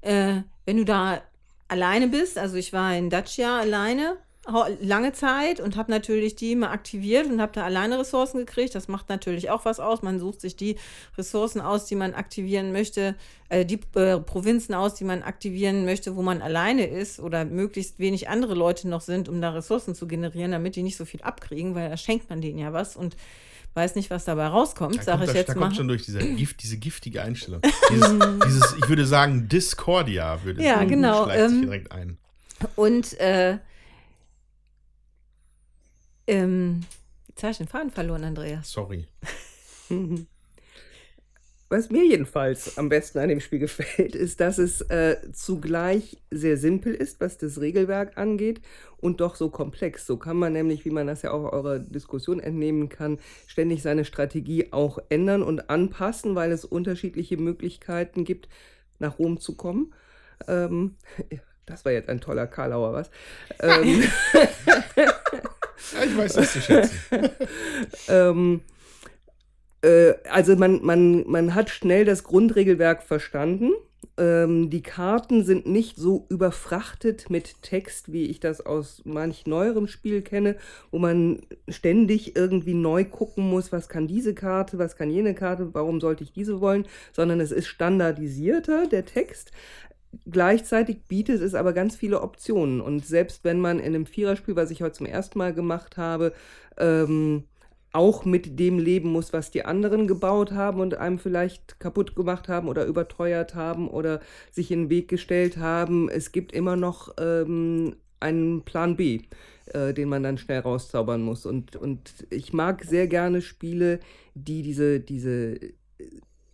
äh, 0.00 0.42
wenn 0.64 0.76
du 0.76 0.84
da 0.84 1.20
alleine 1.68 2.08
bist, 2.08 2.38
also 2.38 2.56
ich 2.56 2.72
war 2.72 2.96
in 2.96 3.10
Dacia 3.10 3.58
alleine 3.58 4.16
lange 4.80 5.12
Zeit 5.12 5.60
und 5.60 5.76
habe 5.76 5.90
natürlich 5.90 6.36
die 6.36 6.54
mal 6.54 6.70
aktiviert 6.70 7.26
und 7.26 7.40
habe 7.40 7.52
da 7.52 7.64
alleine 7.64 7.98
Ressourcen 7.98 8.38
gekriegt. 8.38 8.74
Das 8.74 8.86
macht 8.86 9.08
natürlich 9.08 9.50
auch 9.50 9.64
was 9.64 9.80
aus. 9.80 10.02
Man 10.02 10.20
sucht 10.20 10.40
sich 10.40 10.56
die 10.56 10.76
Ressourcen 11.18 11.60
aus, 11.60 11.86
die 11.86 11.96
man 11.96 12.14
aktivieren 12.14 12.70
möchte, 12.70 13.16
äh, 13.48 13.64
die 13.64 13.80
äh, 13.96 14.20
Provinzen 14.20 14.74
aus, 14.74 14.94
die 14.94 15.04
man 15.04 15.22
aktivieren 15.22 15.84
möchte, 15.84 16.14
wo 16.16 16.22
man 16.22 16.42
alleine 16.42 16.86
ist 16.86 17.18
oder 17.18 17.44
möglichst 17.44 17.98
wenig 17.98 18.28
andere 18.28 18.54
Leute 18.54 18.88
noch 18.88 19.00
sind, 19.00 19.28
um 19.28 19.40
da 19.40 19.50
Ressourcen 19.50 19.94
zu 19.94 20.06
generieren, 20.06 20.52
damit 20.52 20.76
die 20.76 20.82
nicht 20.82 20.96
so 20.96 21.04
viel 21.04 21.22
abkriegen, 21.22 21.74
weil 21.74 21.90
da 21.90 21.96
schenkt 21.96 22.30
man 22.30 22.40
denen 22.40 22.58
ja 22.58 22.72
was 22.72 22.94
und 22.94 23.16
weiß 23.76 23.94
nicht, 23.94 24.10
was 24.10 24.24
dabei 24.24 24.46
rauskommt, 24.46 25.04
sage 25.04 25.24
ich 25.24 25.26
das, 25.26 25.36
jetzt 25.36 25.48
da 25.50 25.54
mal. 25.54 25.60
Da 25.60 25.66
kommt 25.66 25.76
schon 25.76 25.88
durch 25.88 26.04
diese, 26.04 26.18
Gift, 26.36 26.62
diese 26.62 26.78
giftige 26.78 27.22
Einstellung. 27.22 27.60
Dieses, 27.90 28.14
dieses, 28.46 28.76
ich 28.78 28.88
würde 28.88 29.06
sagen, 29.06 29.48
Discordia 29.48 30.42
würde 30.42 30.62
ja, 30.62 30.82
genau, 30.84 31.24
schleicht 31.24 31.50
sich 31.50 31.60
direkt 31.60 31.92
ein. 31.92 32.18
Und 32.74 33.20
äh, 33.20 33.58
ähm, 36.26 36.84
jetzt 37.28 37.42
habe 37.42 37.52
ich 37.52 37.58
den 37.58 37.68
Faden 37.68 37.90
verloren, 37.90 38.24
Andreas. 38.24 38.72
Sorry. 38.72 39.06
Was 41.68 41.90
mir 41.90 42.04
jedenfalls 42.04 42.78
am 42.78 42.88
besten 42.88 43.18
an 43.18 43.28
dem 43.28 43.40
Spiel 43.40 43.58
gefällt, 43.58 44.14
ist, 44.14 44.38
dass 44.38 44.58
es 44.58 44.82
äh, 44.82 45.16
zugleich 45.32 46.16
sehr 46.30 46.56
simpel 46.56 46.94
ist, 46.94 47.20
was 47.20 47.38
das 47.38 47.60
Regelwerk 47.60 48.16
angeht 48.16 48.60
und 48.98 49.20
doch 49.20 49.34
so 49.34 49.50
komplex. 49.50 50.06
So 50.06 50.16
kann 50.16 50.36
man 50.36 50.52
nämlich, 50.52 50.84
wie 50.84 50.90
man 50.90 51.08
das 51.08 51.22
ja 51.22 51.32
auch 51.32 51.52
eurer 51.52 51.80
Diskussion 51.80 52.38
entnehmen 52.38 52.88
kann, 52.88 53.18
ständig 53.48 53.82
seine 53.82 54.04
Strategie 54.04 54.68
auch 54.72 55.00
ändern 55.08 55.42
und 55.42 55.68
anpassen, 55.68 56.36
weil 56.36 56.52
es 56.52 56.64
unterschiedliche 56.64 57.36
Möglichkeiten 57.36 58.24
gibt, 58.24 58.48
nach 59.00 59.18
Rom 59.18 59.40
zu 59.40 59.56
kommen. 59.56 59.92
Ähm, 60.46 60.94
das 61.66 61.84
war 61.84 61.90
jetzt 61.90 62.08
ein 62.08 62.20
toller 62.20 62.46
Karlauer, 62.46 62.92
was? 62.92 63.10
ähm, 63.60 64.04
ich 66.04 66.16
weiß 66.16 66.34
das 66.34 66.52
zu 66.52 66.60
schätzen. 66.60 67.00
ähm, 68.08 68.60
äh, 69.82 70.14
also 70.30 70.56
man, 70.56 70.84
man, 70.84 71.28
man 71.28 71.54
hat 71.54 71.70
schnell 71.70 72.04
das 72.04 72.24
Grundregelwerk 72.24 73.02
verstanden. 73.02 73.72
Ähm, 74.18 74.70
die 74.70 74.82
Karten 74.82 75.44
sind 75.44 75.66
nicht 75.66 75.96
so 75.96 76.26
überfrachtet 76.30 77.28
mit 77.28 77.62
Text, 77.62 78.12
wie 78.12 78.26
ich 78.26 78.40
das 78.40 78.64
aus 78.64 79.02
manch 79.04 79.46
neuerem 79.46 79.88
Spiel 79.88 80.22
kenne, 80.22 80.56
wo 80.90 80.98
man 80.98 81.42
ständig 81.68 82.34
irgendwie 82.34 82.74
neu 82.74 83.04
gucken 83.04 83.48
muss, 83.48 83.72
was 83.72 83.88
kann 83.88 84.06
diese 84.06 84.34
Karte, 84.34 84.78
was 84.78 84.96
kann 84.96 85.10
jene 85.10 85.34
Karte, 85.34 85.74
warum 85.74 86.00
sollte 86.00 86.24
ich 86.24 86.32
diese 86.32 86.60
wollen, 86.60 86.86
sondern 87.12 87.40
es 87.40 87.52
ist 87.52 87.66
standardisierter, 87.66 88.86
der 88.86 89.04
Text. 89.04 89.52
Gleichzeitig 90.24 91.02
bietet 91.08 91.42
es 91.42 91.54
aber 91.54 91.74
ganz 91.74 91.94
viele 91.94 92.22
Optionen. 92.22 92.80
Und 92.80 93.04
selbst 93.04 93.44
wenn 93.44 93.60
man 93.60 93.78
in 93.78 93.94
einem 93.94 94.06
Viererspiel, 94.06 94.56
was 94.56 94.70
ich 94.70 94.80
heute 94.80 94.96
zum 94.96 95.06
ersten 95.06 95.38
Mal 95.38 95.52
gemacht 95.52 95.98
habe, 95.98 96.32
ähm, 96.78 97.44
auch 97.96 98.26
mit 98.26 98.58
dem 98.60 98.78
leben 98.78 99.10
muss, 99.10 99.32
was 99.32 99.50
die 99.50 99.64
anderen 99.64 100.06
gebaut 100.06 100.52
haben 100.52 100.80
und 100.80 100.94
einem 100.94 101.18
vielleicht 101.18 101.80
kaputt 101.80 102.14
gemacht 102.14 102.46
haben 102.46 102.68
oder 102.68 102.84
überteuert 102.84 103.54
haben 103.54 103.88
oder 103.88 104.20
sich 104.50 104.70
in 104.70 104.82
den 104.84 104.90
Weg 104.90 105.08
gestellt 105.08 105.56
haben. 105.56 106.10
Es 106.10 106.30
gibt 106.30 106.52
immer 106.52 106.76
noch 106.76 107.14
ähm, 107.18 107.96
einen 108.20 108.64
Plan 108.66 108.96
B, 108.96 109.22
äh, 109.66 109.94
den 109.94 110.10
man 110.10 110.22
dann 110.22 110.36
schnell 110.36 110.60
rauszaubern 110.60 111.22
muss. 111.22 111.46
Und, 111.46 111.74
und 111.74 112.26
ich 112.28 112.52
mag 112.52 112.84
sehr 112.84 113.08
gerne 113.08 113.40
Spiele, 113.40 114.00
die 114.34 114.62
diese, 114.62 115.00
diese 115.00 115.58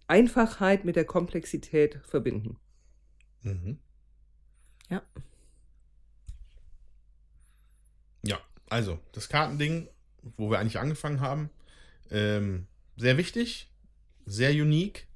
Einfachheit 0.06 0.84
mit 0.84 0.94
der 0.94 1.06
Komplexität 1.06 1.98
verbinden. 2.04 2.56
Mhm. 3.42 3.78
Ja. 4.90 5.02
Ja, 8.24 8.38
also 8.70 9.00
das 9.10 9.28
Kartending, 9.28 9.88
wo 10.36 10.50
wir 10.50 10.58
eigentlich 10.58 10.78
angefangen 10.78 11.20
haben, 11.20 11.50
ähm, 12.10 12.66
sehr 12.96 13.16
wichtig, 13.16 13.70
sehr 14.26 14.50
unique 14.50 15.06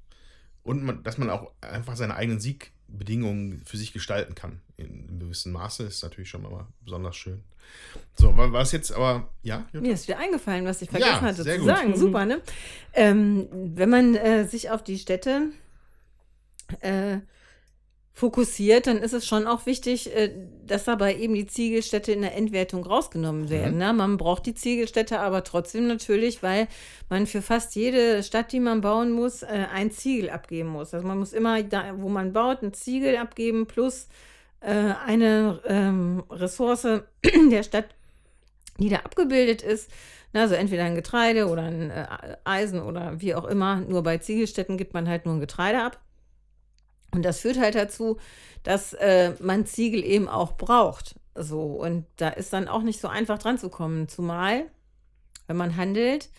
und 0.63 0.83
man, 0.83 1.03
dass 1.03 1.17
man 1.17 1.29
auch 1.29 1.51
einfach 1.61 1.95
seine 1.95 2.15
eigenen 2.15 2.39
Siegbedingungen 2.39 3.61
für 3.65 3.77
sich 3.77 3.93
gestalten 3.93 4.35
kann. 4.35 4.61
In 4.75 5.07
einem 5.07 5.19
gewissen 5.19 5.51
Maße 5.51 5.83
ist 5.83 6.03
natürlich 6.03 6.29
schon 6.29 6.41
mal 6.43 6.67
besonders 6.83 7.15
schön. 7.15 7.43
So, 8.15 8.35
war 8.37 8.53
es 8.61 8.71
jetzt 8.71 8.91
aber, 8.91 9.29
ja? 9.43 9.65
Mir 9.73 9.93
ist 9.93 10.07
wieder 10.07 10.19
eingefallen, 10.19 10.65
was 10.65 10.81
ich 10.81 10.89
vergessen 10.89 11.11
Ja, 11.11 11.21
hatte 11.21 11.43
zu 11.43 11.57
gut. 11.57 11.67
sagen. 11.67 11.97
Super, 11.97 12.25
ne? 12.25 12.41
Ähm, 12.93 13.47
wenn 13.75 13.89
man 13.89 14.15
äh, 14.15 14.47
sich 14.47 14.69
auf 14.69 14.83
die 14.83 14.97
Städte 14.97 15.49
äh, 16.79 17.17
fokussiert, 18.17 18.87
dann 18.87 18.97
ist 18.97 19.13
es 19.13 19.27
schon 19.27 19.45
auch 19.45 19.67
wichtig, 19.67 20.11
äh, 20.15 20.31
dass 20.65 20.85
dabei 20.85 21.15
eben 21.17 21.35
die 21.35 21.45
Ziegelstädte 21.45 22.11
in 22.11 22.23
der 22.23 22.35
Endwertung 22.35 22.83
rausgenommen 22.83 23.51
werden. 23.51 23.73
Mhm. 23.73 23.77
Ne? 23.77 23.93
Man 23.93 24.17
braucht 24.17 24.47
die 24.47 24.55
Ziegelstädte 24.55 25.19
aber 25.19 25.43
trotzdem 25.43 25.85
natürlich, 25.85 26.41
weil 26.41 26.67
man 27.09 27.27
für 27.27 27.43
fast 27.43 27.75
jede 27.75 28.23
Stadt, 28.23 28.51
die 28.51 28.59
man 28.59 28.81
bauen 28.81 29.11
muss, 29.11 29.43
äh, 29.43 29.67
ein 29.71 29.91
Ziegel 29.91 30.31
abgeben 30.31 30.69
muss. 30.69 30.95
Also 30.95 31.05
man 31.05 31.19
muss 31.19 31.31
immer, 31.31 31.61
da, 31.61 31.93
wo 31.97 32.09
man 32.09 32.33
baut, 32.33 32.63
ein 32.63 32.73
Ziegel 32.73 33.17
abgeben 33.17 33.67
plus 33.67 34.07
äh, 34.61 34.93
eine 35.05 35.59
ähm, 35.67 36.23
Ressource 36.31 36.87
der 37.51 37.61
Stadt, 37.61 37.85
die 38.79 38.89
da 38.89 38.97
abgebildet 38.97 39.61
ist. 39.61 39.91
Also 40.33 40.55
entweder 40.55 40.85
ein 40.85 40.95
Getreide 40.95 41.47
oder 41.49 41.63
ein 41.63 41.91
Eisen 42.45 42.81
oder 42.81 43.21
wie 43.21 43.35
auch 43.35 43.45
immer. 43.45 43.75
Nur 43.81 44.01
bei 44.01 44.17
Ziegelstätten 44.17 44.77
gibt 44.77 44.95
man 44.95 45.07
halt 45.07 45.25
nur 45.25 45.35
ein 45.35 45.39
Getreide 45.39 45.83
ab. 45.83 45.99
Und 47.11 47.23
das 47.23 47.39
führt 47.39 47.57
halt 47.59 47.75
dazu, 47.75 48.17
dass 48.63 48.93
äh, 48.93 49.33
man 49.39 49.65
Ziegel 49.65 50.03
eben 50.03 50.27
auch 50.27 50.57
braucht. 50.57 51.15
So, 51.35 51.61
und 51.61 52.05
da 52.17 52.29
ist 52.29 52.51
dann 52.53 52.67
auch 52.67 52.81
nicht 52.81 52.99
so 52.99 53.07
einfach 53.07 53.37
dran 53.37 53.57
zu 53.57 53.69
kommen. 53.69 54.07
Zumal, 54.07 54.65
wenn 55.47 55.57
man 55.57 55.77
handelt, 55.77 56.29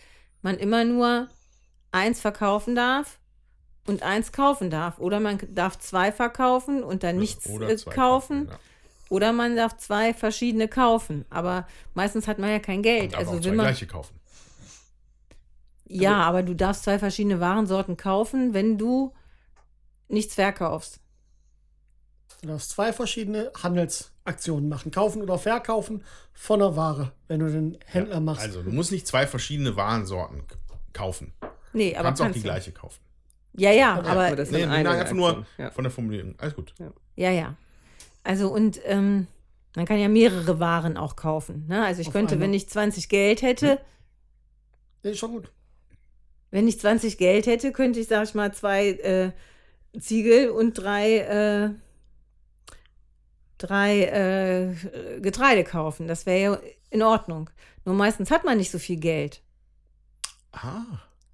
man 0.42 0.58
immer 0.58 0.84
nur 0.84 1.28
eins 1.92 2.20
verkaufen 2.20 2.74
darf 2.74 3.18
und 3.86 4.02
eins 4.02 4.32
kaufen 4.32 4.70
darf. 4.70 4.98
Oder 4.98 5.20
man 5.20 5.38
darf 5.54 5.78
zwei 5.78 6.12
verkaufen 6.12 6.82
und 6.82 7.02
dann 7.02 7.16
nichts 7.16 7.48
Oder 7.48 7.70
äh, 7.70 7.76
zwei 7.76 7.92
kaufen. 7.92 8.48
ja. 8.50 8.58
Oder 9.10 9.32
man 9.32 9.56
darf 9.56 9.78
zwei 9.78 10.12
verschiedene 10.12 10.68
kaufen. 10.68 11.24
Aber 11.30 11.66
meistens 11.94 12.28
hat 12.28 12.38
man 12.38 12.50
ja 12.50 12.58
kein 12.58 12.82
Geld. 12.82 13.12
Darf 13.14 13.20
also 13.20 13.30
auch 13.30 13.34
will 13.36 13.42
zwei 13.42 13.54
man. 13.54 13.66
gleiche 13.66 13.86
kaufen. 13.86 14.14
Ja, 15.86 16.16
aber 16.22 16.42
du 16.42 16.54
darfst 16.54 16.84
zwei 16.84 16.98
verschiedene 16.98 17.40
Warensorten 17.40 17.96
kaufen, 17.96 18.52
wenn 18.52 18.76
du 18.76 19.14
nichts 20.08 20.34
verkaufst. 20.34 21.00
Du 22.42 22.48
darfst 22.48 22.70
zwei 22.70 22.92
verschiedene 22.92 23.50
Handelsaktionen 23.62 24.68
machen. 24.68 24.90
Kaufen 24.92 25.22
oder 25.22 25.38
verkaufen 25.38 26.04
von 26.34 26.60
der 26.60 26.76
Ware, 26.76 27.12
wenn 27.26 27.40
du 27.40 27.50
den 27.50 27.78
Händler 27.86 28.20
machst. 28.20 28.42
Also, 28.42 28.62
du 28.62 28.70
musst 28.70 28.92
nicht 28.92 29.06
zwei 29.06 29.26
verschiedene 29.26 29.74
Warensorten 29.76 30.44
kaufen. 30.92 31.32
Nee, 31.72 31.90
Du 31.90 31.96
aber 31.98 32.08
kannst 32.08 32.20
auch 32.22 32.24
kannst 32.26 32.36
die 32.36 32.40
du. 32.42 32.44
gleiche 32.48 32.72
kaufen. 32.72 33.00
Ja, 33.54 33.72
ja, 33.72 33.94
Aber- 33.98 34.08
aber 34.10 34.36
das 34.36 34.50
Nee, 34.50 34.64
nein, 34.66 34.86
einfach 34.86 35.12
nur 35.14 35.46
ja. 35.58 35.70
von 35.70 35.82
der 35.84 35.90
Formulierung. 35.90 36.34
Alles 36.38 36.54
gut. 36.54 36.74
Ja, 37.16 37.30
ja. 37.30 37.56
Also 38.22 38.52
und 38.52 38.80
ähm, 38.84 39.26
man 39.74 39.84
kann 39.86 39.98
ja 39.98 40.08
mehrere 40.08 40.60
Waren 40.60 40.96
auch 40.96 41.16
kaufen. 41.16 41.66
Ne? 41.66 41.84
Also 41.84 42.00
ich 42.02 42.08
Auf 42.08 42.12
könnte, 42.12 42.34
einmal. 42.34 42.48
wenn 42.48 42.54
ich 42.54 42.68
20 42.68 43.08
Geld 43.08 43.42
hätte, 43.42 43.80
Nee, 45.02 45.14
schon 45.14 45.32
gut. 45.32 45.50
wenn 46.50 46.68
ich 46.68 46.78
20 46.78 47.18
Geld 47.18 47.46
hätte, 47.46 47.72
könnte 47.72 47.98
ich, 48.00 48.06
sag 48.06 48.24
ich 48.28 48.34
mal, 48.34 48.52
zwei 48.54 48.90
äh, 48.90 49.32
Ziegel 49.98 50.50
und 50.50 50.74
drei, 50.74 51.18
äh, 51.18 51.70
drei 53.58 54.02
äh, 54.04 55.20
Getreide 55.20 55.64
kaufen. 55.64 56.08
Das 56.08 56.26
wäre 56.26 56.40
ja 56.40 56.60
in 56.90 57.02
Ordnung. 57.02 57.50
Nur 57.84 57.94
meistens 57.94 58.30
hat 58.30 58.44
man 58.44 58.58
nicht 58.58 58.70
so 58.70 58.78
viel 58.78 58.96
Geld. 58.98 59.42
Ah. 60.52 60.84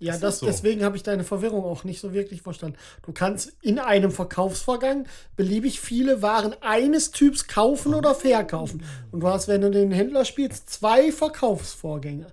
Ja, 0.00 0.14
Ist 0.14 0.22
das, 0.22 0.34
das 0.34 0.40
so? 0.40 0.46
deswegen 0.46 0.84
habe 0.84 0.96
ich 0.96 1.02
deine 1.02 1.24
Verwirrung 1.24 1.64
auch 1.64 1.84
nicht 1.84 2.00
so 2.00 2.12
wirklich 2.12 2.42
verstanden. 2.42 2.76
Du 3.02 3.12
kannst 3.12 3.52
in 3.62 3.78
einem 3.78 4.10
Verkaufsvorgang 4.10 5.06
beliebig 5.36 5.80
viele 5.80 6.20
Waren 6.20 6.54
eines 6.62 7.10
Typs 7.10 7.46
kaufen 7.46 7.94
oder 7.94 8.14
verkaufen. 8.14 8.82
Und 9.12 9.20
du 9.20 9.28
hast, 9.28 9.48
wenn 9.48 9.62
du 9.62 9.70
den 9.70 9.92
Händler 9.92 10.24
spielst, 10.24 10.68
zwei 10.68 11.10
Verkaufsvorgänge. 11.12 12.26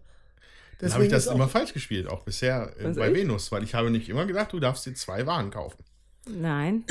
Dann 0.79 0.93
habe 0.93 1.05
ich 1.05 1.11
das 1.11 1.27
immer 1.27 1.47
falsch 1.47 1.73
gespielt, 1.73 2.09
auch 2.09 2.23
bisher 2.23 2.73
äh, 2.79 2.89
bei? 2.89 3.13
Venus, 3.13 3.51
weil 3.51 3.63
ich 3.63 3.75
habe 3.75 3.91
nicht 3.91 4.09
immer 4.09 4.25
gedacht, 4.25 4.51
du 4.51 4.59
darfst 4.59 4.85
dir 4.87 4.95
zwei 4.95 5.27
Waren 5.27 5.51
kaufen. 5.51 5.83
Nein. 6.33 6.85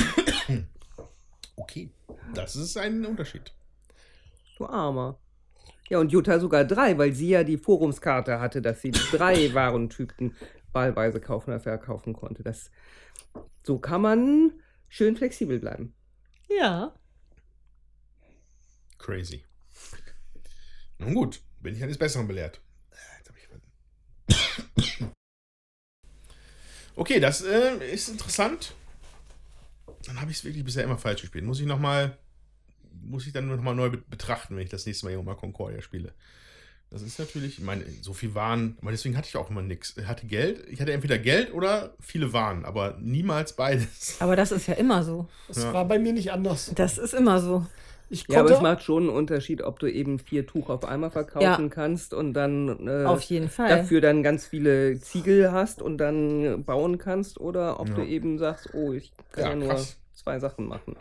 Okay, 1.57 1.91
das 2.35 2.57
ist 2.57 2.77
ein 2.77 3.05
Unterschied. 3.05 3.53
Du 4.57 4.67
Armer. 4.67 5.19
Ja, 5.89 5.99
und 5.99 6.12
Jutta 6.12 6.39
sogar 6.39 6.65
drei, 6.65 6.97
weil 6.99 7.12
sie 7.12 7.31
ja 7.31 7.43
die 7.45 7.59
Forumskarte 7.59 8.39
hatte, 8.41 8.62
dass 8.62 8.81
sie 8.81 8.93
drei 8.93 9.53
Warentypen 9.55 10.37
wahlweise 10.73 11.21
kaufen 11.21 11.51
oder 11.51 11.61
verkaufen 11.61 12.12
konnte. 12.12 12.43
Das, 12.43 12.71
so 13.65 13.79
kann 13.79 14.01
man 14.03 14.53
schön 14.89 15.17
flexibel 15.17 15.59
bleiben. 15.59 15.95
Ja. 16.49 16.95
Crazy. 18.99 19.45
Nun 20.99 21.15
gut, 21.15 21.43
bin 21.61 21.75
ich 21.75 21.83
eines 21.83 21.99
Besseren 21.99 22.29
belehrt. 22.29 22.61
Jetzt 23.19 23.31
hab 23.31 23.37
ich- 24.69 25.05
Okay, 26.97 27.19
das 27.19 27.43
äh, 27.43 27.93
ist 27.93 28.09
interessant. 28.11 28.75
Dann 30.06 30.20
habe 30.20 30.31
ich 30.31 30.39
es 30.39 30.44
wirklich 30.44 30.64
bisher 30.64 30.85
immer 30.85 30.98
falsch 30.98 31.20
gespielt. 31.22 31.44
Muss 31.44 31.60
ich 31.60 31.66
noch 31.66 31.78
mal, 31.78 32.16
muss 33.02 33.27
ich 33.27 33.32
dann 33.32 33.48
noch 33.48 33.60
mal 33.60 33.74
neu 33.74 33.90
be- 33.90 34.02
betrachten, 34.09 34.56
wenn 34.56 34.62
ich 34.64 34.70
das 34.70 34.86
nächste 34.86 35.06
Mal 35.06 35.12
irgendwann 35.12 35.35
mal 35.35 35.40
Concordia 35.40 35.82
spiele. 35.82 36.12
Das 36.90 37.02
ist 37.02 37.20
natürlich, 37.20 37.59
ich 37.59 37.64
meine, 37.64 37.85
so 38.02 38.12
viel 38.14 38.35
Waren, 38.35 38.77
aber 38.82 38.90
deswegen 38.90 39.16
hatte 39.16 39.28
ich 39.28 39.36
auch 39.36 39.48
immer 39.48 39.62
nichts. 39.62 39.97
Ich 39.97 40.06
hatte 40.06 40.27
Geld, 40.27 40.66
ich 40.68 40.81
hatte 40.81 40.93
entweder 40.93 41.18
Geld 41.18 41.52
oder 41.55 41.94
viele 42.01 42.32
Waren, 42.32 42.64
aber 42.64 42.98
niemals 43.01 43.55
beides. 43.55 44.16
Aber 44.20 44.35
das 44.35 44.51
ist 44.51 44.66
ja 44.66 44.74
immer 44.74 45.05
so. 45.05 45.28
Das 45.47 45.59
Ja. 45.59 45.72
war 45.72 45.85
bei 45.85 46.01
mir 46.01 46.12
nicht 46.12 46.32
anders. 46.32 46.72
Das 46.74 46.98
ist 46.98 47.14
immer 47.14 47.40
so. 47.40 47.64
Ich 48.11 48.27
Ja, 48.28 48.41
aber 48.41 48.49
konnte, 48.49 48.55
es 48.55 48.61
macht 48.61 48.82
schon 48.82 49.05
einen 49.05 49.16
Unterschied, 49.16 49.62
ob 49.62 49.78
du 49.78 49.87
eben 49.91 50.19
vier 50.19 50.47
Tuch 50.47 50.69
auf 50.69 50.85
einmal 50.85 51.11
verkaufen 51.11 51.66
Ja. 51.66 51.70
kannst 51.70 52.12
und 52.12 52.35
dann 52.35 52.87
äh, 52.89 53.07
Auf 53.07 53.23
jeden 53.23 53.49
Fall. 53.49 53.69
dafür 53.70 54.01
dann 54.01 54.23
ganz 54.23 54.47
viele 54.47 55.01
Ziegel 55.01 55.53
hast 55.53 55.81
und 55.81 55.99
dann 55.99 56.65
bauen 56.65 56.99
kannst 56.99 57.41
oder 57.41 57.78
ob 57.81 57.89
Ja. 57.89 57.95
du 57.95 58.03
eben 58.03 58.39
sagst, 58.39 58.69
oh, 58.74 58.93
ich 58.93 59.12
kann 59.32 59.61
Ja, 59.61 59.66
ja, 59.69 59.77
nur 59.77 59.87
zwei 60.12 60.39
Sachen 60.41 60.66
machen. 60.66 60.97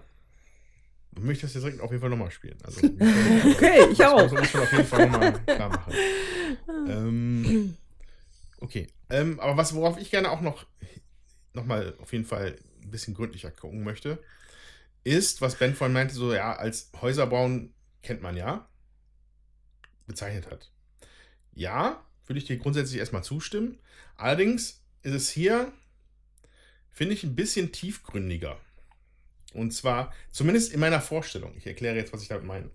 Ich 1.16 1.24
möchte 1.24 1.42
das 1.46 1.54
jetzt 1.54 1.64
direkt 1.64 1.82
auf 1.82 1.92
jeden 1.92 2.02
Fall 2.02 2.10
nochmal 2.10 2.32
spielen. 2.32 2.58
Also, 2.64 2.82
Okay, 3.46 3.88
ich 3.92 4.04
Das 4.04 4.14
auch. 4.14 4.30
muss 4.32 4.54
man 4.54 4.64
auf 4.64 4.72
jeden 4.72 4.86
Fall 4.86 5.02
nochmal 5.02 5.40
klar 5.50 5.70
machen. 5.70 6.00
ähm, 6.86 7.56
okay. 8.62 8.88
Ähm, 9.10 9.40
aber 9.40 9.58
was, 9.58 9.74
worauf 9.76 10.00
ich 10.00 10.12
gerne 10.12 10.32
auch 10.32 10.42
noch, 10.42 10.66
noch 11.54 11.66
mal 11.66 11.96
auf 12.00 12.14
jeden 12.14 12.26
Fall 12.26 12.60
ein 12.84 12.92
bisschen 12.92 13.14
gründlicher 13.16 13.52
gucken 13.52 13.84
möchte, 13.84 14.24
ist, 15.10 15.42
was 15.42 15.56
Ben 15.56 15.76
vorhin 15.76 15.94
meinte, 15.94 16.14
so 16.14 16.34
ja, 16.34 16.56
als 16.56 16.92
Häuser 17.02 17.26
bauen 17.26 17.74
kennt 18.04 18.22
man 18.22 18.38
ja, 18.38 18.70
bezeichnet 20.06 20.50
hat. 20.52 20.72
Ja, 21.54 22.06
würde 22.28 22.40
ich 22.40 22.46
dir 22.46 22.58
grundsätzlich 22.58 23.00
erstmal 23.00 23.24
zustimmen. 23.24 23.80
Allerdings 24.18 24.84
ist 25.02 25.14
es 25.14 25.30
hier, 25.30 25.74
finde 26.92 27.16
ich, 27.16 27.24
ein 27.24 27.36
bisschen 27.36 27.72
tiefgründiger. 27.72 28.60
Und 29.54 29.72
zwar, 29.74 30.14
zumindest 30.32 30.72
in 30.72 30.80
meiner 30.80 31.02
Vorstellung. 31.02 31.54
Ich 31.58 31.66
erkläre 31.66 31.96
jetzt, 31.96 32.14
was 32.14 32.22
ich 32.22 32.28
damit 32.28 32.46
meine. 32.46 32.70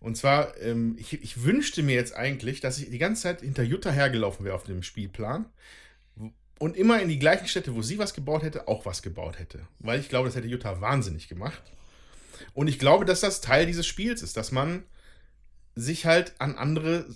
Und 0.00 0.16
zwar, 0.16 0.56
ähm, 0.60 0.96
ich, 0.98 1.12
ich 1.22 1.44
wünschte 1.44 1.84
mir 1.84 1.94
jetzt 1.94 2.16
eigentlich, 2.16 2.60
dass 2.60 2.78
ich 2.78 2.90
die 2.90 2.98
ganze 2.98 3.22
Zeit 3.22 3.42
hinter 3.42 3.62
Jutta 3.62 3.92
hergelaufen 3.92 4.44
wäre 4.44 4.56
auf 4.56 4.64
dem 4.64 4.82
Spielplan 4.82 5.46
und 6.60 6.76
immer 6.76 7.00
in 7.00 7.08
die 7.08 7.18
gleichen 7.18 7.48
Städte, 7.48 7.74
wo 7.74 7.80
sie 7.80 7.98
was 7.98 8.12
gebaut 8.12 8.42
hätte, 8.42 8.68
auch 8.68 8.84
was 8.84 9.00
gebaut 9.00 9.38
hätte. 9.38 9.66
Weil 9.78 9.98
ich 9.98 10.10
glaube, 10.10 10.28
das 10.28 10.36
hätte 10.36 10.46
Jutta 10.46 10.82
wahnsinnig 10.82 11.26
gemacht. 11.26 11.62
Und 12.52 12.68
ich 12.68 12.78
glaube, 12.78 13.06
dass 13.06 13.20
das 13.20 13.40
Teil 13.40 13.64
dieses 13.64 13.86
Spiels 13.86 14.22
ist, 14.22 14.36
dass 14.36 14.52
man 14.52 14.84
sich 15.74 16.04
halt 16.04 16.34
an 16.38 16.56
andere 16.56 17.06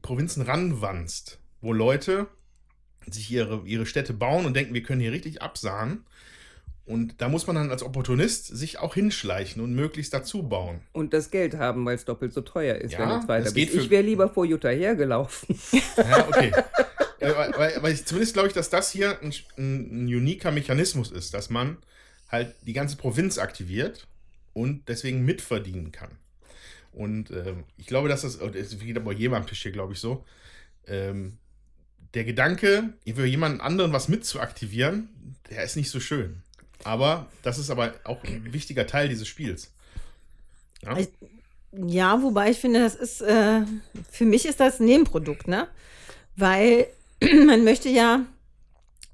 Provinzen 0.00 0.42
ranwanzt, 0.42 1.38
wo 1.60 1.74
Leute 1.74 2.26
sich 3.06 3.30
ihre, 3.30 3.62
ihre 3.66 3.84
Städte 3.84 4.14
bauen 4.14 4.46
und 4.46 4.54
denken, 4.54 4.72
wir 4.72 4.82
können 4.82 5.02
hier 5.02 5.12
richtig 5.12 5.42
absahen. 5.42 6.06
Und 6.86 7.20
da 7.20 7.28
muss 7.28 7.46
man 7.46 7.56
dann 7.56 7.70
als 7.70 7.82
Opportunist 7.82 8.46
sich 8.46 8.78
auch 8.78 8.94
hinschleichen 8.94 9.60
und 9.60 9.74
möglichst 9.74 10.14
dazu 10.14 10.44
bauen. 10.44 10.80
Und 10.92 11.12
das 11.12 11.30
Geld 11.30 11.58
haben, 11.58 11.84
weil 11.84 11.96
es 11.96 12.06
doppelt 12.06 12.32
so 12.32 12.40
teuer 12.40 12.76
ist, 12.76 12.92
Ja, 12.92 13.00
wenn 13.00 13.08
du 13.08 13.14
jetzt 13.16 13.28
weiter 13.28 13.52
geht 13.52 13.74
Ich 13.74 13.90
wäre 13.90 14.04
lieber 14.04 14.30
vor 14.30 14.46
Jutta 14.46 14.68
hergelaufen. 14.68 15.58
Ja, 15.98 16.28
okay. 16.28 16.52
Weil, 17.20 17.52
weil, 17.56 17.82
weil 17.82 17.92
ich, 17.94 18.04
zumindest 18.04 18.34
glaube 18.34 18.48
ich, 18.48 18.54
dass 18.54 18.70
das 18.70 18.90
hier 18.90 19.20
ein, 19.22 19.32
ein, 19.56 20.04
ein 20.04 20.06
uniker 20.06 20.50
Mechanismus 20.50 21.10
ist, 21.10 21.32
dass 21.34 21.50
man 21.50 21.78
halt 22.28 22.54
die 22.62 22.72
ganze 22.72 22.96
Provinz 22.96 23.38
aktiviert 23.38 24.06
und 24.52 24.88
deswegen 24.88 25.24
mitverdienen 25.24 25.92
kann. 25.92 26.10
Und 26.92 27.30
ähm, 27.30 27.64
ich 27.76 27.86
glaube, 27.86 28.08
dass 28.08 28.22
das, 28.22 28.40
oh, 28.40 28.48
das 28.48 28.78
geht 28.78 28.96
aber 28.96 29.12
jedem 29.12 29.34
am 29.34 29.46
Tisch 29.46 29.62
hier, 29.62 29.72
glaube 29.72 29.92
ich, 29.92 30.00
so. 30.00 30.24
Ähm, 30.86 31.38
der 32.14 32.24
Gedanke, 32.24 32.94
für 33.04 33.26
jemanden 33.26 33.60
anderen 33.60 33.92
was 33.92 34.08
mitzuaktivieren, 34.08 35.08
der 35.50 35.62
ist 35.64 35.76
nicht 35.76 35.90
so 35.90 36.00
schön. 36.00 36.42
Aber 36.84 37.26
das 37.42 37.58
ist 37.58 37.70
aber 37.70 37.94
auch 38.04 38.22
ein 38.24 38.52
wichtiger 38.52 38.86
Teil 38.86 39.08
dieses 39.08 39.28
Spiels. 39.28 39.72
Ja? 40.82 40.96
Ich- 40.98 41.08
Ja, 41.72 42.22
wobei 42.22 42.50
ich 42.50 42.58
finde, 42.58 42.80
das 42.80 42.94
ist, 42.94 43.20
äh, 43.20 43.62
für 44.10 44.24
mich 44.24 44.46
ist 44.46 44.60
das 44.60 44.80
ein 44.80 44.86
Nebenprodukt, 44.86 45.46
ne? 45.48 45.68
Weil 46.36 46.86
man 47.46 47.64
möchte 47.64 47.88
ja 47.88 48.26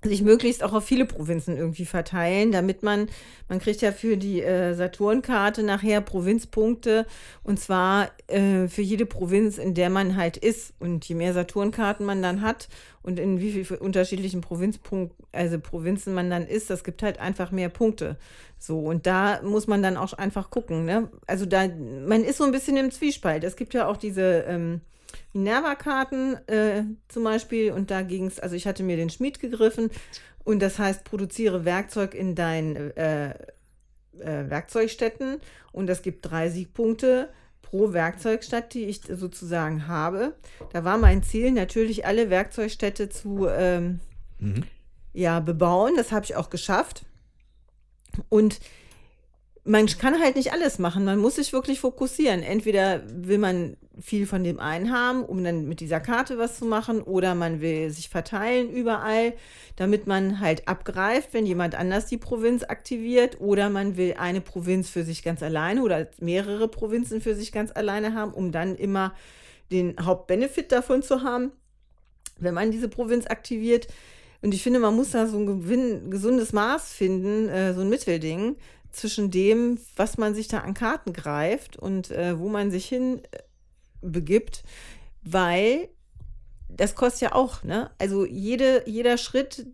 sich 0.05 0.23
möglichst 0.23 0.63
auch 0.63 0.73
auf 0.73 0.85
viele 0.85 1.07
Provinzen 1.07 1.57
irgendwie 1.57 1.85
verteilen, 1.85 2.51
damit 2.51 2.83
man, 2.83 3.09
man 3.49 3.61
kriegt 3.61 3.83
ja 3.83 3.93
für 3.93 4.17
die 4.17 4.43
äh, 4.43 4.75
Saturn-Karte 4.75 5.63
nachher 5.63 6.01
Provinzpunkte 6.01 7.07
und 7.45 7.61
zwar 7.61 8.11
äh, 8.27 8.67
für 8.69 8.83
jede 8.83 9.07
Provinz, 9.07 9.59
in 9.59 9.75
der 9.75 9.91
man 9.91 10.17
halt 10.17 10.37
ist. 10.37 10.75
Und 10.81 11.09
je 11.09 11.15
mehr 11.15 11.35
Saturn-Karten 11.35 12.05
man 12.05 12.23
dann 12.23 12.43
hat 12.43 12.69
und 13.03 13.21
in 13.21 13.41
wie 13.41 13.65
viel 13.65 13.77
unterschiedlichen 13.77 14.41
Provinzpunkten, 14.41 15.25
also 15.31 15.61
Provinzen 15.61 16.15
man 16.15 16.31
dann 16.31 16.47
ist, 16.47 16.71
das 16.71 16.85
gibt 16.85 17.03
halt 17.03 17.21
einfach 17.21 17.53
mehr 17.53 17.69
Punkte. 17.69 18.17
So, 18.59 18.81
und 18.81 19.07
da 19.07 19.41
muss 19.43 19.67
man 19.67 19.83
dann 19.83 19.97
auch 19.97 20.13
einfach 20.15 20.51
gucken, 20.51 20.85
ne? 20.85 21.09
Also 21.27 21.47
da, 21.47 21.69
man 21.69 22.25
ist 22.25 22.39
so 22.39 22.45
ein 22.45 22.53
bisschen 22.53 22.77
im 22.77 22.91
Zwiespalt. 22.91 23.45
Es 23.45 23.57
gibt 23.57 23.75
ja 23.75 23.89
auch 23.89 23.97
diese 23.97 24.45
ähm, 24.49 24.81
Minerva-Karten 25.33 26.35
äh, 26.49 26.85
zum 27.09 27.25
Beispiel 27.25 27.73
und 27.73 27.91
da 27.91 28.03
ging 28.03 28.27
es, 28.27 28.39
also 28.39 28.55
ich 28.57 28.67
hatte 28.67 28.83
mir 28.83 28.97
den 28.97 29.11
Schmied 29.11 29.41
gegriffen 29.41 29.91
und 30.45 30.61
das 30.61 30.79
heißt, 30.79 31.05
produziere 31.05 31.65
Werkzeug 31.65 32.15
in 32.15 32.35
deinen 32.35 32.97
äh, 32.97 33.31
äh, 33.31 34.51
Werkzeugstätten 34.51 35.39
und 35.73 35.89
es 35.89 36.03
gibt 36.03 36.31
drei 36.31 36.51
Siegpunkte 36.51 37.29
pro 37.63 37.93
Werkzeugstadt, 37.93 38.75
die 38.75 38.85
ich 38.85 39.01
sozusagen 39.09 39.89
habe. 39.89 40.35
Da 40.73 40.85
war 40.85 40.99
mein 40.99 41.23
Ziel 41.23 41.53
natürlich, 41.53 42.05
alle 42.05 42.29
Werkzeugstädte 42.29 43.09
zu 43.09 43.49
ähm, 43.49 44.01
Mhm. 44.43 44.65
ja, 45.13 45.41
bebauen. 45.41 45.95
Das 45.97 46.11
habe 46.13 46.25
ich 46.25 46.35
auch 46.37 46.51
geschafft. 46.51 47.05
Und 48.29 48.61
man 49.65 49.87
kann 49.87 50.21
halt 50.21 50.35
nicht 50.35 50.53
alles 50.53 50.79
machen. 50.79 51.05
Man 51.05 51.19
muss 51.19 51.37
sich 51.37 51.53
wirklich 51.53 51.79
fokussieren. 51.81 52.43
Entweder 52.43 53.03
will 53.07 53.39
man 53.39 53.77
viel 54.01 54.27
von 54.27 54.43
dem 54.43 54.59
einen 54.59 54.91
haben, 54.91 55.25
um 55.25 55.45
dann 55.45 55.69
mit 55.69 55.79
dieser 55.81 56.01
Karte 56.01 56.37
was 56.39 56.59
zu 56.59 56.65
machen, 56.65 57.03
oder 57.03 57.35
man 57.35 57.61
will 57.61 57.91
sich 57.91 58.09
verteilen 58.09 58.71
überall, 58.71 59.35
damit 59.77 60.07
man 60.07 60.41
halt 60.41 60.67
abgreift, 60.67 61.33
wenn 61.33 61.47
jemand 61.47 61.77
anders 61.77 62.07
die 62.07 62.17
Provinz 62.17 62.65
aktiviert, 62.65 63.41
oder 63.41 63.71
man 63.71 63.97
will 63.97 64.15
eine 64.19 64.41
Provinz 64.41 64.91
für 64.91 65.05
sich 65.05 65.23
ganz 65.23 65.43
alleine 65.43 65.83
oder 65.83 66.09
mehrere 66.19 66.69
Provinzen 66.69 67.21
für 67.21 67.37
sich 67.37 67.53
ganz 67.53 67.71
alleine 67.71 68.15
haben, 68.15 68.33
um 68.33 68.51
dann 68.51 68.75
immer 68.77 69.15
den 69.71 69.95
Hauptbenefit 70.01 70.73
davon 70.73 71.03
zu 71.03 71.23
haben. 71.23 71.53
wenn 72.39 72.55
man 72.55 72.73
diese 72.73 72.89
Provinz 72.89 73.27
aktiviert. 73.27 73.87
Und 74.43 74.53
ich 74.55 74.63
finde, 74.63 74.81
man 74.81 74.97
muss 74.97 75.13
da 75.13 75.27
so 75.27 75.39
ein 75.39 76.11
gesundes 76.11 76.53
Maß 76.53 76.93
finden, 76.93 77.49
äh, 77.49 77.73
so 77.75 77.83
ein 77.83 77.89
Mittelding 77.89 78.57
zwischen 78.93 79.31
dem, 79.31 79.79
was 79.97 80.19
man 80.19 80.35
sich 80.35 80.49
da 80.49 80.59
an 80.59 80.75
Karten 80.75 81.13
greift 81.13 81.77
und 81.77 82.11
äh, 82.11 82.39
wo 82.39 82.49
man 82.49 82.71
sich 82.71 82.87
hin 82.87 83.23
äh, 83.33 83.39
begibt, 84.03 84.63
weil 85.23 85.89
das 86.69 86.95
kostet 86.95 87.23
ja 87.23 87.35
auch, 87.35 87.65
ne? 87.65 87.91
Also 87.99 88.25
jede, 88.25 88.83
jeder 88.87 89.19
Schritt, 89.19 89.67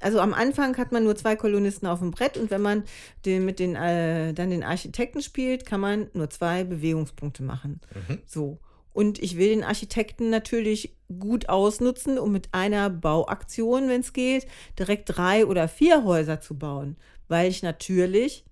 also 0.00 0.20
am 0.20 0.34
Anfang 0.34 0.76
hat 0.76 0.92
man 0.92 1.04
nur 1.04 1.16
zwei 1.16 1.36
Kolonisten 1.36 1.88
auf 1.88 1.98
dem 1.98 2.10
Brett 2.10 2.36
und 2.36 2.50
wenn 2.50 2.62
man 2.62 2.84
den, 3.24 3.44
mit 3.44 3.58
den, 3.58 3.74
äh, 3.74 4.32
dann 4.34 4.50
den 4.50 4.62
Architekten 4.62 5.22
spielt, 5.22 5.66
kann 5.66 5.80
man 5.80 6.08
nur 6.12 6.30
zwei 6.30 6.64
Bewegungspunkte 6.64 7.42
machen. 7.42 7.80
Mhm. 8.08 8.18
So. 8.26 8.58
Und 8.92 9.20
ich 9.20 9.36
will 9.36 9.48
den 9.48 9.64
Architekten 9.64 10.30
natürlich 10.30 10.96
gut 11.20 11.48
ausnutzen, 11.48 12.18
um 12.18 12.32
mit 12.32 12.48
einer 12.52 12.90
Bauaktion, 12.90 13.88
wenn 13.88 14.00
es 14.00 14.12
geht, 14.12 14.46
direkt 14.78 15.16
drei 15.16 15.46
oder 15.46 15.68
vier 15.68 16.04
Häuser 16.04 16.40
zu 16.40 16.58
bauen. 16.58 16.96
Weil 17.28 17.48
ich 17.48 17.62
natürlich, 17.62 18.44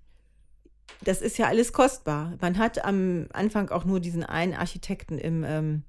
das 1.05 1.21
ist 1.21 1.39
ja 1.39 1.47
alles 1.47 1.73
kostbar. 1.73 2.35
Man 2.41 2.59
hat 2.59 2.85
am 2.85 3.27
Anfang 3.33 3.71
auch 3.71 3.85
nur 3.85 4.01
diesen 4.01 4.25
einen 4.25 4.55
Architekten 4.55 5.19
im, 5.19 5.45
ähm, 5.45 5.83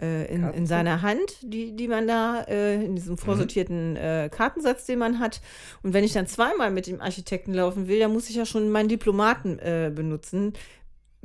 äh, 0.00 0.32
in, 0.32 0.48
in 0.50 0.66
seiner 0.66 1.02
Hand, 1.02 1.38
die, 1.42 1.76
die 1.76 1.88
man 1.88 2.06
da 2.06 2.42
äh, 2.42 2.82
in 2.84 2.96
diesem 2.96 3.18
vorsortierten 3.18 3.96
äh, 3.96 4.30
Kartensatz, 4.32 4.86
den 4.86 4.98
man 4.98 5.18
hat. 5.18 5.40
Und 5.82 5.92
wenn 5.92 6.04
ich 6.04 6.12
dann 6.12 6.26
zweimal 6.26 6.70
mit 6.70 6.86
dem 6.86 7.00
Architekten 7.00 7.54
laufen 7.54 7.88
will, 7.88 7.98
dann 7.98 8.12
muss 8.12 8.30
ich 8.30 8.36
ja 8.36 8.46
schon 8.46 8.70
meinen 8.70 8.88
Diplomaten 8.88 9.58
äh, 9.58 9.92
benutzen, 9.94 10.54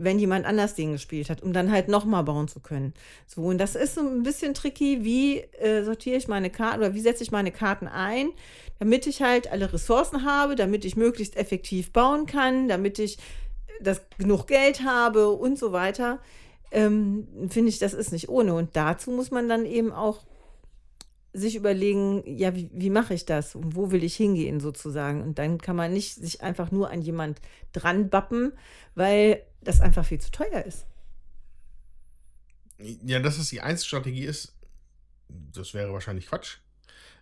wenn 0.04 0.20
jemand 0.20 0.46
anders 0.46 0.76
den 0.76 0.94
gespielt 0.94 1.30
hat, 1.30 1.44
um 1.44 1.54
dann 1.54 1.72
halt 1.72 1.88
nochmal 1.88 2.24
bauen 2.24 2.48
zu 2.48 2.60
können. 2.60 2.94
So, 3.28 3.44
und 3.44 3.58
das 3.58 3.76
ist 3.76 3.96
so 3.96 4.02
ein 4.02 4.24
bisschen 4.24 4.54
tricky, 4.54 5.04
wie 5.04 5.40
äh, 5.60 5.84
sortiere 5.84 6.18
ich 6.18 6.28
meine 6.28 6.50
Karten 6.50 6.80
oder 6.80 6.94
wie 6.94 7.02
setze 7.02 7.24
ich 7.24 7.32
meine 7.32 7.52
Karten 7.52 7.88
ein, 7.88 8.30
damit 8.80 9.08
ich 9.08 9.22
halt 9.22 9.52
alle 9.52 9.72
Ressourcen 9.72 10.26
habe, 10.26 10.56
damit 10.56 10.86
ich 10.86 10.96
möglichst 10.96 11.38
effektiv 11.38 11.92
bauen 11.92 12.26
kann, 12.26 12.68
damit 12.68 13.00
ich 13.00 13.18
das 13.82 14.02
genug 14.18 14.48
Geld 14.48 14.84
habe 14.84 15.30
und 15.30 15.58
so 15.58 15.72
weiter. 15.72 16.20
Ähm, 16.72 17.28
Finde 17.50 17.70
ich, 17.70 17.80
das 17.80 17.94
ist 17.94 18.12
nicht 18.12 18.30
ohne. 18.30 18.54
Und 18.54 18.76
dazu 18.76 19.12
muss 19.12 19.32
man 19.32 19.50
dann 19.50 19.66
eben 19.66 19.92
auch 19.92 20.24
sich 21.34 21.56
überlegen, 21.56 22.24
ja, 22.26 22.56
wie, 22.56 22.70
wie 22.74 22.90
mache 22.90 23.14
ich 23.14 23.26
das 23.26 23.56
und 23.56 23.76
wo 23.76 23.92
will 23.92 24.04
ich 24.04 24.16
hingehen 24.16 24.60
sozusagen. 24.60 25.22
Und 25.22 25.38
dann 25.38 25.60
kann 25.60 25.76
man 25.76 25.94
nicht 25.94 26.16
sich 26.16 26.42
einfach 26.42 26.72
nur 26.72 26.90
an 26.90 27.02
jemand 27.02 27.40
dran 27.72 28.10
bappen, 28.10 28.54
weil 28.96 29.44
das 29.62 29.82
einfach 29.82 30.06
viel 30.06 30.20
zu 30.20 30.32
teuer 30.32 30.64
ist. 30.66 30.86
Ja, 32.80 33.20
dass 33.20 33.38
es 33.38 33.50
die 33.50 33.62
einzige 33.62 33.88
Strategie 33.88 34.26
ist, 34.26 34.58
das 35.28 35.74
wäre 35.74 35.94
wahrscheinlich 35.94 36.28
Quatsch. 36.28 36.58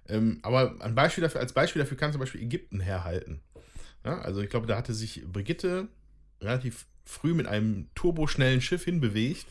Ähm, 0.07 0.39
aber 0.43 0.75
ein 0.79 0.95
Beispiel 0.95 1.23
dafür, 1.23 1.41
als 1.41 1.53
Beispiel 1.53 1.81
dafür 1.81 1.97
kann 1.97 2.11
zum 2.11 2.19
Beispiel 2.19 2.41
Ägypten 2.41 2.79
herhalten. 2.79 3.41
Ja, 4.05 4.19
also 4.19 4.41
ich 4.41 4.49
glaube, 4.49 4.67
da 4.67 4.77
hatte 4.77 4.93
sich 4.93 5.23
Brigitte 5.25 5.89
relativ 6.39 6.85
früh 7.03 7.33
mit 7.33 7.47
einem 7.47 7.89
turboschnellen 7.95 8.61
Schiff 8.61 8.85
hinbewegt, 8.85 9.47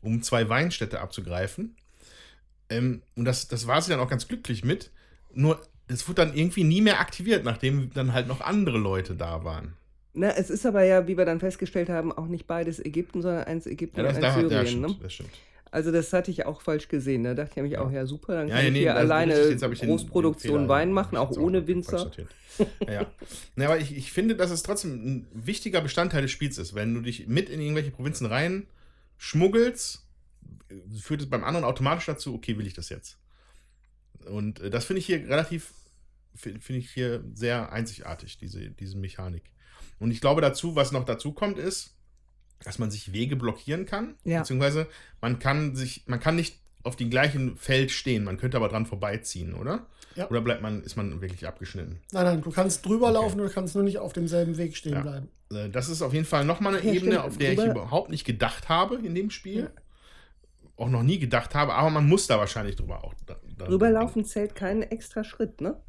um 0.00 0.22
zwei 0.22 0.48
Weinstädte 0.48 1.00
abzugreifen. 1.00 1.76
Ähm, 2.72 3.02
und 3.16 3.24
das, 3.24 3.48
das 3.48 3.66
war 3.66 3.80
sie 3.82 3.90
dann 3.90 4.00
auch 4.00 4.08
ganz 4.10 4.26
glücklich 4.28 4.64
mit. 4.64 4.90
Nur, 5.34 5.60
das 5.88 6.06
wurde 6.08 6.24
dann 6.26 6.34
irgendwie 6.36 6.64
nie 6.64 6.80
mehr 6.80 7.00
aktiviert, 7.00 7.44
nachdem 7.44 7.90
dann 7.94 8.12
halt 8.12 8.28
noch 8.28 8.40
andere 8.40 8.78
Leute 8.78 9.14
da 9.14 9.44
waren. 9.44 9.74
Na, 10.14 10.30
es 10.36 10.50
ist 10.50 10.66
aber 10.66 10.84
ja, 10.84 11.06
wie 11.08 11.16
wir 11.16 11.24
dann 11.24 11.40
festgestellt 11.40 11.88
haben, 11.88 12.12
auch 12.12 12.26
nicht 12.26 12.46
beides 12.46 12.78
Ägypten, 12.84 13.22
sondern 13.22 13.44
eins 13.44 13.66
Ägypten 13.66 14.00
Ja, 14.00 14.08
und 14.08 14.14
eins 14.16 14.24
ja, 14.24 14.34
Syrien. 14.40 14.66
stimmt, 14.66 14.88
ne? 14.88 14.96
das 15.02 15.12
stimmt. 15.14 15.30
Also 15.70 15.90
das 15.90 16.12
hatte 16.12 16.30
ich 16.30 16.44
auch 16.44 16.60
falsch 16.60 16.88
gesehen. 16.88 17.24
Da 17.24 17.32
dachte 17.32 17.50
ich 17.52 17.56
nämlich 17.56 17.78
auch, 17.78 17.90
ja 17.90 18.04
super, 18.04 18.34
dann 18.34 18.48
Ja, 18.48 18.56
kann 18.56 18.62
ja, 18.64 18.68
ich 18.68 18.72
nee, 18.74 18.80
hier 18.80 18.90
ist 18.90 18.96
alleine 18.98 19.32
ich 19.40 19.58
den- 19.58 19.70
den 19.70 19.88
Großproduktion 19.88 20.58
Fehler- 20.60 20.68
Wein 20.68 20.92
machen, 20.92 21.16
auch 21.16 21.30
ohne 21.38 21.58
falsch 21.60 21.68
Winzer. 21.68 22.10
Ja, 22.86 22.92
ja. 23.56 23.64
Aber 23.64 23.78
ich, 23.78 23.96
ich 23.96 24.12
finde, 24.12 24.36
dass 24.36 24.50
es 24.50 24.62
trotzdem 24.62 24.92
ein 24.92 25.26
wichtiger 25.32 25.80
Bestandteil 25.80 26.20
des 26.20 26.30
Spiels 26.30 26.58
ist. 26.58 26.74
Wenn 26.74 26.92
du 26.92 27.00
dich 27.00 27.26
mit 27.26 27.48
in 27.48 27.58
irgendwelche 27.62 27.90
Provinzen 27.90 28.26
rein 28.26 28.66
schmuggelst, 29.16 30.04
führt 31.00 31.20
es 31.22 31.30
beim 31.30 31.44
anderen 31.44 31.64
automatisch 31.64 32.06
dazu, 32.06 32.34
okay, 32.34 32.56
will 32.58 32.66
ich 32.66 32.74
das 32.74 32.88
jetzt? 32.88 33.18
Und 34.26 34.60
äh, 34.60 34.70
das 34.70 34.84
finde 34.84 35.00
ich 35.00 35.06
hier 35.06 35.18
relativ, 35.28 35.72
fi- 36.34 36.58
finde 36.60 36.80
ich 36.80 36.90
hier 36.90 37.24
sehr 37.34 37.72
einzigartig, 37.72 38.38
diese, 38.38 38.70
diese 38.70 38.96
Mechanik. 38.96 39.42
Und 39.98 40.10
ich 40.10 40.20
glaube 40.20 40.40
dazu, 40.40 40.76
was 40.76 40.92
noch 40.92 41.04
dazu 41.04 41.32
kommt, 41.32 41.58
ist, 41.58 41.96
dass 42.64 42.78
man 42.78 42.90
sich 42.90 43.12
Wege 43.12 43.36
blockieren 43.36 43.86
kann, 43.86 44.14
Ja. 44.24 44.40
beziehungsweise 44.40 44.86
man 45.20 45.38
kann 45.38 45.74
sich, 45.74 46.04
man 46.06 46.20
kann 46.20 46.36
nicht 46.36 46.60
auf 46.84 46.96
dem 46.96 47.10
gleichen 47.10 47.56
Feld 47.56 47.90
stehen, 47.92 48.24
man 48.24 48.36
könnte 48.38 48.56
aber 48.56 48.68
dran 48.68 48.86
vorbeiziehen, 48.86 49.54
oder? 49.54 49.86
Ja. 50.16 50.28
Oder 50.28 50.40
bleibt 50.40 50.62
man, 50.62 50.82
ist 50.82 50.96
man 50.96 51.20
wirklich 51.20 51.46
abgeschnitten? 51.46 52.00
Nein, 52.12 52.24
nein, 52.24 52.42
du 52.42 52.50
kannst 52.50 52.84
drüber 52.84 53.06
Okay. 53.06 53.14
laufen, 53.14 53.38
du 53.38 53.48
kannst 53.48 53.74
nur 53.74 53.84
nicht 53.84 53.98
auf 53.98 54.12
demselben 54.12 54.56
Weg 54.58 54.76
stehen 54.76 54.94
Ja. 54.94 55.00
bleiben. 55.02 55.28
Äh, 55.52 55.70
Das 55.70 55.88
ist 55.88 56.02
auf 56.02 56.12
jeden 56.12 56.24
Fall 56.24 56.44
nochmal 56.44 56.74
eine 56.76 56.84
Ja, 56.86 56.92
Ebene, 56.92 57.12
stimmt. 57.12 57.24
auf 57.26 57.38
der 57.38 57.52
ich 57.52 57.58
überhaupt 57.64 58.10
nicht 58.10 58.24
gedacht 58.24 58.68
habe 58.68 58.96
in 58.96 59.14
dem 59.14 59.30
Spiel. 59.30 59.70
Auch 60.82 60.88
noch 60.88 61.02
nie 61.02 61.18
gedacht 61.18 61.54
habe, 61.54 61.74
aber 61.74 61.90
man 61.90 62.08
muss 62.08 62.26
da 62.26 62.38
wahrscheinlich 62.38 62.76
drüber 62.76 63.04
auch. 63.04 63.14
Da, 63.26 63.36
da- 63.56 63.66
Rüberlaufen 63.66 64.24
zählt 64.24 64.54
kein 64.54 64.82
extra 64.82 65.22
Schritt, 65.22 65.60
ne? 65.60 65.80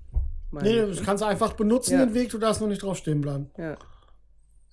Meine 0.52 0.70
Nee, 0.70 0.82
ne? 0.94 1.02
kannst 1.04 1.24
du 1.24 1.28
einfach 1.28 1.54
benutzen, 1.54 1.94
Ja. 2.00 2.06
den 2.06 2.14
Weg, 2.14 2.30
du 2.30 2.38
darfst 2.38 2.62
nur 2.62 2.70
nicht 2.70 2.82
drauf 2.84 2.98
stehen 2.98 3.22
bleiben. 3.22 3.50
ja. 3.58 3.76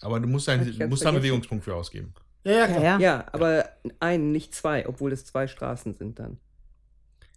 Aber 0.02 0.18
du 0.20 0.26
musst, 0.28 0.48
ein, 0.48 0.60
Hab 0.60 0.66
ich 0.66 0.78
ganz 0.78 0.90
musst 0.90 1.04
da 1.04 1.08
einen. 1.10 1.18
Bewegungspunkt 1.18 1.62
für 1.64 1.74
ausgeben. 1.74 2.14
Ja, 2.44 2.52
ja, 2.52 2.66
klar. 2.66 2.82
Ja, 2.82 2.84
ja. 2.84 2.98
ja, 3.00 3.26
aber 3.32 3.68
einen, 4.00 4.32
nicht 4.32 4.54
zwei, 4.54 4.86
obwohl 4.88 5.12
es 5.12 5.24
zwei 5.26 5.46
Straßen 5.46 5.94
sind 5.94 6.18
dann. 6.18 6.38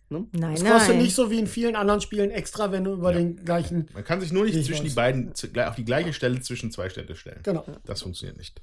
Nein, 0.10 0.28
Das 0.32 0.62
nein. 0.64 0.74
kostet 0.74 0.96
nicht 0.98 1.16
so 1.16 1.32
wie 1.32 1.40
in 1.40 1.48
vielen 1.48 1.76
anderen 1.76 2.00
Spielen 2.00 2.30
extra, 2.32 2.72
wenn 2.72 2.84
du 2.84 2.94
über 2.94 3.12
Ja. 3.12 3.18
den 3.18 3.36
gleichen. 3.44 3.90
Man 3.94 4.04
kann 4.04 4.22
sich 4.22 4.32
nur 4.32 4.46
nicht 4.46 4.56
Ich 4.56 4.66
zwischen 4.66 4.84
weiß. 4.86 4.92
die 4.92 4.96
beiden, 4.96 5.34
auf 5.68 5.76
die 5.76 5.86
gleiche 5.86 6.14
Stelle 6.14 6.40
zwischen 6.42 6.72
zwei 6.72 6.90
Städte 6.90 7.16
stellen. 7.16 7.40
Genau. 7.44 7.66
Das 7.86 8.02
funktioniert 8.04 8.38
nicht. 8.38 8.62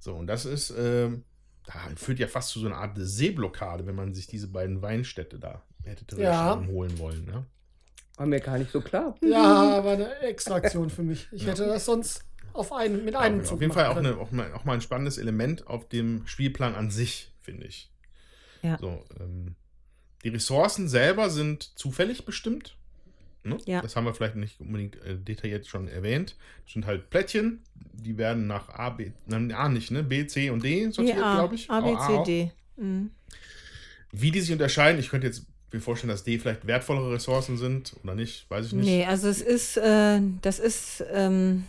So, 0.00 0.14
und 0.14 0.26
das 0.28 0.44
ist, 0.46 0.72
ähm, 0.78 1.24
da 1.68 1.74
führt 1.96 2.18
ja 2.18 2.26
fast 2.26 2.48
zu 2.50 2.60
so 2.60 2.66
einer 2.66 2.76
Art 2.76 2.96
Seeblockade, 2.96 3.86
wenn 3.86 3.94
man 3.94 4.14
sich 4.14 4.26
diese 4.26 4.48
beiden 4.48 4.80
Weinstädte 4.80 5.38
da 5.38 5.62
hätte 5.84 6.20
Ja. 6.20 6.62
holen 6.66 6.98
wollen. 6.98 7.24
Ne? 7.26 7.44
War 8.16 8.26
mir 8.26 8.40
gar 8.40 8.58
nicht 8.58 8.70
so 8.72 8.80
klar. 8.80 9.14
Ja, 9.22 9.76
aber 9.76 9.90
eine 9.92 10.18
Extraktion 10.20 10.88
für 10.90 11.02
mich. 11.02 11.28
Ich 11.30 11.42
Ja. 11.42 11.50
hätte 11.50 11.66
das 11.66 11.84
sonst 11.84 12.24
auf 12.54 12.72
einen, 12.72 13.04
mit 13.04 13.14
einem 13.14 13.40
auf, 13.40 13.46
Zug 13.46 13.54
auf 13.56 13.60
jeden 13.60 13.72
Fall 13.74 13.86
auch, 13.86 13.96
eine, 13.96 14.16
auch, 14.16 14.30
mal, 14.32 14.52
auch 14.54 14.64
mal 14.64 14.72
ein 14.74 14.80
spannendes 14.80 15.18
Element 15.18 15.66
auf 15.66 15.88
dem 15.88 16.26
Spielplan 16.26 16.74
an 16.74 16.90
sich, 16.90 17.32
finde 17.42 17.66
ich. 17.66 17.92
Ja. 18.62 18.78
So, 18.80 19.04
ähm, 19.20 19.54
die 20.24 20.30
Ressourcen 20.30 20.88
selber 20.88 21.30
sind 21.30 21.78
zufällig 21.78 22.24
bestimmt. 22.24 22.76
Ne? 23.44 23.58
Ja. 23.66 23.82
Das 23.82 23.94
haben 23.94 24.04
wir 24.04 24.14
vielleicht 24.14 24.34
nicht 24.36 24.58
unbedingt 24.60 24.96
äh, 25.02 25.16
detailliert 25.16 25.66
schon 25.66 25.86
erwähnt. 25.86 26.36
Das 26.64 26.72
sind 26.72 26.86
halt 26.86 27.08
Plättchen, 27.10 27.62
die 28.02 28.16
werden 28.18 28.46
nach 28.46 28.68
A, 28.70 28.90
B, 28.90 29.10
nein, 29.26 29.52
A 29.52 29.68
nicht, 29.68 29.90
ne? 29.90 30.02
B, 30.02 30.26
C 30.26 30.50
und 30.50 30.62
D 30.64 30.90
sortiert, 30.90 31.16
glaube 31.16 31.54
ich. 31.54 31.70
A, 31.70 31.80
B, 31.80 31.96
C. 31.96 32.22
D. 32.24 32.50
Mhm. 32.76 33.10
Wie 34.12 34.30
die 34.30 34.40
sich 34.40 34.52
unterscheiden, 34.52 34.98
ich 35.00 35.10
könnte 35.10 35.26
jetzt 35.26 35.44
mir 35.72 35.80
vorstellen, 35.80 36.10
dass 36.10 36.24
D 36.24 36.38
vielleicht 36.38 36.66
wertvollere 36.66 37.12
Ressourcen 37.12 37.58
sind 37.58 37.94
oder 38.02 38.14
nicht, 38.14 38.50
weiß 38.50 38.66
ich 38.66 38.72
nicht. 38.72 38.86
Nee, 38.86 39.04
also 39.04 39.28
es 39.28 39.42
ist, 39.42 39.76
äh, 39.76 40.20
das 40.40 40.58
ist, 40.58 41.04
ähm, 41.12 41.64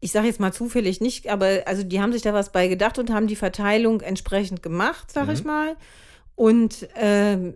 ich 0.00 0.12
sage 0.12 0.26
jetzt 0.26 0.40
mal 0.40 0.52
zufällig 0.52 1.00
nicht, 1.00 1.28
aber 1.28 1.62
also 1.66 1.82
die 1.82 2.00
haben 2.00 2.12
sich 2.12 2.22
da 2.22 2.34
was 2.34 2.50
bei 2.52 2.68
gedacht 2.68 2.98
und 2.98 3.10
haben 3.10 3.26
die 3.26 3.36
Verteilung 3.36 4.00
entsprechend 4.00 4.62
gemacht, 4.62 5.10
sag 5.12 5.30
ich 5.30 5.40
Mhm. 5.42 5.46
mal. 5.46 5.76
Und 6.34 6.88
ähm, 6.96 7.54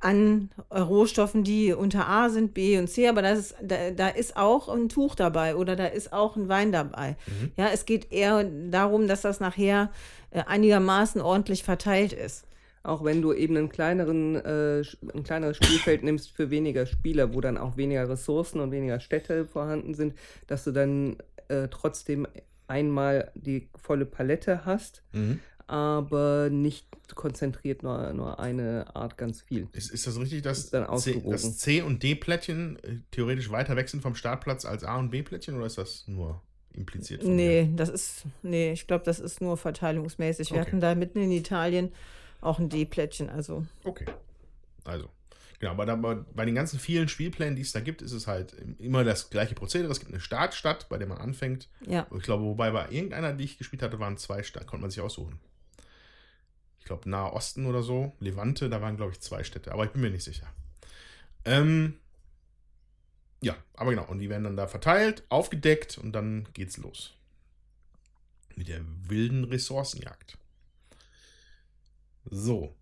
an 0.00 0.50
Rohstoffen, 0.74 1.44
die 1.44 1.72
unter 1.72 2.08
A 2.08 2.30
sind, 2.30 2.54
B 2.54 2.78
und 2.78 2.88
C, 2.88 3.08
aber 3.08 3.22
das 3.22 3.38
ist, 3.38 3.54
da, 3.62 3.90
da 3.90 4.08
ist 4.08 4.36
auch 4.36 4.68
ein 4.68 4.88
Tuch 4.88 5.14
dabei 5.14 5.56
oder 5.56 5.76
da 5.76 5.86
ist 5.86 6.12
auch 6.12 6.36
ein 6.36 6.48
Wein 6.48 6.72
dabei. 6.72 7.16
Mhm. 7.26 7.52
Ja, 7.56 7.68
es 7.72 7.84
geht 7.84 8.10
eher 8.10 8.44
darum, 8.44 9.08
dass 9.08 9.20
das 9.20 9.40
nachher 9.40 9.90
äh, 10.30 10.42
einigermaßen 10.46 11.20
ordentlich 11.20 11.64
verteilt 11.64 12.12
ist. 12.14 12.46
Auch 12.82 13.04
wenn 13.04 13.20
du 13.20 13.34
eben 13.34 13.58
einen 13.58 13.68
kleineren, 13.68 14.36
äh, 14.36 14.82
ein 15.14 15.22
kleineres 15.22 15.58
Spielfeld 15.58 16.02
nimmst 16.02 16.30
für 16.30 16.50
weniger 16.50 16.86
Spieler, 16.86 17.34
wo 17.34 17.42
dann 17.42 17.58
auch 17.58 17.76
weniger 17.76 18.08
Ressourcen 18.08 18.58
und 18.60 18.70
weniger 18.70 19.00
Städte 19.00 19.44
vorhanden 19.44 19.92
sind, 19.92 20.14
dass 20.46 20.64
du 20.64 20.70
dann 20.70 21.16
äh, 21.48 21.68
trotzdem 21.70 22.26
einmal 22.68 23.32
die 23.34 23.68
volle 23.76 24.06
Palette 24.06 24.64
hast, 24.64 25.02
Mhm. 25.12 25.40
Aber 25.70 26.50
nicht 26.50 26.86
konzentriert 27.14 27.82
nur, 27.82 28.12
nur 28.12 28.38
eine 28.40 28.94
Art 28.94 29.16
ganz 29.16 29.40
viel. 29.40 29.68
Ist, 29.72 29.90
ist 29.90 30.06
das 30.06 30.18
richtig, 30.18 30.42
dass 30.42 30.58
Ist 30.64 30.74
dann 30.74 30.98
C, 30.98 31.20
dass 31.24 31.58
C 31.58 31.82
und 31.82 32.02
D-Plättchen 32.02 32.76
äh, 32.82 32.96
theoretisch 33.10 33.50
weiter 33.50 33.76
weg 33.76 33.88
sind 33.88 34.00
vom 34.02 34.14
Startplatz 34.14 34.64
als 34.64 34.84
A 34.84 34.96
und 34.98 35.10
B-Plättchen 35.10 35.56
oder 35.56 35.66
ist 35.66 35.78
das 35.78 36.04
nur 36.06 36.40
impliziert? 36.74 37.22
von 37.22 37.34
Nee, 37.36 37.64
mir? 37.64 37.76
das 37.76 37.88
ist, 37.88 38.24
nee, 38.42 38.72
ich 38.72 38.86
glaube, 38.86 39.04
das 39.04 39.18
ist 39.20 39.40
nur 39.40 39.56
verteilungsmäßig. 39.56 40.50
Wir 40.50 40.58
Okay. 40.60 40.66
hatten 40.68 40.80
da 40.80 40.94
mitten 40.94 41.20
in 41.20 41.32
Italien 41.32 41.92
auch 42.40 42.58
ein 42.58 42.68
D-Plättchen, 42.68 43.28
also. 43.28 43.64
Okay. 43.84 44.06
Also. 44.84 45.08
Genau, 45.58 45.72
aber 45.72 45.84
da, 45.84 45.94
bei- 45.96 46.14
bei 46.34 46.46
den 46.46 46.54
ganzen 46.54 46.78
vielen 46.78 47.08
Spielplänen, 47.08 47.54
die 47.54 47.60
es 47.62 47.72
da 47.72 47.80
gibt, 47.80 48.00
ist 48.00 48.12
es 48.12 48.26
halt 48.26 48.56
immer 48.78 49.04
das 49.04 49.28
gleiche 49.28 49.54
Prozedere. 49.54 49.92
Es 49.92 49.98
gibt 50.00 50.10
eine 50.10 50.20
Startstadt, 50.20 50.88
bei 50.88 50.96
der 50.96 51.06
man 51.06 51.18
anfängt. 51.18 51.68
Ja. 51.86 52.06
Ich 52.16 52.22
glaube, 52.22 52.44
wobei 52.44 52.70
bei 52.70 52.88
irgendeiner, 52.90 53.34
die 53.34 53.44
ich 53.44 53.58
gespielt 53.58 53.82
hatte, 53.82 53.98
waren 54.00 54.16
zwei 54.16 54.42
Stadt, 54.42 54.66
konnte 54.66 54.80
man 54.82 54.90
sich 54.90 55.02
aussuchen. 55.02 55.38
Glaube, 56.90 57.08
Nahe 57.08 57.34
Osten 57.34 57.66
oder 57.66 57.84
so, 57.84 58.16
Levante, 58.18 58.68
da 58.68 58.82
waren, 58.82 58.96
glaube 58.96 59.12
ich, 59.12 59.20
zwei 59.20 59.44
Städte, 59.44 59.70
aber 59.70 59.84
ich 59.84 59.92
bin 59.92 60.02
mir 60.02 60.10
nicht 60.10 60.24
sicher. 60.24 60.52
Ähm, 61.44 62.00
ja, 63.40 63.56
aber 63.74 63.90
genau, 63.90 64.08
und 64.08 64.18
die 64.18 64.28
werden 64.28 64.42
dann 64.42 64.56
da 64.56 64.66
verteilt, 64.66 65.22
aufgedeckt 65.28 65.98
und 65.98 66.10
dann 66.10 66.48
geht's 66.52 66.78
los. 66.78 67.14
Mit 68.56 68.66
der 68.66 68.80
wilden 69.08 69.44
Ressourcenjagd. 69.44 70.36
So. 72.28 72.74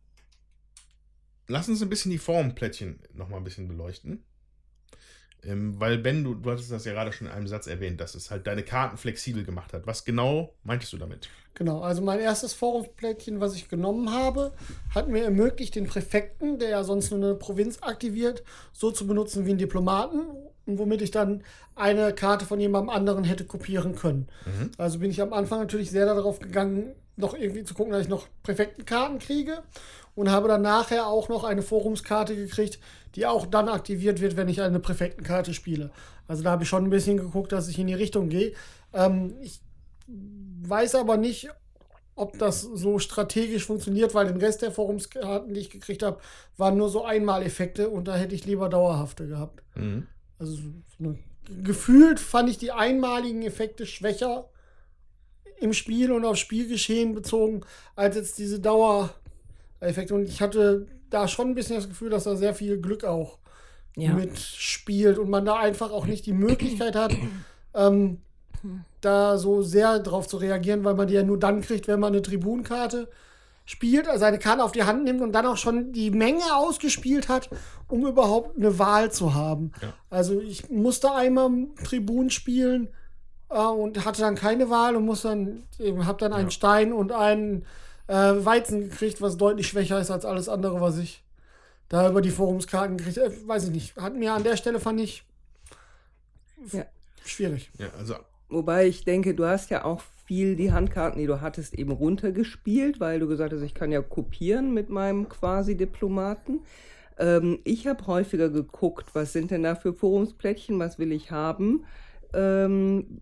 Lass 1.46 1.68
uns 1.68 1.82
ein 1.82 1.90
bisschen 1.90 2.10
die 2.10 2.16
Formplättchen 2.16 3.00
nochmal 3.12 3.40
ein 3.40 3.44
bisschen 3.44 3.68
beleuchten. 3.68 4.24
Ähm, 5.44 5.78
weil 5.78 5.98
Ben, 5.98 6.24
du, 6.24 6.34
du 6.34 6.50
hattest 6.50 6.72
das 6.72 6.84
ja 6.84 6.92
gerade 6.92 7.12
schon 7.12 7.28
in 7.28 7.32
einem 7.32 7.46
Satz 7.46 7.66
erwähnt, 7.66 8.00
dass 8.00 8.14
es 8.14 8.30
halt 8.30 8.46
deine 8.46 8.62
Karten 8.62 8.96
flexibel 8.96 9.44
gemacht 9.44 9.72
hat. 9.72 9.86
Was 9.86 10.04
genau 10.04 10.54
meintest 10.64 10.92
du 10.92 10.96
damit? 10.96 11.28
Genau, 11.54 11.80
also 11.80 12.02
mein 12.02 12.20
erstes 12.20 12.54
Forumsplättchen, 12.54 13.40
was 13.40 13.54
ich 13.56 13.68
genommen 13.68 14.12
habe, 14.12 14.52
hat 14.94 15.08
mir 15.08 15.24
ermöglicht, 15.24 15.74
den 15.74 15.86
Präfekten, 15.86 16.58
der 16.58 16.68
ja 16.68 16.84
sonst 16.84 17.10
nur 17.10 17.20
eine 17.20 17.34
Provinz 17.34 17.78
aktiviert, 17.82 18.44
so 18.72 18.92
zu 18.92 19.06
benutzen 19.06 19.44
wie 19.44 19.50
einen 19.50 19.58
Diplomaten, 19.58 20.20
womit 20.66 21.02
ich 21.02 21.10
dann 21.10 21.42
eine 21.74 22.12
Karte 22.12 22.44
von 22.44 22.60
jemandem 22.60 22.90
anderen 22.90 23.24
hätte 23.24 23.44
kopieren 23.44 23.96
können. 23.96 24.28
Mhm. 24.46 24.70
Also 24.78 25.00
bin 25.00 25.10
ich 25.10 25.20
am 25.20 25.32
Anfang 25.32 25.58
natürlich 25.60 25.90
sehr 25.90 26.06
darauf 26.06 26.38
gegangen, 26.38 26.94
noch 27.16 27.34
irgendwie 27.34 27.64
zu 27.64 27.74
gucken, 27.74 27.92
dass 27.92 28.02
ich 28.02 28.08
noch 28.08 28.28
Präfektenkarten 28.44 29.18
kriege 29.18 29.62
und 30.18 30.32
habe 30.32 30.48
dann 30.48 30.62
nachher 30.62 31.06
auch 31.06 31.28
noch 31.28 31.44
eine 31.44 31.62
Forumskarte 31.62 32.34
gekriegt, 32.34 32.80
die 33.14 33.24
auch 33.24 33.46
dann 33.46 33.68
aktiviert 33.68 34.20
wird, 34.20 34.36
wenn 34.36 34.48
ich 34.48 34.60
eine 34.60 34.80
Präfektenkarte 34.80 35.54
spiele. 35.54 35.92
Also 36.26 36.42
da 36.42 36.50
habe 36.50 36.64
ich 36.64 36.68
schon 36.68 36.82
ein 36.82 36.90
bisschen 36.90 37.18
geguckt, 37.18 37.52
dass 37.52 37.68
ich 37.68 37.78
in 37.78 37.86
die 37.86 37.94
Richtung 37.94 38.28
gehe. 38.28 38.52
Ähm, 38.92 39.36
ich 39.40 39.60
weiß 40.08 40.96
aber 40.96 41.18
nicht, 41.18 41.50
ob 42.16 42.36
das 42.36 42.62
so 42.62 42.98
strategisch 42.98 43.64
funktioniert, 43.64 44.12
weil 44.12 44.26
den 44.26 44.38
Rest 44.38 44.62
der 44.62 44.72
Forumskarten, 44.72 45.54
die 45.54 45.60
ich 45.60 45.70
gekriegt 45.70 46.02
habe, 46.02 46.18
waren 46.56 46.76
nur 46.76 46.88
so 46.88 47.04
Einmaleffekte 47.04 47.88
und 47.88 48.08
da 48.08 48.16
hätte 48.16 48.34
ich 48.34 48.44
lieber 48.44 48.68
dauerhafte 48.68 49.28
gehabt. 49.28 49.62
Mhm. 49.76 50.08
Also 50.40 50.54
so 50.54 50.62
eine, 50.98 51.16
gefühlt 51.62 52.18
fand 52.18 52.50
ich 52.50 52.58
die 52.58 52.72
einmaligen 52.72 53.42
Effekte 53.44 53.86
schwächer 53.86 54.50
im 55.60 55.72
Spiel 55.72 56.12
und 56.12 56.24
aufs 56.24 56.40
Spielgeschehen 56.40 57.14
bezogen, 57.14 57.62
als 57.94 58.16
jetzt 58.16 58.38
diese 58.38 58.60
Dauereffekte. 59.80 60.14
Und 60.14 60.28
ich 60.28 60.40
hatte 60.40 60.86
da 61.10 61.28
schon 61.28 61.48
ein 61.50 61.54
bisschen 61.54 61.76
das 61.76 61.88
Gefühl, 61.88 62.10
dass 62.10 62.24
da 62.24 62.36
sehr 62.36 62.54
viel 62.54 62.80
Glück 62.80 63.04
auch 63.04 63.38
Ja. 63.96 64.12
mitspielt 64.12 65.18
und 65.18 65.28
man 65.30 65.44
da 65.44 65.56
einfach 65.56 65.90
auch 65.90 66.06
nicht 66.06 66.26
die 66.26 66.32
Möglichkeit 66.32 66.94
hat, 66.94 67.14
ähm, 67.74 68.18
da 69.00 69.38
so 69.38 69.62
sehr 69.62 69.98
drauf 70.00 70.26
zu 70.26 70.36
reagieren, 70.38 70.84
weil 70.84 70.94
man 70.94 71.06
die 71.08 71.14
ja 71.14 71.22
nur 71.22 71.38
dann 71.38 71.60
kriegt, 71.60 71.86
wenn 71.88 72.00
man 72.00 72.12
eine 72.12 72.22
Tribunkarte 72.22 73.08
spielt, 73.64 74.08
also 74.08 74.24
eine 74.24 74.38
Karte 74.38 74.64
auf 74.64 74.72
die 74.72 74.84
Hand 74.84 75.04
nimmt 75.04 75.20
und 75.20 75.32
dann 75.32 75.46
auch 75.46 75.56
schon 75.56 75.92
die 75.92 76.10
Menge 76.10 76.56
ausgespielt 76.56 77.28
hat, 77.28 77.50
um 77.86 78.06
überhaupt 78.06 78.56
eine 78.56 78.78
Wahl 78.78 79.12
zu 79.12 79.34
haben. 79.34 79.72
Ja. 79.82 79.92
Also 80.10 80.40
ich 80.40 80.70
musste 80.70 81.12
einmal 81.12 81.50
Tribun 81.84 82.30
spielen 82.30 82.88
äh, 83.50 83.58
und 83.60 84.04
hatte 84.04 84.22
dann 84.22 84.34
keine 84.36 84.70
Wahl 84.70 84.96
und 84.96 85.04
muss 85.04 85.22
dann 85.22 85.64
eben 85.78 86.06
habe 86.06 86.18
dann 86.18 86.32
einen 86.32 86.46
Ja. 86.48 86.50
Stein 86.50 86.92
und 86.92 87.12
einen 87.12 87.64
äh, 88.08 88.14
Weizen 88.44 88.88
gekriegt, 88.90 89.22
was 89.22 89.36
deutlich 89.36 89.68
schwächer 89.68 90.00
ist 90.00 90.10
als 90.10 90.24
alles 90.24 90.48
andere, 90.48 90.80
was 90.80 90.98
ich 90.98 91.22
da 91.88 92.08
über 92.08 92.20
die 92.20 92.30
Forumskarten 92.30 92.96
gekriegt 92.98 93.18
habe. 93.18 93.34
Äh, 93.34 93.48
weiß 93.48 93.64
ich 93.64 93.70
nicht. 93.70 93.96
Hat 93.96 94.14
mir 94.14 94.32
an 94.32 94.44
der 94.44 94.56
Stelle 94.56 94.80
fand 94.80 95.00
ich 95.00 95.24
Ja. 96.72 96.84
schwierig. 97.24 97.70
Ja, 97.78 97.88
also 97.98 98.16
Wobei 98.50 98.86
ich 98.86 99.04
denke, 99.04 99.34
du 99.34 99.44
hast 99.44 99.70
ja 99.70 99.84
auch 99.84 100.02
viel 100.24 100.56
die 100.56 100.72
Handkarten, 100.72 101.20
die 101.20 101.26
du 101.26 101.40
hattest, 101.40 101.74
eben 101.74 101.92
runtergespielt, 101.92 102.98
weil 103.00 103.20
du 103.20 103.28
gesagt 103.28 103.52
hast, 103.52 103.62
ich 103.62 103.74
kann 103.74 103.92
ja 103.92 104.00
kopieren 104.02 104.72
mit 104.72 104.88
meinem 104.88 105.28
quasi 105.28 105.76
Diplomaten. 105.76 106.60
Ähm, 107.18 107.58
ich 107.64 107.86
habe 107.86 108.06
häufiger 108.06 108.48
geguckt, 108.48 109.14
was 109.14 109.32
sind 109.32 109.50
denn 109.50 109.62
da 109.64 109.74
für 109.74 109.92
Forumsplättchen, 109.92 110.78
was 110.78 110.98
will 110.98 111.12
ich 111.12 111.30
haben. 111.30 111.84
Ähm, 112.32 113.20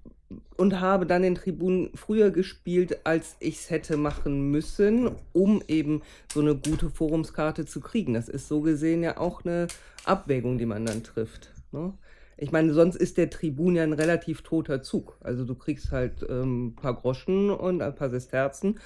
und 0.56 0.80
habe 0.80 1.06
dann 1.06 1.22
den 1.22 1.34
Tribun 1.34 1.90
früher 1.94 2.30
gespielt, 2.30 3.00
als 3.04 3.36
ich 3.40 3.56
es 3.56 3.70
hätte 3.70 3.96
machen 3.96 4.50
müssen, 4.50 5.10
um 5.32 5.62
eben 5.68 6.02
so 6.32 6.40
eine 6.40 6.56
gute 6.56 6.90
Forumskarte 6.90 7.64
zu 7.64 7.80
kriegen. 7.80 8.14
Das 8.14 8.28
ist 8.28 8.48
so 8.48 8.60
gesehen 8.60 9.02
ja 9.02 9.18
auch 9.18 9.44
eine 9.44 9.68
Abwägung, 10.04 10.58
die 10.58 10.66
man 10.66 10.84
dann 10.84 11.04
trifft. 11.04 11.52
Ne? 11.72 11.92
Ich 12.36 12.52
meine, 12.52 12.74
sonst 12.74 12.96
ist 12.96 13.16
der 13.16 13.30
Tribun 13.30 13.76
ja 13.76 13.82
ein 13.82 13.92
relativ 13.92 14.42
toter 14.42 14.82
Zug. 14.82 15.16
Also 15.20 15.44
du 15.44 15.54
kriegst 15.54 15.90
halt 15.90 16.26
ähm, 16.28 16.68
ein 16.68 16.74
paar 16.74 16.94
Groschen 16.94 17.50
und 17.50 17.80
ein 17.80 17.94
paar 17.94 18.10
Sesterzen 18.10 18.78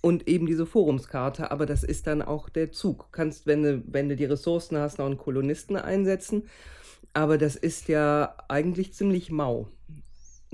und 0.00 0.28
eben 0.28 0.46
diese 0.46 0.66
Forumskarte, 0.66 1.50
aber 1.50 1.64
das 1.64 1.82
ist 1.82 2.06
dann 2.06 2.20
auch 2.20 2.50
der 2.50 2.72
Zug. 2.72 3.08
Kannst, 3.10 3.46
wenn 3.46 3.62
du, 3.62 3.82
wenn 3.86 4.10
du 4.10 4.16
die 4.16 4.26
Ressourcen 4.26 4.76
hast, 4.76 4.98
noch 4.98 5.06
einen 5.06 5.16
Kolonisten 5.16 5.76
einsetzen, 5.76 6.44
aber 7.14 7.38
das 7.38 7.56
ist 7.56 7.88
ja 7.88 8.34
eigentlich 8.48 8.92
ziemlich 8.92 9.30
mau. 9.30 9.68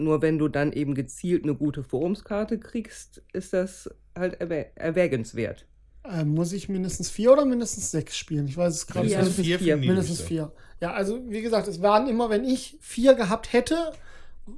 Nur 0.01 0.23
wenn 0.23 0.39
du 0.39 0.49
dann 0.49 0.73
eben 0.73 0.95
gezielt 0.95 1.45
eine 1.45 1.55
gute 1.55 1.83
Forumskarte 1.83 2.59
kriegst, 2.59 3.23
ist 3.33 3.53
das 3.53 3.91
halt 4.17 4.41
erwä 4.41 4.67
erwägenswert. 4.75 5.67
Äh, 6.05 6.25
muss 6.25 6.53
ich 6.53 6.69
mindestens 6.69 7.11
vier 7.11 7.33
oder 7.33 7.45
mindestens 7.45 7.91
sechs 7.91 8.17
spielen? 8.17 8.47
Ich 8.49 8.57
weiß 8.57 8.75
es 8.75 8.87
gerade 8.87 9.07
nicht. 9.07 9.17
mindestens 9.17 9.45
vier, 9.47 9.59
vier. 9.59 9.77
Mindestens 9.77 10.21
vier. 10.23 10.53
Ja, 10.81 10.93
also 10.93 11.21
wie 11.29 11.43
gesagt, 11.43 11.69
es 11.69 11.83
waren 11.83 12.09
immer, 12.09 12.31
wenn 12.31 12.45
ich 12.45 12.79
vier 12.81 13.15
gehabt 13.15 13.53
hätte, 13.53 13.93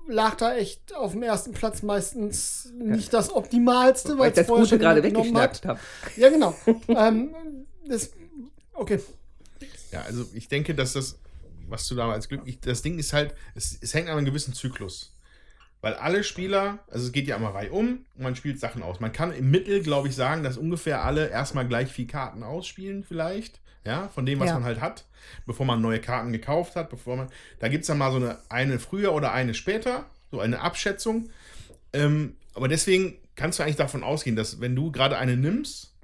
lag 0.08 0.36
da 0.36 0.54
echt 0.54 0.94
auf 0.94 1.12
dem 1.12 1.22
ersten 1.22 1.52
Platz 1.52 1.82
meistens 1.82 2.72
nicht 2.78 3.12
das 3.12 3.32
Optimalste, 3.34 4.12
Weil 4.12 4.18
weil 4.18 4.28
ich 4.28 4.34
das 4.34 4.46
Gute 4.46 4.78
gerade 4.78 5.02
weggeschnappt 5.02 5.66
habe. 5.66 5.80
Ja, 6.16 6.28
genau. 6.28 6.54
ähm, 6.88 7.34
das, 7.86 8.12
okay. 8.74 9.00
Ja, 9.90 10.02
also 10.02 10.24
ich 10.34 10.48
denke, 10.48 10.74
dass 10.74 10.92
das, 10.92 11.18
was 11.68 11.86
du 11.88 11.96
da 11.96 12.10
als 12.10 12.28
Glück, 12.28 12.42
ich, 12.44 12.60
das 12.60 12.82
Ding 12.82 12.98
ist 12.98 13.12
halt, 13.12 13.34
es, 13.54 13.76
es 13.80 13.92
hängt 13.94 14.08
an 14.08 14.16
einem 14.16 14.26
gewissen 14.26 14.54
Zyklus. 14.54 15.12
Weil 15.82 15.94
alle 15.94 16.24
Spieler, 16.24 16.78
also 16.90 17.04
es 17.06 17.12
geht 17.12 17.26
ja 17.26 17.36
immer 17.36 17.54
reihum 17.54 18.06
und 18.14 18.22
man 18.22 18.34
spielt 18.36 18.58
Sachen 18.58 18.82
aus. 18.82 19.00
Man 19.00 19.12
kann 19.12 19.32
im 19.32 19.50
Mittel, 19.50 19.82
glaube 19.82 20.08
ich, 20.08 20.14
sagen, 20.14 20.42
dass 20.42 20.56
ungefähr 20.56 21.04
alle 21.04 21.28
erstmal 21.28 21.66
gleich 21.66 21.90
viel 21.92 22.06
Karten 22.06 22.42
ausspielen, 22.42 23.02
vielleicht. 23.04 23.60
Ja, 23.84 24.08
von 24.14 24.24
dem, 24.24 24.38
was 24.38 24.46
Ja. 24.48 24.54
man 24.54 24.64
halt 24.64 24.80
hat, 24.80 25.06
bevor 25.44 25.66
man 25.66 25.80
neue 25.80 25.98
Karten 26.00 26.32
gekauft 26.32 26.76
hat, 26.76 26.88
bevor 26.88 27.16
man. 27.16 27.28
Da 27.58 27.66
gibt 27.68 27.82
es 27.82 27.88
dann 27.88 27.98
mal 27.98 28.12
so 28.12 28.18
eine, 28.18 28.38
eine 28.48 28.78
früher 28.78 29.12
oder 29.12 29.32
eine 29.32 29.54
später, 29.54 30.06
so 30.30 30.38
eine 30.38 30.60
Abschätzung. 30.60 31.30
Ähm, 31.92 32.36
aber 32.54 32.68
deswegen 32.68 33.16
kannst 33.34 33.58
du 33.58 33.64
eigentlich 33.64 33.74
davon 33.76 34.04
ausgehen, 34.04 34.36
dass 34.36 34.60
wenn 34.60 34.76
du 34.76 34.92
gerade 34.92 35.18
eine 35.18 35.36
nimmst, 35.36 35.94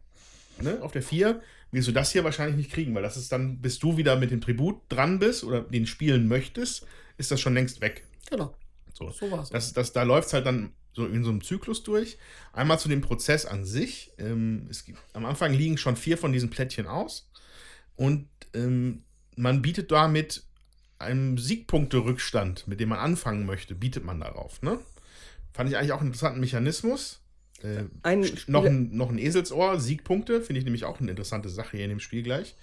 ne, 0.61 0.79
auf 0.83 0.91
der 0.91 1.03
4, 1.03 1.41
wirst 1.71 1.87
du 1.87 1.93
das 1.93 2.11
hier 2.11 2.25
wahrscheinlich 2.25 2.57
nicht 2.57 2.73
kriegen, 2.73 2.97
weil 2.97 3.03
das 3.05 3.17
ist 3.17 3.31
dann, 3.31 3.59
bis 3.61 3.79
du 3.79 3.97
wieder 3.97 4.17
mit 4.17 4.33
dem 4.33 4.41
Tribut 4.41 4.81
dran 4.89 5.21
bist 5.21 5.45
oder 5.45 5.61
den 5.61 5.87
spielen 5.87 6.27
möchtest, 6.27 6.85
ist 7.17 7.31
das 7.31 7.41
schon 7.41 7.55
längst 7.55 7.81
weg. 7.81 8.03
Genau. 8.29 8.55
So. 8.93 9.11
So 9.11 9.31
war's. 9.31 9.51
Das, 9.51 9.73
das, 9.73 9.93
da 9.93 10.03
läuft 10.03 10.29
es 10.29 10.35
halt 10.35 10.47
dann 10.47 10.73
so 10.93 11.07
in 11.07 11.25
so 11.25 11.31
einem 11.31 11.43
Zyklus 11.43 11.83
durch. 11.83 12.19
Einmal 12.53 12.79
zu 12.79 12.89
dem 12.89 13.01
Prozess 13.01 13.47
an 13.47 13.65
sich. 13.65 14.13
Ähm, 14.19 14.67
es 14.71 14.85
gibt, 14.85 14.99
am 15.13 15.27
Anfang 15.27 15.53
liegen 15.53 15.79
schon 15.79 15.97
vier 15.97 16.19
von 16.19 16.33
diesen 16.33 16.51
Plättchen 16.51 16.87
aus. 16.87 17.31
Und 17.97 18.29
ähm, 18.55 19.05
man 19.37 19.63
bietet 19.63 19.93
damit 19.93 20.43
einen 20.99 21.39
Siegpunkte-Rückstand, 21.39 22.67
mit 22.67 22.81
dem 22.81 22.89
man 22.89 22.99
anfangen 22.99 23.47
möchte, 23.47 23.75
bietet 23.75 24.05
man 24.05 24.21
darauf. 24.21 24.61
Ne? 24.63 24.81
Fand 25.53 25.71
ich 25.71 25.77
eigentlich 25.77 25.93
auch 25.93 26.01
einen 26.01 26.09
interessanten 26.09 26.41
Mechanismus. 26.41 27.21
Äh, 27.63 27.85
Ein 28.03 28.29
noch, 28.47 28.65
ein, 28.65 28.97
noch 28.97 29.11
ein 29.11 29.19
Eselsohr, 29.19 29.81
Siegpunkte, 29.81 30.43
finde 30.43 30.59
ich 30.59 30.65
nämlich 30.65 30.85
auch 30.85 31.01
eine 31.01 31.11
interessante 31.11 31.49
Sache 31.49 31.77
hier 31.77 31.85
in 31.85 31.91
dem 31.91 32.01
Spiel 32.01 32.23
gleich. 32.23 32.55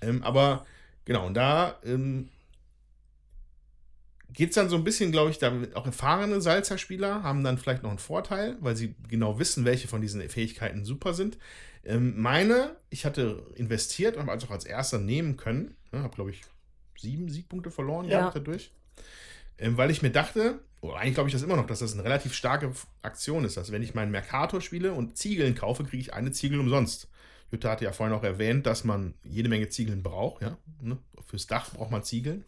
Ähm, 0.00 0.22
aber 0.22 0.66
genau, 1.04 1.26
und 1.26 1.34
da 1.34 1.78
ähm, 1.84 2.28
geht 4.34 4.50
es 4.50 4.54
dann 4.56 4.68
so 4.68 4.76
ein 4.76 4.84
bisschen, 4.84 5.12
glaube 5.12 5.30
ich, 5.30 5.38
da 5.38 5.52
auch 5.74 5.86
erfahrene 5.86 6.40
Salzerspieler 6.40 7.22
haben 7.22 7.42
dann 7.44 7.56
vielleicht 7.56 7.82
noch 7.82 7.90
einen 7.90 7.98
Vorteil, 7.98 8.56
weil 8.60 8.76
sie 8.76 8.94
genau 9.08 9.38
wissen, 9.38 9.64
welche 9.64 9.88
von 9.88 10.00
diesen 10.00 10.20
Fähigkeiten 10.28 10.84
super 10.84 11.14
sind. 11.14 11.38
Ähm, 11.84 12.20
meine, 12.20 12.76
ich 12.90 13.04
hatte 13.04 13.44
investiert 13.54 14.16
und 14.16 14.22
habe 14.22 14.32
also 14.32 14.46
auch 14.46 14.50
als 14.52 14.64
erster 14.64 14.98
nehmen 14.98 15.36
können. 15.36 15.76
Ne, 15.92 16.02
habe, 16.02 16.14
glaube 16.14 16.30
ich, 16.30 16.42
sieben 16.98 17.28
Siegpunkte 17.28 17.70
verloren 17.70 18.08
Ja. 18.08 18.18
gehabt 18.18 18.36
dadurch. 18.36 18.72
Ähm, 19.58 19.76
weil 19.76 19.90
ich 19.90 20.02
mir 20.02 20.10
dachte, 20.10 20.58
oder 20.80 20.96
eigentlich 20.96 21.14
glaube 21.14 21.28
ich 21.28 21.34
das 21.34 21.42
immer 21.42 21.56
noch, 21.56 21.66
dass 21.66 21.78
das 21.78 21.92
eine 21.94 22.04
relativ 22.04 22.34
starke 22.34 22.72
Aktion 23.02 23.44
ist. 23.44 23.56
Also 23.56 23.72
wenn 23.72 23.82
ich 23.82 23.94
meinen 23.94 24.10
Mercator 24.10 24.60
spiele 24.60 24.92
und 24.92 25.16
Ziegeln 25.16 25.54
kaufe, 25.54 25.84
kriege 25.84 26.00
ich 26.00 26.12
eine 26.12 26.32
Ziegel 26.32 26.58
umsonst. 26.58 27.08
Jutta 27.52 27.70
hatte 27.70 27.84
ja 27.84 27.92
vorhin 27.92 28.16
auch 28.16 28.24
erwähnt, 28.24 28.66
dass 28.66 28.82
man 28.84 29.14
jede 29.22 29.48
Menge 29.48 29.68
Ziegeln 29.68 30.02
braucht. 30.02 30.42
Ja? 30.42 30.58
Ne? 30.80 30.98
Fürs 31.26 31.46
Dach 31.46 31.70
braucht 31.72 31.90
man 31.92 32.02
Ziegeln. 32.02 32.44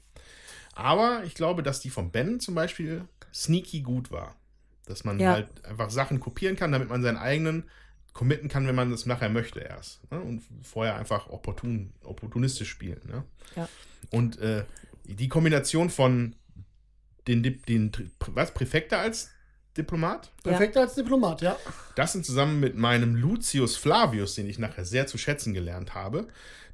Aber 0.76 1.22
ich 1.24 1.34
glaube, 1.34 1.62
dass 1.62 1.80
die 1.80 1.90
von 1.90 2.10
Ben 2.12 2.38
zum 2.38 2.54
Beispiel 2.54 3.04
sneaky 3.34 3.80
gut 3.80 4.10
war. 4.10 4.36
Dass 4.84 5.02
man 5.04 5.18
Ja. 5.18 5.32
halt 5.32 5.64
einfach 5.64 5.90
Sachen 5.90 6.20
kopieren 6.20 6.54
kann, 6.54 6.70
damit 6.70 6.88
man 6.90 7.02
seinen 7.02 7.16
eigenen 7.16 7.64
committen 8.12 8.48
kann, 8.48 8.66
wenn 8.66 8.74
man 8.74 8.90
das 8.90 9.04
nachher 9.04 9.28
möchte 9.28 9.60
erst. 9.60 10.00
Ne? 10.12 10.20
Und 10.20 10.42
vorher 10.62 10.96
einfach 10.96 11.28
opportun, 11.28 11.92
opportunistisch 12.04 12.68
spielen. 12.70 13.00
Ne? 13.08 13.24
Ja. 13.56 13.68
Und 14.10 14.38
äh, 14.38 14.64
die 15.04 15.28
Kombination 15.28 15.90
von 15.90 16.36
den, 17.26 17.42
Dip- 17.42 17.66
den 17.66 17.90
was, 18.28 18.52
Präfekte 18.54 18.98
als 18.98 19.30
Diplomat. 19.76 20.30
Perfekt 20.42 20.76
als 20.76 20.94
Diplomat, 20.94 21.42
ja. 21.42 21.56
Das 21.96 22.12
sind 22.12 22.24
zusammen 22.24 22.60
mit 22.60 22.76
meinem 22.76 23.14
Lucius 23.16 23.76
Flavius, 23.76 24.34
den 24.34 24.46
ich 24.48 24.58
nachher 24.58 24.84
sehr 24.84 25.06
zu 25.06 25.18
schätzen 25.18 25.52
gelernt 25.52 25.94
habe. 25.94 26.28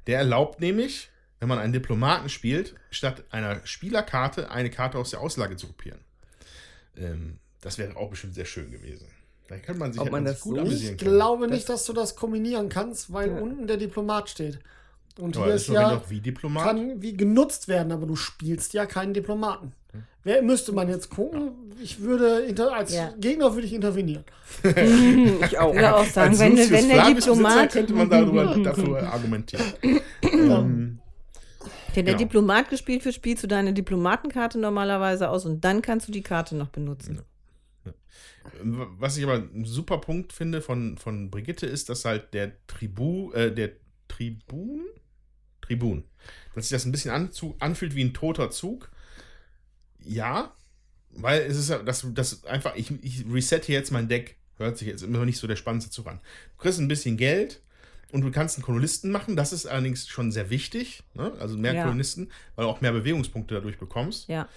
Der 0.07 0.19
erlaubt 0.19 0.61
nämlich, 0.61 1.09
wenn 1.43 1.49
man 1.49 1.59
einen 1.59 1.73
Diplomaten 1.73 2.29
spielt, 2.29 2.73
statt 2.89 3.25
einer 3.29 3.59
Spielerkarte 3.65 4.49
eine 4.49 4.69
Karte 4.69 4.97
aus 4.97 5.09
der 5.09 5.19
Auslage 5.19 5.57
zu 5.57 5.67
kopieren. 5.67 5.99
Ähm, 6.97 7.37
das 7.59 7.77
wäre 7.77 7.97
auch 7.97 8.09
bestimmt 8.09 8.33
sehr 8.33 8.45
schön 8.45 8.71
gewesen. 8.71 9.07
Da 9.49 9.57
könnte 9.57 9.79
man 9.81 9.91
sich 9.91 9.99
Ob 9.99 10.05
halt 10.05 10.11
man 10.13 10.23
das 10.25 10.39
gut 10.39 10.55
so- 10.55 10.61
amüsieren 10.61 10.95
Ich 10.95 11.01
können. 11.03 11.15
glaube 11.15 11.47
nicht, 11.49 11.67
dass 11.67 11.83
du 11.83 11.91
das 11.91 12.15
kombinieren 12.15 12.69
kannst, 12.69 13.11
weil 13.11 13.29
Ja. 13.29 13.39
unten 13.39 13.67
der 13.67 13.75
Diplomat 13.75 14.29
steht. 14.29 14.59
Und 15.19 15.35
Aber 15.35 15.47
hier 15.47 15.55
ist 15.55 15.63
ist 15.67 15.73
ja, 15.73 15.91
noch 15.95 16.09
wie 16.09 16.21
Diplomat. 16.21 16.63
kann 16.63 17.01
wie 17.01 17.15
genutzt 17.17 17.67
werden, 17.67 17.91
aber 17.91 18.05
du 18.07 18.15
spielst 18.15 18.73
ja 18.73 18.85
keinen 18.85 19.13
Diplomaten. 19.13 19.73
Hm. 19.91 20.03
Wer 20.23 20.41
müsste 20.43 20.71
man 20.71 20.87
jetzt 20.87 21.09
gucken? 21.09 21.51
Ich 21.81 21.99
würde 21.99 22.39
inter, 22.45 22.73
als 22.73 22.93
Ja. 22.95 23.13
Gegner 23.19 23.53
würde 23.53 23.67
ich 23.67 23.73
intervenieren. 23.73 24.23
Ich 25.45 25.59
auch. 25.59 25.73
Würde 25.73 25.93
auch 25.93 26.05
sagen, 26.05 26.29
Als 26.31 26.39
wenn, 26.39 26.57
wenn 26.57 26.87
der 26.87 27.05
Diplomat, 27.13 27.71
könnte 27.73 27.93
man 27.93 28.09
darüber, 28.09 28.55
dafür 28.63 29.03
argumentieren. 29.11 29.65
ähm, 30.21 30.99
wenn 31.95 32.05
der 32.05 32.15
genau. 32.15 32.25
Diplomat 32.25 32.69
gespielt 32.69 33.05
wird, 33.05 33.15
spielst 33.15 33.43
du 33.43 33.47
deine 33.47 33.73
Diplomatenkarte 33.73 34.59
normalerweise 34.59 35.29
aus 35.29 35.45
und 35.45 35.63
dann 35.63 35.81
kannst 35.81 36.07
du 36.07 36.11
die 36.11 36.23
Karte 36.23 36.55
noch 36.55 36.69
benutzen. 36.69 37.21
Was 38.63 39.17
ich 39.17 39.23
aber 39.23 39.35
ein 39.35 39.65
super 39.65 39.99
Punkt 39.99 40.33
finde 40.33 40.61
von, 40.61 40.97
von 40.97 41.29
Brigitte 41.29 41.65
ist, 41.65 41.89
dass 41.89 42.05
halt 42.05 42.33
der 42.33 42.53
Tribu, 42.67 43.31
äh, 43.31 43.53
der 43.53 43.71
Tribun, 44.07 44.85
Tribun, 45.61 46.03
dass 46.53 46.67
sich 46.67 46.75
das 46.75 46.85
ein 46.85 46.91
bisschen 46.91 47.11
anzu, 47.11 47.55
anfühlt 47.59 47.95
wie 47.95 48.03
ein 48.03 48.13
toter 48.13 48.51
Zug. 48.51 48.91
Ja, 49.99 50.53
weil 51.11 51.41
es 51.41 51.57
ist 51.57 51.69
ja, 51.69 51.79
das, 51.79 52.05
das 52.13 52.43
einfach, 52.45 52.75
ich, 52.75 52.91
ich 53.01 53.25
resette 53.31 53.71
jetzt 53.71 53.91
mein 53.91 54.09
Deck, 54.09 54.37
hört 54.57 54.77
sich 54.77 54.87
jetzt 54.87 55.03
immer 55.03 55.25
nicht 55.25 55.37
so 55.37 55.47
der 55.47 55.55
spannendste 55.55 55.91
Zug 55.91 56.07
an. 56.07 56.19
Du 56.57 56.63
kriegst 56.63 56.79
ein 56.79 56.87
bisschen 56.87 57.17
Geld 57.17 57.61
und 58.13 58.21
du 58.21 58.31
kannst 58.31 58.57
einen 58.57 58.63
Kolonisten 58.63 59.11
machen, 59.11 59.35
das 59.35 59.51
ist 59.51 59.65
allerdings 59.65 60.07
schon 60.07 60.31
sehr 60.31 60.49
wichtig, 60.49 61.03
ne? 61.15 61.33
also 61.39 61.57
mehr 61.57 61.73
Ja. 61.73 61.83
Kolonisten, 61.83 62.29
weil 62.55 62.65
du 62.65 62.69
auch 62.69 62.79
mehr 62.79 62.91
Bewegungspunkte 62.91 63.55
dadurch 63.55 63.77
bekommst. 63.77 64.29
Ja. 64.29 64.47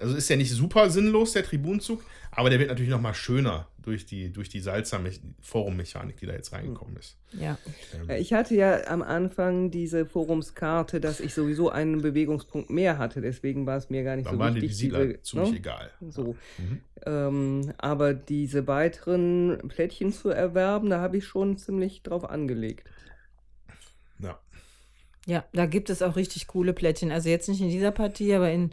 Also 0.00 0.16
ist 0.16 0.30
ja 0.30 0.36
nicht 0.36 0.50
super 0.50 0.88
sinnlos, 0.88 1.32
der 1.32 1.44
Tribunzug, 1.44 2.02
aber 2.30 2.48
der 2.48 2.58
wird 2.58 2.70
natürlich 2.70 2.90
noch 2.90 3.00
mal 3.00 3.12
schöner 3.12 3.68
durch 3.82 4.06
die, 4.06 4.32
durch 4.32 4.48
die 4.48 4.60
Salzer-Forum-Mechanik, 4.60 6.16
die 6.16 6.24
da 6.24 6.32
jetzt 6.32 6.52
reingekommen 6.52 6.96
ist. 6.96 7.18
Ja. 7.32 7.58
Ähm, 7.94 8.08
Ja, 8.08 8.16
Ich 8.16 8.32
hatte 8.32 8.54
ja 8.54 8.86
am 8.86 9.02
Anfang 9.02 9.70
diese 9.70 10.06
Forumskarte, 10.06 11.00
dass 11.00 11.20
ich 11.20 11.34
sowieso 11.34 11.68
einen 11.68 12.00
Bewegungspunkt 12.00 12.70
mehr 12.70 12.96
hatte, 12.96 13.20
deswegen 13.20 13.66
war 13.66 13.76
es 13.76 13.90
mir 13.90 14.02
gar 14.02 14.16
nicht 14.16 14.26
dann 14.26 14.34
so 14.34 14.40
waren 14.40 14.54
die 14.54 14.62
wichtig. 14.62 14.78
Siedler 14.78 15.06
diese, 15.06 15.22
ziemlich 15.22 15.50
ne? 15.50 15.56
egal. 15.58 15.90
So. 16.08 16.36
Mhm. 16.56 16.80
Ähm, 17.04 17.72
aber 17.78 18.14
diese 18.14 18.66
weiteren 18.66 19.58
Plättchen 19.68 20.12
zu 20.12 20.30
erwerben, 20.30 20.88
da 20.88 21.00
habe 21.00 21.18
ich 21.18 21.26
schon 21.26 21.58
ziemlich 21.58 22.02
drauf 22.02 22.24
angelegt. 22.28 22.88
Ja. 24.22 24.38
Ja, 25.26 25.44
da 25.52 25.66
gibt 25.66 25.88
es 25.88 26.02
auch 26.02 26.16
richtig 26.16 26.48
coole 26.48 26.72
Plättchen. 26.72 27.12
Also 27.12 27.28
jetzt 27.28 27.48
nicht 27.48 27.60
in 27.60 27.68
dieser 27.68 27.92
Partie, 27.92 28.34
aber 28.34 28.50
in 28.50 28.72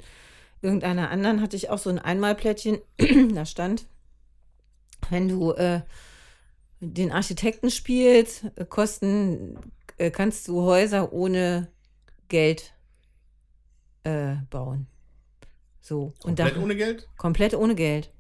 irgendeiner 0.62 1.10
anderen 1.12 1.42
hatte 1.42 1.56
ich 1.56 1.70
auch 1.70 1.78
so 1.78 1.90
ein 1.90 2.00
Einmalplättchen. 2.00 2.80
da 3.34 3.46
stand, 3.46 3.86
wenn 5.10 5.28
du 5.28 5.52
äh, 5.52 5.82
den 6.80 7.12
Architekten 7.12 7.70
spielst, 7.70 8.46
äh, 8.56 8.66
kosten, 8.66 9.60
äh, 9.98 10.12
kannst 10.12 10.48
du 10.48 10.64
Häuser 10.64 11.14
ohne 11.14 11.68
Geld 12.30 12.74
äh, 14.04 14.36
bauen. 14.50 14.88
So. 15.82 16.14
Und 16.24 16.40
da, 16.40 16.46
Komplett 16.46 16.64
ohne 16.64 16.76
Geld? 16.76 17.08
komplett 17.18 17.54
ohne 17.54 17.76
Geld. 17.76 18.12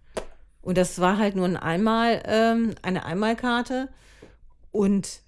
Und 0.62 0.78
das 0.78 1.00
war 1.00 1.18
halt 1.18 1.36
nur 1.36 1.46
ein 1.46 1.58
Einmal, 1.58 2.22
ähm, 2.26 2.76
eine 2.82 3.06
Einmalkarte. 3.06 3.90
Und 4.72 5.22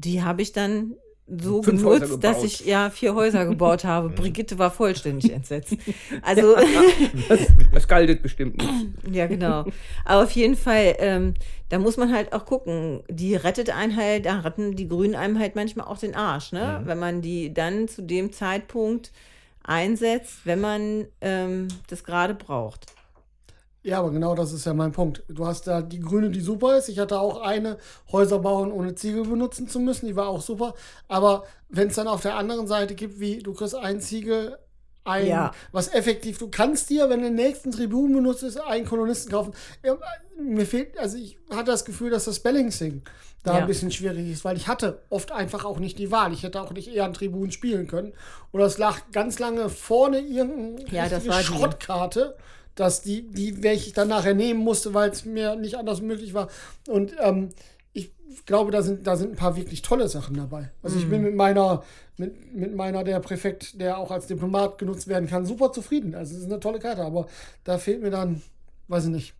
die 0.00 0.22
habe 0.22 0.42
ich 0.42 0.52
dann 0.52 0.94
so 1.28 1.62
Fünf 1.62 1.82
genutzt, 1.82 2.22
dass 2.22 2.42
ich 2.42 2.66
ja 2.66 2.90
vier 2.90 3.14
Häuser 3.14 3.46
gebaut 3.46 3.84
habe. 3.84 4.10
Brigitte 4.10 4.58
war 4.58 4.70
vollständig 4.70 5.32
entsetzt. 5.32 5.76
Also, 6.22 6.56
Das, 7.28 7.40
das 7.72 7.88
galtet 7.88 8.22
bestimmt 8.22 8.58
nicht. 8.58 9.14
ja, 9.14 9.26
genau. 9.26 9.64
Aber 10.04 10.24
auf 10.24 10.30
jeden 10.32 10.56
Fall, 10.56 10.96
ähm, 10.98 11.34
da 11.68 11.78
muss 11.78 11.96
man 11.96 12.12
halt 12.12 12.32
auch 12.32 12.44
gucken. 12.44 13.02
Die 13.08 13.34
rettet 13.34 13.70
einen 13.70 13.96
halt, 13.96 14.26
da 14.26 14.40
retten 14.40 14.76
die 14.76 14.88
Grünen 14.88 15.14
einem 15.14 15.38
halt 15.38 15.54
manchmal 15.54 15.86
auch 15.86 15.98
den 15.98 16.14
Arsch, 16.14 16.52
ne? 16.52 16.80
Mhm. 16.82 16.86
Wenn 16.86 16.98
man 16.98 17.22
die 17.22 17.54
dann 17.54 17.88
zu 17.88 18.02
dem 18.02 18.32
Zeitpunkt 18.32 19.10
einsetzt, 19.64 20.40
wenn 20.44 20.60
man 20.60 21.06
ähm, 21.20 21.68
das 21.88 22.04
gerade 22.04 22.34
braucht. 22.34 22.91
Ja, 23.84 23.98
aber 23.98 24.10
genau 24.12 24.34
das 24.36 24.52
ist 24.52 24.64
ja 24.64 24.74
mein 24.74 24.92
Punkt. 24.92 25.24
Du 25.28 25.44
hast 25.44 25.66
da 25.66 25.82
die 25.82 25.98
grüne, 25.98 26.30
die 26.30 26.40
super 26.40 26.76
ist. 26.78 26.88
Ich 26.88 27.00
hatte 27.00 27.18
auch 27.18 27.40
eine, 27.42 27.78
Häuser 28.12 28.38
bauen, 28.38 28.70
ohne 28.70 28.94
Ziegel 28.94 29.24
benutzen 29.24 29.66
zu 29.68 29.80
müssen. 29.80 30.06
Die 30.06 30.14
war 30.14 30.28
auch 30.28 30.40
super. 30.40 30.74
Aber 31.08 31.44
wenn 31.68 31.88
es 31.88 31.96
dann 31.96 32.06
auf 32.06 32.22
der 32.22 32.36
anderen 32.36 32.68
Seite 32.68 32.94
gibt, 32.94 33.18
wie 33.18 33.38
du 33.38 33.52
kriegst 33.54 33.74
ein 33.74 34.00
Ziegel, 34.00 34.56
ein, 35.04 35.26
Ja. 35.26 35.50
was 35.72 35.88
effektiv, 35.92 36.38
du 36.38 36.48
kannst 36.48 36.90
dir, 36.90 37.10
wenn 37.10 37.20
du 37.22 37.26
den 37.26 37.34
nächsten 37.34 37.72
Tribun 37.72 38.12
benutzt, 38.14 38.44
ist, 38.44 38.60
einen 38.60 38.86
Kolonisten 38.86 39.32
kaufen. 39.32 39.52
Mir 40.40 40.64
fehlt, 40.64 40.96
also 40.96 41.16
ich 41.18 41.36
hatte 41.50 41.72
das 41.72 41.84
Gefühl, 41.84 42.10
dass 42.10 42.26
das 42.26 42.38
Balancing 42.38 43.02
da 43.42 43.54
Ja. 43.54 43.58
ein 43.62 43.66
bisschen 43.66 43.90
schwierig 43.90 44.30
ist, 44.30 44.44
weil 44.44 44.56
ich 44.56 44.68
hatte 44.68 45.02
oft 45.10 45.32
einfach 45.32 45.64
auch 45.64 45.80
nicht 45.80 45.98
die 45.98 46.12
Wahl. 46.12 46.32
Ich 46.32 46.44
hätte 46.44 46.62
auch 46.62 46.70
nicht 46.70 46.86
eher 46.86 47.04
einen 47.04 47.14
Tribun 47.14 47.50
spielen 47.50 47.88
können. 47.88 48.12
Oder 48.52 48.66
es 48.66 48.78
lag 48.78 49.00
ganz 49.10 49.40
lange 49.40 49.68
vorne 49.68 50.20
irgendeine 50.20 50.88
Ja, 50.94 51.10
war 51.26 51.42
die. 51.42 51.46
Dass 52.74 53.02
die, 53.02 53.30
die, 53.30 53.62
welche 53.62 53.88
ich 53.88 53.92
dann 53.92 54.08
nachher 54.08 54.34
nehmen 54.34 54.60
musste, 54.60 54.94
weil 54.94 55.10
es 55.10 55.24
mir 55.24 55.56
nicht 55.56 55.76
anders 55.76 56.00
möglich 56.00 56.32
war. 56.32 56.48
Und 56.88 57.14
ähm, 57.20 57.50
ich 58.32 58.46
glaube, 58.46 58.70
da 58.70 58.82
sind, 58.82 59.06
da 59.06 59.16
sind 59.16 59.32
ein 59.32 59.36
paar 59.36 59.56
wirklich 59.56 59.82
tolle 59.82 60.08
Sachen 60.08 60.36
dabei. 60.36 60.70
Also 60.82 60.98
ich 60.98 61.08
bin 61.08 61.22
mit 61.22 61.34
meiner, 61.34 61.82
mit, 62.16 62.54
mit 62.54 62.74
meiner, 62.74 63.04
der 63.04 63.20
Präfekt, 63.20 63.80
der 63.80 63.98
auch 63.98 64.10
als 64.10 64.26
Diplomat 64.26 64.78
genutzt 64.78 65.08
werden 65.08 65.28
kann, 65.28 65.46
super 65.46 65.72
zufrieden. 65.72 66.14
Also 66.14 66.34
es 66.34 66.40
ist 66.40 66.46
eine 66.46 66.60
tolle 66.60 66.78
Karte, 66.78 67.02
aber 67.02 67.26
da 67.64 67.78
fehlt 67.78 68.02
mir 68.02 68.10
dann, 68.10 68.42
weiß 68.88 69.04
ich 69.04 69.10
nicht. 69.10 69.34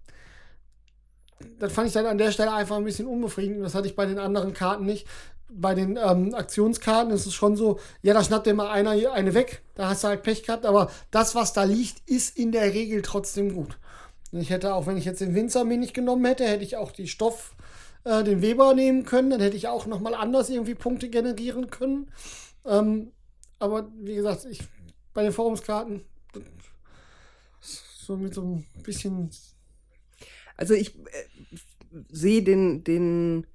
Das 1.59 1.73
fand 1.73 1.89
ich 1.89 1.95
dann 1.95 2.07
an 2.07 2.19
der 2.19 2.31
Stelle 2.31 2.53
einfach 2.53 2.77
ein 2.77 2.85
bisschen 2.85 3.07
unbefriedigend. 3.07 3.65
Das 3.65 3.75
hatte 3.75 3.89
ich 3.89 3.97
bei 3.97 4.07
den 4.07 4.19
anderen 4.19 4.53
Karten 4.53 4.85
nicht. 4.85 5.07
Bei 5.55 5.75
den 5.75 5.97
ähm, 5.97 6.35
Aktionskarten 6.35 7.13
ist 7.13 7.27
es 7.27 7.35
schon 7.35 7.57
so, 7.57 7.79
ja, 8.03 8.15
da 8.15 8.25
schnappt 8.25 8.47
dir 8.47 8.55
mal 8.55 8.71
einer 8.71 9.13
eine 9.13 9.35
weg. 9.35 9.63
Da 9.75 9.89
hast 9.89 10.05
du 10.05 10.09
halt 10.09 10.23
Pech 10.23 10.43
gehabt. 10.45 10.67
Aber 10.67 10.91
das, 11.11 11.35
was 11.35 11.53
da 11.53 11.65
liegt, 11.65 12.09
ist 12.09 12.37
in 12.37 12.53
der 12.53 12.73
Regel 12.73 13.03
trotzdem 13.03 13.55
gut. 13.55 13.79
Ich 14.33 14.51
hätte 14.51 14.75
auch, 14.75 14.87
wenn 14.87 14.97
ich 14.97 15.05
jetzt 15.05 15.21
den 15.21 15.35
Winzer 15.35 15.65
mir 15.65 15.77
nicht 15.77 15.95
genommen 15.95 16.25
hätte, 16.25 16.45
hätte 16.45 16.65
ich 16.65 16.77
auch 16.77 16.91
die 16.91 17.09
Stoff, 17.09 17.55
äh, 18.05 18.25
den 18.25 18.41
Weber 18.41 18.75
nehmen 18.75 19.05
können. 19.05 19.31
Dann 19.31 19.41
hätte 19.41 19.57
ich 19.57 19.69
auch 19.69 19.87
nochmal 19.87 20.15
anders 20.15 20.49
irgendwie 20.49 20.75
Punkte 20.75 21.11
generieren 21.11 21.71
können. 21.71 22.11
Ähm, 22.65 23.13
aber 23.59 23.91
wie 24.01 24.15
gesagt, 24.15 24.47
ich 24.47 24.61
bei 25.15 25.23
den 25.23 25.33
Forumskarten 25.33 26.03
so 28.03 28.17
mit 28.17 28.35
so 28.35 28.43
ein 28.43 28.67
bisschen 28.83 29.31
Also 30.57 30.75
ich 30.75 30.97
äh, 30.97 31.57
sehe 32.11 32.43
den, 32.43 32.85
den, 32.85 33.47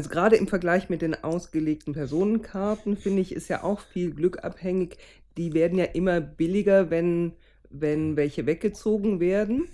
also 0.00 0.08
gerade 0.08 0.36
im 0.36 0.48
Vergleich 0.48 0.88
mit 0.88 1.02
den 1.02 1.22
ausgelegten 1.22 1.92
Personenkarten, 1.92 2.96
finde 2.96 3.20
ich, 3.20 3.34
ist 3.34 3.48
ja 3.48 3.62
auch 3.62 3.80
viel 3.80 4.12
Glück 4.14 4.42
abhängig. 4.42 4.96
Die 5.36 5.52
werden 5.52 5.76
ja 5.76 5.84
immer 5.84 6.22
billiger, 6.22 6.88
wenn, 6.88 7.32
wenn 7.68 8.16
welche 8.16 8.46
weggezogen 8.46 9.20
werden. 9.20 9.68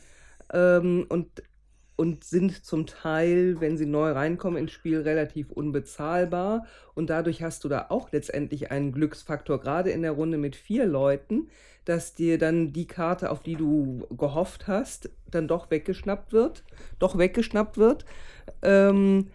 Ähm, 0.53 1.07
und, 1.09 1.45
und 1.95 2.25
sind 2.25 2.65
zum 2.65 2.87
Teil, 2.89 3.61
wenn 3.61 3.77
sie 3.77 3.87
neu 3.87 4.11
reinkommen 4.11 4.59
ins 4.59 4.73
Spiel, 4.73 5.03
relativ 5.03 5.53
unbezahlbar. 5.53 6.67
Und 6.97 7.09
dadurch 7.09 7.45
hast 7.45 7.63
du 7.63 7.69
da 7.69 7.87
auch 7.91 8.11
letztendlich 8.11 8.73
einen 8.73 8.91
Glücksfaktor, 8.91 9.61
gerade 9.61 9.91
in 9.91 10.03
der 10.03 10.11
Runde 10.11 10.39
mit 10.39 10.57
vier 10.57 10.87
Leuten, 10.87 11.47
dass 11.85 12.17
dir 12.17 12.37
dann 12.37 12.73
die 12.73 12.89
Karte, 12.89 13.31
auf 13.31 13.45
die 13.45 13.55
du 13.55 14.09
gehofft 14.11 14.67
hast, 14.67 15.09
dann 15.31 15.47
doch 15.47 15.71
weggeschnappt 15.71 16.33
wird, 16.33 16.65
doch 16.99 17.17
weggeschnappt 17.17 17.79
wird, 17.79 18.05
ähm, 18.63 19.29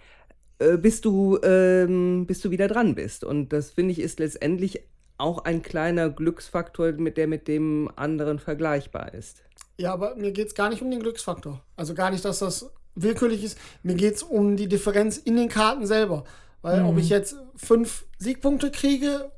äh, 0.62 0.78
bis, 0.78 1.02
du, 1.02 1.40
ähm, 1.44 2.26
bis 2.28 2.42
du 2.42 2.52
wieder 2.52 2.68
dran 2.68 2.96
bist. 2.96 3.24
Und 3.24 3.50
das 3.50 3.72
finde 3.72 3.92
ich 3.94 4.00
ist 4.00 4.20
letztendlich 4.20 4.82
auch 5.18 5.40
ein 5.40 5.62
kleiner 5.62 6.10
Glücksfaktor, 6.10 6.92
mit 6.94 7.18
der 7.18 7.28
mit 7.28 7.48
dem 7.48 7.90
anderen 7.96 8.40
vergleichbar 8.40 9.14
ist. 9.14 9.44
Ja, 9.78 9.94
aber 9.94 10.16
mir 10.16 10.32
geht 10.32 10.48
es 10.48 10.56
gar 10.56 10.70
nicht 10.70 10.82
um 10.82 10.92
den 10.92 11.02
Glücksfaktor. 11.02 11.64
Also 11.76 11.94
gar 11.94 12.12
nicht, 12.12 12.24
dass 12.26 12.40
das 12.40 12.72
willkürlich 12.96 13.44
ist. 13.44 13.58
Mir 13.84 13.96
geht 13.96 14.16
es 14.16 14.24
um 14.24 14.56
die 14.56 14.68
Differenz 14.68 15.18
in 15.18 15.36
den 15.36 15.50
Karten 15.50 15.86
selber. 15.86 16.24
Weil 16.62 16.84
ob 16.84 16.98
ich 16.98 17.10
jetzt 17.10 17.36
fünf 17.56 18.06
Siegpunkte 18.20 18.70
kriege 18.70 19.32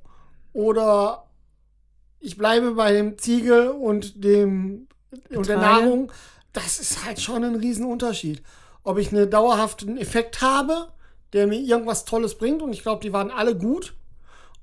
oder 0.52 1.30
ich 2.20 2.38
bleibe 2.38 2.74
bei 2.74 2.91
dem 2.91 3.18
Ziegel 3.18 3.70
und 3.70 4.24
dem 4.24 4.88
und 5.30 5.48
der. 5.48 5.58
Nahrung, 5.58 6.12
das 6.52 6.80
ist 6.80 7.06
halt 7.06 7.22
schon 7.22 7.44
ein 7.44 7.56
Riesenunterschied. 7.56 8.41
Ob 8.84 8.98
ich 8.98 9.14
einen 9.14 9.30
dauerhaften 9.30 9.98
Effekt 9.98 10.41
habe, 10.41 10.90
der 11.34 11.47
mir 11.47 11.60
irgendwas 11.60 12.05
Tolles 12.05 12.35
bringt, 12.35 12.61
und 12.61 12.72
ich 12.73 12.81
glaube, 12.84 13.01
die 13.01 13.11
waren 13.14 13.31
alle 13.31 13.57
gut, 13.57 13.95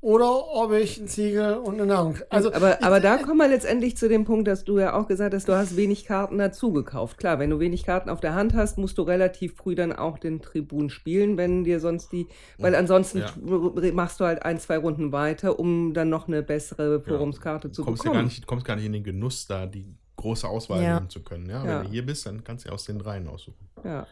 oder 0.02 0.46
ob 0.54 0.72
ich 0.72 0.98
einen 0.98 1.08
Ziegel 1.08 1.56
und 1.58 1.74
eine 1.74 1.84
Nahrung. 1.84 2.16
Also, 2.30 2.50
aber, 2.54 2.82
aber 2.82 3.00
da 3.00 3.18
kommen 3.18 3.36
wir 3.36 3.48
letztendlich 3.48 3.98
zu 3.98 4.08
dem 4.08 4.24
Punkt, 4.24 4.48
dass 4.48 4.64
du 4.64 4.78
ja 4.78 4.94
auch 4.98 5.06
gesagt 5.06 5.34
hast, 5.34 5.46
du 5.46 5.52
hast 5.54 5.76
wenig 5.76 6.06
Karten 6.06 6.38
dazu 6.38 6.72
gekauft. 6.72 7.18
Klar, 7.18 7.38
wenn 7.38 7.50
du 7.50 7.58
wenig 7.60 7.84
Karten 7.84 8.08
auf 8.08 8.18
der 8.20 8.34
Hand 8.34 8.54
hast, 8.54 8.78
musst 8.78 8.96
du 8.96 9.02
relativ 9.02 9.56
früh 9.56 9.74
dann 9.74 9.92
auch 9.92 10.16
den 10.18 10.40
Tribun 10.40 10.88
spielen, 10.88 11.36
wenn 11.36 11.64
dir 11.64 11.80
sonst 11.80 12.12
die, 12.12 12.28
weil 12.56 12.74
ansonsten 12.76 13.18
Ja. 13.18 13.92
machst 13.92 14.20
du 14.20 14.24
halt 14.24 14.42
ein, 14.42 14.58
zwei 14.58 14.78
Runden 14.78 15.12
weiter, 15.12 15.58
um 15.58 15.92
dann 15.92 16.08
noch 16.08 16.28
eine 16.28 16.42
bessere 16.42 17.02
Forumskarte 17.02 17.70
zu 17.70 17.82
Du 17.82 17.86
kommst 17.88 18.02
ja 18.02 18.10
bekommen. 18.10 18.20
gar 18.22 18.24
nicht, 18.24 18.46
kommst 18.46 18.64
gar 18.64 18.76
nicht 18.76 18.86
in 18.86 18.94
den 18.94 19.04
Genuss, 19.04 19.46
da 19.46 19.66
die 19.66 19.84
große 20.16 20.48
Auswahl 20.48 20.82
Ja. 20.82 20.94
nehmen 20.94 21.10
zu 21.10 21.22
können. 21.22 21.44
Ja, 21.50 21.62
Ja. 21.62 21.80
Wenn 21.80 21.86
du 21.88 21.92
hier 21.92 22.06
bist, 22.06 22.24
dann 22.24 22.42
kannst 22.42 22.64
du 22.64 22.70
ja 22.70 22.74
aus 22.74 22.84
den 22.84 22.98
dreien 22.98 23.28
aussuchen. 23.28 23.68
Ja. 23.84 24.06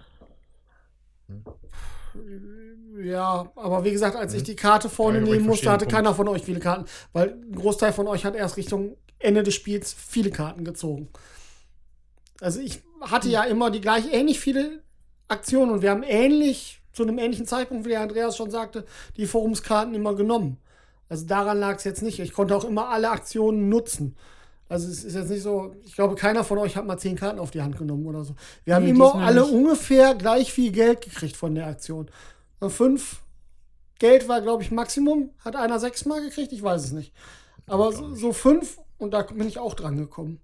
Ja, 3.03 3.51
aber 3.55 3.85
wie 3.85 3.93
gesagt, 3.93 4.17
als 4.17 4.35
ich 4.35 4.43
die 4.43 4.57
Karte 4.57 4.89
vorne 4.89 5.21
nehmen 5.21 5.47
musste, 5.47 5.71
hatte 5.71 5.87
den 5.87 5.93
keiner 5.93 6.15
von 6.15 6.29
euch 6.29 6.43
viele 6.43 6.61
Karten, 6.61 6.87
weil 7.13 7.31
ein 7.31 7.55
Großteil 7.55 7.93
von 7.93 8.09
euch 8.09 8.25
hat 8.25 8.35
erst 8.35 8.57
Richtung 8.57 8.97
Ende 9.19 9.43
des 9.43 9.55
Spiels 9.55 9.95
viele 9.95 10.31
Karten 10.31 10.65
gezogen. 10.65 11.09
Also 12.41 12.61
ich 12.61 12.83
hatte 13.01 13.29
ja 13.29 13.45
immer 13.45 13.71
die 13.71 13.81
gleich 13.81 14.13
ähnlich 14.13 14.41
viele 14.41 14.83
Aktionen 15.29 15.71
und 15.71 15.83
wir 15.83 15.91
haben 15.91 16.03
ähnlich, 16.03 16.81
zu 16.93 17.05
einem 17.05 17.19
ähnlichen 17.19 17.47
Zeitpunkt, 17.47 17.85
wie 17.85 17.91
der 17.91 18.01
Andreas 18.01 18.37
schon 18.37 18.51
sagte, 18.51 18.85
die 19.17 19.27
Forumskarten 19.27 19.95
immer 19.95 20.15
genommen. 20.15 20.59
Also 21.09 21.27
daran 21.27 21.59
lag 21.59 21.77
es 21.77 21.85
jetzt 21.85 22.03
nicht. 22.03 22.19
Ich 22.19 22.33
konnte 22.33 22.57
auch 22.57 22.65
immer 22.65 22.89
alle 22.89 23.11
Aktionen 23.11 23.69
nutzen. 23.69 24.17
Also 24.69 24.89
es 24.89 25.03
ist 25.05 25.15
jetzt 25.15 25.31
nicht 25.31 25.43
so, 25.43 25.75
ich 25.85 25.95
glaube, 25.95 26.15
keiner 26.15 26.45
von 26.45 26.59
euch 26.59 26.77
hat 26.77 26.87
mal 26.87 26.99
zehn 26.99 27.17
Karten 27.17 27.39
auf 27.39 27.51
die 27.51 27.63
Hand 27.63 27.79
genommen 27.79 28.07
oder 28.07 28.25
so. 28.25 28.35
Wir 28.65 28.75
haben 28.75 28.85
Nee, 28.85 28.91
immer 28.91 29.15
alle 29.15 29.41
nicht. 29.43 29.53
ungefähr 29.53 30.15
gleich 30.15 30.53
viel 30.53 30.73
Geld 30.73 31.01
gekriegt 31.01 31.37
von 31.37 31.55
der 31.55 31.67
Aktion. 31.67 32.11
Und 32.61 32.71
fünf 32.71 33.23
Geld 33.99 34.29
war, 34.29 34.43
glaube 34.43 34.63
ich, 34.63 34.71
Maximum. 34.71 35.31
Hat 35.45 35.57
einer 35.57 35.81
sechsmal 35.81 36.21
gekriegt? 36.21 36.53
Ich 36.53 36.63
weiß 36.63 36.85
es 36.85 36.93
nicht. 36.93 37.13
Aber 37.67 37.93
so, 37.93 38.15
so 38.15 38.33
fünf 38.33 38.79
und 38.99 39.13
da 39.13 39.23
bin 39.23 39.49
ich 39.49 39.59
auch 39.59 39.75
dran 39.75 39.97
gekommen. 39.97 40.41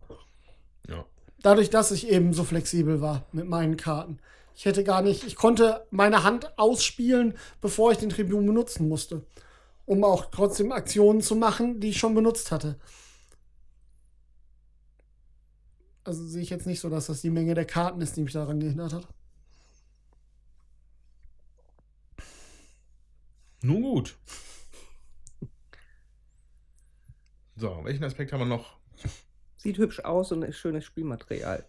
Ja. 0.89 1.05
Dadurch, 1.43 1.69
dass 1.71 1.91
ich 1.91 2.09
eben 2.11 2.33
so 2.33 2.45
flexibel 2.45 3.01
war 3.03 3.27
mit 3.33 3.47
meinen 3.47 3.77
Karten. 3.77 4.19
Ich 4.57 4.65
hätte 4.65 4.85
gar 4.85 5.03
nicht, 5.03 5.25
ich 5.25 5.37
konnte 5.37 5.85
meine 5.91 6.23
Hand 6.23 6.59
ausspielen, 6.59 7.35
bevor 7.61 7.93
ich 7.93 7.99
den 7.99 8.09
Tribun 8.11 8.47
benutzen 8.47 8.89
musste. 8.89 9.23
Um 9.85 10.03
auch 10.05 10.27
trotzdem 10.31 10.73
Aktionen 10.73 11.21
zu 11.21 11.37
machen, 11.37 11.81
die 11.81 11.91
ich 11.91 11.99
schon 11.99 12.15
benutzt 12.15 12.51
hatte. 12.53 12.77
Also 16.05 16.27
sehe 16.27 16.43
ich 16.43 16.51
jetzt 16.51 16.67
nicht 16.67 16.81
so, 16.81 16.91
dass 16.91 17.07
das 17.07 17.23
die 17.23 17.31
Menge 17.31 17.55
der 17.55 17.65
Karten 17.65 18.01
ist, 18.01 18.17
die 18.17 18.23
mich 18.23 18.33
daran 18.33 18.61
gehindert 18.61 18.93
hat. 18.93 19.09
Nun 23.63 23.83
gut. 23.83 24.17
So, 27.57 27.81
welchen 27.85 28.05
Aspekt 28.05 28.33
haben 28.33 28.41
wir 28.41 28.47
noch? 28.47 28.77
Sieht 29.57 29.79
hübsch 29.79 30.01
aus 30.01 30.33
und 30.33 30.43
ist 30.43 30.59
schönes 30.59 30.85
Spielmaterial. 30.85 31.65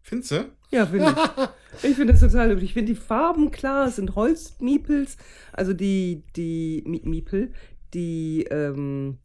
Findest 0.00 0.30
du? 0.30 0.52
Ja, 0.70 0.86
finde 0.86 1.10
ich. 1.10 1.48
Ich 1.84 1.96
finde 1.96 2.12
das 2.12 2.20
total 2.20 2.50
hübsch. 2.50 2.64
Ich 2.64 2.74
finde 2.74 2.92
die 2.92 3.00
Farben 3.00 3.50
klar, 3.50 3.88
es 3.88 3.96
sind 3.96 4.14
Holzmiepels, 4.14 5.16
also 5.54 5.72
die, 5.72 6.22
die 6.36 6.84
Mi- 6.86 7.00
Miepel, 7.08 7.54
die 7.94 8.42
ähm, 8.50 9.18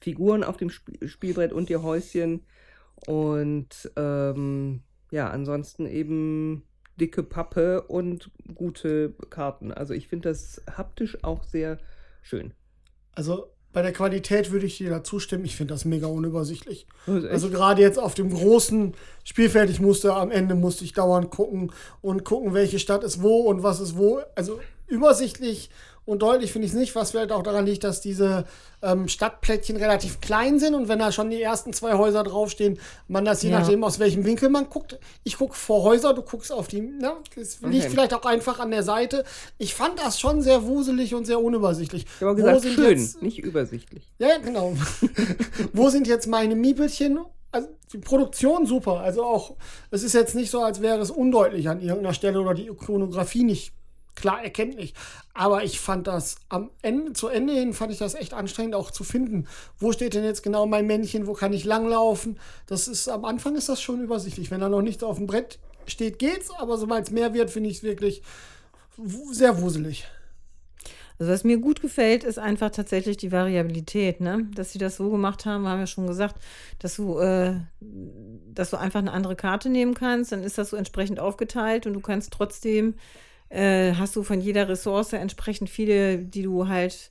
Figuren 0.00 0.44
auf 0.44 0.56
dem 0.58 0.68
Sp 0.70 0.94
Spielbrett 1.08 1.52
und 1.52 1.68
die 1.68 1.76
Häuschen. 1.76 2.46
Und 3.06 3.90
ähm, 3.96 4.80
ja, 5.10 5.30
ansonsten 5.30 5.86
eben 5.86 6.62
dicke 7.00 7.22
Pappe 7.22 7.82
und 7.82 8.30
gute 8.54 9.14
Karten. 9.30 9.72
Also 9.72 9.94
ich 9.94 10.08
finde 10.08 10.28
das 10.30 10.60
haptisch 10.76 11.22
auch 11.22 11.44
sehr 11.44 11.78
schön. 12.22 12.52
Also 13.14 13.52
bei 13.72 13.82
der 13.82 13.92
Qualität 13.92 14.50
würde 14.50 14.66
ich 14.66 14.78
dir 14.78 14.90
da 14.90 15.04
zustimmen. 15.04 15.44
Ich 15.44 15.54
finde 15.56 15.74
das 15.74 15.84
mega 15.84 16.06
unübersichtlich. 16.08 16.86
Echt- 17.06 17.26
Also 17.26 17.50
gerade 17.50 17.82
jetzt 17.82 17.98
auf 17.98 18.14
dem 18.14 18.30
großen 18.30 18.94
Spielfeld, 19.24 19.70
ich 19.70 19.78
musste 19.80 20.14
am 20.14 20.30
Ende 20.30 20.54
musste 20.54 20.84
ich 20.84 20.92
dauernd 20.92 21.30
gucken 21.30 21.70
und 22.00 22.24
gucken, 22.24 22.54
welche 22.54 22.78
Stadt 22.78 23.04
ist 23.04 23.22
wo 23.22 23.42
und 23.42 23.62
was 23.62 23.78
ist 23.80 23.96
wo. 23.96 24.20
Also 24.34 24.58
übersichtlich 24.88 25.70
und 26.08 26.22
deutlich 26.22 26.52
finde 26.52 26.66
ich 26.66 26.72
es 26.72 26.78
nicht, 26.78 26.94
was 26.94 27.10
vielleicht 27.10 27.32
auch 27.32 27.42
daran 27.42 27.66
liegt, 27.66 27.84
dass 27.84 28.00
diese 28.00 28.44
ähm, 28.82 29.08
Stadtplättchen 29.08 29.76
relativ 29.76 30.20
klein 30.20 30.58
sind 30.58 30.74
und 30.74 30.88
wenn 30.88 30.98
da 31.00 31.12
schon 31.12 31.28
die 31.30 31.42
ersten 31.42 31.72
zwei 31.72 31.94
Häuser 31.98 32.22
draufstehen, 32.22 32.78
man 33.08 33.24
das 33.24 33.42
je 33.42 33.50
Ja. 33.50 33.58
nachdem, 33.60 33.84
aus 33.84 33.98
welchem 33.98 34.24
Winkel 34.24 34.48
man 34.48 34.70
guckt. 34.70 34.98
Ich 35.24 35.36
gucke 35.36 35.54
vor 35.54 35.82
Häuser, 35.82 36.14
du 36.14 36.22
guckst 36.22 36.50
auf 36.50 36.66
die, 36.68 36.80
ne? 36.80 37.12
Das 37.36 37.60
liegt 37.60 37.84
Okay. 37.84 37.90
vielleicht 37.90 38.14
auch 38.14 38.24
einfach 38.24 38.58
an 38.58 38.70
der 38.70 38.82
Seite. 38.82 39.24
Ich 39.58 39.74
fand 39.74 39.98
das 39.98 40.18
schon 40.18 40.40
sehr 40.42 40.64
wuselig 40.64 41.14
und 41.14 41.26
sehr 41.26 41.40
unübersichtlich. 41.42 42.06
Ich 42.18 42.22
habe 42.24 42.36
gesagt, 42.36 42.62
sind 42.62 42.74
schön, 42.74 42.98
jetzt- 42.98 43.20
nicht 43.22 43.38
übersichtlich. 43.40 44.10
ja, 44.18 44.38
genau. 44.38 44.74
Wo 45.72 45.88
sind 45.90 46.06
jetzt 46.06 46.26
meine 46.26 46.54
Miepelchen? 46.56 47.18
Also 47.50 47.68
die 47.92 47.98
Produktion 47.98 48.66
super. 48.66 49.00
Also 49.00 49.24
auch, 49.24 49.56
es 49.90 50.02
ist 50.02 50.12
jetzt 50.14 50.34
nicht 50.34 50.50
so, 50.50 50.60
als 50.62 50.82
wäre 50.82 50.98
es 51.00 51.10
undeutlich 51.10 51.68
an 51.68 51.80
irgendeiner 51.80 52.14
Stelle 52.14 52.40
oder 52.40 52.54
die 52.54 52.66
Ikonografie 52.66 53.44
nicht 53.44 53.72
klar 54.20 54.42
erkenntlich. 54.42 54.94
Aber 55.34 55.64
ich 55.64 55.80
fand 55.80 56.06
das 56.06 56.36
am 56.48 56.70
Ende, 56.82 57.12
zu 57.12 57.28
Ende 57.28 57.52
hin 57.52 57.72
fand 57.72 57.92
ich 57.92 57.98
das 57.98 58.14
echt 58.14 58.34
anstrengend 58.34 58.74
auch 58.74 58.90
zu 58.90 59.04
finden. 59.04 59.46
Wo 59.78 59.92
steht 59.92 60.14
denn 60.14 60.24
jetzt 60.24 60.42
genau 60.42 60.66
mein 60.66 60.86
Männchen? 60.86 61.26
Wo 61.26 61.32
kann 61.32 61.52
ich 61.52 61.64
langlaufen? 61.64 62.38
Das 62.66 62.88
ist, 62.88 63.08
am 63.08 63.24
Anfang 63.24 63.56
ist 63.56 63.68
das 63.68 63.80
schon 63.80 64.02
übersichtlich. 64.02 64.50
Wenn 64.50 64.60
da 64.60 64.68
noch 64.68 64.82
nichts 64.82 65.02
auf 65.02 65.16
dem 65.16 65.26
Brett 65.26 65.58
steht, 65.86 66.18
geht's. 66.18 66.50
Aber 66.50 66.78
sobald 66.78 67.06
es 67.06 67.10
mehr 67.10 67.34
wird, 67.34 67.50
finde 67.50 67.70
ich 67.70 67.78
es 67.78 67.82
wirklich 67.82 68.22
sehr 69.30 69.60
wuselig. 69.62 70.06
Also 71.18 71.32
was 71.32 71.42
mir 71.42 71.58
gut 71.58 71.80
gefällt, 71.80 72.22
ist 72.22 72.38
einfach 72.38 72.70
tatsächlich 72.70 73.16
die 73.16 73.32
Variabilität, 73.32 74.20
ne? 74.20 74.46
Dass 74.54 74.72
sie 74.72 74.78
das 74.78 74.96
so 74.96 75.10
gemacht 75.10 75.46
haben, 75.46 75.66
haben 75.66 75.80
wir 75.80 75.88
schon 75.88 76.06
gesagt, 76.06 76.36
dass 76.78 76.94
du, 76.94 77.18
äh, 77.18 77.56
dass 77.80 78.70
du 78.70 78.76
einfach 78.76 79.00
eine 79.00 79.12
andere 79.12 79.34
Karte 79.34 79.68
nehmen 79.68 79.94
kannst, 79.94 80.30
dann 80.30 80.44
ist 80.44 80.58
das 80.58 80.70
so 80.70 80.76
entsprechend 80.76 81.18
aufgeteilt 81.18 81.86
und 81.86 81.94
du 81.94 82.00
kannst 82.00 82.32
trotzdem, 82.32 82.94
äh, 83.50 83.92
hast 83.94 84.14
du 84.16 84.22
von 84.22 84.40
jeder 84.40 84.68
Ressource 84.68 85.12
entsprechend 85.12 85.70
viele, 85.70 86.18
die 86.18 86.42
du 86.42 86.68
halt 86.68 87.10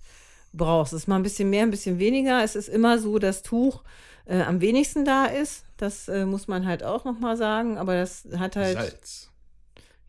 brauchst. 0.54 0.94
Es 0.94 1.02
ist 1.04 1.08
mal 1.08 1.16
ein 1.18 1.24
bisschen 1.24 1.50
mehr, 1.50 1.64
ein 1.64 1.72
bisschen 1.72 2.00
weniger. 2.00 2.44
Es 2.44 2.56
ist 2.56 2.70
immer 2.70 3.00
so, 3.00 3.20
dass 3.20 3.44
Tuch 3.44 3.84
äh, 4.26 4.42
am 4.42 4.62
wenigsten 4.62 5.06
da 5.06 5.26
ist. 5.26 5.64
Das 5.78 6.08
äh, 6.08 6.26
muss 6.26 6.48
man 6.48 6.66
halt 6.66 6.84
auch 6.84 7.06
nochmal 7.06 7.38
sagen, 7.38 7.78
aber 7.78 7.96
das 7.96 8.28
hat 8.38 8.56
halt. 8.56 8.78
Salz. 8.78 9.30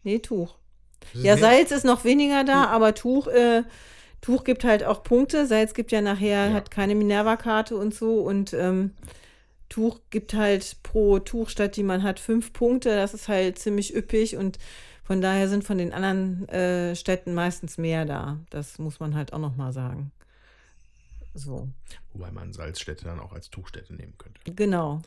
Nee, 0.02 0.18
Tuch. 0.20 0.54
Ja, 1.14 1.34
mehr- 1.34 1.38
Salz 1.38 1.70
ist 1.70 1.84
noch 1.84 2.04
weniger 2.04 2.44
da, 2.44 2.64
aber 2.66 2.94
Tuch, 2.94 3.26
äh, 3.28 3.62
Tuch 4.20 4.44
gibt 4.44 4.64
halt 4.64 4.84
auch 4.84 5.02
Punkte. 5.02 5.46
Salz 5.46 5.74
gibt 5.74 5.92
ja 5.92 6.00
nachher, 6.00 6.48
Ja. 6.48 6.52
hat 6.52 6.70
keine 6.70 6.94
Minerva-Karte 6.94 7.76
und 7.76 7.94
so. 7.94 8.20
Und 8.20 8.52
ähm, 8.52 8.92
Tuch 9.68 10.00
gibt 10.10 10.34
halt 10.34 10.76
pro 10.82 11.18
Tuchstadt, 11.18 11.76
die 11.76 11.82
man 11.82 12.02
hat, 12.02 12.18
fünf 12.20 12.52
Punkte. 12.52 12.94
Das 12.96 13.12
ist 13.14 13.28
halt 13.28 13.58
ziemlich 13.58 13.94
üppig 13.94 14.36
und 14.36 14.58
von 15.08 15.22
daher 15.22 15.48
sind 15.48 15.64
von 15.64 15.78
den 15.78 15.94
anderen 15.94 16.46
äh, 16.50 16.94
Städten 16.94 17.32
meistens 17.32 17.78
mehr 17.78 18.04
da. 18.04 18.38
Das 18.50 18.78
muss 18.78 19.00
man 19.00 19.14
halt 19.14 19.32
auch 19.32 19.38
noch 19.38 19.56
mal 19.56 19.72
sagen. 19.72 20.12
So, 21.32 21.66
Wobei 22.12 22.30
man 22.30 22.52
Salzstädte 22.52 23.06
dann 23.06 23.18
auch 23.18 23.32
als 23.32 23.48
Tuchstädte 23.48 23.94
nehmen 23.94 24.12
könnte. 24.18 24.38
genau. 24.52 25.00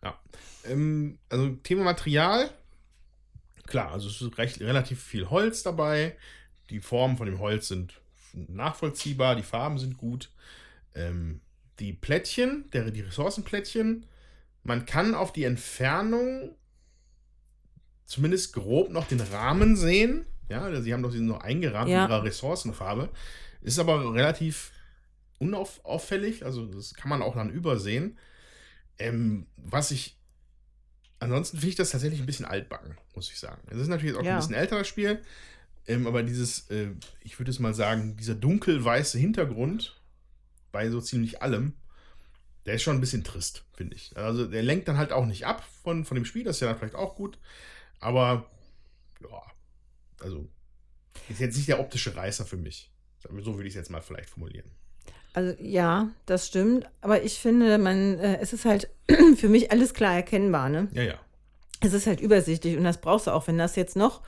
Ja. 0.00 0.16
Ähm, 0.64 1.18
also 1.28 1.56
Thema 1.64 1.82
Material. 1.82 2.50
Klar, 3.66 3.90
also 3.90 4.08
es 4.08 4.22
ist 4.22 4.38
recht, 4.38 4.60
relativ 4.60 5.02
viel 5.02 5.28
Holz 5.28 5.64
dabei. 5.64 6.16
Die 6.70 6.78
Formen 6.78 7.16
von 7.16 7.26
dem 7.26 7.40
Holz 7.40 7.66
sind 7.66 8.00
nachvollziehbar, 8.32 9.34
die 9.34 9.42
Farben 9.42 9.78
sind 9.78 9.98
gut. 9.98 10.30
Ähm, 10.94 11.40
die 11.80 11.94
Plättchen, 11.94 12.70
der, 12.72 12.92
die 12.92 13.00
Ressourcenplättchen, 13.00 14.06
man 14.62 14.86
kann 14.86 15.16
auf 15.16 15.32
die 15.32 15.42
Entfernung 15.42 16.54
zumindest 18.08 18.52
grob 18.54 18.90
noch 18.90 19.06
den 19.06 19.20
Rahmen 19.20 19.76
sehen. 19.76 20.24
Ja, 20.48 20.80
sie 20.80 20.92
haben 20.92 21.02
doch 21.02 21.10
sie 21.10 21.18
sind 21.18 21.26
noch 21.26 21.42
eingerahmt 21.42 21.90
Ja. 21.90 22.04
in 22.04 22.10
ihrer 22.10 22.24
Ressourcenfarbe. 22.24 23.10
Ist 23.60 23.78
aber 23.78 24.14
relativ 24.14 24.72
unauffällig, 25.38 26.44
also 26.44 26.66
das 26.66 26.94
kann 26.94 27.10
man 27.10 27.22
auch 27.22 27.34
dann 27.36 27.50
übersehen. 27.50 28.18
Ähm, 28.98 29.46
was 29.56 29.90
ich. 29.92 30.16
Ansonsten 31.20 31.58
finde 31.58 31.70
ich 31.70 31.74
das 31.76 31.90
tatsächlich 31.90 32.20
ein 32.20 32.26
bisschen 32.26 32.46
altbacken, 32.46 32.96
muss 33.14 33.30
ich 33.30 33.38
sagen. 33.38 33.60
Es 33.70 33.78
ist 33.78 33.88
natürlich 33.88 34.16
auch 34.16 34.22
Ja. 34.22 34.32
ein 34.34 34.38
bisschen 34.38 34.54
älteres 34.54 34.86
Spiel, 34.86 35.20
ähm, 35.86 36.06
aber 36.06 36.22
dieses, 36.22 36.70
äh, 36.70 36.90
ich 37.22 37.38
würde 37.38 37.50
es 37.50 37.58
mal 37.58 37.74
sagen, 37.74 38.16
dieser 38.16 38.34
dunkelweiße 38.36 39.18
Hintergrund 39.18 40.00
bei 40.70 40.88
so 40.90 41.00
ziemlich 41.00 41.42
allem, 41.42 41.72
der 42.66 42.74
ist 42.74 42.82
schon 42.82 42.96
ein 42.96 43.00
bisschen 43.00 43.24
trist, 43.24 43.64
finde 43.74 43.96
ich. 43.96 44.16
Also 44.16 44.46
der 44.46 44.62
lenkt 44.62 44.86
dann 44.86 44.96
halt 44.96 45.12
auch 45.12 45.26
nicht 45.26 45.44
ab 45.44 45.64
von, 45.82 46.04
von 46.04 46.14
dem 46.14 46.24
Spiel, 46.24 46.44
das 46.44 46.56
ist 46.56 46.60
ja 46.60 46.68
dann 46.68 46.78
vielleicht 46.78 46.94
auch 46.94 47.16
gut, 47.16 47.38
aber 48.00 48.50
ja, 49.22 49.42
also 50.20 50.48
ist 51.28 51.40
jetzt 51.40 51.56
nicht 51.56 51.68
der 51.68 51.80
optische 51.80 52.14
Reißer 52.16 52.44
für 52.44 52.56
mich. 52.56 52.90
So 53.40 53.54
würde 53.56 53.68
ich 53.68 53.74
es 53.74 53.76
jetzt 53.76 53.90
mal 53.90 54.00
vielleicht 54.00 54.30
formulieren. 54.30 54.70
Also 55.34 55.54
ja, 55.60 56.08
das 56.26 56.46
stimmt. 56.46 56.88
Aber 57.00 57.22
ich 57.22 57.38
finde, 57.38 57.78
man, 57.78 58.18
äh, 58.18 58.38
es 58.40 58.52
ist 58.52 58.64
halt 58.64 58.88
für 59.36 59.48
mich 59.48 59.70
alles 59.70 59.94
klar 59.94 60.14
erkennbar, 60.14 60.68
ne? 60.68 60.88
Ja, 60.92 61.02
ja. 61.02 61.14
Es 61.80 61.92
ist 61.92 62.06
halt 62.06 62.20
übersichtlich 62.20 62.76
und 62.76 62.84
das 62.84 63.00
brauchst 63.00 63.26
du 63.26 63.32
auch. 63.32 63.46
Wenn 63.46 63.58
das 63.58 63.76
jetzt 63.76 63.94
noch 63.96 64.22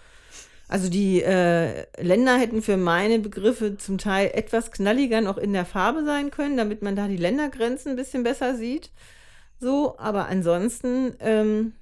Also 0.68 0.88
die 0.88 1.22
äh, 1.22 1.86
Länder 2.01 2.38
hätten 2.38 2.62
für 2.62 2.76
meine 2.76 3.18
Begriffe 3.18 3.76
zum 3.76 3.98
Teil 3.98 4.30
etwas 4.34 4.70
knalliger 4.70 5.20
noch 5.20 5.36
in 5.36 5.52
der 5.52 5.64
Farbe 5.64 6.05
sein 6.05 6.30
können, 6.30 6.56
damit 6.56 6.82
man 6.82 6.94
da 6.94 7.09
die 7.09 7.16
Ländergrenzen 7.16 7.90
ein 7.92 7.97
bisschen 7.97 8.22
besser 8.22 8.55
sieht. 8.56 8.90
So, 9.59 9.98
aber 9.98 10.26
ansonsten 10.28 11.16
ähm, 11.20 11.72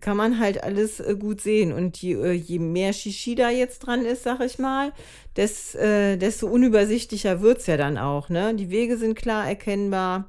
kann 0.00 0.16
man 0.16 0.38
halt 0.38 0.62
alles 0.62 1.00
äh, 1.00 1.16
gut 1.18 1.40
sehen. 1.40 1.72
Und 1.72 2.00
je, 2.00 2.14
äh, 2.14 2.32
je 2.32 2.58
mehr 2.58 2.92
Shishi 2.92 3.34
da 3.34 3.50
jetzt 3.50 3.80
dran 3.80 4.04
ist, 4.04 4.22
sag 4.22 4.40
ich 4.40 4.58
mal, 4.58 4.92
des, 5.36 5.74
äh, 5.74 6.16
desto 6.16 6.46
unübersichtlicher 6.46 7.40
wird 7.40 7.58
es 7.58 7.66
ja 7.66 7.76
dann 7.76 7.98
auch. 7.98 8.28
Ne? 8.28 8.54
Die 8.54 8.70
Wege 8.70 8.96
sind 8.96 9.16
klar 9.16 9.48
erkennbar. 9.48 10.28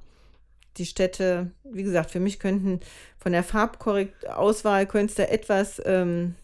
Die 0.77 0.85
Städte, 0.85 1.51
wie 1.63 1.83
gesagt, 1.83 2.11
für 2.11 2.21
mich 2.21 2.39
könnten 2.39 2.79
von 3.17 3.33
der 3.33 3.43
Farbkorrekt-Auswahl 3.43 4.87
könnte 4.87 5.29
etwas 5.29 5.81
ähm, 5.85 6.35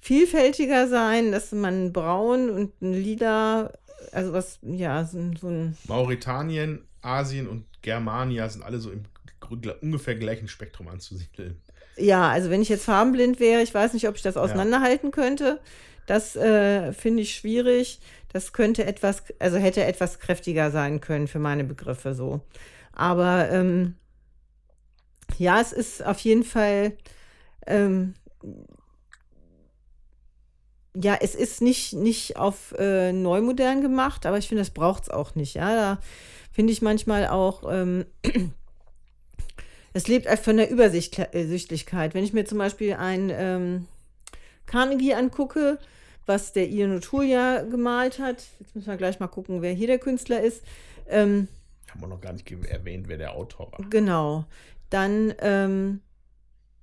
vielfältiger 0.00 0.88
sein, 0.88 1.30
dass 1.30 1.52
man 1.52 1.92
braun 1.92 2.50
und 2.50 2.80
ein 2.80 2.94
lila, 2.94 3.72
also 4.12 4.32
was, 4.32 4.58
ja, 4.62 5.04
so, 5.04 5.18
so 5.38 5.48
ein. 5.48 5.76
Mauretanien, 5.86 6.80
Asien 7.02 7.46
und 7.48 7.64
Germania 7.82 8.48
sind 8.48 8.62
alle 8.62 8.78
so 8.78 8.90
im 8.90 9.04
ungefähr 9.50 10.14
gleichen 10.14 10.48
Spektrum 10.48 10.88
anzusiedeln. 10.88 11.60
Ja, 11.96 12.30
also 12.30 12.50
wenn 12.50 12.62
ich 12.62 12.68
jetzt 12.68 12.84
farbenblind 12.84 13.40
wäre, 13.40 13.62
ich 13.62 13.74
weiß 13.74 13.92
nicht, 13.92 14.08
ob 14.08 14.16
ich 14.16 14.22
das 14.22 14.36
auseinanderhalten 14.36 15.10
könnte. 15.10 15.60
Das 16.06 16.34
äh, 16.36 16.92
finde 16.92 17.22
ich 17.22 17.34
schwierig. 17.34 18.00
Das 18.32 18.52
könnte 18.52 18.84
etwas, 18.84 19.24
also 19.38 19.58
hätte 19.58 19.84
etwas 19.84 20.18
kräftiger 20.18 20.70
sein 20.70 21.00
können 21.00 21.28
für 21.28 21.38
meine 21.38 21.64
Begriffe 21.64 22.14
so. 22.14 22.40
Aber 22.92 23.50
ähm, 23.50 23.96
ja, 25.36 25.60
es 25.60 25.72
ist 25.72 26.04
auf 26.04 26.18
jeden 26.20 26.44
Fall, 26.44 26.96
ähm, 27.66 28.14
ja, 30.94 31.16
es 31.20 31.34
ist 31.34 31.62
nicht, 31.62 31.92
nicht 31.92 32.36
auf 32.36 32.74
äh, 32.78 33.12
neumodern 33.12 33.80
gemacht, 33.80 34.26
aber 34.26 34.38
ich 34.38 34.48
finde, 34.48 34.62
das 34.62 34.70
braucht 34.70 35.04
es 35.04 35.10
auch 35.10 35.34
nicht. 35.34 35.54
Ja, 35.54 35.74
da 35.74 35.98
finde 36.50 36.72
ich 36.72 36.82
manchmal 36.82 37.28
auch, 37.28 37.62
ähm, 37.70 38.06
es 39.92 40.08
lebt 40.08 40.26
einfach 40.26 40.44
von 40.44 40.56
der 40.56 40.70
Übersichtlichkeit. 40.70 42.14
Wenn 42.14 42.24
ich 42.24 42.32
mir 42.32 42.44
zum 42.44 42.58
Beispiel 42.58 42.94
ein 42.94 43.30
ähm, 43.32 43.86
Carnegie 44.66 45.14
angucke, 45.14 45.78
was 46.26 46.52
der 46.52 46.68
Ian 46.68 46.96
O'Toole 46.96 47.68
gemalt 47.70 48.18
hat, 48.18 48.44
jetzt 48.60 48.74
müssen 48.76 48.88
wir 48.88 48.96
gleich 48.96 49.18
mal 49.18 49.26
gucken, 49.26 49.62
wer 49.62 49.72
hier 49.72 49.88
der 49.88 49.98
Künstler 49.98 50.40
ist. 50.40 50.62
Ähm, 51.08 51.48
Haben 51.90 52.00
wir 52.00 52.06
noch 52.06 52.20
gar 52.20 52.32
nicht 52.32 52.50
erwähnt, 52.50 53.08
wer 53.08 53.16
der 53.16 53.34
Autor 53.34 53.72
war. 53.72 53.84
Genau. 53.90 54.44
Dann, 54.90 55.34
ähm, 55.40 56.00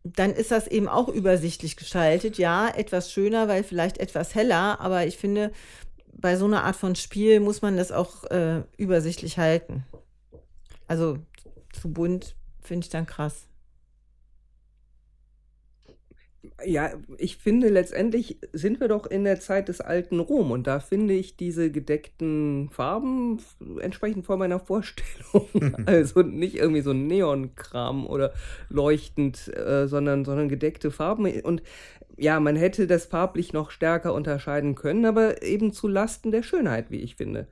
dann 0.04 0.34
ist 0.34 0.52
das 0.52 0.68
eben 0.68 0.90
auch 0.90 1.08
übersichtlich 1.08 1.78
gestaltet. 1.78 2.38
Ja, 2.38 2.68
etwas 2.68 3.12
schöner, 3.12 3.48
weil 3.48 3.64
vielleicht 3.64 4.00
etwas 4.00 4.36
heller, 4.36 4.82
aber 4.82 5.06
ich 5.06 5.18
finde, 5.18 5.52
bei 6.12 6.36
so 6.36 6.46
einer 6.46 6.64
Art 6.64 6.76
von 6.76 6.96
Spiel 6.96 7.40
muss 7.40 7.62
man 7.62 7.78
das 7.78 7.92
auch 7.92 8.26
äh, 8.26 8.64
übersichtlich 8.76 9.38
halten. 9.38 9.86
Also 10.88 11.20
zu 11.72 11.92
bunt 11.92 12.36
finde 12.68 12.86
ich 12.86 12.90
dann 12.90 13.06
krass. 13.06 13.48
Ja, 16.66 16.92
ich 17.18 17.38
finde, 17.38 17.70
letztendlich 17.70 18.40
sind 18.54 18.80
wir 18.80 18.88
doch 18.88 19.06
in 19.06 19.24
der 19.24 19.40
Zeit 19.40 19.68
des 19.68 19.82
alten 19.82 20.20
Rom 20.20 20.52
und 20.52 20.66
da 20.66 20.80
finde 20.80 21.14
ich 21.14 21.36
diese 21.36 21.72
gedeckten 21.72 22.70
Farben 22.72 23.40
entsprechend 23.80 24.26
vor 24.26 24.38
meiner 24.38 24.60
Vorstellung. 24.60 25.48
also 25.86 26.22
nicht 26.22 26.56
irgendwie 26.56 26.82
so 26.82 26.92
ein 26.92 27.06
Neonkram 27.08 28.08
oder 28.08 28.34
leuchtend, 28.70 29.56
äh, 29.56 29.88
sondern, 29.88 30.26
sondern 30.26 30.50
gedeckte 30.50 30.90
Farben. 30.90 31.42
Und 31.42 31.62
ja, 32.18 32.40
man 32.40 32.56
hätte 32.56 32.88
das 32.88 33.06
farblich 33.06 33.54
noch 33.54 33.70
stärker 33.70 34.14
unterscheiden 34.14 34.76
können, 34.76 35.06
aber 35.06 35.44
eben 35.44 35.74
zu 35.74 35.88
Lasten 35.88 36.32
der 36.32 36.44
Schönheit, 36.44 36.90
wie 36.90 37.02
ich 37.02 37.16
finde. 37.16 37.48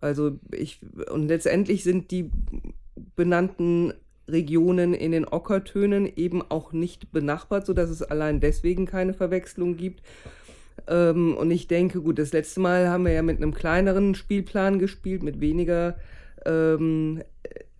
Also 0.00 0.38
ich, 0.50 0.80
und 1.10 1.28
letztendlich 1.28 1.84
sind 1.84 2.10
die 2.10 2.30
benannten 3.14 3.92
Regionen 4.28 4.94
in 4.94 5.12
den 5.12 5.26
Ockertönen 5.26 6.10
eben 6.16 6.42
auch 6.42 6.72
nicht 6.72 7.12
benachbart, 7.12 7.66
sodass 7.66 7.90
es 7.90 8.02
allein 8.02 8.40
deswegen 8.40 8.86
keine 8.86 9.14
Verwechslung 9.14 9.76
gibt. 9.76 10.02
Ähm, 10.86 11.36
und 11.36 11.50
ich 11.50 11.68
denke, 11.68 12.00
gut, 12.00 12.18
das 12.18 12.32
letzte 12.32 12.60
Mal 12.60 12.88
haben 12.88 13.04
wir 13.04 13.12
ja 13.12 13.22
mit 13.22 13.38
einem 13.38 13.54
kleineren 13.54 14.14
Spielplan 14.14 14.78
gespielt, 14.78 15.22
mit 15.22 15.40
weniger 15.40 15.96
ähm, 16.46 17.22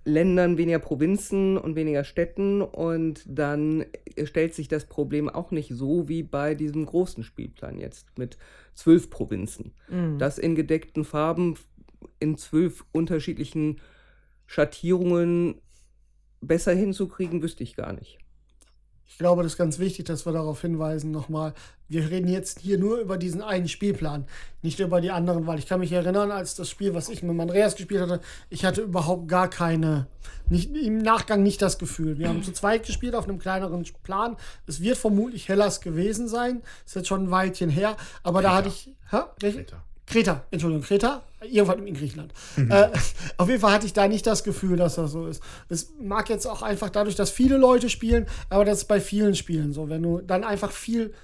Ländern, 0.04 0.58
weniger 0.58 0.80
Provinzen 0.80 1.56
und 1.56 1.76
weniger 1.76 2.02
Städten. 2.04 2.60
Und 2.60 3.24
dann 3.26 3.84
stellt 4.24 4.54
sich 4.54 4.68
das 4.68 4.86
Problem 4.86 5.28
auch 5.28 5.52
nicht 5.52 5.70
so 5.72 6.08
wie 6.08 6.22
bei 6.22 6.54
diesem 6.54 6.86
großen 6.86 7.22
Spielplan 7.22 7.78
jetzt 7.78 8.06
mit 8.18 8.36
zwölf 8.74 9.10
Provinzen. 9.10 9.72
Das 10.18 10.38
in 10.38 10.56
gedeckten 10.56 11.04
Farben 11.04 11.56
in 12.18 12.36
zwölf 12.36 12.84
unterschiedlichen 12.92 13.80
Schattierungen 14.46 15.60
besser 16.42 16.72
hinzukriegen, 16.72 17.42
wüsste 17.42 17.62
ich 17.62 17.76
gar 17.76 17.92
nicht. 17.92 18.18
Ich 19.12 19.18
glaube, 19.18 19.42
das 19.42 19.52
ist 19.52 19.58
ganz 19.58 19.78
wichtig, 19.78 20.06
dass 20.06 20.24
wir 20.24 20.32
darauf 20.32 20.62
hinweisen 20.62 21.10
nochmal. 21.10 21.52
Wir 21.86 22.10
reden 22.10 22.28
jetzt 22.28 22.60
hier 22.60 22.78
nur 22.78 22.98
über 22.98 23.18
diesen 23.18 23.42
einen 23.42 23.68
Spielplan, 23.68 24.26
nicht 24.62 24.80
über 24.80 25.02
die 25.02 25.10
anderen, 25.10 25.46
weil 25.46 25.58
ich 25.58 25.66
kann 25.66 25.80
mich 25.80 25.92
erinnern, 25.92 26.30
als 26.30 26.54
das 26.54 26.70
Spiel, 26.70 26.94
was 26.94 27.10
ich 27.10 27.22
mit 27.22 27.38
Andreas 27.38 27.76
gespielt 27.76 28.00
hatte, 28.00 28.20
ich 28.48 28.64
hatte 28.64 28.80
überhaupt 28.80 29.28
gar 29.28 29.50
keine, 29.50 30.06
nicht, 30.48 30.74
im 30.74 30.96
Nachgang 30.96 31.42
nicht 31.42 31.60
das 31.60 31.78
Gefühl. 31.78 32.18
Wir 32.18 32.28
haben 32.28 32.42
zu 32.42 32.52
zweit 32.52 32.86
gespielt 32.86 33.14
auf 33.14 33.28
einem 33.28 33.38
kleineren 33.38 33.84
Plan. 34.02 34.38
Es 34.66 34.80
wird 34.80 34.96
vermutlich 34.96 35.46
Hellas 35.46 35.82
gewesen 35.82 36.26
sein. 36.26 36.62
Ist 36.86 36.96
jetzt 36.96 37.08
schon 37.08 37.24
ein 37.24 37.30
Weilchen 37.30 37.68
her, 37.68 37.98
aber 38.22 38.40
da 38.40 38.54
hatte 38.56 38.68
ich. 38.68 38.90
Hä? 39.10 39.20
Welche? 39.40 39.66
Kreta, 40.06 40.44
Entschuldigung, 40.50 40.84
Kreta, 40.84 41.22
irgendwann 41.42 41.86
in 41.86 41.94
Griechenland. 41.94 42.32
Äh, 42.56 42.88
auf 43.36 43.48
jeden 43.48 43.60
Fall 43.60 43.72
hatte 43.72 43.86
ich 43.86 43.92
da 43.92 44.08
nicht 44.08 44.26
das 44.26 44.44
Gefühl, 44.44 44.76
dass 44.76 44.96
das 44.96 45.12
so 45.12 45.26
ist. 45.26 45.42
Es 45.68 45.92
mag 46.00 46.28
jetzt 46.28 46.46
auch 46.46 46.62
einfach 46.62 46.90
dadurch, 46.90 47.14
dass 47.14 47.30
viele 47.30 47.56
Leute 47.56 47.88
spielen, 47.88 48.26
aber 48.50 48.64
das 48.64 48.78
ist 48.78 48.84
bei 48.86 49.00
vielen 49.00 49.34
Spielen 49.34 49.72
so. 49.72 49.88
Wenn 49.88 50.02
du 50.02 50.20
dann 50.20 50.44
einfach 50.44 50.72
viel 50.72 51.14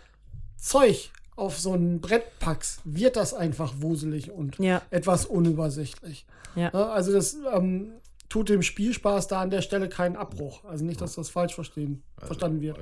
Zeug 0.57 1.11
auf 1.37 1.59
so 1.59 1.75
ein 1.75 2.01
Brett 2.01 2.39
packst, 2.41 2.81
wird 2.85 3.17
das 3.17 3.35
einfach 3.35 3.75
wuselig 3.79 4.31
und 4.31 4.59
Ja. 4.59 4.83
etwas 4.91 5.25
unübersichtlich. 5.27 6.27
Ja. 6.57 6.71
Ja, 6.73 6.89
also 6.91 7.13
das 7.13 7.37
ähm, 7.55 7.93
tut 8.29 8.49
dem 8.49 8.63
Spielspaß 8.63 9.29
da 9.29 9.41
an 9.43 9.51
der 9.51 9.63
Stelle 9.63 9.89
keinen 9.89 10.17
Abbruch. 10.17 10.65
Also 10.65 10.85
nicht, 10.85 11.01
dass 11.01 11.15
das 11.15 11.31
falsch 11.31 11.55
verstehen, 11.55 12.03
verstanden 12.19 12.61
wird. 12.61 12.79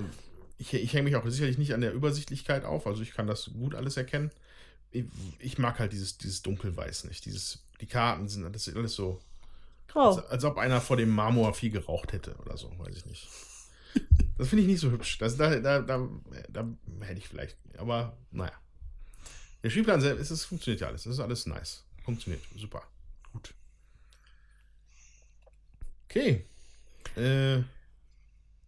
Ich, 0.58 0.72
ich 0.72 0.92
hänge 0.94 1.04
mich 1.04 1.16
auch 1.16 1.26
sicherlich 1.28 1.58
nicht 1.58 1.74
an 1.74 1.82
der 1.82 1.92
Übersichtlichkeit 1.92 2.64
auf, 2.64 2.86
also 2.86 3.02
ich 3.02 3.12
kann 3.12 3.26
das 3.26 3.50
gut 3.52 3.74
alles 3.74 3.96
erkennen. 3.98 4.30
Ich, 5.40 5.58
mag 5.58 5.78
halt 5.78 5.92
dieses, 5.92 6.16
dieses 6.18 6.42
Dunkelweiß 6.42 7.04
nicht. 7.04 7.24
Dieses, 7.24 7.62
die 7.80 7.86
Karten 7.86 8.28
sind, 8.28 8.50
das 8.54 8.66
ist 8.66 8.76
alles 8.76 8.94
so, 8.94 9.20
Grau. 9.88 10.14
als, 10.14 10.26
als 10.26 10.44
ob 10.44 10.58
einer 10.58 10.80
vor 10.80 10.96
dem 10.96 11.10
Marmor 11.10 11.52
viel 11.54 11.70
geraucht 11.70 12.12
hätte 12.12 12.34
oder 12.36 12.56
so, 12.56 12.72
weiß 12.78 12.96
ich 12.96 13.06
nicht. 13.06 13.28
Das 14.38 14.48
finde 14.48 14.62
ich 14.62 14.68
nicht 14.68 14.80
so 14.80 14.90
hübsch. 14.90 15.18
Das, 15.18 15.36
da, 15.36 15.58
da, 15.58 15.80
da, 15.80 16.08
da 16.48 16.68
hätte 17.00 17.18
ich 17.18 17.28
vielleicht, 17.28 17.56
aber 17.78 18.16
naja. 18.30 18.52
Der 19.62 19.70
Spielplan 19.70 20.00
selbst, 20.00 20.30
es 20.30 20.44
funktioniert 20.44 20.80
ja 20.82 20.88
alles. 20.88 21.04
Das 21.04 21.14
ist 21.14 21.20
alles 21.20 21.46
nice. 21.46 21.82
Funktioniert. 22.04 22.42
Super. 22.56 22.82
Gut. 23.32 23.52
Okay. 26.08 26.44
Äh, 27.16 27.62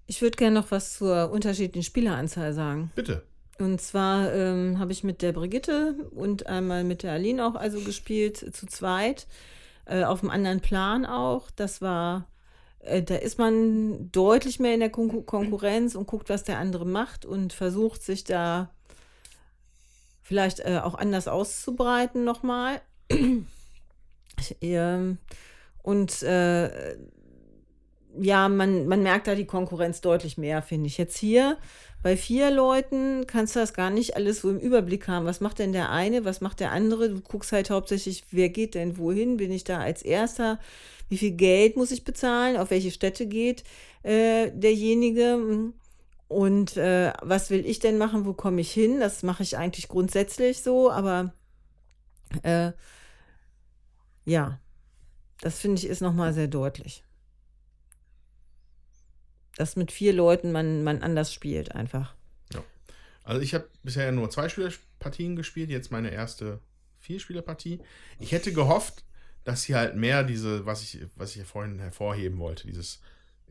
Ich 0.07 0.21
würde 0.23 0.37
gerne 0.37 0.61
noch 0.61 0.71
was 0.71 0.95
zur 0.95 1.31
unterschiedlichen 1.31 1.85
Spieleranzahl 1.87 2.53
sagen. 2.53 2.91
bitte. 2.95 3.27
Und 3.59 3.81
zwar 3.81 4.33
ähm, 4.33 4.79
habe 4.79 4.93
ich 4.93 5.03
mit 5.03 5.21
der 5.21 5.33
Brigitte 5.33 5.95
und 6.13 6.47
einmal 6.47 6.85
mit 6.85 7.03
der 7.03 7.13
Aline 7.13 7.45
auch 7.45 7.57
also 7.57 7.81
gespielt, 7.81 8.37
zu 8.55 8.67
zweit, 8.67 9.27
äh, 9.85 10.05
auf 10.05 10.23
einem 10.23 10.31
anderen 10.31 10.61
Plan 10.61 11.05
auch. 11.05 11.51
Das 11.51 11.83
war, 11.83 12.29
äh, 12.79 13.03
da 13.03 13.17
ist 13.17 13.39
man 13.39 14.13
deutlich 14.13 14.61
mehr 14.61 14.75
in 14.75 14.81
der 14.81 14.91
Kon 14.91 15.27
Konkurrenz 15.27 15.97
und 15.97 16.07
guckt, 16.07 16.29
was 16.29 16.45
der 16.45 16.59
andere 16.59 16.87
macht 16.87 17.25
und 17.25 17.53
versucht 17.53 18.03
sich 18.05 18.23
da 18.23 18.71
vielleicht 20.23 20.61
äh, 20.61 20.81
auch 20.83 20.95
anders 20.95 21.27
auszubreiten 21.27 22.25
nochmal. 22.25 22.81
ähm, 24.61 25.19
und 25.83 26.23
äh, 26.23 26.97
ja, 28.17 28.49
man, 28.49 28.87
man 28.87 29.03
merkt 29.03 29.27
da 29.27 29.35
die 29.35 29.45
Konkurrenz 29.45 30.01
deutlich 30.01 30.39
mehr, 30.39 30.63
finde 30.63 30.87
ich. 30.87 30.99
Jetzt 30.99 31.19
hier 31.19 31.59
bei 32.03 32.17
vier 32.17 32.51
Leuten 32.51 33.27
kannst 33.27 33.57
du 33.57 33.61
das 33.61 33.75
gar 33.75 33.91
nicht 33.91 34.17
alles 34.17 34.41
so 34.41 34.51
im 34.51 34.59
Überblick 34.59 35.09
haben. 35.09 35.27
Was 35.27 35.41
macht 35.41 35.59
denn 35.59 35.73
der 35.73 35.91
eine, 35.91 36.25
was 36.25 36.41
macht 36.41 36.61
der 36.61 36.73
andere? 36.73 37.11
Du 37.11 37.21
guckst 37.21 37.53
halt 37.53 37.71
hauptsächlich, 37.71 38.25
wer 38.31 38.49
geht 38.49 38.75
denn 38.75 38.99
wohin? 38.99 39.37
Bin 39.37 39.51
ich 39.51 39.65
da 39.65 39.81
als 39.81 40.03
Erster? 40.03 40.59
Wie 41.09 41.19
viel 41.19 41.33
Geld 41.33 41.77
muss 41.77 41.91
ich 41.91 42.05
bezahlen? 42.05 42.57
Auf 42.57 42.71
welche 42.71 42.91
Städte 42.91 43.27
geht 43.27 43.65
äh, 44.03 44.51
derjenige? 44.53 45.73
Und 46.29 46.77
äh, 46.77 47.13
was 47.23 47.51
will 47.51 47.67
ich 47.67 47.79
denn 47.79 47.99
machen? 47.99 48.27
Wo 48.27 48.33
komme 48.33 48.61
ich 48.61 48.71
hin? 48.71 49.01
Das 49.01 49.23
mache 49.23 49.43
ich 49.43 49.57
eigentlich 49.57 49.89
grundsätzlich 49.89 50.63
so, 50.63 50.91
aber 50.91 51.33
äh, 52.43 52.73
ja, 54.25 54.61
das 55.41 55.59
finde 55.59 55.79
ich 55.79 55.87
ist 55.87 56.03
nochmal 56.03 56.33
sehr 56.35 56.49
deutlich 56.49 57.03
dass 59.59 59.77
mit 59.77 59.93
vier 59.93 60.13
Leuten 60.13 60.53
man, 60.53 60.83
man 60.85 61.03
anders 61.03 61.33
spielt 61.33 61.75
einfach. 61.75 62.15
Also 63.29 63.43
ich 63.43 63.53
habe 63.53 63.69
bisher 63.83 64.11
nur 64.11 64.31
zwei 64.31 64.49
Spielerpartien 64.49 65.37
gespielt, 65.37 65.69
jetzt 65.69 65.93
meine 65.93 66.11
erste 66.11 66.61
Vierspielerpartie. 67.01 67.79
Ich 68.19 68.33
hätte 68.33 68.55
gehofft, 68.55 69.05
dass 69.45 69.65
hier 69.65 69.77
halt 69.77 69.97
mehr 69.97 70.25
diese, 70.25 70.65
was 70.65 70.83
ich, 70.83 71.05
was 71.15 71.37
ich 71.37 71.45
vorhin 71.45 71.79
hervorheben 71.79 72.39
wollte, 72.39 72.67
dieses 72.67 73.03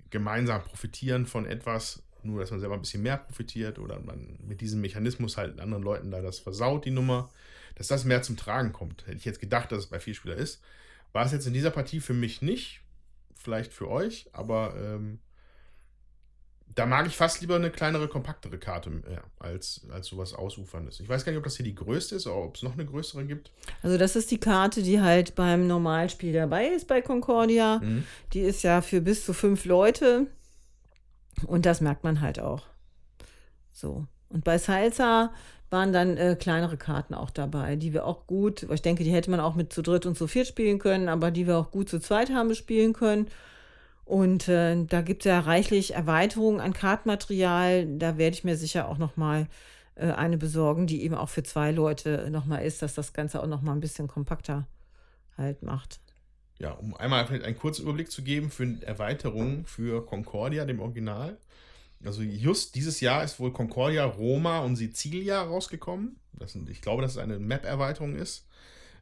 gemeinsam 0.10 0.64
profitieren 0.64 1.28
von 1.28 1.46
etwas, 1.46 2.02
nur 2.24 2.40
dass 2.40 2.50
man 2.50 2.60
selber 2.60 2.74
ein 2.74 2.82
bisschen 2.82 3.04
mehr 3.04 3.18
profitiert 3.18 3.78
oder 3.78 4.00
man 4.00 4.40
mit 4.42 4.62
diesem 4.62 4.82
Mechanismus 4.82 5.38
halt 5.38 5.60
anderen 5.60 5.84
Leuten 5.84 6.10
da 6.10 6.24
das 6.24 6.40
versaut, 6.40 6.86
die 6.86 6.92
Nummer, 6.92 7.30
dass 7.76 7.88
das 7.88 8.04
mehr 8.04 8.24
zum 8.24 8.36
Tragen 8.36 8.74
kommt. 8.74 9.06
Hätte 9.06 9.18
ich 9.18 9.26
jetzt 9.26 9.40
gedacht, 9.40 9.72
dass 9.72 9.78
es 9.78 9.88
bei 9.88 10.00
Vielspieler 10.00 10.38
ist. 10.38 10.60
War 11.14 11.24
es 11.24 11.32
jetzt 11.32 11.46
in 11.46 11.54
dieser 11.54 11.70
Partie 11.70 12.00
für 12.00 12.16
mich 12.16 12.42
nicht, 12.42 12.82
vielleicht 13.36 13.72
für 13.72 13.92
euch, 13.92 14.28
aber 14.34 14.74
ähm, 14.76 15.20
da 16.78 16.86
mag 16.86 17.08
ich 17.08 17.16
fast 17.16 17.42
lieber 17.42 17.56
eine 17.56 17.72
kleinere, 17.72 18.08
kompaktere 18.08 18.60
Karte 18.60 18.92
ja, 19.12 19.22
als, 19.40 19.82
als 19.92 20.06
sowas 20.06 20.36
Ausuferndes. 20.36 21.00
Ich 21.00 21.10
weiß 21.10 21.26
gar 21.26 21.32
nicht, 21.32 21.40
ob 21.40 21.44
das 21.44 21.58
hier 21.58 21.64
die 21.64 21.74
größte 21.74 22.16
ist 22.16 22.28
oder 22.28 22.36
ob 22.36 22.56
es 22.56 22.62
noch 22.62 22.74
eine 22.74 22.86
größere 22.86 23.26
gibt. 23.26 23.52
Also 23.82 23.98
das 23.98 24.16
ist 24.16 24.30
die 24.30 24.40
Karte, 24.40 24.84
die 24.84 25.02
halt 25.02 25.34
beim 25.34 25.66
Normalspiel 25.66 26.34
dabei 26.34 26.68
ist 26.68 26.88
bei 26.88 27.02
Concordia. 27.02 27.80
Mhm. 27.80 28.04
Die 28.34 28.42
ist 28.42 28.62
ja 28.62 28.82
für 28.82 29.02
bis 29.02 29.26
zu 29.26 29.34
fünf 29.34 29.66
Leute. 29.66 30.28
Und 31.48 31.66
das 31.66 31.82
merkt 31.82 32.04
man 32.04 32.22
halt 32.22 32.40
auch. 32.40 32.62
So. 33.72 34.06
Und 34.30 34.44
bei 34.44 34.60
Salsa 34.60 35.34
waren 35.72 35.92
dann 35.94 36.16
äh, 36.16 36.36
kleinere 36.40 36.78
Karten 36.78 37.16
auch 37.16 37.32
dabei, 37.32 37.76
die 37.76 37.92
wir 37.92 38.06
auch 38.06 38.28
gut, 38.28 38.68
ich 38.72 38.82
denke, 38.84 39.04
die 39.04 39.12
hätte 39.12 39.32
man 39.32 39.40
auch 39.40 39.56
mit 39.56 39.74
zu 39.74 39.82
dritt 39.82 40.06
und 40.06 40.16
zu 40.16 40.28
viert 40.28 40.46
spielen 40.46 40.78
können, 40.78 41.10
aber 41.10 41.32
die 41.32 41.48
wir 41.48 41.58
auch 41.58 41.72
gut 41.72 41.90
zu 41.90 42.00
zweit 42.00 42.30
haben 42.30 42.54
spielen 42.54 42.94
können. 42.94 43.28
Und 44.08 44.48
äh, 44.48 44.86
da 44.86 45.02
gibt 45.02 45.26
es 45.26 45.30
ja 45.30 45.42
reichlich 45.42 45.94
Erweiterungen 45.94 46.62
an 46.62 46.72
Kartenmaterial. 46.72 47.86
Da 47.98 48.18
werde 48.18 48.36
ich 48.36 48.46
mir 48.46 48.56
sicher 48.56 48.88
auch 48.88 48.98
noch 48.98 49.18
mal 49.18 49.48
äh, 49.96 50.12
eine 50.12 50.38
besorgen, 50.38 50.88
die 50.88 51.04
eben 51.04 51.14
auch 51.14 51.28
für 51.28 51.44
zwei 51.44 51.72
Leute 51.72 52.30
noch 52.32 52.46
mal 52.46 52.60
ist, 52.60 52.82
dass 52.82 52.94
das 52.94 53.12
Ganze 53.12 53.44
auch 53.44 53.48
noch 53.48 53.62
mal 53.62 53.74
ein 53.74 53.82
bisschen 53.82 54.08
kompakter 54.08 54.66
halt 55.38 55.62
macht. 55.62 56.00
Ja, 56.58 56.72
um 56.72 56.96
einmal 56.96 57.28
vielleicht 57.28 57.44
einen 57.44 57.58
kurzen 57.58 57.84
Überblick 57.84 58.10
zu 58.10 58.24
geben 58.24 58.50
für 58.50 58.82
Erweiterungen 58.82 59.66
für 59.66 60.06
Concordia, 60.06 60.64
dem 60.64 60.80
Original. 60.80 61.38
Also 62.06 62.22
just 62.22 62.76
dieses 62.76 63.02
Jahr 63.02 63.26
ist 63.26 63.42
wohl 63.42 63.52
Concordia, 63.52 64.06
Roma 64.06 64.60
und 64.60 64.78
Sicilia 64.78 65.42
rausgekommen. 65.42 66.16
Das 66.32 66.54
sind, 66.54 66.70
ich 66.70 66.80
glaube, 66.80 67.02
dass 67.02 67.12
es 67.12 67.18
eine 67.18 67.40
Map-Erweiterung 67.40 68.16
ist. 68.16 68.47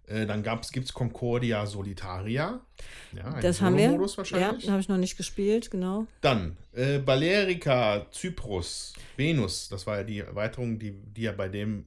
Äh, 0.07 0.26
dann 0.26 0.44
gibt 0.44 0.86
es 0.86 0.94
Concordia 0.94 1.65
Solitaria. 1.65 2.61
Ja, 3.14 3.40
Das 3.41 3.61
haben 3.61 3.76
wir. 3.77 3.86
Solo-Modus 3.90 4.11
Ja, 4.14 4.18
wahrscheinlich. 4.18 4.69
habe 4.69 4.80
ich 4.80 4.90
noch 4.90 4.98
nicht 4.98 5.18
gespielt, 5.18 5.72
genau. 5.72 6.06
Dann 6.22 6.57
äh, 6.73 6.99
Balearica, 6.99 8.06
Cyprus, 8.11 8.94
Venus. 9.18 9.69
Das 9.69 9.88
war 9.88 9.98
ja 9.98 10.03
die 10.03 10.19
Erweiterung, 10.19 10.77
die, 10.80 10.91
die 10.91 11.23
ja 11.23 11.32
bei 11.32 11.48
dem 11.49 11.86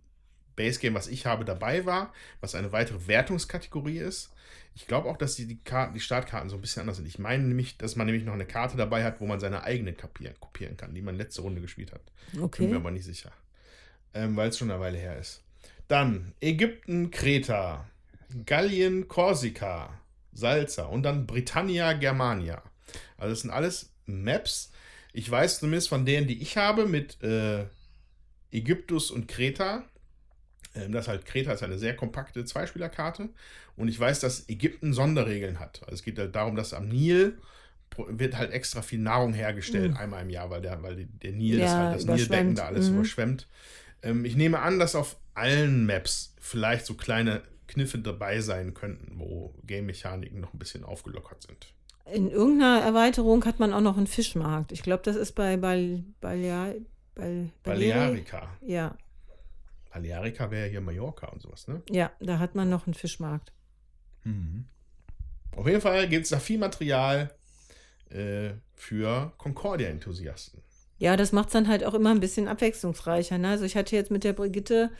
Base 0.56 0.80
Game, 0.80 0.94
was 0.94 1.06
ich 1.06 1.26
habe, 1.26 1.44
dabei 1.44 1.86
war, 1.86 2.12
was 2.40 2.54
eine 2.56 2.72
weitere 2.72 3.06
Wertungskategorie 3.06 3.98
ist. 3.98 4.30
Ich 4.74 4.86
glaube 4.86 5.08
auch, 5.08 5.16
dass 5.16 5.34
die, 5.36 5.46
die, 5.46 5.58
Karten, 5.58 5.94
die 5.94 6.00
Startkarten 6.00 6.50
so 6.50 6.56
ein 6.56 6.60
bisschen 6.60 6.80
anders 6.80 6.96
sind. 6.96 7.06
Ich 7.06 7.18
meine 7.18 7.44
nämlich, 7.44 7.78
dass 7.78 7.96
man 7.96 8.06
nämlich 8.06 8.24
noch 8.24 8.32
eine 8.34 8.46
Karte 8.46 8.76
dabei 8.76 9.04
hat, 9.04 9.20
wo 9.20 9.26
man 9.26 9.40
seine 9.40 9.62
eigene 9.64 9.92
kopieren, 9.92 10.34
kopieren 10.40 10.76
kann, 10.76 10.94
die 10.94 11.02
man 11.02 11.16
letzte 11.16 11.42
Runde 11.42 11.60
gespielt 11.60 11.92
hat. 11.92 12.00
Bin 12.32 12.40
mir 12.40 12.44
Okay. 12.46 12.74
aber 12.74 12.90
nicht 12.90 13.04
sicher. 13.04 13.32
Ähm, 14.14 14.36
Weil 14.36 14.48
es 14.50 14.58
schon 14.58 14.70
eine 14.70 14.80
Weile 14.80 14.98
her 14.98 15.18
ist. 15.18 15.42
Dann 15.88 16.32
Ägypten, 16.40 17.10
Kreta, 17.10 17.86
Gallien, 18.46 19.08
Korsika, 19.08 19.98
Salza 20.32 20.84
und 20.86 21.02
dann 21.02 21.26
Britannia, 21.26 21.92
Germania. 21.94 22.62
Also 23.16 23.30
das 23.30 23.40
sind 23.40 23.50
alles 23.50 23.90
Maps. 24.06 24.70
Ich 25.12 25.30
weiß 25.30 25.60
zumindest 25.60 25.88
von 25.88 26.04
denen, 26.06 26.26
die 26.26 26.40
ich 26.42 26.56
habe, 26.56 26.86
mit 26.86 27.22
äh, 27.22 27.64
Ägyptus 28.52 29.10
und 29.10 29.28
Kreta. 29.28 29.84
Ähm, 30.74 30.92
das 30.92 31.08
halt 31.08 31.24
Kreta 31.26 31.52
ist 31.52 31.62
eine 31.62 31.78
sehr 31.78 31.96
kompakte 31.96 32.44
Zweispielerkarte. 32.44 33.30
Und 33.76 33.88
ich 33.88 33.98
weiß, 33.98 34.20
dass 34.20 34.48
Ägypten 34.48 34.92
Sonderregeln 34.92 35.60
hat. 35.60 35.80
Also 35.82 35.94
es 35.94 36.02
geht 36.02 36.18
halt 36.18 36.34
darum, 36.34 36.56
dass 36.56 36.74
am 36.74 36.88
Nil 36.88 37.38
wird 37.96 38.36
halt 38.36 38.52
extra 38.52 38.82
viel 38.82 38.98
Nahrung 39.00 39.32
hergestellt, 39.32 39.96
einmal 39.96 40.22
im 40.22 40.30
Jahr, 40.30 40.50
weil 40.50 40.60
der, 40.60 40.82
weil 40.82 41.06
der 41.06 41.32
Nil, 41.32 41.58
das, 41.58 41.70
Ja, 41.70 41.78
halt, 41.78 41.94
das 41.94 42.04
Nilbecken 42.04 42.54
da 42.54 42.66
alles 42.66 42.88
Mhm. 42.88 42.96
überschwemmt. 42.96 43.48
Ähm, 44.02 44.24
ich 44.24 44.36
nehme 44.36 44.60
an, 44.60 44.78
dass 44.78 44.94
auf 44.94 45.16
allen 45.34 45.86
Maps 45.86 46.34
vielleicht 46.40 46.86
so 46.86 46.94
kleine 46.94 47.42
Kniffe 47.68 47.98
dabei 47.98 48.40
sein 48.40 48.74
könnten, 48.74 49.18
wo 49.18 49.54
Game-Mechaniken 49.64 50.40
noch 50.40 50.52
ein 50.52 50.58
bisschen 50.58 50.84
aufgelockert 50.84 51.42
sind. 51.42 51.72
In 52.12 52.30
irgendeiner 52.30 52.80
Erweiterung 52.82 53.44
hat 53.44 53.60
man 53.60 53.72
auch 53.72 53.80
noch 53.80 53.96
einen 53.96 54.06
Fischmarkt. 54.06 54.72
Ich 54.72 54.82
glaube, 54.82 55.02
das 55.04 55.14
ist 55.14 55.32
bei 55.32 55.56
Bal 55.56 56.02
Balea 56.20 56.74
Bal 57.14 57.50
Balearica. 57.62 58.48
Ja, 58.62 58.96
Balearica 59.92 60.50
wäre 60.50 60.68
hier 60.68 60.80
Mallorca 60.80 61.26
und 61.28 61.42
sowas, 61.42 61.66
ne? 61.66 61.82
ja, 61.90 62.10
da 62.20 62.38
hat 62.38 62.54
man 62.54 62.68
noch 62.68 62.86
einen 62.86 62.94
Fischmarkt. 62.94 63.52
Auf 65.56 65.66
jeden 65.66 65.80
Fall 65.80 66.08
gibt 66.08 66.24
es 66.24 66.30
da 66.30 66.38
viel 66.38 66.58
Material 66.58 67.34
äh, 68.10 68.50
für 68.74 69.32
Concordia-Enthusiasten. 69.38 70.62
Ja, 70.98 71.16
das 71.16 71.32
macht 71.32 71.48
es 71.48 71.52
dann 71.54 71.68
halt 71.68 71.84
auch 71.84 71.94
immer 71.94 72.10
ein 72.10 72.20
bisschen 72.20 72.46
abwechslungsreicher. 72.46 73.38
Ne? 73.38 73.48
Also 73.48 73.64
ich 73.64 73.76
hatte 73.76 73.96
jetzt 73.96 74.10
mit 74.10 74.24
der 74.24 74.34
Brigitte, 74.34 74.90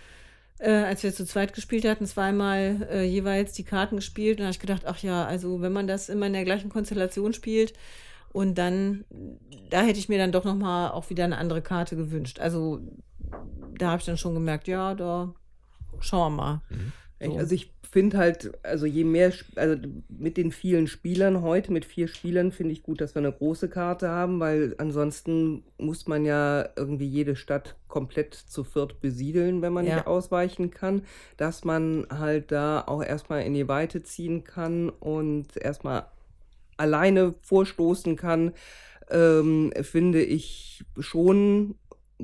äh, 0.59 0.70
als 0.70 1.02
wir 1.02 1.14
zu 1.14 1.24
zweit 1.24 1.55
gespielt 1.55 1.85
hatten, 1.85 2.06
zweimal 2.06 2.89
äh, 2.90 3.05
jeweils 3.05 3.52
die 3.52 3.64
Karten 3.64 3.97
gespielt. 3.97 4.39
Und 4.39 4.40
da 4.40 4.44
habe 4.44 4.52
ich 4.52 4.60
gedacht, 4.60 4.82
ach 4.86 4.98
ja, 4.98 5.24
also 5.24 5.60
wenn 5.60 5.72
man 5.72 5.86
das 5.86 6.09
immer 6.09 6.26
in 6.26 6.32
der 6.32 6.44
gleichen 6.44 6.68
Konstellation 6.70 7.32
spielt 7.32 7.74
und 8.32 8.56
dann, 8.56 9.05
da 9.70 9.82
hätte 9.82 9.98
ich 9.98 10.09
mir 10.09 10.18
dann 10.18 10.32
doch 10.32 10.44
nochmal 10.44 10.90
auch 10.90 11.10
wieder 11.10 11.24
eine 11.24 11.39
andere 11.39 11.62
Karte 11.62 11.97
gewünscht. 11.97 12.40
Also 12.40 12.80
da 13.78 13.90
habe 13.90 14.01
ich 14.01 14.06
dann 14.06 14.18
schon 14.18 14.35
gemerkt, 14.35 14.68
ja, 14.68 14.94
da 14.94 15.35
schauen 16.01 16.32
wir 16.32 16.36
mal. 16.36 16.62
Ich, 17.20 17.28
So. 17.28 17.36
also 17.36 17.55
ich 17.55 17.72
finde 17.90 18.19
halt, 18.19 18.52
also 18.65 18.86
je 18.86 19.05
mehr, 19.05 19.32
also 19.56 19.77
mit 20.09 20.36
den 20.36 20.52
vielen 20.52 20.86
Spielern 20.86 21.43
heute, 21.43 21.73
mit 21.73 21.85
vier 21.85 22.09
Spielern, 22.09 22.52
finde 22.52 22.73
ich 22.73 22.82
gut, 22.82 23.01
dass 23.01 23.15
wir 23.15 23.20
eine 23.20 23.32
große 23.32 23.69
Karte 23.69 24.09
haben, 24.09 24.40
weil 24.40 24.74
ansonsten 24.78 25.65
muss 25.78 26.06
man 26.06 26.24
ja 26.24 26.69
irgendwie 26.77 27.06
jede 27.06 27.36
Stadt 27.36 27.77
komplett 27.89 28.35
zu 28.35 28.65
viert 28.65 29.01
besiedeln, 29.01 29.62
wenn 29.62 29.73
man 29.73 29.86
Ja. 29.86 29.97
nicht 29.97 30.06
ausweichen 30.06 30.70
kann, 30.70 31.02
dass 31.36 31.65
man 31.65 32.06
halt 32.10 32.52
da 32.52 32.82
auch 32.86 33.02
erstmal 33.02 33.43
in 33.43 33.55
die 33.55 33.69
Weite 33.69 34.02
ziehen 34.02 34.44
kann 34.44 34.89
und 34.90 35.56
erstmal 35.56 36.06
alleine 36.77 37.35
vorstoßen 37.43 38.16
kann, 38.16 38.52
ähm, 39.10 39.73
finde 39.82 40.23
ich 40.23 40.85
schon 40.98 41.77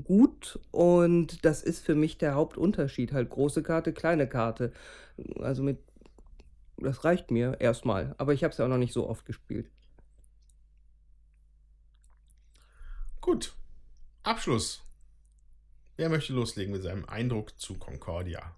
gut 0.04 0.58
und 0.72 1.44
das 1.44 1.62
ist 1.62 1.84
für 1.84 1.94
mich 1.94 2.18
der 2.18 2.34
Hauptunterschied. 2.34 3.12
Halt 3.12 3.30
große 3.30 3.62
Karte, 3.62 3.92
kleine 3.92 4.28
Karte. 4.28 4.72
Also 5.40 5.62
mit, 5.62 5.78
das 6.76 7.04
reicht 7.04 7.30
mir 7.30 7.60
erstmal, 7.60 8.14
aber 8.18 8.32
ich 8.32 8.44
habe 8.44 8.52
es 8.52 8.58
ja 8.58 8.64
auch 8.64 8.70
noch 8.70 8.78
nicht 8.78 8.92
so 8.92 9.08
oft 9.08 9.24
gespielt. 9.26 9.70
Gut. 13.20 13.54
Abschluss. 14.22 14.82
Wer 15.96 16.08
möchte 16.08 16.32
loslegen 16.32 16.72
mit 16.72 16.82
seinem 16.82 17.04
Eindruck 17.04 17.58
zu 17.58 17.74
Concordia? 17.78 18.54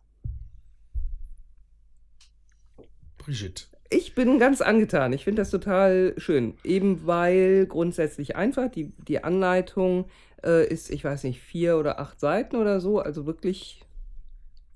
Brigitte. 3.19 3.65
Ich 3.91 4.15
bin 4.15 4.39
ganz 4.39 4.61
angetan. 4.61 5.12
Ich 5.12 5.24
finde 5.24 5.43
das 5.43 5.51
total 5.51 6.15
schön. 6.16 6.55
Eben 6.65 7.07
weil 7.07 7.66
grundsätzlich 7.66 8.35
einfach 8.35 8.70
die, 8.70 8.93
die 9.07 9.23
Anleitung 9.23 10.09
äh, 10.43 10.66
ist, 10.66 10.91
ich 10.91 11.05
weiß 11.05 11.24
nicht, 11.24 11.41
vier 11.41 11.77
oder 11.77 12.01
acht 12.01 12.19
Seiten 12.19 12.57
oder 12.57 12.81
so. 12.81 12.99
Also 12.99 13.27
wirklich 13.27 13.85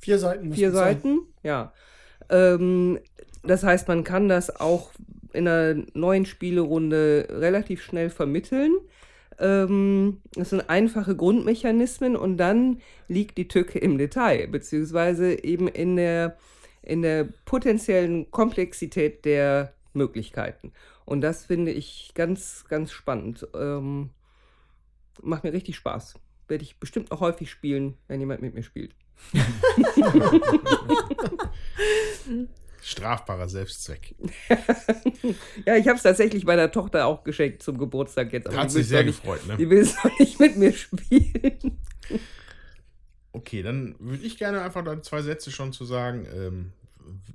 Vier 0.00 0.18
Seiten. 0.18 0.48
müssen 0.48 0.58
vier 0.58 0.68
es 0.68 0.74
sein. 0.74 0.94
Seiten. 0.94 1.18
Ja. 1.42 1.72
Ähm, 2.28 2.98
das 3.42 3.62
heißt, 3.62 3.88
man 3.88 4.04
kann 4.04 4.28
das 4.28 4.60
auch 4.60 4.90
in 5.32 5.46
einer 5.46 5.82
neuen 5.94 6.26
Spielerunde 6.26 7.28
relativ 7.30 7.82
schnell 7.82 8.10
vermitteln. 8.10 8.72
Ähm, 9.38 10.20
das 10.34 10.50
sind 10.50 10.68
einfache 10.68 11.16
Grundmechanismen 11.16 12.16
und 12.16 12.36
dann 12.36 12.80
liegt 13.08 13.38
die 13.38 13.48
Tücke 13.48 13.78
im 13.78 13.96
Detail, 13.96 14.48
beziehungsweise 14.48 15.42
eben 15.42 15.68
in 15.68 15.96
der, 15.96 16.36
in 16.82 17.02
der 17.02 17.28
potenziellen 17.44 18.30
Komplexität 18.30 19.24
der 19.24 19.72
Möglichkeiten. 19.94 20.72
Und 21.04 21.22
das 21.22 21.46
finde 21.46 21.72
ich 21.72 22.12
ganz, 22.14 22.64
ganz 22.68 22.92
spannend. 22.92 23.46
Ähm, 23.54 24.10
macht 25.22 25.44
mir 25.44 25.52
richtig 25.52 25.76
Spaß. 25.76 26.14
Werde 26.48 26.62
ich 26.62 26.78
bestimmt 26.78 27.10
noch 27.10 27.20
häufig 27.20 27.50
spielen, 27.50 27.96
wenn 28.08 28.20
jemand 28.20 28.42
mit 28.42 28.54
mir 28.54 28.62
spielt. 28.62 28.94
Strafbarer 32.82 33.48
Selbstzweck. 33.48 34.14
Ja, 35.66 35.76
ich 35.76 35.86
habe 35.86 35.96
es 35.96 36.02
tatsächlich 36.02 36.44
meiner 36.44 36.72
Tochter 36.72 37.06
auch 37.06 37.24
geschenkt 37.24 37.62
zum 37.62 37.78
Geburtstag 37.78 38.32
jetzt. 38.32 38.48
aber 38.48 38.56
Hat 38.56 38.70
sich 38.70 38.88
sehr 38.88 39.00
doch 39.00 39.06
nicht, 39.06 39.22
gefreut, 39.22 39.46
ne? 39.46 39.56
Die 39.56 39.70
will 39.70 39.80
es 39.80 39.94
noch 40.02 40.18
nicht 40.18 40.40
mit 40.40 40.56
mir 40.56 40.72
spielen. 40.72 41.78
Okay, 43.32 43.62
dann 43.62 43.94
würde 43.98 44.24
ich 44.24 44.38
gerne 44.38 44.62
einfach 44.62 44.82
da 44.82 45.00
zwei 45.02 45.22
Sätze 45.22 45.52
schon 45.52 45.72
zu 45.72 45.84
sagen. 45.84 46.26
Ähm, 46.34 46.72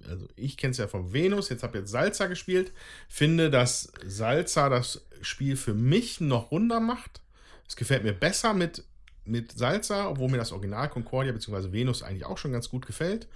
also 0.10 0.28
ich 0.36 0.58
kenne 0.58 0.72
es 0.72 0.78
ja 0.78 0.88
von 0.88 1.14
Venus, 1.14 1.50
jetzt 1.50 1.64
habe 1.64 1.78
ich 1.78 1.84
jetzt 1.84 1.92
Salza 1.92 2.28
gespielt. 2.28 2.72
Finde, 3.08 3.50
dass 3.50 3.92
Salza 4.06 4.70
das 4.70 5.06
Spiel 5.22 5.56
für 5.56 5.74
mich 5.74 6.22
noch 6.22 6.52
runder 6.52 6.80
macht. 6.80 7.22
Es 7.68 7.76
gefällt 7.76 8.04
mir 8.04 8.14
besser 8.14 8.54
mit 8.54 8.84
mit 9.26 9.52
Salza, 9.52 10.10
obwohl 10.10 10.30
mir 10.30 10.38
das 10.38 10.52
Original 10.52 10.90
Concordia 10.90 11.34
bzw. 11.34 11.72
Venus 11.72 12.04
eigentlich 12.04 12.26
auch 12.26 12.38
schon 12.38 12.52
ganz 12.52 12.70
gut 12.70 12.86
gefällt. 12.86 13.28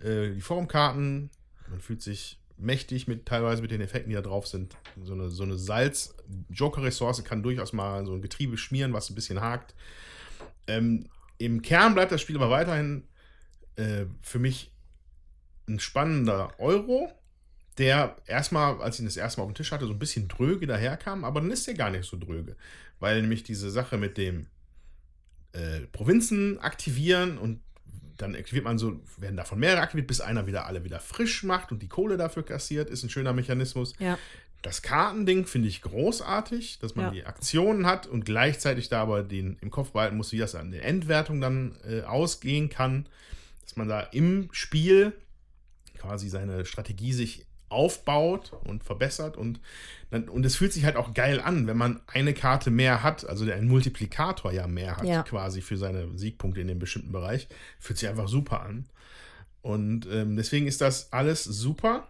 Äh, 0.00 0.30
die 0.30 0.40
Formkarten, 0.40 1.30
man 1.68 1.80
fühlt 1.80 2.02
sich 2.02 2.38
mächtig 2.56 3.08
mit 3.08 3.26
teilweise 3.26 3.62
mit 3.62 3.70
den 3.70 3.80
Effekten, 3.80 4.10
die 4.10 4.16
da 4.16 4.22
drauf 4.22 4.46
sind. 4.46 4.76
So 5.02 5.14
eine, 5.14 5.30
so 5.30 5.42
eine 5.42 5.58
Salz-Joker-Ressource 5.58 7.24
kann 7.24 7.42
durchaus 7.42 7.72
mal 7.72 8.04
so 8.04 8.12
ein 8.12 8.22
Getriebe 8.22 8.56
schmieren, 8.58 8.92
was 8.92 9.10
ein 9.10 9.14
bisschen 9.14 9.40
hakt. 9.40 9.74
Ähm, 10.66 11.06
Im 11.38 11.62
Kern 11.62 11.94
bleibt 11.94 12.12
das 12.12 12.20
Spiel 12.20 12.36
aber 12.36 12.50
weiterhin 12.50 13.04
äh, 13.76 14.04
für 14.20 14.38
mich 14.38 14.72
ein 15.68 15.80
spannender 15.80 16.52
Euro, 16.58 17.10
der 17.78 18.16
erstmal, 18.26 18.80
als 18.82 18.96
ich 18.96 19.00
ihn 19.00 19.06
das 19.06 19.16
erste 19.16 19.40
Mal 19.40 19.44
auf 19.44 19.52
dem 19.52 19.56
Tisch 19.56 19.72
hatte, 19.72 19.86
so 19.86 19.92
ein 19.92 19.98
bisschen 19.98 20.28
dröge 20.28 20.66
daherkam, 20.66 21.24
aber 21.24 21.40
dann 21.40 21.50
ist 21.50 21.66
der 21.66 21.74
gar 21.74 21.90
nicht 21.90 22.04
so 22.04 22.18
dröge. 22.18 22.56
Weil 22.98 23.22
nämlich 23.22 23.42
diese 23.42 23.70
Sache 23.70 23.96
mit 23.96 24.18
dem 24.18 24.46
äh, 25.52 25.80
Provinzen 25.92 26.58
aktivieren 26.60 27.38
und 27.38 27.60
dann 28.16 28.34
aktiviert 28.34 28.64
man 28.64 28.78
so, 28.78 29.00
werden 29.16 29.36
davon 29.36 29.58
mehrere 29.58 29.80
aktiviert, 29.80 30.06
bis 30.06 30.20
einer 30.20 30.46
wieder 30.46 30.66
alle 30.66 30.84
wieder 30.84 31.00
frisch 31.00 31.42
macht 31.42 31.72
und 31.72 31.80
die 31.82 31.88
Kohle 31.88 32.16
dafür 32.18 32.42
kassiert, 32.44 32.90
ist 32.90 33.02
ein 33.02 33.08
schöner 33.10 33.32
Mechanismus. 33.32 33.94
Ja. 33.98 34.18
Das 34.62 34.82
Kartending 34.82 35.46
finde 35.46 35.68
ich 35.68 35.80
großartig, 35.80 36.80
dass 36.80 36.94
man 36.94 37.06
Ja. 37.06 37.10
die 37.12 37.24
Aktionen 37.24 37.86
hat 37.86 38.06
und 38.06 38.26
gleichzeitig 38.26 38.90
da 38.90 39.00
aber 39.00 39.22
den 39.22 39.56
im 39.62 39.70
Kopf 39.70 39.92
behalten 39.92 40.18
muss, 40.18 40.32
wie 40.32 40.38
das 40.38 40.54
an 40.54 40.70
der 40.70 40.84
Endwertung 40.84 41.40
dann 41.40 41.76
äh, 41.88 42.02
ausgehen 42.02 42.68
kann. 42.68 43.06
Dass 43.62 43.76
man 43.76 43.88
da 43.88 44.00
im 44.00 44.48
Spiel 44.52 45.14
quasi 45.96 46.28
seine 46.28 46.66
Strategie 46.66 47.14
sich 47.14 47.46
aufbaut 47.70 48.52
und 48.64 48.84
verbessert 48.84 49.36
und, 49.36 49.60
dann, 50.10 50.28
und 50.28 50.44
es 50.44 50.56
fühlt 50.56 50.72
sich 50.72 50.84
halt 50.84 50.96
auch 50.96 51.14
geil 51.14 51.40
an, 51.40 51.66
wenn 51.66 51.76
man 51.76 52.00
eine 52.06 52.34
Karte 52.34 52.70
mehr 52.70 53.02
hat, 53.02 53.24
also 53.28 53.44
der 53.46 53.54
einen 53.56 53.68
Multiplikator 53.68 54.52
ja 54.52 54.66
mehr 54.66 54.96
hat, 54.96 55.04
Ja. 55.04 55.22
quasi 55.22 55.62
für 55.62 55.76
seine 55.76 56.18
Siegpunkte 56.18 56.60
in 56.60 56.68
dem 56.68 56.78
bestimmten 56.78 57.12
Bereich. 57.12 57.48
Fühlt 57.78 57.98
sich 57.98 58.08
einfach 58.08 58.28
super 58.28 58.60
an. 58.62 58.86
Und 59.62 60.06
ähm, 60.10 60.36
deswegen 60.36 60.66
ist 60.66 60.80
das 60.80 61.12
alles 61.12 61.44
super. 61.44 62.08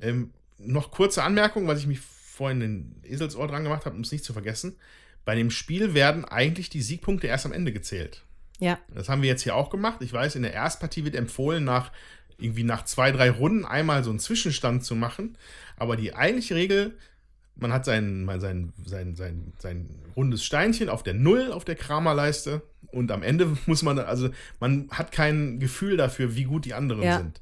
Ähm, 0.00 0.30
noch 0.58 0.90
kurze 0.90 1.22
Anmerkung, 1.22 1.66
was 1.66 1.78
ich 1.78 1.86
mich 1.86 2.00
vorhin 2.00 2.60
den 2.60 2.94
Eselsohr 3.04 3.46
dran 3.48 3.62
gemacht 3.64 3.86
habe, 3.86 3.94
um 3.96 4.02
es 4.02 4.12
nicht 4.12 4.24
zu 4.24 4.32
vergessen. 4.32 4.76
Bei 5.24 5.34
dem 5.34 5.50
Spiel 5.50 5.94
werden 5.94 6.24
eigentlich 6.24 6.70
die 6.70 6.82
Siegpunkte 6.82 7.26
erst 7.26 7.46
am 7.46 7.52
Ende 7.52 7.72
gezählt. 7.72 8.22
Ja. 8.58 8.78
Das 8.94 9.08
haben 9.08 9.22
wir 9.22 9.28
jetzt 9.28 9.42
hier 9.42 9.54
auch 9.54 9.70
gemacht. 9.70 9.98
Ich 10.00 10.12
weiß, 10.12 10.34
in 10.36 10.42
der 10.42 10.52
Erstpartie 10.52 11.04
wird 11.04 11.14
empfohlen, 11.14 11.64
nach 11.64 11.92
irgendwie 12.40 12.64
nach 12.64 12.84
zwei, 12.84 13.12
drei 13.12 13.30
Runden 13.30 13.64
einmal 13.64 14.04
so 14.04 14.10
einen 14.10 14.18
Zwischenstand 14.18 14.84
zu 14.84 14.94
machen. 14.94 15.36
Aber 15.76 15.96
die 15.96 16.14
eigentliche 16.14 16.54
Regel, 16.54 16.96
man 17.56 17.72
hat 17.72 17.84
sein, 17.84 18.26
sein, 18.38 18.72
sein, 18.84 19.14
sein, 19.16 19.52
sein 19.58 19.88
rundes 20.16 20.44
Steinchen 20.44 20.88
auf 20.88 21.02
der 21.02 21.14
Null 21.14 21.52
auf 21.52 21.64
der 21.64 21.74
Kramerleiste 21.76 22.62
und 22.88 23.10
am 23.12 23.22
Ende 23.22 23.56
muss 23.66 23.82
man, 23.82 23.98
also 23.98 24.30
man 24.60 24.88
hat 24.90 25.12
kein 25.12 25.60
Gefühl 25.60 25.96
dafür, 25.96 26.36
wie 26.36 26.44
gut 26.44 26.64
die 26.64 26.74
anderen 26.74 27.02
Ja. 27.02 27.18
sind. 27.18 27.40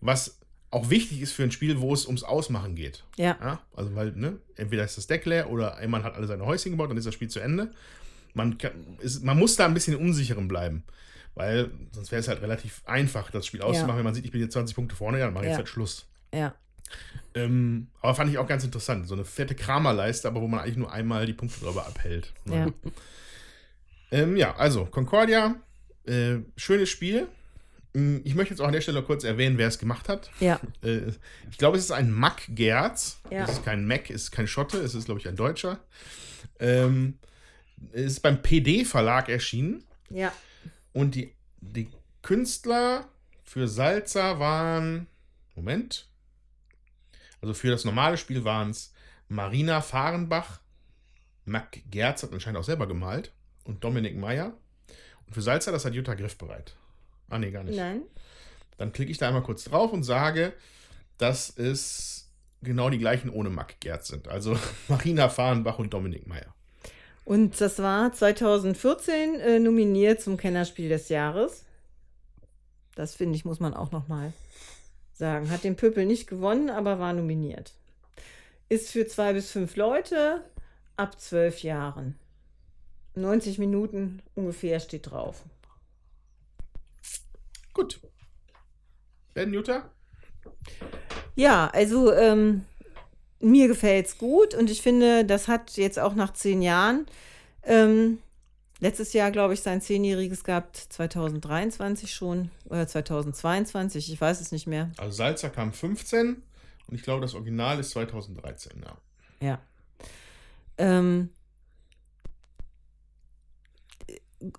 Was 0.00 0.38
auch 0.70 0.90
wichtig 0.90 1.20
ist 1.20 1.32
für 1.32 1.44
ein 1.44 1.52
Spiel, 1.52 1.80
wo 1.80 1.94
es 1.94 2.04
ums 2.06 2.24
Ausmachen 2.24 2.74
geht. 2.74 3.04
Ja. 3.16 3.38
Ja, 3.40 3.60
also 3.76 3.94
weil, 3.94 4.10
ne, 4.12 4.38
entweder 4.56 4.84
ist 4.84 4.96
das 4.98 5.06
Deck 5.06 5.24
leer 5.24 5.48
oder 5.50 5.80
jemand 5.80 6.04
hat 6.04 6.16
alle 6.16 6.26
seine 6.26 6.44
Häuschen 6.44 6.72
gebaut, 6.72 6.90
dann 6.90 6.96
ist 6.96 7.06
das 7.06 7.14
Spiel 7.14 7.28
zu 7.28 7.38
Ende. 7.40 7.72
Man, 8.34 8.58
kann, 8.58 8.72
ist, 9.00 9.22
man 9.22 9.38
muss 9.38 9.54
da 9.54 9.66
ein 9.66 9.74
bisschen 9.74 9.94
unsicherem 9.96 10.48
bleiben. 10.48 10.82
Weil 11.34 11.70
sonst 11.92 12.12
wäre 12.12 12.20
es 12.20 12.28
halt 12.28 12.40
relativ 12.42 12.82
einfach, 12.86 13.30
das 13.30 13.46
Spiel 13.46 13.60
auszumachen, 13.62 13.98
wenn 13.98 14.04
man 14.04 14.14
sieht, 14.14 14.24
ich 14.24 14.30
bin 14.30 14.40
jetzt 14.40 14.52
20 14.52 14.74
Punkte 14.76 14.94
vorne, 14.94 15.18
ja, 15.18 15.24
dann 15.24 15.34
mache 15.34 15.44
ich 15.44 15.48
Ja. 15.48 15.52
jetzt 15.52 15.58
halt 15.58 15.68
Schluss. 15.68 16.06
Ja. 16.32 16.54
Ähm, 17.34 17.88
aber 18.00 18.14
fand 18.14 18.30
ich 18.30 18.38
auch 18.38 18.46
ganz 18.46 18.62
interessant. 18.62 19.08
So 19.08 19.14
eine 19.14 19.24
fette 19.24 19.54
Kramerleiste, 19.56 20.28
aber 20.28 20.40
wo 20.40 20.46
man 20.46 20.60
eigentlich 20.60 20.76
nur 20.76 20.92
einmal 20.92 21.26
die 21.26 21.32
Punkte 21.32 21.58
drüber 21.60 21.86
abhält. 21.86 22.32
Ja. 22.44 22.68
Ähm, 24.12 24.36
ja, 24.36 24.54
also 24.56 24.84
Concordia, 24.86 25.56
äh, 26.06 26.36
schönes 26.56 26.88
Spiel. 26.90 27.26
Ähm, 27.94 28.20
Ich 28.24 28.34
möchte 28.36 28.54
jetzt 28.54 28.60
auch 28.60 28.66
an 28.66 28.72
der 28.72 28.80
Stelle 28.80 29.02
kurz 29.02 29.24
erwähnen, 29.24 29.58
wer 29.58 29.66
es 29.68 29.78
gemacht 29.78 30.08
hat. 30.08 30.30
Ja. 30.38 30.60
Äh, 30.82 31.10
ich 31.50 31.58
glaube, 31.58 31.76
es 31.78 31.84
ist 31.84 31.90
ein 31.90 32.12
Mac 32.12 32.42
Gerz. 32.50 33.20
Ja. 33.30 33.44
Es 33.44 33.52
ist 33.52 33.64
kein 33.64 33.86
Mac, 33.86 34.10
es 34.10 34.24
ist 34.24 34.30
kein 34.30 34.46
Schotte, 34.46 34.78
es 34.78 34.94
ist, 34.94 35.06
glaube 35.06 35.18
ich, 35.20 35.26
ein 35.28 35.36
Deutscher. 35.36 35.80
Ähm, 36.60 37.18
es 37.92 38.12
ist 38.12 38.20
beim 38.20 38.40
PD-Verlag 38.40 39.28
erschienen. 39.28 39.82
Ja. 40.10 40.32
Und 40.94 41.14
die, 41.16 41.34
die 41.60 41.90
Künstler 42.22 43.06
für 43.42 43.68
Salza 43.68 44.38
waren. 44.38 45.06
Moment. 45.54 46.08
Also 47.42 47.52
für 47.52 47.70
das 47.70 47.84
normale 47.84 48.16
Spiel 48.16 48.44
waren 48.44 48.70
es 48.70 48.94
Marina 49.28 49.82
Fahrenbach. 49.82 50.60
Mac 51.44 51.82
Gerz 51.90 52.22
hat 52.22 52.32
anscheinend 52.32 52.58
auch 52.58 52.64
selber 52.64 52.86
gemalt. 52.86 53.32
Und 53.64 53.84
Dominik 53.84 54.16
Meyer. 54.16 54.56
Und 55.26 55.34
für 55.34 55.42
Salza, 55.42 55.70
das 55.70 55.84
hat 55.84 55.94
Jutta 55.94 56.14
Griffbereit. 56.14 56.74
Ah, 57.28 57.38
nee, 57.38 57.50
gar 57.50 57.64
nicht. 57.64 57.76
Nein. 57.76 58.02
Dann 58.78 58.92
klicke 58.92 59.10
ich 59.10 59.18
da 59.18 59.28
einmal 59.28 59.42
kurz 59.42 59.64
drauf 59.64 59.92
und 59.92 60.02
sage, 60.02 60.54
dass 61.18 61.56
es 61.56 62.30
genau 62.62 62.90
die 62.90 62.98
gleichen 62.98 63.30
ohne 63.30 63.50
Mac 63.50 63.80
Gerz 63.80 64.08
sind. 64.08 64.28
Also 64.28 64.58
Marina 64.88 65.28
Fahrenbach 65.28 65.78
und 65.78 65.92
Dominik 65.92 66.26
Meyer. 66.26 66.54
Und 67.24 67.60
das 67.60 67.78
war 67.78 68.12
2014 68.12 69.40
äh, 69.40 69.58
nominiert 69.58 70.20
zum 70.20 70.36
Kennerspiel 70.36 70.88
des 70.88 71.08
Jahres. 71.08 71.64
Das 72.94 73.14
finde 73.14 73.36
ich, 73.36 73.44
muss 73.44 73.60
man 73.60 73.74
auch 73.74 73.92
noch 73.92 74.08
mal 74.08 74.32
sagen. 75.12 75.50
Hat 75.50 75.64
den 75.64 75.76
Pöppel 75.76 76.04
nicht 76.04 76.26
gewonnen, 76.26 76.70
aber 76.70 76.98
war 76.98 77.12
nominiert. 77.12 77.72
Ist 78.68 78.90
für 78.90 79.06
zwei 79.06 79.32
bis 79.32 79.50
fünf 79.50 79.76
Leute 79.76 80.44
ab 80.96 81.20
zwölf 81.20 81.62
Jahren. 81.62 82.18
90 83.14 83.58
Minuten 83.58 84.22
ungefähr 84.34 84.80
steht 84.80 85.10
drauf. 85.10 85.42
Gut. 87.72 88.00
Ben 89.34 89.52
Jutta? 89.52 89.90
Ja, 91.36 91.68
also 91.68 92.12
ähm, 92.12 92.64
mir 93.44 93.68
gefällt 93.68 94.06
es 94.06 94.18
gut 94.18 94.54
und 94.54 94.70
ich 94.70 94.82
finde, 94.82 95.24
das 95.24 95.48
hat 95.48 95.76
jetzt 95.76 95.98
auch 95.98 96.14
nach 96.14 96.32
zehn 96.32 96.62
Jahren, 96.62 97.06
ähm, 97.62 98.18
letztes 98.80 99.12
Jahr, 99.12 99.30
glaube 99.30 99.54
ich, 99.54 99.60
sein 99.60 99.80
Zehnjähriges 99.80 100.44
gehabt, 100.44 100.76
2023 100.76 102.14
schon 102.14 102.50
oder 102.66 102.86
2022, 102.86 104.12
ich 104.12 104.20
weiß 104.20 104.40
es 104.40 104.52
nicht 104.52 104.66
mehr. 104.66 104.90
Also 104.96 105.16
Salzer 105.16 105.50
kam 105.50 105.72
15 105.72 106.42
und 106.88 106.94
ich 106.94 107.02
glaube, 107.02 107.20
das 107.20 107.34
Original 107.34 107.78
ist 107.78 107.90
2013, 107.90 108.82
ja. 108.82 108.96
Ja. 109.40 109.58
Ähm, 110.78 111.30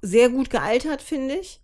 sehr 0.02 0.30
gut 0.30 0.50
gealtert, 0.50 1.02
finde 1.02 1.36
ich. 1.36 1.60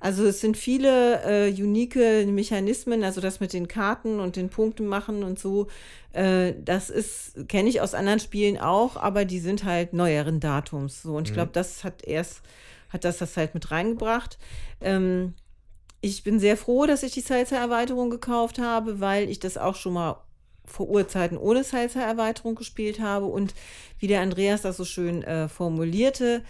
Also 0.00 0.24
es 0.26 0.40
sind 0.40 0.56
viele 0.56 1.22
äh, 1.24 1.50
unique 1.50 1.96
Mechanismen, 2.26 3.02
also 3.02 3.20
das 3.20 3.40
mit 3.40 3.52
den 3.52 3.66
Karten 3.66 4.20
und 4.20 4.36
den 4.36 4.48
Punkten 4.48 4.86
machen 4.86 5.24
und 5.24 5.38
so. 5.40 5.66
Äh, 6.12 6.54
das 6.64 6.88
ist, 6.88 7.48
kenne 7.48 7.68
ich 7.68 7.80
aus 7.80 7.94
anderen 7.94 8.20
Spielen 8.20 8.58
auch, 8.58 8.96
aber 8.96 9.24
die 9.24 9.40
sind 9.40 9.64
halt 9.64 9.92
neueren 9.94 10.38
Datums. 10.38 11.02
So. 11.02 11.16
Und 11.16 11.24
ich 11.26 11.30
Mhm. 11.30 11.34
glaube, 11.34 11.50
das 11.52 11.82
hat 11.82 12.04
erst, 12.04 12.42
hat 12.90 13.04
das 13.04 13.18
das 13.18 13.36
halt 13.36 13.54
mit 13.54 13.70
reingebracht. 13.72 14.38
Ähm, 14.80 15.34
ich 16.00 16.22
bin 16.22 16.38
sehr 16.38 16.56
froh, 16.56 16.86
dass 16.86 17.02
ich 17.02 17.12
die 17.12 17.20
Salsa-Erweiterung 17.20 18.08
gekauft 18.08 18.60
habe, 18.60 19.00
weil 19.00 19.28
ich 19.28 19.40
das 19.40 19.58
auch 19.58 19.74
schon 19.74 19.94
mal 19.94 20.20
vor 20.64 20.88
Urzeiten 20.88 21.36
ohne 21.38 21.64
Salsa-Erweiterung 21.64 22.54
gespielt 22.54 23.00
habe. 23.00 23.26
Und 23.26 23.52
wie 23.98 24.06
der 24.06 24.20
Andreas 24.20 24.62
das 24.62 24.76
so 24.76 24.84
schön 24.84 25.24
äh, 25.24 25.48
formulierte, 25.48 26.44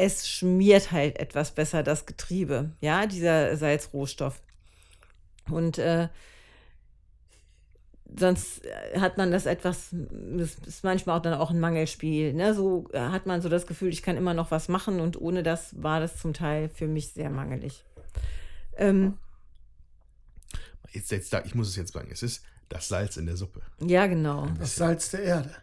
es 0.00 0.28
schmiert 0.28 0.92
halt 0.92 1.18
etwas 1.18 1.52
besser 1.52 1.82
das 1.82 2.06
Getriebe, 2.06 2.70
ja, 2.80 3.06
dieser 3.06 3.56
Salzrohstoff. 3.56 4.40
Und 5.50 5.78
äh, 5.78 6.08
sonst 8.18 8.64
äh, 8.64 8.98
hat 9.00 9.18
man 9.18 9.30
das 9.30 9.46
etwas, 9.46 9.88
das 9.92 10.54
ist 10.66 10.84
manchmal 10.84 11.18
auch 11.18 11.22
dann 11.22 11.34
auch 11.34 11.50
ein 11.50 11.60
Mangelspiel. 11.60 12.32
Ne? 12.34 12.54
So 12.54 12.88
äh, 12.92 12.98
hat 13.00 13.26
man 13.26 13.40
so 13.42 13.48
das 13.48 13.66
Gefühl, 13.66 13.90
ich 13.90 14.02
kann 14.02 14.16
immer 14.16 14.34
noch 14.34 14.50
was 14.50 14.68
machen 14.68 15.00
und 15.00 15.20
ohne 15.20 15.42
das 15.42 15.80
war 15.82 16.00
das 16.00 16.16
zum 16.16 16.32
Teil 16.34 16.68
für 16.68 16.86
mich 16.88 17.08
sehr 17.12 17.30
mangelig. 17.30 17.84
Ähm, 18.76 19.16
Jetzt, 20.92 21.12
jetzt, 21.12 21.32
da- 21.32 21.44
ich 21.44 21.54
muss 21.54 21.68
es 21.68 21.76
jetzt 21.76 21.92
sagen, 21.92 22.08
es 22.10 22.20
ist 22.24 22.42
das 22.68 22.88
Salz 22.88 23.16
in 23.16 23.26
der 23.26 23.36
Suppe. 23.36 23.60
ja, 23.78 24.06
genau. 24.08 24.48
Das 24.58 24.74
Salz 24.74 25.10
der 25.10 25.22
Erde. 25.22 25.50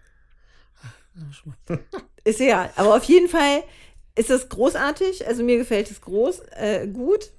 Ja. 1.68 1.78
Ist 2.24 2.40
egal. 2.42 2.70
Aber 2.76 2.96
auf 2.96 3.04
jeden 3.06 3.28
Fall 3.28 3.64
ist 4.18 4.30
es 4.30 4.50
großartig. 4.50 5.28
Also 5.28 5.44
mir 5.44 5.58
gefällt 5.58 5.90
es 5.92 6.02
groß, 6.02 6.42
äh, 6.56 6.88
gut. 6.88 7.32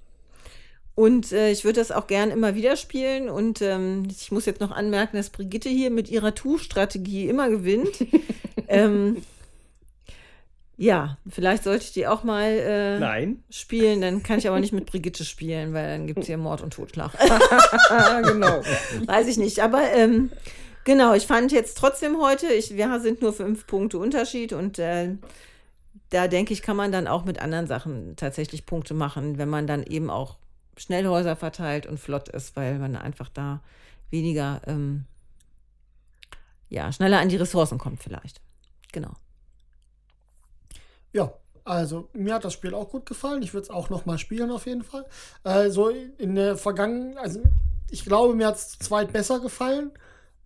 Und 0.95 1.31
äh, 1.31 1.53
ich 1.53 1.65
würde 1.65 1.79
das 1.79 1.93
auch 1.93 2.09
gern 2.09 2.31
immer 2.31 2.55
wieder 2.55 2.77
spielen. 2.77 3.29
Und 3.29 3.63
ähm, 3.63 4.05
ich 4.11 4.33
muss 4.33 4.47
jetzt 4.47 4.61
noch 4.61 4.73
anmerken, 4.73 5.17
dass 5.17 5.31
Brigitte 5.31 5.69
hier 5.69 5.91
mit 5.91 6.09
ihrer 6.11 6.35
Tu-Strategie 6.35 7.29
immer 7.29 7.49
gewinnt. 7.51 8.05
ähm, 8.69 9.19
ja, 10.77 11.19
vielleicht 11.29 11.65
sollte 11.65 11.85
ich 11.85 11.93
die 11.93 12.07
auch 12.07 12.23
mal 12.23 12.51
äh, 12.51 12.99
Nein. 13.01 13.43
spielen. 13.51 14.01
Dann 14.01 14.23
kann 14.23 14.39
ich 14.39 14.49
aber 14.49 14.61
nicht 14.61 14.73
mit 14.73 14.87
Brigitte 14.87 15.25
spielen, 15.25 15.73
weil 15.73 15.89
dann 15.99 16.07
gibt 16.07 16.21
es 16.21 16.27
hier 16.27 16.39
Mord 16.39 16.63
und 16.63 16.73
Totschlag. 16.73 17.13
Genau. 18.23 18.63
Weiß 19.07 19.27
ich 19.27 19.39
nicht. 19.39 19.61
Aber 19.61 19.83
ähm, 19.93 20.31
genau, 20.85 21.15
ich 21.15 21.27
fand 21.27 21.53
jetzt 21.53 21.79
trotzdem 21.79 22.21
heute, 22.21 22.47
ich, 22.47 22.77
wir 22.77 23.01
sind 23.01 23.23
nur 23.23 23.33
fünf 23.33 23.67
Punkte 23.67 23.99
Unterschied 23.99 24.53
und 24.53 24.79
äh, 24.79 25.15
da 26.11 26.29
denke 26.29 26.53
ich, 26.53 26.63
kann 26.63 26.77
man 26.77 26.93
dann 26.93 27.07
auch 27.07 27.25
mit 27.25 27.41
anderen 27.41 27.67
Sachen 27.67 28.17
tatsächlich 28.17 28.67
Punkte 28.67 28.95
machen, 28.95 29.39
wenn 29.39 29.49
man 29.49 29.67
dann 29.67 29.83
eben 29.83 30.11
auch 30.11 30.39
Schnellhäuser 30.77 31.37
verteilt 31.37 31.87
und 31.87 31.99
flott 31.99 32.29
ist, 32.29 32.57
weil 32.57 32.79
man 32.79 32.97
einfach 32.97 33.29
da 33.29 33.61
weniger, 34.11 34.61
ähm, 34.67 35.05
ja, 36.69 36.91
schneller 36.93 37.21
an 37.21 37.29
die 37.29 37.37
Ressourcen 37.37 37.79
kommt 37.79 38.03
vielleicht. 38.03 38.41
Genau. 38.93 39.13
Ja, 41.13 41.33
also 41.65 42.09
mir 42.15 42.35
hat 42.35 42.45
das 42.45 42.55
Spiel 42.55 42.75
auch 42.75 42.91
gut 42.91 43.05
gefallen. 43.07 43.43
Ich 43.43 43.53
würde 43.53 43.65
es 43.65 43.71
auch 43.71 43.91
noch 43.91 44.07
mal 44.07 44.19
spielen 44.19 44.51
auf 44.51 44.67
jeden 44.67 44.85
Fall. 44.85 45.05
Also 45.43 45.91
in 45.91 46.35
der 46.35 46.57
Vergangenheit, 46.57 47.19
also 47.23 47.43
ich 47.91 48.05
glaube, 48.05 48.35
mir 48.35 48.47
hat 48.47 48.57
es 48.57 48.79
zweit 48.79 49.13
besser 49.13 49.41
gefallen, 49.41 49.91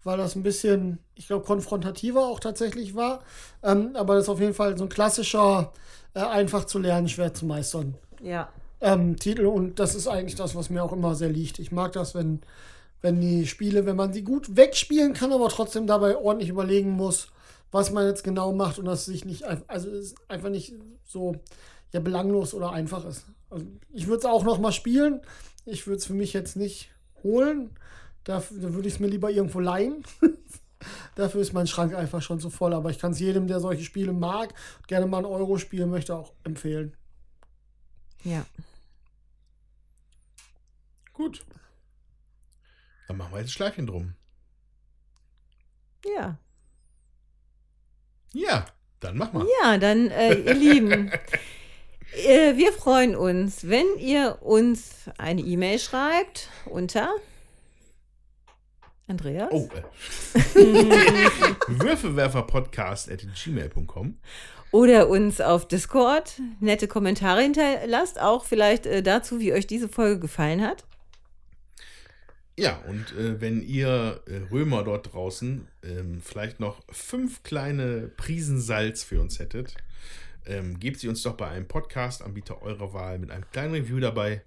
weil 0.05 0.19
das 0.19 0.35
ein 0.37 0.43
bisschen, 0.43 0.99
ich 1.15 1.27
glaube, 1.27 1.45
konfrontativer 1.45 2.27
auch 2.27 2.41
tatsächlich 2.41 2.95
war. 2.95 3.21
Ähm, 3.63 3.91
aber 3.95 4.15
das 4.15 4.25
ist 4.25 4.29
auf 4.29 4.41
jeden 4.41 4.55
Fall 4.55 4.77
so 4.77 4.85
ein 4.85 4.89
klassischer, 4.89 5.73
äh, 6.15 6.21
einfach 6.21 6.65
zu 6.65 6.79
lernen, 6.79 7.09
schwer 7.09 7.33
zu 7.35 7.47
meistern 7.47 7.95
Ja. 8.21 8.49
ähm, 8.81 9.17
Titel. 9.17 9.47
Und 9.47 9.79
das 9.79 9.95
ist 9.95 10.09
eigentlich 10.09 10.35
das, 10.35 10.55
was 10.55 10.71
mir 10.71 10.83
auch 10.83 10.93
immer 10.93 11.15
sehr 11.15 11.29
liegt. 11.31 11.59
Ich 11.59 11.73
mag 11.73 11.93
das, 11.93 12.15
wenn, 12.15 12.41
wenn 13.01 13.21
die 13.21 13.47
Spiele, 13.47 13.87
wenn 13.87 13.97
man 13.97 14.13
sie 14.13 14.23
gut 14.23 14.57
wegspielen 14.57 15.13
kann, 15.13 15.33
aber 15.33 15.49
trotzdem 15.49 15.87
dabei 15.87 16.17
ordentlich 16.17 16.49
überlegen 16.51 16.91
muss, 16.91 17.29
was 17.71 17.91
man 17.91 18.07
jetzt 18.07 18.25
genau 18.25 18.53
macht 18.53 18.79
und 18.79 18.85
dass 18.85 19.07
sich 19.07 19.25
nicht, 19.25 19.45
also 19.45 19.89
es 19.91 20.15
einfach 20.29 20.51
nicht 20.51 20.75
so 21.07 21.37
ja, 21.93 22.01
belanglos 22.01 22.55
oder 22.55 22.73
einfach 22.73 23.05
ist. 23.05 23.25
Also 23.51 23.65
ich 23.93 24.07
würde 24.07 24.19
es 24.19 24.25
auch 24.25 24.45
noch 24.45 24.59
mal 24.59 24.73
spielen. 24.73 25.21
Ich 25.65 25.87
würde 25.87 25.99
es 25.99 26.07
für 26.07 26.15
mich 26.15 26.33
jetzt 26.33 26.57
nicht 26.57 26.91
holen. 27.23 27.71
Dafür, 28.25 28.61
da 28.61 28.75
würde 28.75 28.89
ich 28.89 28.95
es 28.95 29.01
mir 29.01 29.09
lieber 29.09 29.31
irgendwo 29.31 29.61
leihen. 29.61 30.05
Dafür 31.15 31.41
ist 31.41 31.53
mein 31.53 31.67
Schrank 31.67 31.95
einfach 31.95 32.23
schon 32.23 32.41
zu 32.41 32.51
voll. 32.51 32.73
Aber 32.73 32.91
ich 32.91 32.99
kann 32.99 33.13
es 33.13 33.21
jedem, 33.21 33.47
der 33.49 33.61
solche 33.61 33.85
Spiele 33.85 34.13
mag, 34.13 34.55
gerne 34.87 35.07
mal 35.07 35.19
ein 35.19 35.25
Euro 35.25 35.59
spielen 35.59 35.91
möchte, 35.91 36.15
auch 36.15 36.33
empfehlen. 36.45 36.97
Ja. 38.25 38.47
Gut. 41.13 41.45
Dann 43.09 43.17
machen 43.17 43.33
wir 43.33 43.41
jetzt 43.41 43.49
ein 43.49 43.53
Schleifchen 43.53 43.87
drum. 43.87 44.15
Ja. 46.05 46.39
Ja, 48.33 48.65
dann 49.01 49.19
mach 49.19 49.33
mal. 49.33 49.47
Ja, 49.63 49.79
dann, 49.79 50.11
äh, 50.11 50.35
ihr 50.35 50.55
Lieben, 50.55 51.13
äh, 52.27 52.57
wir 52.57 52.73
freuen 52.73 53.15
uns, 53.15 53.69
wenn 53.69 53.87
ihr 53.99 54.39
uns 54.41 55.11
eine 55.19 55.43
E-Mail 55.43 55.79
schreibt 55.79 56.49
unter 56.65 57.15
Andreas. 59.13 59.53
Oh, 59.53 59.69
äh. 59.75 59.83
Würfelwerferpodcast 61.69 63.11
at 63.11 63.25
gmail.com. 63.35 64.17
Oder 64.71 65.09
uns 65.09 65.41
auf 65.43 65.69
Discord 65.69 66.41
nette 66.61 66.89
Kommentare 66.89 67.43
hinterlasst, 67.43 68.19
auch 68.19 68.45
vielleicht 68.45 68.87
äh, 68.87 69.03
dazu, 69.03 69.39
wie 69.39 69.53
euch 69.53 69.67
diese 69.67 69.89
Folge 69.89 70.19
gefallen 70.19 70.63
hat. 70.63 70.85
Ja, 72.59 72.83
und 72.89 73.13
äh, 73.13 73.41
wenn 73.41 73.63
ihr 73.63 74.23
äh, 74.27 74.37
Römer 74.51 74.83
dort 74.83 75.13
draußen 75.13 75.69
ähm, 75.83 76.23
vielleicht 76.23 76.59
noch 76.59 76.81
fünf 76.91 77.43
kleine 77.43 78.11
Prisen 78.17 78.61
Salz 78.61 79.05
für 79.05 79.21
uns 79.21 79.39
hättet, 79.39 79.75
ähm, 80.47 80.81
gebt 80.81 81.01
sie 81.01 81.09
uns 81.09 81.23
doch 81.23 81.37
bei 81.37 81.49
einem 81.49 81.69
Podcast-Anbieter 81.69 82.63
eurer 82.63 82.95
Wahl 82.95 83.19
mit 83.19 83.31
einem 83.31 83.45
kleinen 83.53 83.75
Review 83.75 84.01
dabei. 84.01 84.43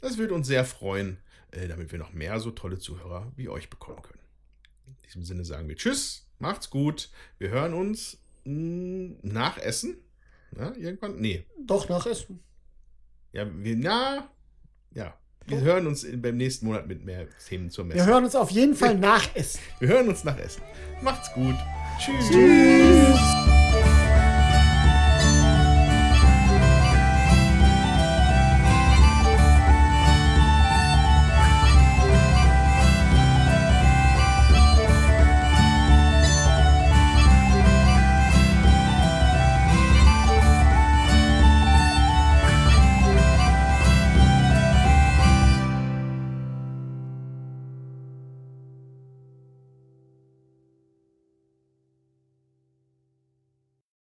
Das 0.00 0.18
würde 0.18 0.34
uns 0.34 0.46
sehr 0.46 0.64
freuen, 0.64 1.18
damit 1.68 1.92
wir 1.92 1.98
noch 1.98 2.12
mehr 2.12 2.40
so 2.40 2.50
tolle 2.50 2.78
Zuhörer 2.78 3.32
wie 3.36 3.48
euch 3.48 3.70
bekommen 3.70 4.02
können. 4.02 4.20
In 4.86 4.94
diesem 5.06 5.24
Sinne 5.24 5.44
sagen 5.44 5.68
wir 5.68 5.76
Tschüss, 5.76 6.28
macht's 6.38 6.70
gut. 6.70 7.10
Wir 7.38 7.50
hören 7.50 7.74
uns 7.74 8.18
mh, 8.44 9.16
nach 9.22 9.58
Essen. 9.58 9.96
Na, 10.52 10.74
irgendwann? 10.76 11.16
Nee. 11.16 11.44
Doch 11.58 11.88
nach 11.88 12.06
Essen. 12.06 12.40
Ja, 13.32 13.46
wir, 13.52 13.76
na, 13.76 14.30
ja. 14.92 15.18
Wir 15.46 15.60
hören 15.60 15.86
uns 15.86 16.04
in, 16.04 16.22
beim 16.22 16.36
nächsten 16.36 16.66
Monat 16.66 16.86
mit 16.86 17.04
mehr 17.04 17.26
Themen 17.46 17.68
zur 17.68 17.84
Messe. 17.84 17.98
Wir 17.98 18.06
hören 18.06 18.24
uns 18.24 18.34
auf 18.34 18.50
jeden 18.50 18.74
Fall 18.74 18.96
nach 18.96 19.34
Essen. 19.34 19.60
Wir 19.78 19.88
hören 19.88 20.08
uns 20.08 20.24
nach 20.24 20.38
Essen. 20.38 20.62
Macht's 21.02 21.32
gut. 21.34 21.56
Tschüss. 21.98 22.30
Tschüss. 22.30 23.43